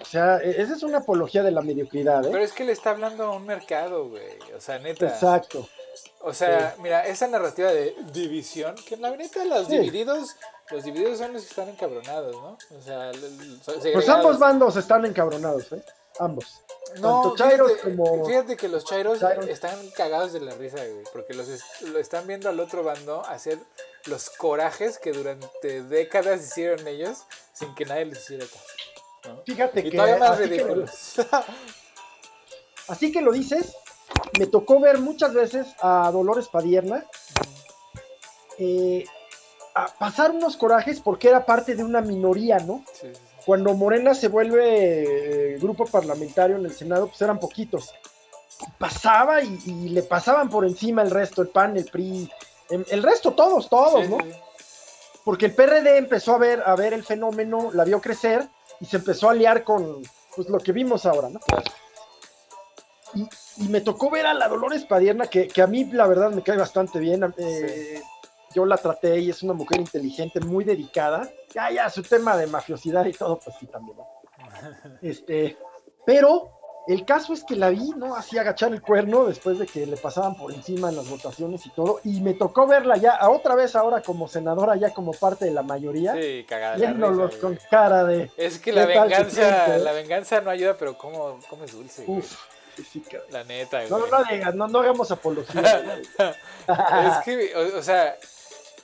o 0.00 0.04
sea, 0.04 0.38
e- 0.38 0.62
esa 0.62 0.74
es 0.74 0.82
una 0.82 0.98
apología 0.98 1.42
de 1.42 1.50
la 1.50 1.60
mediocridad, 1.60 2.24
¿eh? 2.24 2.28
Pero 2.32 2.42
es 2.44 2.52
que 2.52 2.64
le 2.64 2.72
está 2.72 2.90
hablando 2.90 3.24
a 3.24 3.36
un 3.36 3.44
mercado, 3.46 4.08
güey. 4.08 4.38
O 4.56 4.60
sea, 4.60 4.78
neta. 4.78 5.06
Exacto. 5.08 5.68
O 6.20 6.32
sea, 6.32 6.74
mira, 6.82 7.06
esa 7.06 7.26
narrativa 7.28 7.70
de 7.70 7.94
división, 8.12 8.74
que 8.86 8.94
en 8.94 9.02
la 9.02 9.10
neta 9.16 9.44
los 9.44 9.66
Sí. 9.66 9.78
divididos, 9.78 10.36
los 10.70 10.84
divididos 10.84 11.18
son 11.18 11.32
los 11.32 11.42
que 11.42 11.48
están 11.50 11.68
encabronados, 11.68 12.34
¿no? 12.34 12.58
O 12.76 12.80
sea, 12.82 13.12
son 13.12 13.20
Pues 13.64 13.82
segregados. 13.82 14.08
ambos 14.08 14.38
bandos 14.38 14.76
están 14.76 15.04
encabronados, 15.04 15.70
¿eh? 15.72 15.82
Ambos. 16.18 16.62
No, 17.00 17.20
tanto 17.22 17.36
chairos 17.36 17.72
fíjate, 17.72 17.96
como- 17.96 18.26
fíjate 18.26 18.56
que 18.56 18.68
los 18.68 18.84
chairos, 18.84 19.20
Chairos. 19.20 19.46
están 19.48 19.90
cagados 19.90 20.32
de 20.32 20.40
la 20.40 20.54
risa, 20.54 20.76
güey, 20.78 21.04
porque 21.12 21.34
los 21.34 21.48
es- 21.48 21.82
lo 21.82 21.98
están 21.98 22.26
viendo 22.26 22.48
al 22.48 22.58
otro 22.60 22.82
bando 22.82 23.24
hacer 23.26 23.58
los 24.06 24.30
corajes 24.30 24.98
que 24.98 25.12
durante 25.12 25.82
décadas 25.82 26.40
hicieron 26.46 26.86
ellos 26.88 27.18
sin 27.52 27.74
que 27.74 27.84
nadie 27.84 28.06
les 28.06 28.18
hiciera 28.20 28.46
caso. 28.46 28.64
¿no? 29.24 29.42
Fíjate 29.44 29.80
Y 29.80 29.90
que 29.90 29.90
todavía 29.96 30.16
más 30.16 30.30
así 30.30 30.42
que, 30.42 30.48
ridículos. 30.48 30.90
así 32.88 33.12
que 33.12 33.20
lo 33.20 33.32
dices, 33.32 33.74
me 34.38 34.46
tocó 34.46 34.80
ver 34.80 34.98
muchas 34.98 35.34
veces 35.34 35.66
a 35.80 36.10
Dolores 36.10 36.48
Padierna 36.48 37.04
eh, 38.58 39.04
a 39.74 39.86
pasar 39.98 40.30
unos 40.32 40.56
corajes 40.56 41.00
porque 41.00 41.28
era 41.28 41.44
parte 41.46 41.74
de 41.74 41.84
una 41.84 42.00
minoría, 42.00 42.58
¿no? 42.58 42.84
Sí. 42.92 43.12
Cuando 43.48 43.72
Morena 43.72 44.14
se 44.14 44.28
vuelve 44.28 45.54
eh, 45.54 45.58
grupo 45.58 45.86
parlamentario 45.86 46.56
en 46.56 46.66
el 46.66 46.72
Senado, 46.72 47.06
pues 47.06 47.22
eran 47.22 47.40
poquitos. 47.40 47.94
Pasaba 48.76 49.40
y, 49.42 49.58
y 49.64 49.88
le 49.88 50.02
pasaban 50.02 50.50
por 50.50 50.66
encima 50.66 51.00
el 51.00 51.10
resto, 51.10 51.40
el 51.40 51.48
PAN, 51.48 51.78
el 51.78 51.86
PRI, 51.86 52.30
em, 52.68 52.84
el 52.90 53.02
resto, 53.02 53.32
todos, 53.32 53.70
todos, 53.70 54.04
Sí, 54.04 54.10
¿no? 54.10 54.18
sí, 54.22 54.30
sí. 54.32 54.38
Porque 55.24 55.46
el 55.46 55.54
PRD 55.54 55.96
empezó 55.96 56.34
a 56.34 56.38
ver, 56.38 56.62
a 56.66 56.76
ver 56.76 56.92
el 56.92 57.02
fenómeno, 57.02 57.70
la 57.72 57.84
vio 57.84 58.02
crecer 58.02 58.46
y 58.80 58.84
se 58.84 58.98
empezó 58.98 59.30
a 59.30 59.34
liar 59.34 59.64
con 59.64 60.02
pues, 60.36 60.46
lo 60.50 60.58
que 60.58 60.72
vimos 60.72 61.06
ahora, 61.06 61.30
¿no? 61.30 61.40
Y, 63.14 63.26
y 63.64 63.68
me 63.70 63.80
tocó 63.80 64.10
ver 64.10 64.26
a 64.26 64.34
la 64.34 64.46
Dolores 64.48 64.84
Padierna, 64.84 65.26
que, 65.26 65.48
que 65.48 65.62
a 65.62 65.66
mí 65.66 65.86
la 65.86 66.06
verdad 66.06 66.32
me 66.32 66.42
cae 66.42 66.58
bastante 66.58 66.98
bien. 66.98 67.24
eh, 67.38 68.02
Yo 68.58 68.66
la 68.66 68.76
traté 68.76 69.20
y 69.20 69.30
es 69.30 69.44
una 69.44 69.52
mujer 69.52 69.78
inteligente, 69.78 70.40
muy 70.40 70.64
dedicada. 70.64 71.30
Ya, 71.54 71.70
ya, 71.70 71.88
su 71.88 72.02
tema 72.02 72.36
de 72.36 72.48
mafiosidad 72.48 73.06
y 73.06 73.12
todo, 73.12 73.38
pues 73.38 73.54
sí, 73.60 73.68
también. 73.68 73.96
¿no? 73.96 74.04
Este, 75.00 75.56
pero 76.04 76.50
el 76.88 77.04
caso 77.04 77.34
es 77.34 77.44
que 77.44 77.54
la 77.54 77.68
vi, 77.70 77.90
¿no? 77.90 78.16
Así 78.16 78.36
agachar 78.36 78.72
el 78.72 78.82
cuerno 78.82 79.26
después 79.26 79.60
de 79.60 79.66
que 79.66 79.86
le 79.86 79.96
pasaban 79.96 80.34
por 80.34 80.52
encima 80.52 80.88
en 80.88 80.96
las 80.96 81.08
votaciones 81.08 81.64
y 81.66 81.70
todo. 81.70 82.00
Y 82.02 82.20
me 82.20 82.34
tocó 82.34 82.66
verla 82.66 82.96
ya, 82.96 83.12
a 83.12 83.30
otra 83.30 83.54
vez 83.54 83.76
ahora 83.76 84.02
como 84.02 84.26
senadora, 84.26 84.74
ya 84.74 84.92
como 84.92 85.12
parte 85.12 85.44
de 85.44 85.52
la 85.52 85.62
mayoría, 85.62 86.14
Sí, 86.14 86.44
cagada. 86.48 86.74
viéndolos 86.74 87.34
risa, 87.34 87.40
con 87.40 87.58
cara 87.70 88.02
de. 88.06 88.28
Es 88.36 88.58
que 88.58 88.72
la 88.72 88.88
¿Qué 88.88 88.94
tal, 88.94 89.08
venganza, 89.08 89.78
la 89.78 89.92
venganza 89.92 90.40
no 90.40 90.50
ayuda, 90.50 90.76
pero 90.76 90.98
cómo, 90.98 91.38
cómo 91.48 91.62
es 91.62 91.70
dulce. 91.70 92.02
Uf, 92.08 92.36
sí. 92.90 93.04
La 93.30 93.44
neta, 93.44 93.86
güey. 93.86 93.90
No, 93.90 93.98
no, 93.98 94.06
no, 94.18 94.24
digas, 94.24 94.54
no, 94.56 94.66
no 94.66 94.80
hagamos 94.80 95.12
apología. 95.12 95.62
es 96.18 97.24
que, 97.24 97.54
o, 97.54 97.78
o 97.78 97.82
sea, 97.82 98.16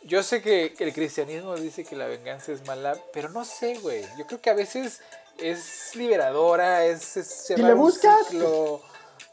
yo 0.04 0.22
sé 0.22 0.42
que 0.42 0.74
el 0.78 0.92
cristianismo 0.92 1.56
dice 1.56 1.84
que 1.84 1.96
la 1.96 2.06
venganza 2.06 2.52
es 2.52 2.66
mala, 2.66 2.96
pero 3.12 3.28
no 3.30 3.44
sé, 3.44 3.78
güey. 3.78 4.04
Yo 4.18 4.26
creo 4.26 4.40
que 4.40 4.50
a 4.50 4.54
veces 4.54 5.00
es 5.38 5.94
liberadora, 5.96 6.84
es, 6.84 7.16
es 7.16 7.26
cerrar 7.26 7.68
le 7.68 7.74
un 7.74 7.80
buscas. 7.80 8.26
ciclo 8.28 8.82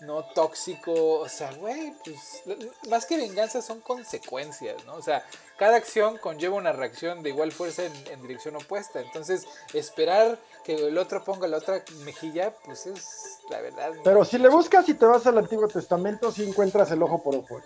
no 0.01 0.23
tóxico. 0.33 1.19
O 1.19 1.29
sea, 1.29 1.51
güey, 1.53 1.93
pues 2.03 2.43
más 2.89 3.05
que 3.05 3.17
venganza 3.17 3.61
son 3.61 3.81
consecuencias, 3.81 4.83
¿no? 4.85 4.95
O 4.95 5.01
sea, 5.01 5.23
cada 5.57 5.77
acción 5.77 6.17
conlleva 6.17 6.55
una 6.55 6.71
reacción 6.71 7.21
de 7.21 7.29
igual 7.29 7.51
fuerza 7.51 7.83
en, 7.85 7.93
en 8.07 8.21
dirección 8.21 8.55
opuesta. 8.55 8.99
Entonces, 8.99 9.45
esperar 9.73 10.39
que 10.63 10.75
el 10.75 10.97
otro 10.97 11.23
ponga 11.23 11.47
la 11.47 11.57
otra 11.57 11.83
mejilla, 12.03 12.53
pues 12.65 12.85
es 12.87 13.39
la 13.49 13.61
verdad. 13.61 13.91
Pero 14.03 14.25
si 14.25 14.37
le 14.37 14.49
buscas 14.49 14.87
y 14.89 14.93
te 14.93 15.05
vas 15.05 15.25
al 15.27 15.37
Antiguo 15.37 15.67
Testamento, 15.67 16.31
sí 16.31 16.43
encuentras 16.47 16.91
el 16.91 17.01
ojo 17.03 17.21
por 17.21 17.35
ojo. 17.35 17.61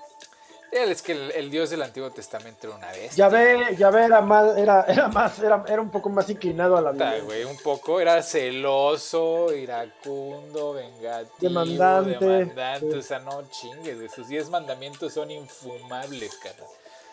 Es 0.75 1.01
que 1.01 1.13
el, 1.13 1.31
el 1.31 1.49
Dios 1.49 1.69
del 1.69 1.81
Antiguo 1.81 2.11
Testamento 2.11 2.67
era 2.67 2.75
una 2.75 2.87
bestia. 2.91 3.09
Ya 3.15 3.27
ve, 3.29 3.75
ya 3.77 3.89
ve, 3.89 4.03
era 4.03 4.19
más, 4.21 4.57
era, 4.57 4.81
era 4.87 5.07
más, 5.07 5.39
era, 5.39 5.63
era 5.67 5.81
un 5.81 5.89
poco 5.89 6.09
más 6.09 6.29
inclinado 6.29 6.75
a 6.75 6.81
la 6.81 6.91
violencia. 6.91 7.23
güey, 7.23 7.43
un 7.45 7.57
poco, 7.57 7.99
era 8.01 8.21
celoso, 8.21 9.53
iracundo, 9.53 10.73
vengativo, 10.73 11.29
Demandante. 11.39 12.25
demandante, 12.25 12.91
Sí. 12.91 12.97
o 12.97 13.01
sea, 13.01 13.19
no 13.19 13.43
chingues, 13.49 14.11
sus 14.11 14.27
10 14.27 14.49
mandamientos 14.49 15.13
son 15.13 15.31
infumables, 15.31 16.35
cara. 16.37 16.55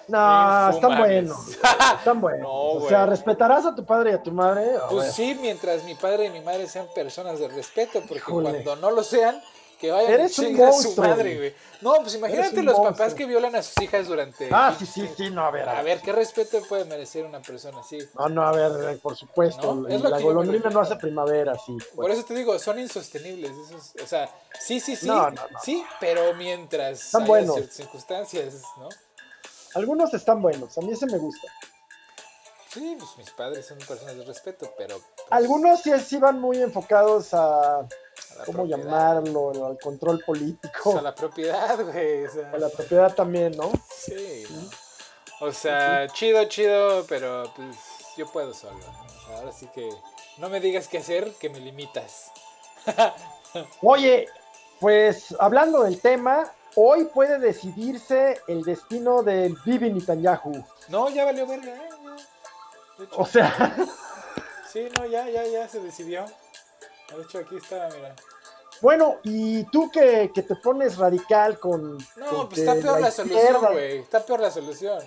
No, 0.08 0.70
están 0.70 0.98
buenos. 0.98 1.48
Están 1.98 2.20
buenos. 2.20 2.40
No, 2.42 2.52
o 2.84 2.88
sea, 2.88 3.06
respetarás 3.06 3.64
a 3.66 3.74
tu 3.76 3.84
padre 3.84 4.10
y 4.10 4.14
a 4.14 4.22
tu 4.22 4.32
madre. 4.32 4.66
Pues 4.90 5.12
sí, 5.14 5.36
mientras 5.40 5.84
mi 5.84 5.94
padre 5.94 6.24
y 6.26 6.30
mi 6.30 6.40
madre 6.40 6.66
sean 6.66 6.86
personas 6.92 7.38
de 7.38 7.46
respeto, 7.46 8.00
porque 8.00 8.16
Híjole. 8.16 8.50
cuando 8.50 8.76
no 8.76 8.90
lo 8.90 9.04
sean, 9.04 9.40
que 9.82 9.90
vayan 9.90 10.12
Eres 10.12 10.38
a 10.38 10.42
un 10.42 10.46
a 10.54 10.56
su 10.56 10.62
monstruo, 10.62 11.06
madre, 11.08 11.36
güey. 11.36 11.54
No, 11.80 11.94
pues 12.02 12.14
imagínate 12.14 12.62
los 12.62 12.76
monstruo. 12.76 12.92
papás 12.92 13.14
que 13.14 13.26
violan 13.26 13.56
a 13.56 13.62
sus 13.64 13.82
hijas 13.82 14.06
durante... 14.06 14.48
Ah, 14.52 14.72
sí, 14.78 14.86
sí, 14.86 15.10
sí, 15.16 15.28
no, 15.28 15.44
a 15.44 15.50
ver. 15.50 15.68
A 15.68 15.82
ver, 15.82 16.00
¿qué 16.00 16.12
respeto 16.12 16.62
puede 16.68 16.84
merecer 16.84 17.24
una 17.26 17.42
persona 17.42 17.80
así? 17.80 17.98
No, 18.16 18.28
no, 18.28 18.46
a 18.46 18.52
ver, 18.52 18.96
por 19.00 19.16
supuesto. 19.16 19.74
No, 19.74 19.88
es 19.88 20.00
la 20.00 20.20
golondrina 20.20 20.70
no 20.70 20.78
hace 20.78 20.94
primavera, 20.94 21.56
sí. 21.58 21.76
Por 21.96 22.06
pues. 22.06 22.16
eso 22.16 22.24
te 22.28 22.34
digo, 22.34 22.56
son 22.60 22.78
insostenibles. 22.78 23.50
eso 23.50 23.76
es- 23.76 24.04
o 24.04 24.06
sea, 24.06 24.30
sí, 24.60 24.78
sí, 24.78 24.94
sí. 24.94 25.08
No, 25.08 25.28
no, 25.32 25.42
no. 25.50 25.58
Sí, 25.60 25.84
pero 25.98 26.32
mientras 26.34 27.06
Están 27.06 27.26
buenos. 27.26 27.60
circunstancias, 27.68 28.62
¿no? 28.78 28.88
Algunos 29.74 30.14
están 30.14 30.40
buenos, 30.40 30.78
a 30.78 30.80
mí 30.82 30.92
ese 30.92 31.06
me 31.06 31.18
gusta. 31.18 31.48
Sí, 32.72 32.96
pues 32.98 33.10
mis 33.18 33.30
padres 33.30 33.66
son 33.66 33.78
personas 33.78 34.16
de 34.16 34.24
respeto, 34.24 34.72
pero. 34.78 34.98
pues, 34.98 35.26
Algunos 35.30 35.82
sí, 35.82 35.90
sí 36.00 36.16
van 36.18 36.40
muy 36.40 36.56
enfocados 36.62 37.34
a, 37.34 37.86
¿cómo 38.46 38.58
propiedad. 38.66 38.78
llamarlo? 38.84 39.66
Al 39.66 39.78
control 39.78 40.22
Pues 40.24 40.38
político. 40.40 40.98
a 40.98 41.02
la 41.02 41.14
propiedad, 41.14 41.78
güey. 41.84 42.24
O 42.26 42.30
sea, 42.32 42.50
A 42.50 42.58
la 42.58 42.68
propiedad 42.70 43.14
también, 43.14 43.52
¿no? 43.56 43.70
sí. 43.94 44.44
¿no? 44.50 45.46
O 45.46 45.52
sea, 45.52 46.06
chido, 46.08 46.44
chido, 46.44 47.04
pero 47.08 47.52
pues 47.56 47.76
yo 48.16 48.26
puedo 48.30 48.54
solo. 48.54 48.78
¿no? 48.78 49.04
O 49.04 49.26
sea, 49.26 49.36
ahora 49.38 49.52
sí 49.52 49.66
que 49.74 49.90
no 50.38 50.48
me 50.48 50.60
digas 50.60 50.86
qué 50.88 50.98
hacer, 50.98 51.32
que 51.40 51.50
me 51.50 51.58
limitas. 51.60 52.30
Oye, 53.82 54.28
pues 54.80 55.34
hablando 55.38 55.82
del 55.82 56.00
tema, 56.00 56.50
hoy 56.76 57.04
puede 57.06 57.38
decidirse 57.38 58.40
el 58.48 58.62
destino 58.62 59.22
del 59.22 59.56
Bibi 59.64 59.90
Netanyahu. 59.92 60.64
No, 60.88 61.08
ya 61.10 61.24
valió 61.24 61.46
verga, 61.46 61.74
¿eh? 61.74 61.88
Hecho, 63.02 63.16
O 63.16 63.26
sea, 63.26 63.76
sí, 64.72 64.88
no, 64.96 65.06
ya, 65.06 65.28
ya, 65.28 65.44
ya 65.44 65.68
se 65.68 65.80
decidió. 65.80 66.24
De 67.16 67.22
hecho, 67.22 67.38
aquí 67.38 67.56
está, 67.56 67.88
mira. 67.94 68.14
bueno, 68.80 69.16
y 69.22 69.64
tú 69.64 69.90
que, 69.90 70.30
que 70.34 70.42
te 70.42 70.56
pones 70.56 70.96
radical 70.96 71.58
con. 71.58 71.98
No, 72.16 72.30
con 72.30 72.48
pues 72.48 72.60
está 72.60 72.74
peor 72.74 73.00
la, 73.00 73.10
solución, 73.10 73.60
güey. 73.60 73.98
Está 73.98 74.24
peor 74.24 74.40
la 74.40 74.50
solución. 74.50 75.02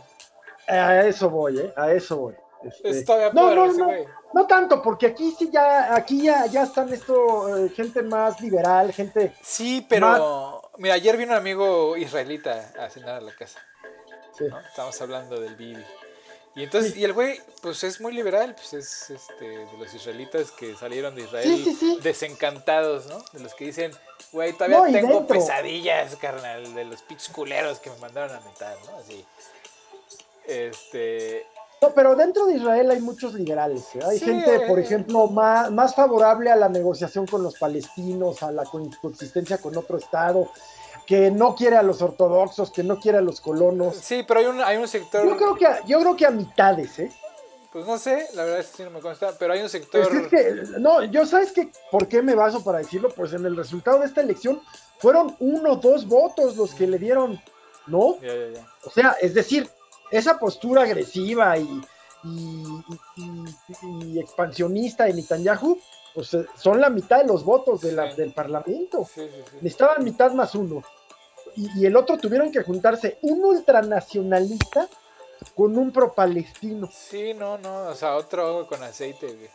A 0.68 1.06
eso 1.06 1.30
voy, 1.30 1.60
¿eh? 1.60 1.74
A 1.76 1.92
eso 1.92 2.18
voy. 2.18 2.36
Este, 2.84 3.32
no, 3.34 3.54
no, 3.54 3.72
no, 3.74 3.88
no 4.34 4.48
tanto, 4.48 4.82
porque 4.82 5.08
aquí 5.08 5.36
sí 5.38 5.50
ya, 5.52 5.94
aquí 5.94 6.24
ya, 6.24 6.48
ya 6.48 6.64
están 6.64 6.92
esto, 6.92 7.58
eh, 7.58 7.70
gente 7.70 8.02
más 8.02 8.42
liberal, 8.42 8.92
gente. 8.92 9.34
Sí, 9.42 9.86
pero. 9.88 10.62
Mira, 10.78 10.96
ayer 10.96 11.16
vino 11.16 11.32
un 11.32 11.38
amigo 11.38 11.96
israelita 11.96 12.72
a 12.80 12.90
cenar 12.90 13.16
a 13.16 13.22
la 13.22 13.34
casa. 13.36 13.60
sí. 14.38 14.46
¿no? 14.50 14.60
Estamos 14.60 15.00
hablando 15.02 15.40
del 15.40 15.56
Bibi. 15.56 15.86
Y 16.56 16.64
entonces, 16.64 16.96
y 16.96 17.04
el 17.04 17.12
güey, 17.12 17.42
pues 17.62 17.84
es 17.84 18.00
muy 18.00 18.14
liberal, 18.14 18.56
pues 18.56 18.74
es 18.74 19.10
este 19.10 19.46
de 19.46 19.68
los 19.78 19.94
israelitas 19.94 20.52
que 20.52 20.74
salieron 20.76 21.14
de 21.14 21.24
Israel 21.24 21.44
Sí, 21.44 21.64
sí, 21.66 21.76
sí. 21.76 22.00
desencantados, 22.02 23.08
¿no? 23.08 23.18
De 23.34 23.42
los 23.42 23.54
que 23.56 23.66
dicen, 23.66 23.92
güey, 24.32 24.54
todavía 24.54 24.78
No, 24.78 24.86
tengo 24.86 25.16
dentro. 25.20 25.28
pesadillas, 25.36 26.16
carnal, 26.16 26.74
de 26.74 26.86
los 26.86 27.02
pinches 27.02 27.28
culeros 27.30 27.80
que 27.80 27.90
me 27.90 27.98
mandaron 27.98 28.38
a 28.38 28.40
meter, 28.40 28.78
¿no? 28.90 28.98
Así. 28.98 29.26
Este. 30.48 31.46
No, 31.82 31.94
pero 31.94 32.16
dentro 32.16 32.46
de 32.46 32.56
Israel 32.56 32.90
hay 32.90 33.02
muchos 33.02 33.34
liberales. 33.34 33.84
¿eh? 33.96 34.00
Hay 34.08 34.20
gente, 34.20 34.62
por 34.62 34.80
ejemplo, 34.80 35.28
más, 35.28 35.70
más 35.72 35.94
favorable 35.94 36.50
a 36.50 36.56
la 36.56 36.70
negociación 36.70 37.28
con 37.28 37.44
los 37.44 37.58
palestinos, 37.60 38.42
a 38.44 38.52
la 38.52 38.64
co- 38.64 38.90
coexistencia 39.02 39.58
con 39.58 39.76
otro 39.76 39.98
Estado, 39.98 40.50
que 41.06 41.32
no 41.32 41.56
quiere 41.56 41.78
a 41.78 41.84
los 41.84 42.02
ortodoxos, 42.02 42.72
que 42.72 42.84
no 42.84 43.00
quiere 43.00 43.20
a 43.20 43.22
los 43.22 43.42
colonos. 43.42 43.96
Sí, 43.96 44.24
pero 44.28 44.40
hay 44.40 44.46
un, 44.48 44.62
hay 44.62 44.78
un 44.78 44.88
sector. 44.88 45.28
Yo 45.28 45.38
creo 45.38 45.56
que 45.56 45.66
a, 45.66 45.86
yo 45.86 46.00
creo 46.00 46.16
que 46.16 46.26
a 46.26 46.32
mitades, 46.32 47.00
¿eh? 47.00 47.12
Pues 47.72 47.86
no 47.86 47.98
sé, 47.98 48.28
la 48.36 48.46
verdad 48.46 48.62
es 48.62 48.68
que 48.68 48.78
sí 48.78 48.84
no 48.84 48.90
me 48.90 49.02
consta, 49.02 49.34
pero 49.38 49.54
hay 49.54 49.62
un 49.62 49.70
sector. 49.70 50.08
Pues 50.08 50.24
es 50.24 50.28
que, 50.30 50.80
no, 50.80 51.04
yo 51.04 51.26
sabes 51.26 51.52
que, 51.52 51.70
¿por 51.92 52.08
qué 52.08 52.22
me 52.22 52.34
baso 52.34 52.64
para 52.64 52.78
decirlo? 52.78 53.10
Pues 53.10 53.34
en 53.34 53.46
el 53.46 53.56
resultado 53.58 54.00
de 54.00 54.06
esta 54.06 54.22
elección 54.22 54.62
fueron 55.00 55.36
uno 55.40 55.74
o 55.74 55.76
dos 55.76 56.08
votos 56.08 56.56
los 56.56 56.74
que 56.74 56.88
le 56.88 56.98
dieron, 56.98 57.42
¿no? 57.86 58.18
Ya, 58.22 58.34
ya, 58.34 58.50
ya. 58.54 58.68
O 58.86 58.90
sea, 58.90 59.18
es 59.22 59.34
decir, 59.34 59.70
esa 60.10 60.40
postura 60.40 60.84
agresiva 60.84 61.58
y, 61.58 61.82
y, 62.26 62.64
y- 63.18 64.14
y 64.16 64.20
expansionista 64.20 65.06
de 65.06 65.14
Netanyahu, 65.14 65.80
pues 66.14 66.34
eh, 66.34 66.46
son 66.58 66.80
la 66.82 66.90
mitad 66.90 67.20
de 67.20 67.26
los 67.28 67.44
votos 67.44 67.82
de 67.82 67.92
la- 67.92 68.10
Sí. 68.12 68.18
del 68.18 68.34
Parlamento. 68.34 69.08
Sí. 69.14 69.28
Necesitaban 69.62 70.04
mitad 70.04 70.32
más 70.32 70.56
uno. 70.56 70.82
Y, 71.56 71.82
y 71.82 71.86
el 71.86 71.96
otro 71.96 72.18
tuvieron 72.18 72.52
que 72.52 72.64
juntarse 72.64 73.18
un 73.22 73.44
ultranacionalista 73.44 74.88
con 75.56 75.78
un 75.78 75.92
pro-palestino. 75.92 76.90
Sí, 76.92 77.34
no, 77.34 77.58
no, 77.58 77.88
o 77.90 77.96
sea, 77.96 78.16
otro 78.16 78.66
con 78.68 78.82
aceite, 78.84 79.28
güey. 79.28 79.50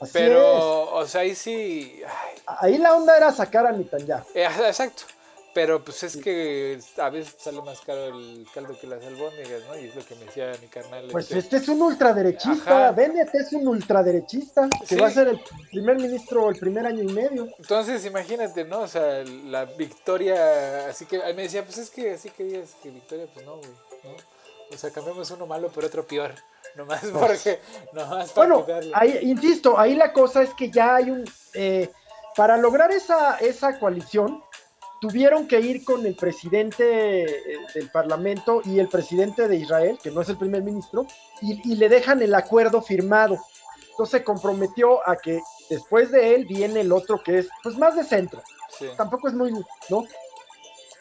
Así 0.00 0.10
Pero, 0.12 0.94
o 0.94 1.06
sea, 1.06 1.22
ahí 1.22 1.34
sí. 1.34 2.00
ay. 2.06 2.42
Ahí 2.74 2.78
la 2.78 2.94
onda 2.94 3.16
era 3.16 3.32
sacar 3.32 3.66
a 3.66 3.72
Netanyahu. 3.72 4.24
eh, 4.34 4.44
exacto. 4.44 5.04
Pero 5.56 5.82
pues 5.82 6.02
es 6.02 6.18
que 6.18 6.78
a 6.98 7.08
veces 7.08 7.34
sale 7.38 7.62
más 7.62 7.80
caro 7.80 8.08
el 8.08 8.46
caldo 8.52 8.78
que 8.78 8.86
las 8.86 9.02
albóndigas, 9.02 9.62
¿no? 9.66 9.78
Y 9.78 9.86
es 9.86 9.94
lo 9.96 10.04
que 10.04 10.14
me 10.16 10.26
decía 10.26 10.52
mi 10.60 10.66
carnal. 10.68 11.08
Pues 11.10 11.24
este. 11.32 11.38
este 11.38 11.56
es 11.56 11.68
un 11.68 11.80
ultraderechista. 11.80 12.90
Bennett 12.92 13.34
es 13.34 13.54
un 13.54 13.66
ultraderechista 13.66 14.68
que 14.86 14.86
Sí. 14.86 14.96
va 14.96 15.06
a 15.06 15.10
ser 15.10 15.28
el 15.28 15.40
primer 15.70 15.96
ministro 15.96 16.50
el 16.50 16.58
primer 16.58 16.84
año 16.84 17.02
y 17.02 17.06
medio. 17.10 17.48
Entonces, 17.58 18.04
imagínate, 18.04 18.64
¿no? 18.66 18.80
O 18.80 18.86
sea, 18.86 19.24
la 19.24 19.64
victoria. 19.64 20.88
Así 20.88 21.06
que 21.06 21.20
me 21.32 21.44
decía, 21.44 21.64
pues 21.64 21.78
es 21.78 21.88
que 21.88 22.12
así 22.12 22.28
que 22.28 22.44
digas 22.44 22.76
que 22.82 22.90
victoria, 22.90 23.26
pues 23.32 23.46
no, 23.46 23.56
güey, 23.56 23.70
¿no? 24.04 24.10
O 24.74 24.76
sea, 24.76 24.90
cambiamos 24.90 25.30
uno 25.30 25.46
malo 25.46 25.70
por 25.70 25.86
otro 25.86 26.06
peor. 26.06 26.34
Nomás 26.76 27.02
porque. 27.06 27.60
Nomás 27.94 28.30
para 28.32 28.46
Bueno, 28.48 28.66
quitarle. 28.66 28.92
ahí, 28.94 29.18
insisto, 29.22 29.78
ahí 29.78 29.94
la 29.94 30.12
cosa 30.12 30.42
es 30.42 30.50
que 30.52 30.70
ya 30.70 30.96
hay 30.96 31.10
un... 31.10 31.24
eh, 31.54 31.90
para 32.36 32.58
lograr 32.58 32.90
esa, 32.92 33.38
esa 33.38 33.78
coalición, 33.78 34.42
tuvieron 35.06 35.46
que 35.46 35.60
ir 35.60 35.84
con 35.84 36.04
el 36.04 36.14
presidente 36.14 37.24
eh, 37.24 37.58
del 37.74 37.90
Parlamento 37.90 38.60
y 38.64 38.78
el 38.78 38.88
presidente 38.88 39.46
de 39.46 39.56
Israel, 39.56 39.98
que 40.02 40.10
no 40.10 40.20
es 40.20 40.28
el 40.28 40.36
primer 40.36 40.62
ministro, 40.62 41.06
y, 41.40 41.72
y 41.72 41.76
le 41.76 41.88
dejan 41.88 42.22
el 42.22 42.34
acuerdo 42.34 42.82
firmado. 42.82 43.38
Entonces 43.90 44.20
se 44.20 44.24
comprometió 44.24 45.06
a 45.08 45.16
que 45.16 45.40
después 45.70 46.10
de 46.10 46.34
él 46.34 46.44
viene 46.44 46.80
el 46.80 46.92
otro 46.92 47.22
que 47.22 47.38
es 47.38 47.48
pues 47.62 47.76
más 47.76 47.94
de 47.96 48.04
centro. 48.04 48.42
Sí. 48.78 48.86
Tampoco 48.96 49.28
es 49.28 49.34
muy, 49.34 49.52
¿no? 49.88 50.04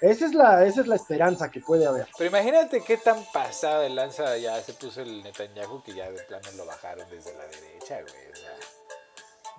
Esa 0.01 0.25
es 0.25 0.33
la, 0.33 0.65
esa 0.65 0.81
es 0.81 0.87
la 0.87 0.95
esperanza 0.95 1.49
que 1.49 1.61
puede 1.61 1.85
haber. 1.85 2.07
Pero 2.17 2.29
imagínate 2.29 2.81
qué 2.81 2.97
tan 2.97 3.23
pasada 3.33 3.81
de 3.81 3.89
lanza 3.89 4.37
ya 4.37 4.61
se 4.61 4.73
puso 4.73 5.01
el 5.01 5.23
Netanyahu 5.23 5.81
que 5.81 5.93
ya 5.93 6.11
de 6.11 6.21
plano 6.23 6.47
lo 6.57 6.65
bajaron 6.65 7.09
desde 7.09 7.33
la 7.33 7.45
derecha, 7.47 8.01
güey. 8.01 8.31
O 8.31 8.35
sea, 8.35 8.55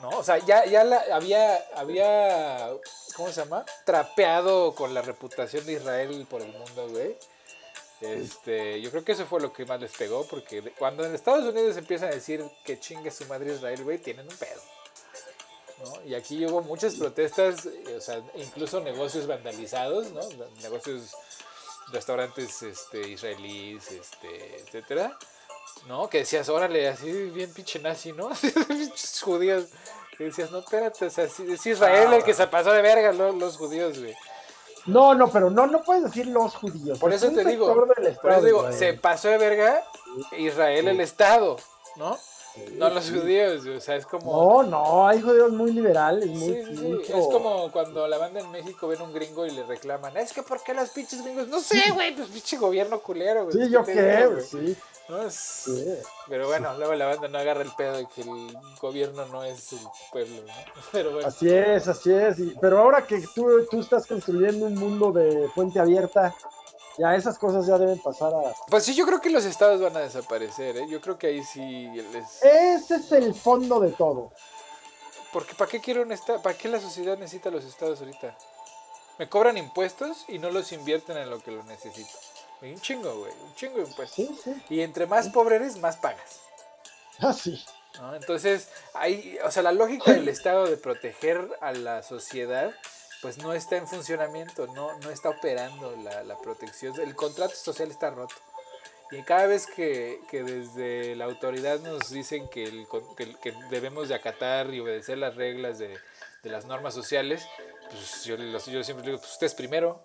no, 0.00 0.10
o 0.10 0.22
sea, 0.22 0.38
ya, 0.38 0.64
ya 0.66 0.84
la, 0.84 1.02
había, 1.12 1.56
había, 1.74 2.70
¿cómo 3.16 3.28
se 3.28 3.40
llama? 3.42 3.64
Trapeado 3.84 4.74
con 4.74 4.92
la 4.92 5.02
reputación 5.02 5.64
de 5.64 5.74
Israel 5.74 6.26
por 6.28 6.42
el 6.42 6.52
mundo, 6.52 6.88
güey. 6.88 7.16
Este, 8.00 8.80
yo 8.82 8.90
creo 8.90 9.04
que 9.04 9.12
eso 9.12 9.24
fue 9.24 9.40
lo 9.40 9.52
que 9.52 9.64
más 9.64 9.80
les 9.80 9.92
pegó, 9.96 10.26
porque 10.26 10.62
cuando 10.78 11.04
en 11.04 11.14
Estados 11.14 11.44
Unidos 11.44 11.76
empiezan 11.78 12.10
a 12.10 12.14
decir 12.14 12.44
que 12.64 12.78
chingue 12.78 13.10
su 13.10 13.24
madre 13.24 13.54
Israel, 13.54 13.82
güey, 13.84 13.98
tienen 13.98 14.28
un 14.28 14.36
pedo. 14.36 14.60
¿no? 15.82 16.04
Y 16.04 16.14
aquí 16.14 16.44
hubo 16.44 16.60
muchas 16.60 16.96
protestas, 16.96 17.64
eh, 17.66 17.96
o 17.96 18.00
sea, 18.00 18.22
incluso 18.34 18.80
negocios 18.80 19.26
vandalizados, 19.26 20.10
¿no? 20.12 20.20
Negocios, 20.62 21.14
restaurantes 21.92 22.62
este, 22.62 23.08
israelíes, 23.08 23.92
este, 23.92 24.56
etcétera, 24.56 25.16
¿no? 25.86 26.08
Que 26.08 26.18
decías, 26.18 26.48
órale, 26.48 26.88
así 26.88 27.10
bien 27.30 27.52
pinche 27.52 27.78
nazi, 27.78 28.12
¿no? 28.12 28.30
Pinches 28.68 29.20
judíos. 29.22 29.66
Que 30.16 30.24
decías, 30.24 30.50
no, 30.50 30.60
espérate, 30.60 31.06
o 31.06 31.10
sea, 31.10 31.28
sí- 31.28 31.46
es 31.52 31.66
Israel 31.66 32.12
el 32.14 32.24
que 32.24 32.32
se 32.34 32.46
pasó 32.46 32.72
de 32.72 32.80
verga, 32.82 33.12
¿no? 33.12 33.32
los 33.32 33.56
judíos, 33.58 33.98
güey. 33.98 34.14
No, 34.86 35.14
no, 35.14 35.28
pero 35.30 35.50
no, 35.50 35.66
no 35.66 35.82
puedes 35.82 36.04
decir 36.04 36.26
los 36.28 36.54
judíos. 36.54 36.98
Por 36.98 37.12
es 37.12 37.22
eso 37.22 37.32
te 37.34 37.44
digo, 37.44 37.66
por 38.22 38.32
eso 38.32 38.42
digo, 38.42 38.72
se 38.72 38.94
pasó 38.94 39.28
de 39.28 39.36
verga 39.36 39.82
Israel 40.38 40.88
el 40.88 41.00
Estado, 41.00 41.56
¿no? 41.96 42.16
No 42.76 42.88
los 42.88 43.10
judíos, 43.10 43.66
o 43.66 43.80
sea, 43.80 43.96
es 43.96 44.06
como... 44.06 44.32
No, 44.32 44.62
no, 44.62 45.06
hay 45.06 45.20
judíos 45.20 45.50
muy 45.52 45.72
liberales, 45.72 46.26
muy... 46.28 46.64
Sí, 46.64 46.72
mucho- 46.82 47.02
Es 47.18 47.26
como 47.26 47.70
cuando 47.70 48.08
la 48.08 48.16
banda 48.16 48.40
en 48.40 48.50
México 48.50 48.88
ven 48.88 49.02
un 49.02 49.12
gringo 49.12 49.44
y 49.44 49.50
le 49.50 49.64
reclaman, 49.64 50.16
es 50.16 50.32
que 50.32 50.42
¿por 50.42 50.62
qué 50.62 50.72
los 50.72 50.88
pinches 50.88 51.22
gringos? 51.22 51.48
No 51.48 51.60
sé, 51.60 51.82
güey, 51.92 52.16
pues 52.16 52.28
pinche 52.28 52.56
gobierno 52.56 53.00
culero, 53.00 53.44
güey. 53.44 53.56
Sí, 53.58 53.70
yo 53.70 53.84
qué, 53.84 54.26
güey, 54.26 54.42
sí, 54.42 54.76
No 55.08 55.22
es- 55.22 55.34
sí. 55.34 55.94
Pero 56.28 56.46
bueno, 56.48 56.74
luego 56.76 56.94
la 56.94 57.06
banda 57.06 57.28
no 57.28 57.38
agarra 57.38 57.62
el 57.62 57.70
pedo 57.72 57.96
de 57.96 58.06
que 58.06 58.22
el 58.22 58.56
gobierno 58.80 59.24
no 59.26 59.44
es 59.44 59.72
el 59.72 59.78
pueblo, 60.10 60.42
¿no? 60.42 60.52
Pero 60.92 61.12
bueno. 61.12 61.28
Así 61.28 61.48
es, 61.48 61.86
así 61.88 62.12
es. 62.12 62.38
y- 62.38 62.54
pero 62.60 62.78
ahora 62.80 63.06
que 63.06 63.22
tú, 63.34 63.66
tú 63.70 63.80
estás 63.80 64.06
construyendo 64.06 64.66
un 64.66 64.74
mundo 64.74 65.12
de 65.12 65.48
fuente 65.54 65.78
abierta, 65.78 66.34
ya 66.98 67.14
esas 67.14 67.38
cosas 67.38 67.66
ya 67.66 67.78
deben 67.78 67.98
pasar 68.00 68.32
a... 68.34 68.54
Pues 68.68 68.84
sí, 68.84 68.94
yo 68.94 69.06
creo 69.06 69.20
que 69.20 69.30
los 69.30 69.44
estados 69.44 69.80
van 69.80 69.96
a 69.96 70.00
desaparecer, 70.00 70.76
¿eh? 70.78 70.86
Yo 70.88 71.00
creo 71.00 71.18
que 71.18 71.26
ahí 71.28 71.44
sí 71.44 71.88
les... 72.12 72.42
Ese 72.42 72.96
es 72.96 73.12
el 73.12 73.34
fondo 73.34 73.78
de 73.80 73.90
todo. 73.92 74.32
Porque 75.32 75.54
¿para 75.54 75.70
qué 75.70 75.80
quiero 75.80 76.02
un 76.02 76.12
estado? 76.12 76.40
¿Para 76.40 76.56
qué 76.56 76.68
la 76.68 76.80
sociedad 76.80 77.18
necesita 77.18 77.50
los 77.50 77.64
estados 77.64 78.00
ahorita? 78.00 78.36
Me 79.18 79.28
cobran 79.28 79.56
impuestos 79.58 80.24
y 80.28 80.38
no 80.38 80.50
los 80.50 80.72
invierten 80.72 81.16
en 81.18 81.28
lo 81.30 81.38
que 81.40 81.50
lo 81.50 81.62
necesito. 81.64 82.10
Y 82.62 82.72
un 82.72 82.80
chingo, 82.80 83.18
güey, 83.18 83.32
un 83.42 83.54
chingo 83.54 83.76
de 83.76 83.84
impuestos. 83.84 84.14
Sí, 84.14 84.38
sí. 84.42 84.62
Y 84.70 84.80
entre 84.80 85.06
más 85.06 85.28
pobre 85.28 85.56
eres, 85.56 85.78
más 85.78 85.96
pagas. 85.96 86.40
Así. 87.18 87.62
¿no? 88.00 88.14
Entonces, 88.14 88.68
hay, 88.94 89.38
o 89.44 89.50
sea, 89.50 89.62
la 89.62 89.72
lógica 89.72 90.12
del 90.12 90.28
Estado 90.28 90.66
de 90.66 90.76
proteger 90.76 91.48
a 91.60 91.72
la 91.72 92.02
sociedad, 92.02 92.74
pues 93.22 93.38
no 93.38 93.52
está 93.52 93.76
en 93.76 93.86
funcionamiento, 93.86 94.66
no, 94.68 94.98
no 95.00 95.10
está 95.10 95.30
operando 95.30 95.94
la, 95.96 96.22
la 96.24 96.38
protección. 96.38 96.98
El 97.00 97.14
contrato 97.14 97.54
social 97.54 97.90
está 97.90 98.10
roto. 98.10 98.34
Y 99.10 99.22
cada 99.22 99.46
vez 99.46 99.66
que, 99.66 100.20
que 100.30 100.42
desde 100.42 101.14
la 101.14 101.26
autoridad 101.26 101.78
nos 101.80 102.10
dicen 102.10 102.48
que, 102.48 102.64
el 102.64 102.88
que, 103.16 103.34
que 103.36 103.52
debemos 103.70 104.08
de 104.08 104.16
acatar 104.16 104.74
y 104.74 104.80
obedecer 104.80 105.18
las 105.18 105.36
reglas 105.36 105.78
de, 105.78 105.96
de 106.42 106.50
las 106.50 106.64
normas 106.64 106.92
sociales, 106.92 107.46
pues 107.90 108.24
yo, 108.24 108.36
yo 108.36 108.82
siempre 108.82 109.06
digo, 109.06 109.18
pues 109.18 109.32
ustedes 109.32 109.54
primero. 109.54 110.02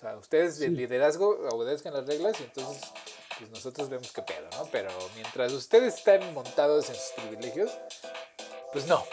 O 0.00 0.02
sea, 0.02 0.16
ustedes 0.16 0.58
de 0.58 0.68
Sí. 0.68 0.72
liderazgo 0.72 1.28
obedezcan 1.52 1.92
las 1.92 2.06
reglas 2.06 2.40
y 2.40 2.44
entonces 2.44 2.80
pues 3.38 3.50
nosotros 3.50 3.90
vemos 3.90 4.10
qué 4.12 4.22
pedo, 4.22 4.48
¿no? 4.56 4.66
Pero 4.72 4.90
mientras 5.14 5.52
ustedes 5.52 5.94
están 5.96 6.32
montados 6.32 6.88
en 6.88 6.94
sus 6.94 7.12
privilegios, 7.16 7.70
pues 8.72 8.86
no, 8.86 9.04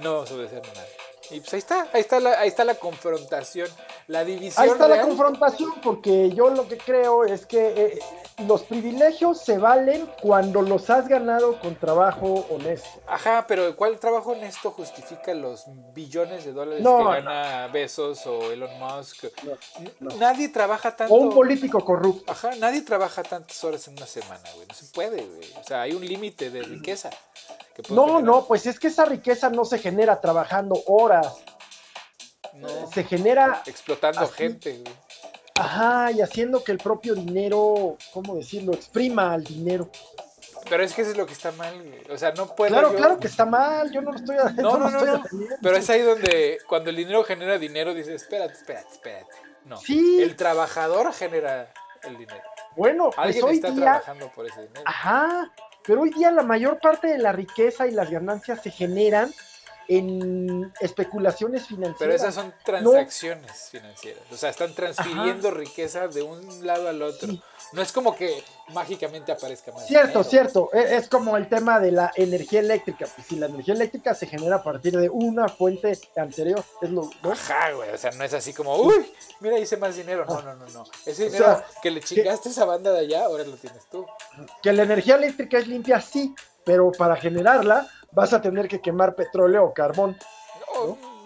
no 0.00 0.14
vamos 0.14 0.30
a 0.32 0.34
obedecer 0.34 0.58
a 0.64 0.74
nadie. 0.74 0.96
Y 1.30 1.38
pues 1.40 1.54
ahí 1.54 1.58
está, 1.60 1.88
ahí 1.92 2.00
está 2.00 2.18
la, 2.18 2.40
ahí 2.40 2.48
está 2.48 2.64
la 2.64 2.74
confrontación, 2.74 3.68
la 4.06 4.24
división 4.24 4.62
Ahí 4.64 4.70
está 4.70 4.86
la 4.88 4.96
real. 4.96 5.08
confrontación 5.08 5.72
porque 5.82 6.30
yo 6.30 6.50
lo 6.50 6.68
que 6.68 6.76
creo 6.76 7.24
es 7.24 7.46
que 7.46 7.68
eh, 7.68 7.98
los 8.46 8.62
privilegios 8.64 9.40
se 9.40 9.58
valen 9.58 10.08
cuando 10.20 10.60
los 10.62 10.90
has 10.90 11.08
ganado 11.08 11.58
con 11.60 11.74
trabajo 11.76 12.46
honesto. 12.50 12.88
Ajá, 13.06 13.46
pero 13.48 13.74
¿cuál 13.76 13.98
trabajo 13.98 14.32
honesto 14.32 14.70
justifica 14.72 15.32
los 15.34 15.64
billones 15.94 16.44
de 16.44 16.52
dólares 16.52 16.82
No, 16.82 16.98
que 16.98 17.04
no. 17.04 17.10
gana 17.10 17.66
Bezos 17.68 18.26
o 18.26 18.52
Elon 18.52 18.78
Musk? 18.78 19.24
No, 19.42 19.52
no. 20.00 20.16
Nadie 20.16 20.48
trabaja 20.48 20.94
tanto. 20.94 21.14
O 21.14 21.18
un 21.18 21.34
político 21.34 21.84
corrupto. 21.84 22.30
Ajá, 22.30 22.50
nadie 22.58 22.82
trabaja 22.82 23.22
tantas 23.22 23.62
horas 23.64 23.86
en 23.88 23.96
una 23.96 24.06
semana, 24.06 24.42
güey. 24.54 24.66
No 24.66 24.74
se 24.74 24.86
puede, 24.92 25.24
güey. 25.24 25.50
O 25.60 25.64
sea, 25.64 25.82
hay 25.82 25.92
un 25.94 26.04
límite 26.06 26.50
de 26.50 26.62
riqueza. 26.62 27.10
que 27.74 27.82
No, 27.94 28.04
generar. 28.04 28.22
no, 28.24 28.44
pues 28.46 28.66
es 28.66 28.78
que 28.78 28.88
esa 28.88 29.04
riqueza 29.04 29.48
no 29.50 29.64
se 29.64 29.78
genera 29.78 30.20
trabajando 30.20 30.80
horas, 30.86 31.34
No, 32.54 32.90
se 32.92 33.04
genera, 33.04 33.62
explotando 33.66 34.20
así. 34.20 34.34
gente, 34.34 34.78
güey. 34.78 34.94
ajá, 35.56 36.10
y 36.12 36.20
haciendo 36.20 36.62
que 36.64 36.72
el 36.72 36.78
propio 36.78 37.14
dinero, 37.14 37.96
¿cómo 38.12 38.36
decirlo?, 38.36 38.72
exprima 38.72 39.32
al 39.32 39.44
dinero. 39.44 39.88
Pero 40.68 40.82
es 40.82 40.94
que 40.94 41.02
eso 41.02 41.10
es 41.10 41.16
lo 41.16 41.26
que 41.26 41.32
está 41.34 41.52
mal, 41.52 41.74
güey. 41.82 42.00
O 42.10 42.16
sea, 42.16 42.32
no 42.32 42.54
puedo 42.54 42.70
Claro, 42.72 42.92
yo- 42.92 42.96
claro 42.98 43.18
que 43.20 43.26
está 43.26 43.44
mal, 43.44 43.90
yo 43.92 44.00
no 44.00 44.12
lo 44.12 44.18
estoy, 44.18 44.36
No, 44.56 44.78
no, 44.78 44.88
no, 44.90 44.98
estoy 44.98 45.06
no. 45.08 45.22
defendiendo. 45.22 45.56
Pero 45.62 45.76
es 45.76 45.90
ahí 45.90 46.00
donde 46.02 46.58
cuando 46.66 46.90
el 46.90 46.96
dinero 46.96 47.22
genera 47.24 47.58
dinero, 47.58 47.92
dices, 47.92 48.22
espérate, 48.22 48.54
espérate, 48.54 48.88
espérate. 48.92 49.30
No. 49.66 49.76
Sí. 49.78 50.22
El 50.22 50.36
trabajador 50.36 51.12
genera 51.12 51.70
el 52.02 52.16
dinero. 52.16 52.42
Bueno, 52.76 53.10
pues 53.14 53.18
Alguien 53.18 53.44
hoy 53.44 53.54
está 53.56 53.70
día, 53.70 53.82
trabajando 53.84 54.32
por 54.32 54.46
ese 54.46 54.62
dinero. 54.62 54.82
ajá, 54.86 55.52
pero 55.86 56.00
hoy 56.02 56.10
día 56.10 56.30
la 56.30 56.42
mayor 56.42 56.78
parte 56.80 57.08
de 57.08 57.18
la 57.18 57.32
riqueza 57.32 57.86
y 57.86 57.90
las 57.92 58.10
ganancias 58.10 58.62
se 58.62 58.70
generan 58.70 59.32
en 59.88 60.72
especulaciones 60.80 61.66
financieras. 61.66 61.98
Pero 61.98 62.14
esas 62.14 62.34
son 62.34 62.54
transacciones 62.64 63.68
financieras. 63.70 64.22
O 64.30 64.36
sea, 64.36 64.50
están 64.50 64.74
transfiriendo 64.74 65.50
riqueza 65.50 66.08
de 66.08 66.22
un 66.22 66.66
lado 66.66 66.88
al 66.88 67.02
otro. 67.02 67.28
Sí. 67.28 67.42
No 67.72 67.82
es 67.82 67.92
como 67.92 68.14
que 68.14 68.42
mágicamente 68.68 69.32
aparezca 69.32 69.72
más. 69.72 69.86
Cierto, 69.86 70.08
dinero. 70.22 70.24
cierto. 70.30 70.70
E- 70.72 70.96
Es 70.96 71.08
como 71.08 71.36
el 71.36 71.48
tema 71.48 71.80
de 71.80 71.92
la 71.92 72.12
energía 72.14 72.60
eléctrica. 72.60 73.06
Pues 73.14 73.26
si 73.26 73.36
la 73.36 73.46
energía 73.46 73.74
eléctrica 73.74 74.14
se 74.14 74.26
genera 74.26 74.56
a 74.56 74.62
partir 74.62 74.96
de 74.96 75.08
una 75.08 75.48
fuente 75.48 75.98
anterior, 76.16 76.62
es 76.82 76.90
lo, 76.90 77.10
¿no? 77.22 77.32
Ajá, 77.32 77.72
güey. 77.72 77.90
O 77.90 77.98
sea, 77.98 78.10
no 78.12 78.22
es 78.24 78.32
así 78.34 78.52
como, 78.52 78.76
uy, 78.76 79.12
mira, 79.40 79.58
hice 79.58 79.76
más 79.76 79.96
dinero. 79.96 80.24
No, 80.26 80.40
no, 80.42 80.54
no, 80.54 80.66
no. 80.68 80.84
Ese 81.04 81.24
O 81.24 81.26
dinero 81.26 81.44
sea, 81.44 81.64
que 81.82 81.90
le 81.90 82.00
chingaste 82.00 82.48
a 82.48 82.52
esa 82.52 82.64
banda 82.64 82.92
de 82.92 83.00
allá, 83.00 83.24
ahora 83.24 83.44
lo 83.44 83.56
tienes 83.56 83.84
tú. 83.90 84.06
Que 84.62 84.72
la 84.72 84.84
energía 84.84 85.16
eléctrica 85.16 85.58
es 85.58 85.66
limpia, 85.66 86.00
sí, 86.00 86.34
pero 86.64 86.92
para 86.92 87.16
generarla 87.16 87.88
vas 88.14 88.32
a 88.32 88.40
tener 88.40 88.68
que 88.68 88.80
quemar 88.80 89.14
petróleo 89.14 89.64
o 89.64 89.74
carbón. 89.74 90.16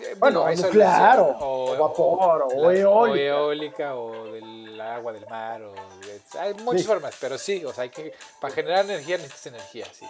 Eh, 0.00 0.14
Bueno, 0.18 0.48
eso 0.48 0.66
nuclear 0.66 1.18
o- 1.20 1.76
vapor, 1.78 2.48
o 2.54 2.70
eólica. 2.70 2.90
O 2.90 3.14
eólica, 3.16 3.94
o 3.96 4.24
del 4.32 4.80
agua 4.80 5.12
del 5.12 5.26
mar, 5.26 5.62
o 5.62 5.72
de 5.72 6.38
Hay 6.38 6.54
muchas 6.54 6.82
Sí. 6.82 6.86
formas, 6.86 7.14
pero 7.20 7.36
sí, 7.38 7.64
o 7.64 7.72
sea, 7.72 7.82
hay 7.84 7.90
que, 7.90 8.12
para 8.40 8.54
generar 8.54 8.84
energía 8.84 9.16
necesitas 9.16 9.46
energía, 9.46 9.86
sí. 9.92 10.06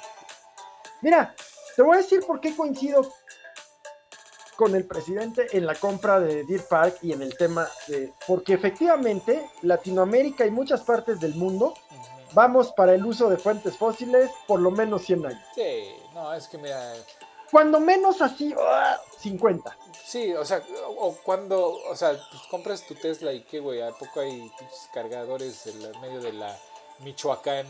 Mira, 1.01 1.35
te 1.77 1.83
voy 1.83 1.95
a 1.95 1.99
decir 1.99 2.21
por 2.27 2.41
qué 2.41 2.55
coincido 2.55 3.03
con 4.57 4.75
el 4.75 4.85
presidente 4.87 5.47
en 5.57 5.67
la 5.67 5.75
compra 5.77 6.19
de 6.21 6.45
Deer 6.45 6.63
Park 6.69 6.97
y 7.03 7.13
en 7.13 7.23
el 7.23 7.37
tema 7.37 7.69
de... 7.87 8.13
Porque 8.27 8.55
efectivamente 8.55 9.49
Latinoamérica 9.63 10.45
y 10.45 10.51
muchas 10.51 10.81
partes 10.83 11.21
del 11.21 11.35
mundo 11.37 11.75
vamos 12.33 12.73
para 12.73 12.93
el 12.93 13.07
uso 13.07 13.31
de 13.31 13.37
fuentes 13.37 13.77
fósiles 13.79 14.31
por 14.49 14.59
lo 14.61 14.73
menos 14.73 15.03
100 15.03 15.27
años. 15.27 15.41
Sí, 15.55 15.95
no, 16.23 16.35
es 16.35 16.49
que 16.49 16.59
mira, 16.59 16.95
Cuando 17.51 17.81
menos 17.81 18.21
así, 18.21 18.55
¡ah! 18.59 19.01
50. 19.21 19.77
sí, 20.05 20.35
o 20.35 20.45
sea, 20.45 20.63
o, 20.99 21.13
cuando, 21.25 21.73
o 21.91 21.97
sea, 21.97 22.11
pues 22.31 22.43
compras 22.51 22.85
tu 22.87 22.95
Tesla 22.95 23.33
y 23.33 23.43
qué, 23.43 23.59
güey, 23.61 23.81
¿a 23.83 23.91
poco 23.93 24.21
hay 24.21 24.51
cargadores 24.93 25.67
en 25.67 25.79
medio 26.01 26.21
de 26.21 26.33
la 26.33 26.57
Michoacán, 27.01 27.67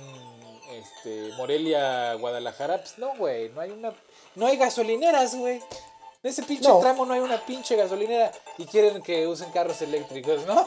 este, 0.73 1.33
Morelia, 1.37 2.15
Guadalajara? 2.15 2.79
Pues 2.79 2.99
no, 2.99 3.15
güey, 3.16 3.51
no 3.51 3.61
hay 3.61 3.70
una, 3.70 3.93
no 4.35 4.47
hay 4.47 4.57
gasolineras, 4.57 5.35
güey. 5.37 5.62
En 6.23 6.31
ese 6.31 6.43
pinche 6.43 6.69
No. 6.69 6.81
tramo 6.81 7.07
no 7.07 7.15
hay 7.15 7.20
una 7.20 7.39
pinche 7.47 7.77
gasolinera 7.77 8.33
y 8.59 8.66
quieren 8.66 9.01
que 9.03 9.27
usen 9.29 9.51
carros 9.53 9.81
eléctricos, 9.83 10.45
¿no? 10.47 10.55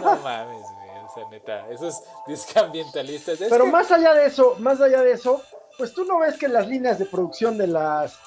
no 0.00 0.16
mames, 0.16 0.62
güey, 0.62 0.90
o 1.06 1.14
sea, 1.14 1.28
neta, 1.30 1.68
esos 1.70 2.02
discambientalistas. 2.26 3.40
es 3.40 3.48
Pero 3.48 3.64
que- 3.66 3.70
más 3.70 3.90
allá 3.92 4.12
de 4.14 4.26
eso, 4.26 4.56
más 4.58 4.80
allá 4.80 5.02
de 5.02 5.12
eso, 5.12 5.40
pues 5.80 5.94
tú 5.94 6.04
no 6.04 6.18
ves 6.18 6.36
que 6.36 6.46
las 6.46 6.68
líneas 6.68 6.98
de 6.98 7.06
producción 7.06 7.56
de 7.56 7.66
las 7.66 8.18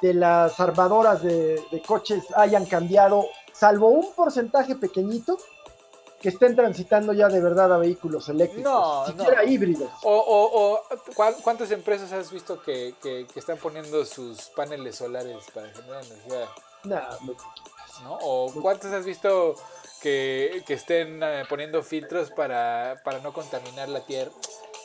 de 0.00 0.14
las 0.14 0.60
armadoras 0.60 1.22
de, 1.22 1.60
de 1.72 1.82
coches 1.82 2.22
hayan 2.36 2.66
cambiado, 2.66 3.26
salvo 3.52 3.88
un 3.88 4.12
porcentaje 4.14 4.76
pequeñito 4.76 5.36
que 6.20 6.28
estén 6.28 6.54
transitando 6.54 7.12
ya 7.12 7.28
de 7.28 7.40
verdad 7.40 7.72
a 7.72 7.78
vehículos 7.78 8.28
eléctricos, 8.28 8.70
No, 8.72 9.06
siquiera 9.06 9.42
no. 9.42 9.48
híbridos. 9.48 9.90
O, 10.04 10.14
o, 10.16 10.74
o 10.74 10.80
¿cuán- 11.16 11.34
¿cuántas 11.42 11.70
empresas 11.72 12.12
has 12.12 12.30
visto 12.30 12.62
que, 12.62 12.94
que, 13.02 13.26
que 13.32 13.40
están 13.40 13.56
poniendo 13.58 14.04
sus 14.04 14.42
paneles 14.50 14.96
solares 14.96 15.44
para 15.52 15.68
generar 15.70 16.04
energía? 16.04 16.48
No. 16.84 17.00
¿no? 18.04 18.18
¿O 18.22 18.52
cuántas 18.62 18.92
has 18.92 19.04
visto 19.04 19.54
que, 20.02 20.62
que 20.66 20.74
estén 20.74 21.22
eh, 21.22 21.44
poniendo 21.48 21.82
filtros 21.82 22.30
para, 22.30 23.00
para 23.04 23.18
no 23.20 23.32
contaminar 23.32 23.88
la 23.88 24.00
tierra? 24.00 24.32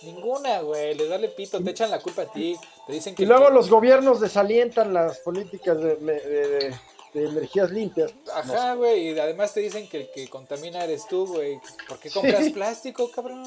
Ninguna, 0.03 0.61
güey, 0.61 0.95
les 0.95 1.09
vale 1.09 1.27
pito, 1.30 1.61
te 1.63 1.71
echan 1.71 1.91
la 1.91 1.99
culpa 1.99 2.21
a 2.23 2.31
ti, 2.31 2.57
te 2.88 2.93
dicen 2.93 3.15
que... 3.15 3.23
Y 3.23 3.26
luego 3.26 3.49
los 3.49 3.69
gobiernos 3.69 4.19
desalientan 4.19 4.93
las 4.93 5.19
políticas 5.19 5.77
de, 5.77 5.95
de- 5.97 6.19
de- 6.21 6.76
de 7.13 7.26
energías 7.26 7.71
limpias. 7.71 8.13
Ajá, 8.34 8.76
güey, 8.76 9.09
y 9.09 9.19
además 9.19 9.53
te 9.53 9.61
dicen 9.61 9.88
que 9.89 9.97
el 10.01 10.11
que 10.11 10.27
contamina 10.30 10.84
eres 10.84 11.07
tú, 11.07 11.26
güey. 11.27 11.59
¿Por 11.88 11.99
qué 11.99 12.09
compras 12.11 12.43
Sí. 12.45 12.49
plástico, 12.51 13.09
cabrón? 13.11 13.43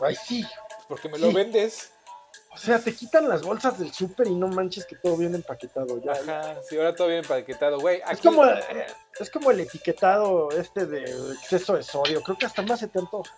Ay, 0.00 0.16
sí. 0.26 0.44
Porque 0.88 1.08
me 1.08 1.18
lo 1.18 1.32
vendes. 1.32 1.91
O 2.54 2.58
sea, 2.58 2.78
te 2.78 2.94
quitan 2.94 3.28
las 3.28 3.42
bolsas 3.42 3.78
del 3.78 3.92
súper 3.92 4.26
y 4.26 4.34
no 4.34 4.46
manches 4.46 4.84
que 4.84 4.94
todo 4.96 5.16
viene 5.16 5.36
empaquetado 5.36 5.98
ya. 6.02 6.12
Ajá, 6.12 6.56
sí, 6.68 6.76
ahora 6.76 6.94
todo 6.94 7.08
bien 7.08 7.20
empaquetado, 7.20 7.80
güey. 7.80 8.02
Es 8.10 8.20
como, 8.20 8.44
eh, 8.44 8.86
es 9.18 9.30
como 9.30 9.50
el 9.50 9.60
etiquetado 9.60 10.50
este 10.50 10.84
de 10.86 11.02
exceso 11.32 11.74
de 11.76 11.82
sodio. 11.82 12.22
Creo 12.22 12.36
que 12.36 12.44
hasta 12.46 12.60
más 12.62 12.80
se 12.80 12.88
te 12.88 12.98
antoja. 12.98 13.32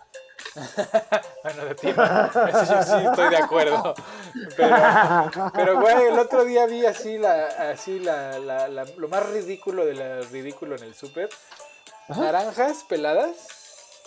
Bueno, 1.45 1.65
de 1.67 1.75
ti, 1.75 1.89
no. 1.97 2.27
Eso 2.27 2.65
yo 2.75 2.83
sí 2.83 3.07
estoy 3.07 3.29
de 3.31 3.37
acuerdo. 3.37 3.95
Pero, 4.57 5.51
pero, 5.55 5.81
güey, 5.81 6.07
el 6.07 6.19
otro 6.19 6.45
día 6.45 6.67
vi 6.67 6.85
así, 6.87 7.19
la, 7.19 7.47
así 7.71 7.99
la, 8.01 8.39
la, 8.39 8.69
la- 8.69 8.85
lo 8.97 9.09
más 9.09 9.25
ridículo 9.29 9.85
de 9.87 9.95
la 9.95 10.21
ridículo 10.23 10.77
en 10.77 10.83
el 10.85 10.95
súper. 10.95 11.29
Naranjas 12.09 12.85
peladas 12.89 13.37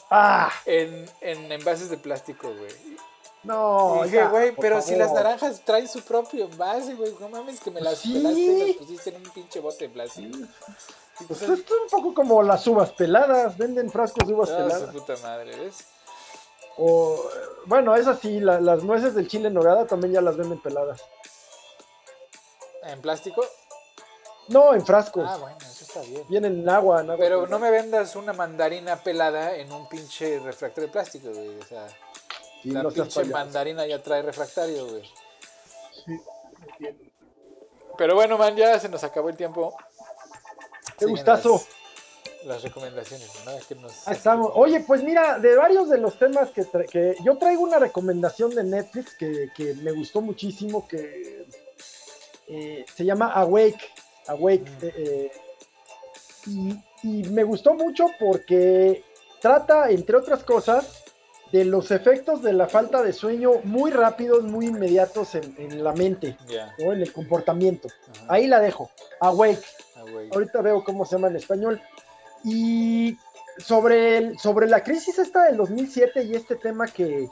ah, 0.10 0.52
en, 0.66 1.06
en 1.22 1.52
envases 1.52 1.90
de 1.90 1.98
plástico, 1.98 2.54
güey. 2.54 2.72
No. 3.44 4.02
Dije, 4.04 4.26
güey, 4.28 4.56
pero 4.56 4.82
si 4.82 4.96
las 4.96 5.12
naranjas 5.14 5.62
traen 5.64 5.88
su 5.88 6.02
propio 6.02 6.46
envase, 6.46 6.96
güey. 6.96 7.14
No 7.20 7.30
mames 7.30 7.60
que 7.60 7.72
me 7.72 7.82
las 7.82 8.00
Sí. 8.00 8.14
pelaste 8.14 8.40
y 8.40 8.68
las 8.68 8.78
pusiste 8.78 9.10
en 9.12 9.16
un 9.18 9.32
pinche 9.32 9.60
bote 9.60 9.88
de 9.88 9.94
plástico. 9.94 10.38
Y 11.20 11.24
Pues 11.26 11.42
esto 11.42 11.54
es 11.54 11.82
un 11.82 11.90
poco 11.90 12.14
como 12.14 12.44
las 12.44 12.66
uvas 12.68 12.92
peladas. 12.92 13.58
Venden 13.58 13.90
frascos 13.90 14.28
de 14.28 14.34
uvas 14.34 14.50
no, 14.50 14.58
su 14.58 14.64
peladas. 14.68 14.94
puta 14.94 15.14
madre, 15.24 15.56
¿ves? 15.56 15.76
O, 16.78 17.24
bueno, 17.66 17.96
es 17.96 18.06
así. 18.08 18.40
la- 18.40 18.60
las 18.62 18.84
nueces 18.84 19.16
del 19.16 19.28
chile 19.28 19.48
en 19.48 19.56
nogada 19.56 19.88
también 19.88 20.14
ya 20.14 20.22
las 20.22 20.38
venden 20.38 20.62
peladas. 20.62 21.02
¿En 22.84 23.02
plástico? 23.02 23.44
No, 24.50 24.74
en 24.74 24.86
frascos. 24.86 25.26
Ah, 25.28 25.38
bueno, 25.38 25.58
eso 25.60 25.84
está 25.84 26.02
bien. 26.02 26.24
Vienen 26.30 26.60
en 26.62 26.70
agua, 26.70 27.02
en 27.02 27.10
agua 27.10 27.18
Pero 27.18 27.42
pelada. 27.44 27.50
no 27.50 27.60
me 27.60 27.72
vendas 27.72 28.16
una 28.16 28.32
mandarina 28.32 28.96
pelada 29.04 29.56
en 29.56 29.72
un 29.72 29.90
pinche 29.90 30.40
refractario 30.40 30.88
de 30.88 30.94
plástico, 30.94 31.30
güey. 31.34 31.60
O 31.60 31.66
sea, 31.66 31.86
Sí, 32.68 32.74
la 32.74 32.84
no 32.84 32.90
pinche 32.92 33.24
mandarina 33.26 33.86
ya 33.88 34.02
trae 34.02 34.22
refractario, 34.22 34.88
güey. 34.88 35.04
Sí, 36.06 36.20
entiendo. 36.70 37.04
Pero 37.98 38.16
bueno, 38.16 38.38
man, 38.38 38.56
ya 38.56 38.80
se 38.80 38.90
nos 38.90 39.04
acabó 39.04 39.30
el 39.30 39.38
tiempo. 39.38 39.76
Qué 40.98 41.06
Siguen 41.06 41.12
gustazo. 41.12 41.54
Las, 41.54 42.46
las 42.46 42.64
recomendaciones, 42.64 43.30
¿no? 43.46 43.52
Es 43.52 43.66
que 43.66 43.76
nos- 43.76 44.08
Ahí 44.08 44.16
estamos. 44.16 44.52
Oye, 44.56 44.82
pues 44.82 45.02
mira, 45.04 45.40
de 45.40 45.56
varios 45.56 45.90
de 45.90 45.98
los 45.98 46.20
temas 46.20 46.50
que, 46.52 46.64
tra- 46.64 46.88
que 46.88 47.16
yo 47.24 47.38
traigo 47.38 47.64
una 47.64 47.80
recomendación 47.80 48.54
de 48.54 48.64
Netflix 48.64 49.16
que, 49.16 49.50
que 49.56 49.74
me 49.76 49.92
gustó 49.92 50.22
muchísimo, 50.22 50.88
que 50.88 51.48
eh, 52.48 52.86
se 52.94 53.06
llama 53.06 53.32
Awake. 53.34 53.92
Awake. 54.28 54.70
Mm. 54.70 54.86
eh, 54.86 54.94
eh, 54.98 55.32
y, 56.48 56.84
y 57.04 57.24
me 57.30 57.44
gustó 57.44 57.74
mucho 57.74 58.06
porque 58.20 59.04
trata, 59.42 59.90
entre 59.90 60.18
otras 60.18 60.44
cosas, 60.44 61.04
de 61.52 61.66
los 61.66 61.92
efectos 61.92 62.42
de 62.42 62.54
la 62.54 62.68
falta 62.68 63.02
de 63.02 63.14
sueño 63.14 63.52
muy 63.64 63.92
rápidos, 63.92 64.44
muy 64.44 64.68
inmediatos 64.68 65.36
en, 65.36 65.56
en 65.58 65.84
la 65.84 65.94
mente. 65.94 66.38
¿no? 66.80 66.94
en 66.94 67.02
el 67.02 67.14
comportamiento. 67.14 67.88
ajá. 68.10 68.26
Ahí 68.30 68.48
la 68.48 68.60
dejo. 68.60 68.90
Awake. 69.20 69.64
Ah. 69.96 70.04
Ahorita 70.34 70.62
veo 70.62 70.84
cómo 70.84 71.06
se 71.06 71.16
llama 71.16 71.28
en 71.28 71.38
español. 71.38 71.82
Y 72.44 73.18
sobre, 73.58 74.18
el, 74.18 74.40
sobre 74.40 74.68
la 74.68 74.84
crisis 74.84 75.18
esta 75.20 75.46
del 75.46 75.58
2007 75.58 76.24
y 76.24 76.36
este 76.36 76.56
tema 76.56 76.88
que, 76.88 77.28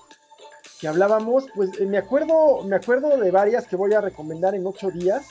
que 0.80 0.88
hablábamos, 0.88 1.46
pues 1.56 1.80
eh, 1.80 1.86
me 1.86 1.98
acuerdo, 1.98 2.64
me 2.64 2.76
acuerdo 2.76 3.18
de 3.18 3.32
varias 3.32 3.68
que 3.68 3.76
voy 3.76 3.94
a 3.94 4.02
recomendar 4.02 4.56
en 4.56 4.66
ocho 4.66 4.90
días. 4.90 5.28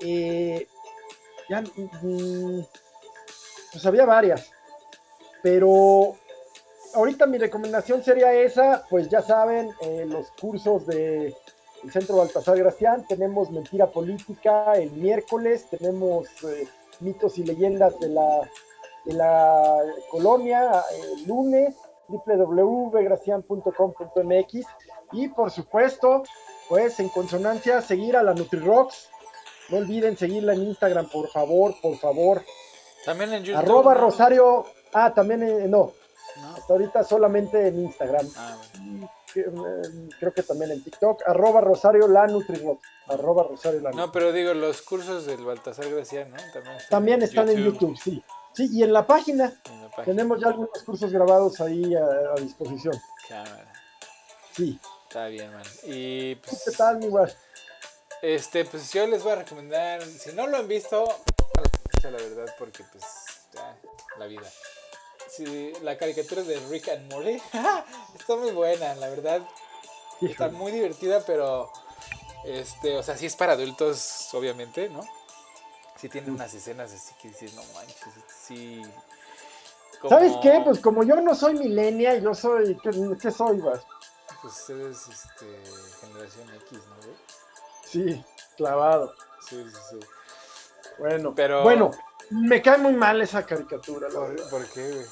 Eh, 0.00 0.66
ya, 1.48 1.62
mm, 1.62 2.60
pues 3.72 3.86
había 3.86 4.04
varias, 4.04 4.50
pero 5.42 6.16
ahorita 6.96 7.26
mi 7.26 7.38
recomendación 7.38 8.02
sería 8.02 8.32
esa, 8.32 8.84
pues 8.88 9.08
ya 9.08 9.22
saben, 9.22 9.70
eh, 9.82 10.04
los 10.08 10.32
cursos 10.32 10.84
de 10.86 11.36
el 11.84 11.92
Centro 11.92 12.16
Baltasar 12.16 12.58
Gracián, 12.58 13.06
tenemos 13.06 13.50
Mentira 13.50 13.88
Política 13.88 14.72
el 14.72 14.90
miércoles, 14.92 15.66
tenemos 15.70 16.26
eh, 16.44 16.66
mitos 17.00 17.36
y 17.38 17.44
leyendas 17.44 18.00
de 18.00 18.08
la, 18.08 18.50
de 19.04 19.12
la 19.12 19.76
colonia 20.10 20.82
el 21.14 21.28
lunes, 21.28 21.76
www.gracian.com.mx 22.08 24.66
y 25.12 25.28
por 25.28 25.50
supuesto, 25.50 26.22
pues 26.68 26.98
en 26.98 27.10
consonancia, 27.10 27.82
seguir 27.82 28.16
a 28.16 28.22
la 28.22 28.32
NutriRocks. 28.34 29.10
No 29.68 29.78
olviden 29.78 30.16
seguirla 30.16 30.54
en 30.54 30.62
Instagram, 30.62 31.10
por 31.10 31.28
favor, 31.28 31.74
por 31.82 31.98
favor. 31.98 32.42
También 33.04 33.34
en 33.34 33.42
YouTube. 33.44 33.58
Arroba 33.58 33.94
¿no? 33.94 34.00
Rosario. 34.00 34.64
Ah, 34.92 35.12
también 35.14 35.42
eh, 35.42 35.66
no. 35.68 35.92
¿No? 36.40 36.54
Hasta 36.56 36.72
ahorita 36.72 37.04
solamente 37.04 37.68
en 37.68 37.84
Instagram. 37.84 38.28
Ah, 38.36 38.56
bueno. 38.78 39.10
Que, 39.32 39.40
eh, 39.40 40.08
Creo 40.18 40.32
que 40.32 40.42
también 40.42 40.70
en 40.72 40.82
TikTok. 40.82 41.22
Arroba 41.26 41.60
Rosario 41.60 42.08
la 42.08 42.26
NutriRocks. 42.26 42.88
Arroba 43.08 43.44
Rosario 43.44 43.80
la 43.80 43.90
No, 43.92 44.12
pero 44.12 44.32
digo, 44.32 44.54
los 44.54 44.82
cursos 44.82 45.26
del 45.26 45.44
Baltasar 45.44 45.88
Gracián, 45.90 46.30
¿no? 46.30 46.36
También 46.36 46.76
están, 46.76 46.88
También 46.90 47.22
están 47.22 47.48
en 47.48 47.64
YouTube, 47.64 47.96
sí. 47.96 48.22
Sí, 48.52 48.68
y 48.72 48.82
en 48.82 48.92
la 48.92 49.06
página 49.06 49.52
en 49.66 49.82
la 49.82 49.88
página. 49.90 50.04
tenemos 50.04 50.40
ya 50.40 50.48
algunos 50.48 50.82
cursos 50.82 51.12
grabados 51.12 51.60
ahí 51.60 51.94
a, 51.94 52.04
a 52.04 52.40
disposición. 52.40 52.94
Cámara. 53.28 53.72
Sí. 54.54 54.80
Está 55.08 55.26
bien, 55.28 55.52
man. 55.52 55.62
Y 55.84 56.36
¿Qué 56.36 56.50
pues, 56.64 56.76
tal, 56.76 56.98
mi 56.98 57.08
guas? 57.08 57.36
este, 58.22 58.64
pues 58.64 58.92
yo 58.92 59.06
les 59.06 59.22
voy 59.22 59.32
a 59.32 59.36
recomendar, 59.36 60.02
si 60.02 60.32
no 60.32 60.46
lo 60.46 60.56
han 60.56 60.66
visto, 60.68 61.06
la 62.02 62.10
verdad, 62.10 62.54
porque 62.58 62.82
pues, 62.92 63.04
ya, 63.52 63.76
la 64.18 64.26
vida. 64.26 64.42
Sí, 65.36 65.72
la 65.82 65.98
caricatura 65.98 66.42
de 66.42 66.58
Rick 66.68 66.88
and 66.88 67.12
Morty 67.12 67.40
está 68.18 68.36
muy 68.36 68.52
buena, 68.52 68.94
la 68.94 69.08
verdad. 69.08 69.42
Está 70.22 70.48
muy 70.48 70.72
divertida, 70.72 71.22
pero, 71.26 71.70
este, 72.44 72.96
o 72.96 73.02
sea, 73.02 73.16
sí 73.18 73.26
es 73.26 73.36
para 73.36 73.52
adultos, 73.52 74.28
obviamente, 74.32 74.88
¿no? 74.88 75.02
Sí 75.96 76.08
tiene 76.08 76.30
unas 76.30 76.52
escenas 76.54 76.92
así 76.92 77.14
que 77.20 77.28
dices, 77.28 77.54
no 77.54 77.62
manches, 77.74 77.98
sí. 78.28 78.82
como- 80.00 80.10
¿Sabes 80.10 80.32
qué? 80.42 80.60
Pues 80.64 80.80
como 80.80 81.02
yo 81.02 81.16
no 81.20 81.34
soy 81.34 81.54
milenia, 81.54 82.16
yo 82.16 82.34
soy. 82.34 82.76
¿Qué, 82.82 82.90
qué 83.20 83.30
soy, 83.30 83.58
vas? 83.60 83.80
Pues 84.42 84.70
eres, 84.70 84.98
este, 85.08 85.46
generación 86.00 86.54
X, 86.54 86.72
¿no, 86.88 86.96
güey? 86.96 87.16
Sí, 87.86 88.24
clavado. 88.56 89.14
Sí, 89.48 89.64
sí, 89.70 89.76
sí. 89.90 90.00
Bueno, 90.98 91.34
Pero- 91.34 91.62
bueno, 91.62 91.90
me 92.30 92.60
cae 92.62 92.78
muy 92.78 92.92
mal 92.94 93.20
esa 93.22 93.44
caricatura, 93.44 94.08
la 94.08 94.18
¿Por, 94.20 94.50
por 94.50 94.66
qué, 94.70 94.90
güey? 94.92 95.06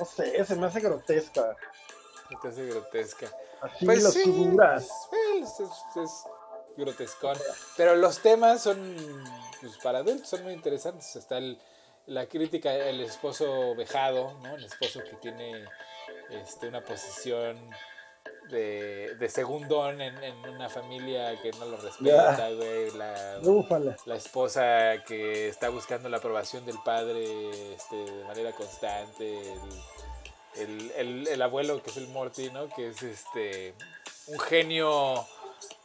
No 0.00 0.04
sé, 0.06 0.44
se 0.44 0.56
me 0.56 0.66
hace 0.66 0.80
grotesca. 0.80 1.56
Se 2.28 2.36
te 2.36 2.48
hace 2.48 2.66
grotesca. 2.66 3.26
Así 3.60 3.84
las 3.86 4.14
figuras. 4.14 4.88
Es, 5.42 5.60
es- 5.60 5.96
es 6.02 6.10
grotescón. 6.76 7.36
Pero 7.76 7.94
los 7.96 8.20
temas 8.20 8.62
son, 8.62 8.96
pues 9.60 9.76
para 9.78 9.98
adultos 9.98 10.28
son 10.28 10.42
muy 10.44 10.52
interesantes. 10.54 11.14
Está 11.16 11.38
el, 11.38 11.60
la 12.06 12.26
crítica, 12.26 12.72
el 12.72 13.00
esposo 13.00 13.74
vejado, 13.74 14.32
¿no? 14.42 14.56
El 14.56 14.64
esposo 14.64 15.00
que 15.04 15.16
tiene 15.16 15.64
este, 16.30 16.68
una 16.68 16.82
posición 16.82 17.70
de, 18.48 19.14
de 19.16 19.28
segundón 19.28 20.00
en, 20.00 20.22
en 20.24 20.48
una 20.48 20.68
familia 20.68 21.40
que 21.40 21.50
no 21.52 21.64
lo 21.66 21.76
respeta, 21.76 22.50
güey. 22.50 22.90
La, 22.92 23.38
la 24.06 24.16
esposa 24.16 25.02
que 25.06 25.48
está 25.48 25.68
buscando 25.68 26.08
la 26.08 26.16
aprobación 26.18 26.64
del 26.66 26.78
padre 26.84 27.74
este, 27.74 27.96
de 27.96 28.24
manera 28.24 28.52
constante, 28.52 29.52
el, 30.56 30.60
el- 30.62 30.90
el- 30.96 31.28
el 31.28 31.42
abuelo 31.42 31.82
que 31.82 31.90
es 31.90 31.96
el 31.96 32.08
Morty, 32.08 32.50
¿no? 32.50 32.68
que 32.68 32.88
es 32.88 33.02
este 33.02 33.74
un 34.26 34.38
genio 34.40 35.26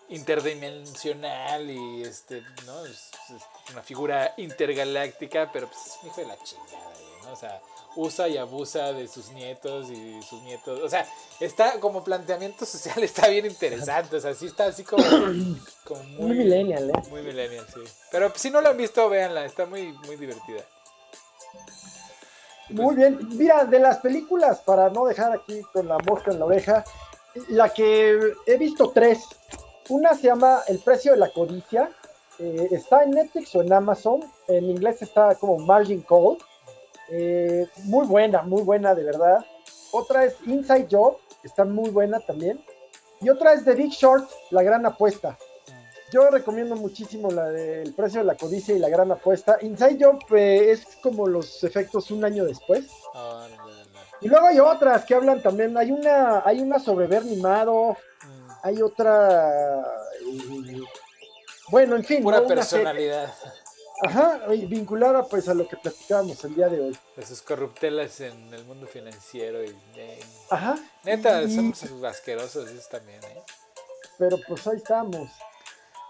interdimensional 0.10 1.70
y 1.70 2.04
este, 2.04 2.44
¿no? 2.66 2.86
Es, 2.86 3.10
es 3.30 3.72
una 3.72 3.82
figura 3.82 4.34
intergaláctica, 4.38 5.50
pero 5.52 5.68
pues 5.68 5.80
es 5.88 5.98
un 6.04 6.10
hijo 6.10 6.22
de 6.22 6.28
la 6.28 6.38
chingada, 6.44 6.92
güey, 6.94 7.22
¿no? 7.24 7.32
O 7.32 7.36
sea, 7.36 7.62
usa 7.96 8.28
y 8.28 8.38
abusa 8.38 8.92
de 8.94 9.08
sus 9.08 9.30
nietos 9.32 9.90
y 9.90 10.22
sus 10.22 10.42
nietos. 10.44 10.80
O 10.82 10.90
sea, 10.90 11.08
está 11.40 11.80
como 11.80 12.04
planteamiento 12.04 12.66
social, 12.66 13.04
está 13.04 13.28
bien 13.28 13.46
interesante. 13.46 14.18
O 14.18 14.20
sea, 14.22 14.34
sí 14.34 14.48
está 14.48 14.66
así 14.66 14.84
como, 14.84 15.04
como 15.84 16.04
muy, 16.04 16.28
Muy 16.28 16.38
millennial, 16.38 16.90
¿eh? 16.90 17.10
muy 17.10 17.22
millennial, 17.22 17.66
sí. 17.74 17.82
Pero 18.12 18.32
si 18.36 18.50
no 18.52 18.62
la 18.62 18.70
han 18.70 18.78
visto, 18.78 19.10
véanla, 19.10 19.46
está 19.46 19.66
muy, 19.66 19.94
muy 20.06 20.16
divertida. 20.16 20.64
Muy 22.70 22.96
bien. 22.96 23.20
Mira, 23.38 23.66
de 23.66 23.80
las 23.80 23.98
películas, 24.00 24.60
para 24.62 24.90
no 24.90 25.06
dejar 25.06 25.32
aquí 25.34 25.62
con 25.72 25.88
la 25.88 25.98
mosca 26.00 26.32
en 26.32 26.40
la 26.40 26.46
oreja, 26.46 26.84
la 27.50 27.70
que 27.70 28.20
he 28.48 28.58
visto 28.58 28.90
tres. 28.92 29.24
Una 29.90 30.16
se 30.16 30.24
llama 30.24 30.62
El 30.68 30.80
precio 30.80 31.12
de 31.12 31.20
la 31.20 31.30
codicia. 31.32 31.92
eh, 32.40 32.68
está 32.72 33.04
en 33.04 33.12
Netflix 33.12 33.54
o 33.56 33.62
en 33.62 33.72
Amazon. 33.72 34.22
En 34.48 34.66
inglés 34.70 35.02
está 35.02 35.36
como 35.36 35.58
Margin 35.60 36.02
Call. 36.02 36.38
Eh, 37.10 37.68
muy 37.84 38.06
buena, 38.08 38.42
muy 38.44 38.62
buena 38.64 38.94
de 38.96 39.04
verdad. 39.04 39.46
Otra 39.92 40.26
es 40.26 40.36
Inside 40.46 40.88
Job. 40.92 41.18
Está 41.44 41.64
muy 41.66 41.90
buena 41.92 42.20
también. 42.20 42.64
Y 43.22 43.30
otra 43.30 43.54
es 43.54 43.64
The 43.64 43.74
Big 43.76 43.92
Short, 43.92 44.30
La 44.52 44.64
Gran 44.64 44.86
Apuesta. 44.86 45.38
Yo 46.12 46.30
recomiendo 46.30 46.76
muchísimo 46.76 47.30
la 47.32 47.46
del 47.50 47.94
precio 47.94 48.20
de 48.22 48.26
la 48.26 48.36
codicia 48.36 48.76
y 48.76 48.80
la 48.80 48.90
gran 48.90 49.12
apuesta. 49.12 49.58
Inside 49.62 49.98
Job 50.00 50.20
eh, 50.36 50.72
es 50.72 50.86
como 51.02 51.28
los 51.28 51.64
efectos 51.64 52.10
un 52.12 52.24
año 52.24 52.46
después. 52.46 52.86
No, 53.14 53.48
no, 53.50 53.56
no. 53.68 53.74
Y 54.22 54.28
luego 54.30 54.48
hay 54.48 54.60
otras 54.60 55.04
que 55.04 55.16
hablan 55.16 55.42
también. 55.42 55.76
Hay 55.78 55.92
una, 55.92 56.42
hay 56.46 56.62
una 56.62 56.80
sobre 56.80 57.08
Bernie 57.08 57.36
Mm, 57.38 58.48
hay 58.64 58.82
otra. 58.82 59.82
eh, 59.82 60.82
bueno, 61.70 61.96
en 61.96 62.04
fin. 62.04 62.22
Pura 62.24 62.46
personalidad 62.46 63.34
serie- 63.34 63.52
Ajá, 64.04 64.46
vinculada 64.48 65.24
pues 65.24 65.48
a 65.48 65.54
lo 65.54 65.68
que 65.68 65.78
platicábamos 65.78 66.44
el 66.44 66.56
día 66.56 66.68
de 66.68 66.82
hoy. 66.82 66.98
de 67.16 67.26
sus 67.26 67.42
corruptelas 67.42 68.20
en 68.20 68.54
el 68.54 68.64
mundo 68.66 68.88
financiero 68.88 69.64
y 69.64 69.76
eh, 69.96 70.20
Ajá. 70.50 70.76
neta, 71.04 71.42
y- 71.44 71.54
somos 71.56 71.82
asquerosos 72.04 72.70
esos 72.70 72.90
también, 72.90 73.24
¿eh? 73.24 73.42
Pero 74.18 74.38
pues 74.48 74.66
ahí 74.68 74.78
estamos. 74.78 75.30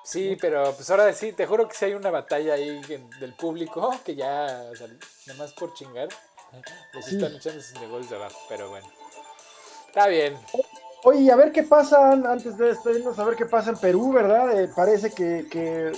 Sí, 0.03 0.35
pero 0.39 0.73
pues 0.73 0.89
ahora 0.89 1.11
sí, 1.13 1.31
te 1.33 1.45
juro 1.47 1.67
que 1.67 1.75
sí 1.75 1.85
hay 1.85 1.93
una 1.93 2.11
batalla 2.11 2.53
ahí 2.55 2.81
en- 2.89 3.09
del 3.19 3.35
público 3.35 3.93
que 4.03 4.15
ya, 4.15 4.67
o 4.71 4.75
sea, 4.75 4.87
nada 5.27 5.39
más 5.39 5.53
por 5.53 5.73
chingar, 5.75 6.09
les 6.93 7.05
Sí. 7.05 7.15
están 7.15 7.35
echando 7.35 7.61
sus 7.61 7.79
negocios 7.79 8.09
de 8.09 8.15
abajo, 8.15 8.39
pero 8.49 8.69
bueno. 8.69 8.87
Está 9.87 10.07
bien. 10.07 10.37
Oye, 11.07 11.21
y 11.21 11.29
a 11.29 11.35
ver 11.35 11.51
qué 11.51 11.61
pasa 11.63 12.11
antes 12.11 12.57
de 12.57 12.65
despedirnos, 12.69 13.17
a 13.19 13.25
ver 13.25 13.35
qué 13.35 13.45
pasa 13.45 13.69
en 13.69 13.77
Perú, 13.77 14.11
¿verdad? 14.11 14.59
Eh, 14.59 14.69
parece 14.75 15.11
que, 15.11 15.47
que 15.49 15.91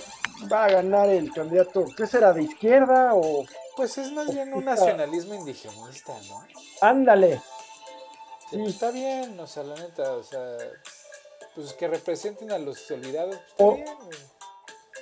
va 0.51 0.65
a 0.65 0.69
ganar 0.69 1.09
el 1.09 1.31
candidato, 1.31 1.85
¿qué 1.95 2.05
será? 2.05 2.34
¿De 2.34 2.43
izquierda 2.43 3.13
o...? 3.15 3.45
Pues 3.77 3.97
es 3.97 4.11
más 4.11 4.34
bien 4.34 4.53
un 4.53 4.65
nacionalismo 4.65 5.34
indigenista, 5.34 6.13
¿no? 6.27 6.45
Ándale. 6.81 7.41
Sí, 8.49 8.57
pues 8.57 8.73
está 8.73 8.91
bien, 8.91 9.39
o 9.39 9.47
sea, 9.47 9.63
la 9.63 9.75
neta, 9.75 10.11
o 10.13 10.23
sea, 10.23 10.57
pues 11.55 11.71
que 11.73 11.88
representen 11.88 12.51
a 12.51 12.57
los 12.57 12.89
olvidados, 12.91 13.38
pues 13.38 13.49
está 13.49 13.63
O- 13.63 13.73
bien. 13.75 13.88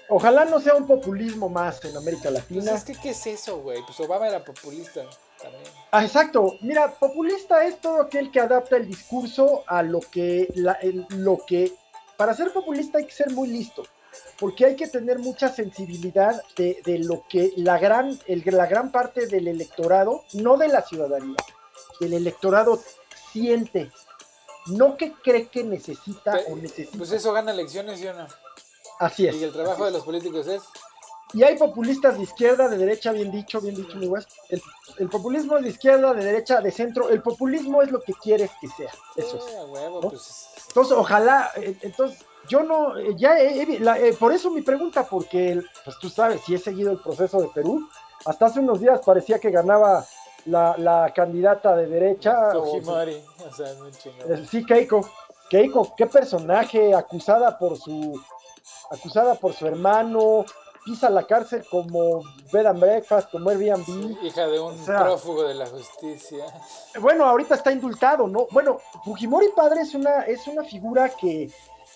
Ojalá 0.07 0.45
no 0.45 0.59
sea 0.59 0.75
un 0.75 0.85
populismo 0.85 1.49
más 1.49 1.83
en 1.83 1.97
América 1.97 2.29
Pues 2.29 2.33
Latina. 2.35 2.73
es 2.75 2.83
que, 2.83 2.93
¿qué 2.93 3.09
es 3.09 3.25
eso, 3.25 3.57
güey? 3.61 3.81
Pues 3.83 3.99
Obama 4.01 4.27
era 4.27 4.43
populista 4.45 5.01
también. 5.51 5.73
Ah, 5.91 6.03
exacto. 6.03 6.57
Mira, 6.61 6.91
populista 6.93 7.65
es 7.65 7.79
todo 7.79 8.01
aquel 8.01 8.31
que 8.31 8.39
adapta 8.39 8.77
el 8.77 8.87
discurso 8.87 9.63
a 9.67 9.81
lo 9.81 9.99
que, 10.01 10.49
la- 10.55 10.73
el- 10.81 11.05
lo 11.09 11.37
que, 11.45 11.71
para 12.17 12.33
ser 12.33 12.51
populista 12.51 12.97
hay 12.97 13.05
que 13.05 13.13
ser 13.13 13.31
muy 13.31 13.47
listo, 13.47 13.83
porque 14.39 14.65
hay 14.65 14.75
que 14.75 14.87
tener 14.87 15.19
mucha 15.19 15.47
sensibilidad 15.49 16.41
de, 16.57 16.81
de 16.85 16.99
lo 16.99 17.25
que 17.29 17.53
la 17.57 17.77
gran, 17.77 18.19
el- 18.27 18.43
la 18.45 18.65
gran 18.65 18.91
parte 18.91 19.27
del 19.27 19.47
electorado, 19.47 20.23
no 20.33 20.57
de 20.57 20.67
la 20.67 20.81
ciudadanía, 20.81 21.37
del 22.01 22.13
electorado 22.13 22.81
siente, 23.31 23.91
no 24.67 24.97
que 24.97 25.13
cree 25.13 25.47
que 25.47 25.63
necesita 25.63 26.39
o 26.49 26.55
necesita. 26.55 26.97
Pues 26.97 27.11
eso 27.11 27.31
gana 27.31 27.51
elecciones, 27.51 27.99
¿sí 27.99 28.07
o 28.07 28.13
no? 28.13 28.27
Así 28.99 29.27
es. 29.27 29.35
Y 29.35 29.43
el 29.43 29.51
trabajo 29.53 29.85
de 29.85 29.91
los 29.91 30.03
políticos 30.03 30.47
es 30.47 30.61
Y 31.35 31.43
hay 31.43 31.57
populistas 31.57 32.17
de 32.17 32.23
izquierda, 32.23 32.69
de 32.69 32.77
derecha, 32.77 33.11
bien 33.11 33.29
dicho, 33.29 33.59
bien 33.59 33.75
dicho, 33.75 33.97
mi. 33.97 34.07
El, 34.49 34.61
el 34.99 35.09
populismo 35.09 35.57
es 35.57 35.63
de 35.65 35.69
izquierda, 35.69 36.13
de 36.13 36.23
derecha, 36.23 36.61
de 36.61 36.71
centro. 36.71 37.09
El 37.09 37.21
populismo 37.21 37.81
es 37.81 37.91
lo 37.91 37.99
que 38.01 38.13
quieres 38.13 38.49
que 38.61 38.67
sea. 38.69 38.91
Eso 39.17 39.37
es. 39.37 39.55
A 39.55 39.65
huevo, 39.65 40.01
¿no? 40.01 40.09
pues. 40.09 40.47
Entonces, 40.69 40.97
ojalá, 40.97 41.51
eh, 41.57 41.75
entonces, 41.81 42.19
yo 42.47 42.63
no, 42.63 42.97
eh, 42.97 43.15
ya, 43.17 43.35
la- 43.81 43.99
eh, 43.99 44.13
por 44.13 44.31
eso 44.31 44.49
mi 44.49 44.61
pregunta, 44.61 45.05
porque, 45.07 45.61
pues 45.83 45.97
tú 45.99 46.09
sabes, 46.09 46.39
si 46.45 46.55
he 46.55 46.57
seguido 46.57 46.91
el 46.91 46.99
proceso 47.01 47.41
de 47.41 47.49
Perú, 47.49 47.85
hasta 48.25 48.45
hace 48.45 48.61
unos 48.61 48.79
días 48.79 49.01
parecía 49.05 49.37
que 49.37 49.51
ganaba 49.51 50.05
la, 50.45 50.75
la 50.77 51.11
candidata 51.13 51.75
de 51.75 51.87
derecha. 51.87 52.51
Fujimori, 52.53 53.21
o 53.49 53.53
sea, 53.53 53.71
es 53.71 53.77
muy 53.79 53.91
chingón. 53.91 54.47
sí, 54.47 54.65
Keiko. 54.65 55.01
Keiko, 55.49 55.93
qué 55.97 56.05
personaje, 56.07 56.93
acusada 56.95 57.57
por 57.57 57.77
su, 57.77 58.19
acusada 58.89 59.35
por 59.35 59.53
su 59.53 59.67
hermano, 59.67 60.45
pisa 60.85 61.09
la 61.09 61.23
cárcel 61.25 61.65
como 61.69 62.21
bed 62.53 62.65
and 62.67 62.79
breakfast, 62.79 63.31
como 63.31 63.49
Airbnb. 63.49 64.23
Hija 64.23 64.47
de 64.47 64.59
un 64.59 64.79
O 64.79 64.85
sea- 64.85 64.99
prófugo 65.03 65.43
de 65.43 65.55
la 65.55 65.65
justicia. 65.65 66.45
Bueno, 67.01 67.25
ahorita 67.25 67.55
está 67.55 67.71
indultado, 67.71 68.27
¿no? 68.27 68.47
Bueno, 68.51 68.77
Fujimori 69.03 69.47
padre 69.55 69.81
es 69.81 69.95
una, 69.95 70.21
es 70.21 70.45
una 70.47 70.63
figura 70.63 71.09
que, 71.09 71.51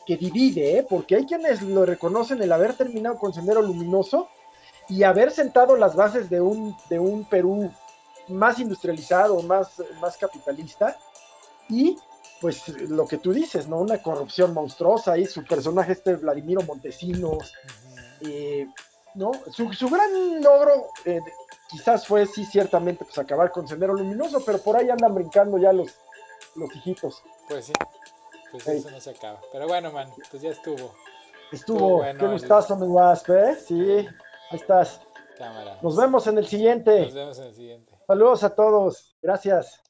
que 0.05 0.17
divide, 0.17 0.79
¿eh? 0.79 0.87
Porque 0.89 1.15
hay 1.17 1.25
quienes 1.25 1.61
lo 1.61 1.85
reconocen 1.85 2.41
el 2.41 2.51
haber 2.51 2.73
terminado 2.73 3.17
con 3.19 3.31
Sendero 3.33 3.61
Luminoso 3.61 4.27
y 4.87 5.03
haber 5.03 5.29
sentado 5.31 5.75
las 5.75 5.95
bases 5.95 6.29
de 6.31 6.41
un, 6.41 6.75
de 6.89 6.97
un 6.99 7.23
Perú 7.25 7.71
más 8.27 8.57
industrializado, 8.59 9.39
más, 9.43 9.69
más 10.01 10.17
capitalista, 10.17 10.97
y 11.69 11.95
pues 12.41 12.67
lo 12.89 13.05
que 13.05 13.17
tú 13.17 13.33
dices, 13.33 13.67
¿no? 13.67 13.79
Una 13.79 14.01
corrupción 14.01 14.53
monstruosa 14.53 15.17
y 15.17 15.25
su 15.25 15.43
personaje 15.43 15.91
este 15.91 16.15
Vladimiro 16.15 16.61
Montesinos, 16.63 17.53
eh, 18.21 18.67
¿no? 19.15 19.31
Su, 19.51 19.71
su 19.73 19.89
gran 19.89 20.41
logro 20.41 20.87
eh, 21.05 21.19
quizás 21.69 22.05
fue, 22.07 22.25
sí, 22.25 22.45
ciertamente, 22.45 23.05
pues 23.05 23.17
acabar 23.17 23.51
con 23.51 23.67
Sendero 23.67 23.93
Luminoso, 23.93 24.43
pero 24.45 24.59
por 24.59 24.75
ahí 24.77 24.89
andan 24.89 25.13
brincando 25.15 25.57
ya 25.57 25.71
los, 25.73 25.93
los 26.55 26.75
hijitos. 26.75 27.21
Pues 27.47 27.65
sí. 27.65 27.73
Pues 28.51 28.67
eso 28.67 28.89
no 28.89 28.99
se 28.99 29.11
acaba. 29.11 29.39
Pero 29.51 29.67
bueno, 29.67 29.91
man, 29.91 30.09
pues 30.31 30.41
ya 30.41 30.49
estuvo. 30.49 30.75
Estuvo, 30.75 30.95
Estuvo 31.51 31.97
bueno 31.97 32.19
qué 32.19 32.25
el- 32.25 32.31
gustazo, 32.31 32.75
mi 32.77 32.87
Wasp, 32.87 33.29
¿eh? 33.29 33.55
Sí, 33.55 33.81
ahí 33.91 34.07
estás. 34.51 35.01
Cámara. 35.37 35.77
Nos 35.81 35.95
vemos 35.95 36.25
en 36.27 36.37
el 36.37 36.47
siguiente. 36.47 37.01
Nos 37.05 37.13
vemos 37.13 37.39
en 37.39 37.45
el 37.45 37.55
siguiente. 37.55 37.93
Saludos 38.07 38.43
a 38.43 38.53
todos. 38.55 39.15
Gracias. 39.21 39.81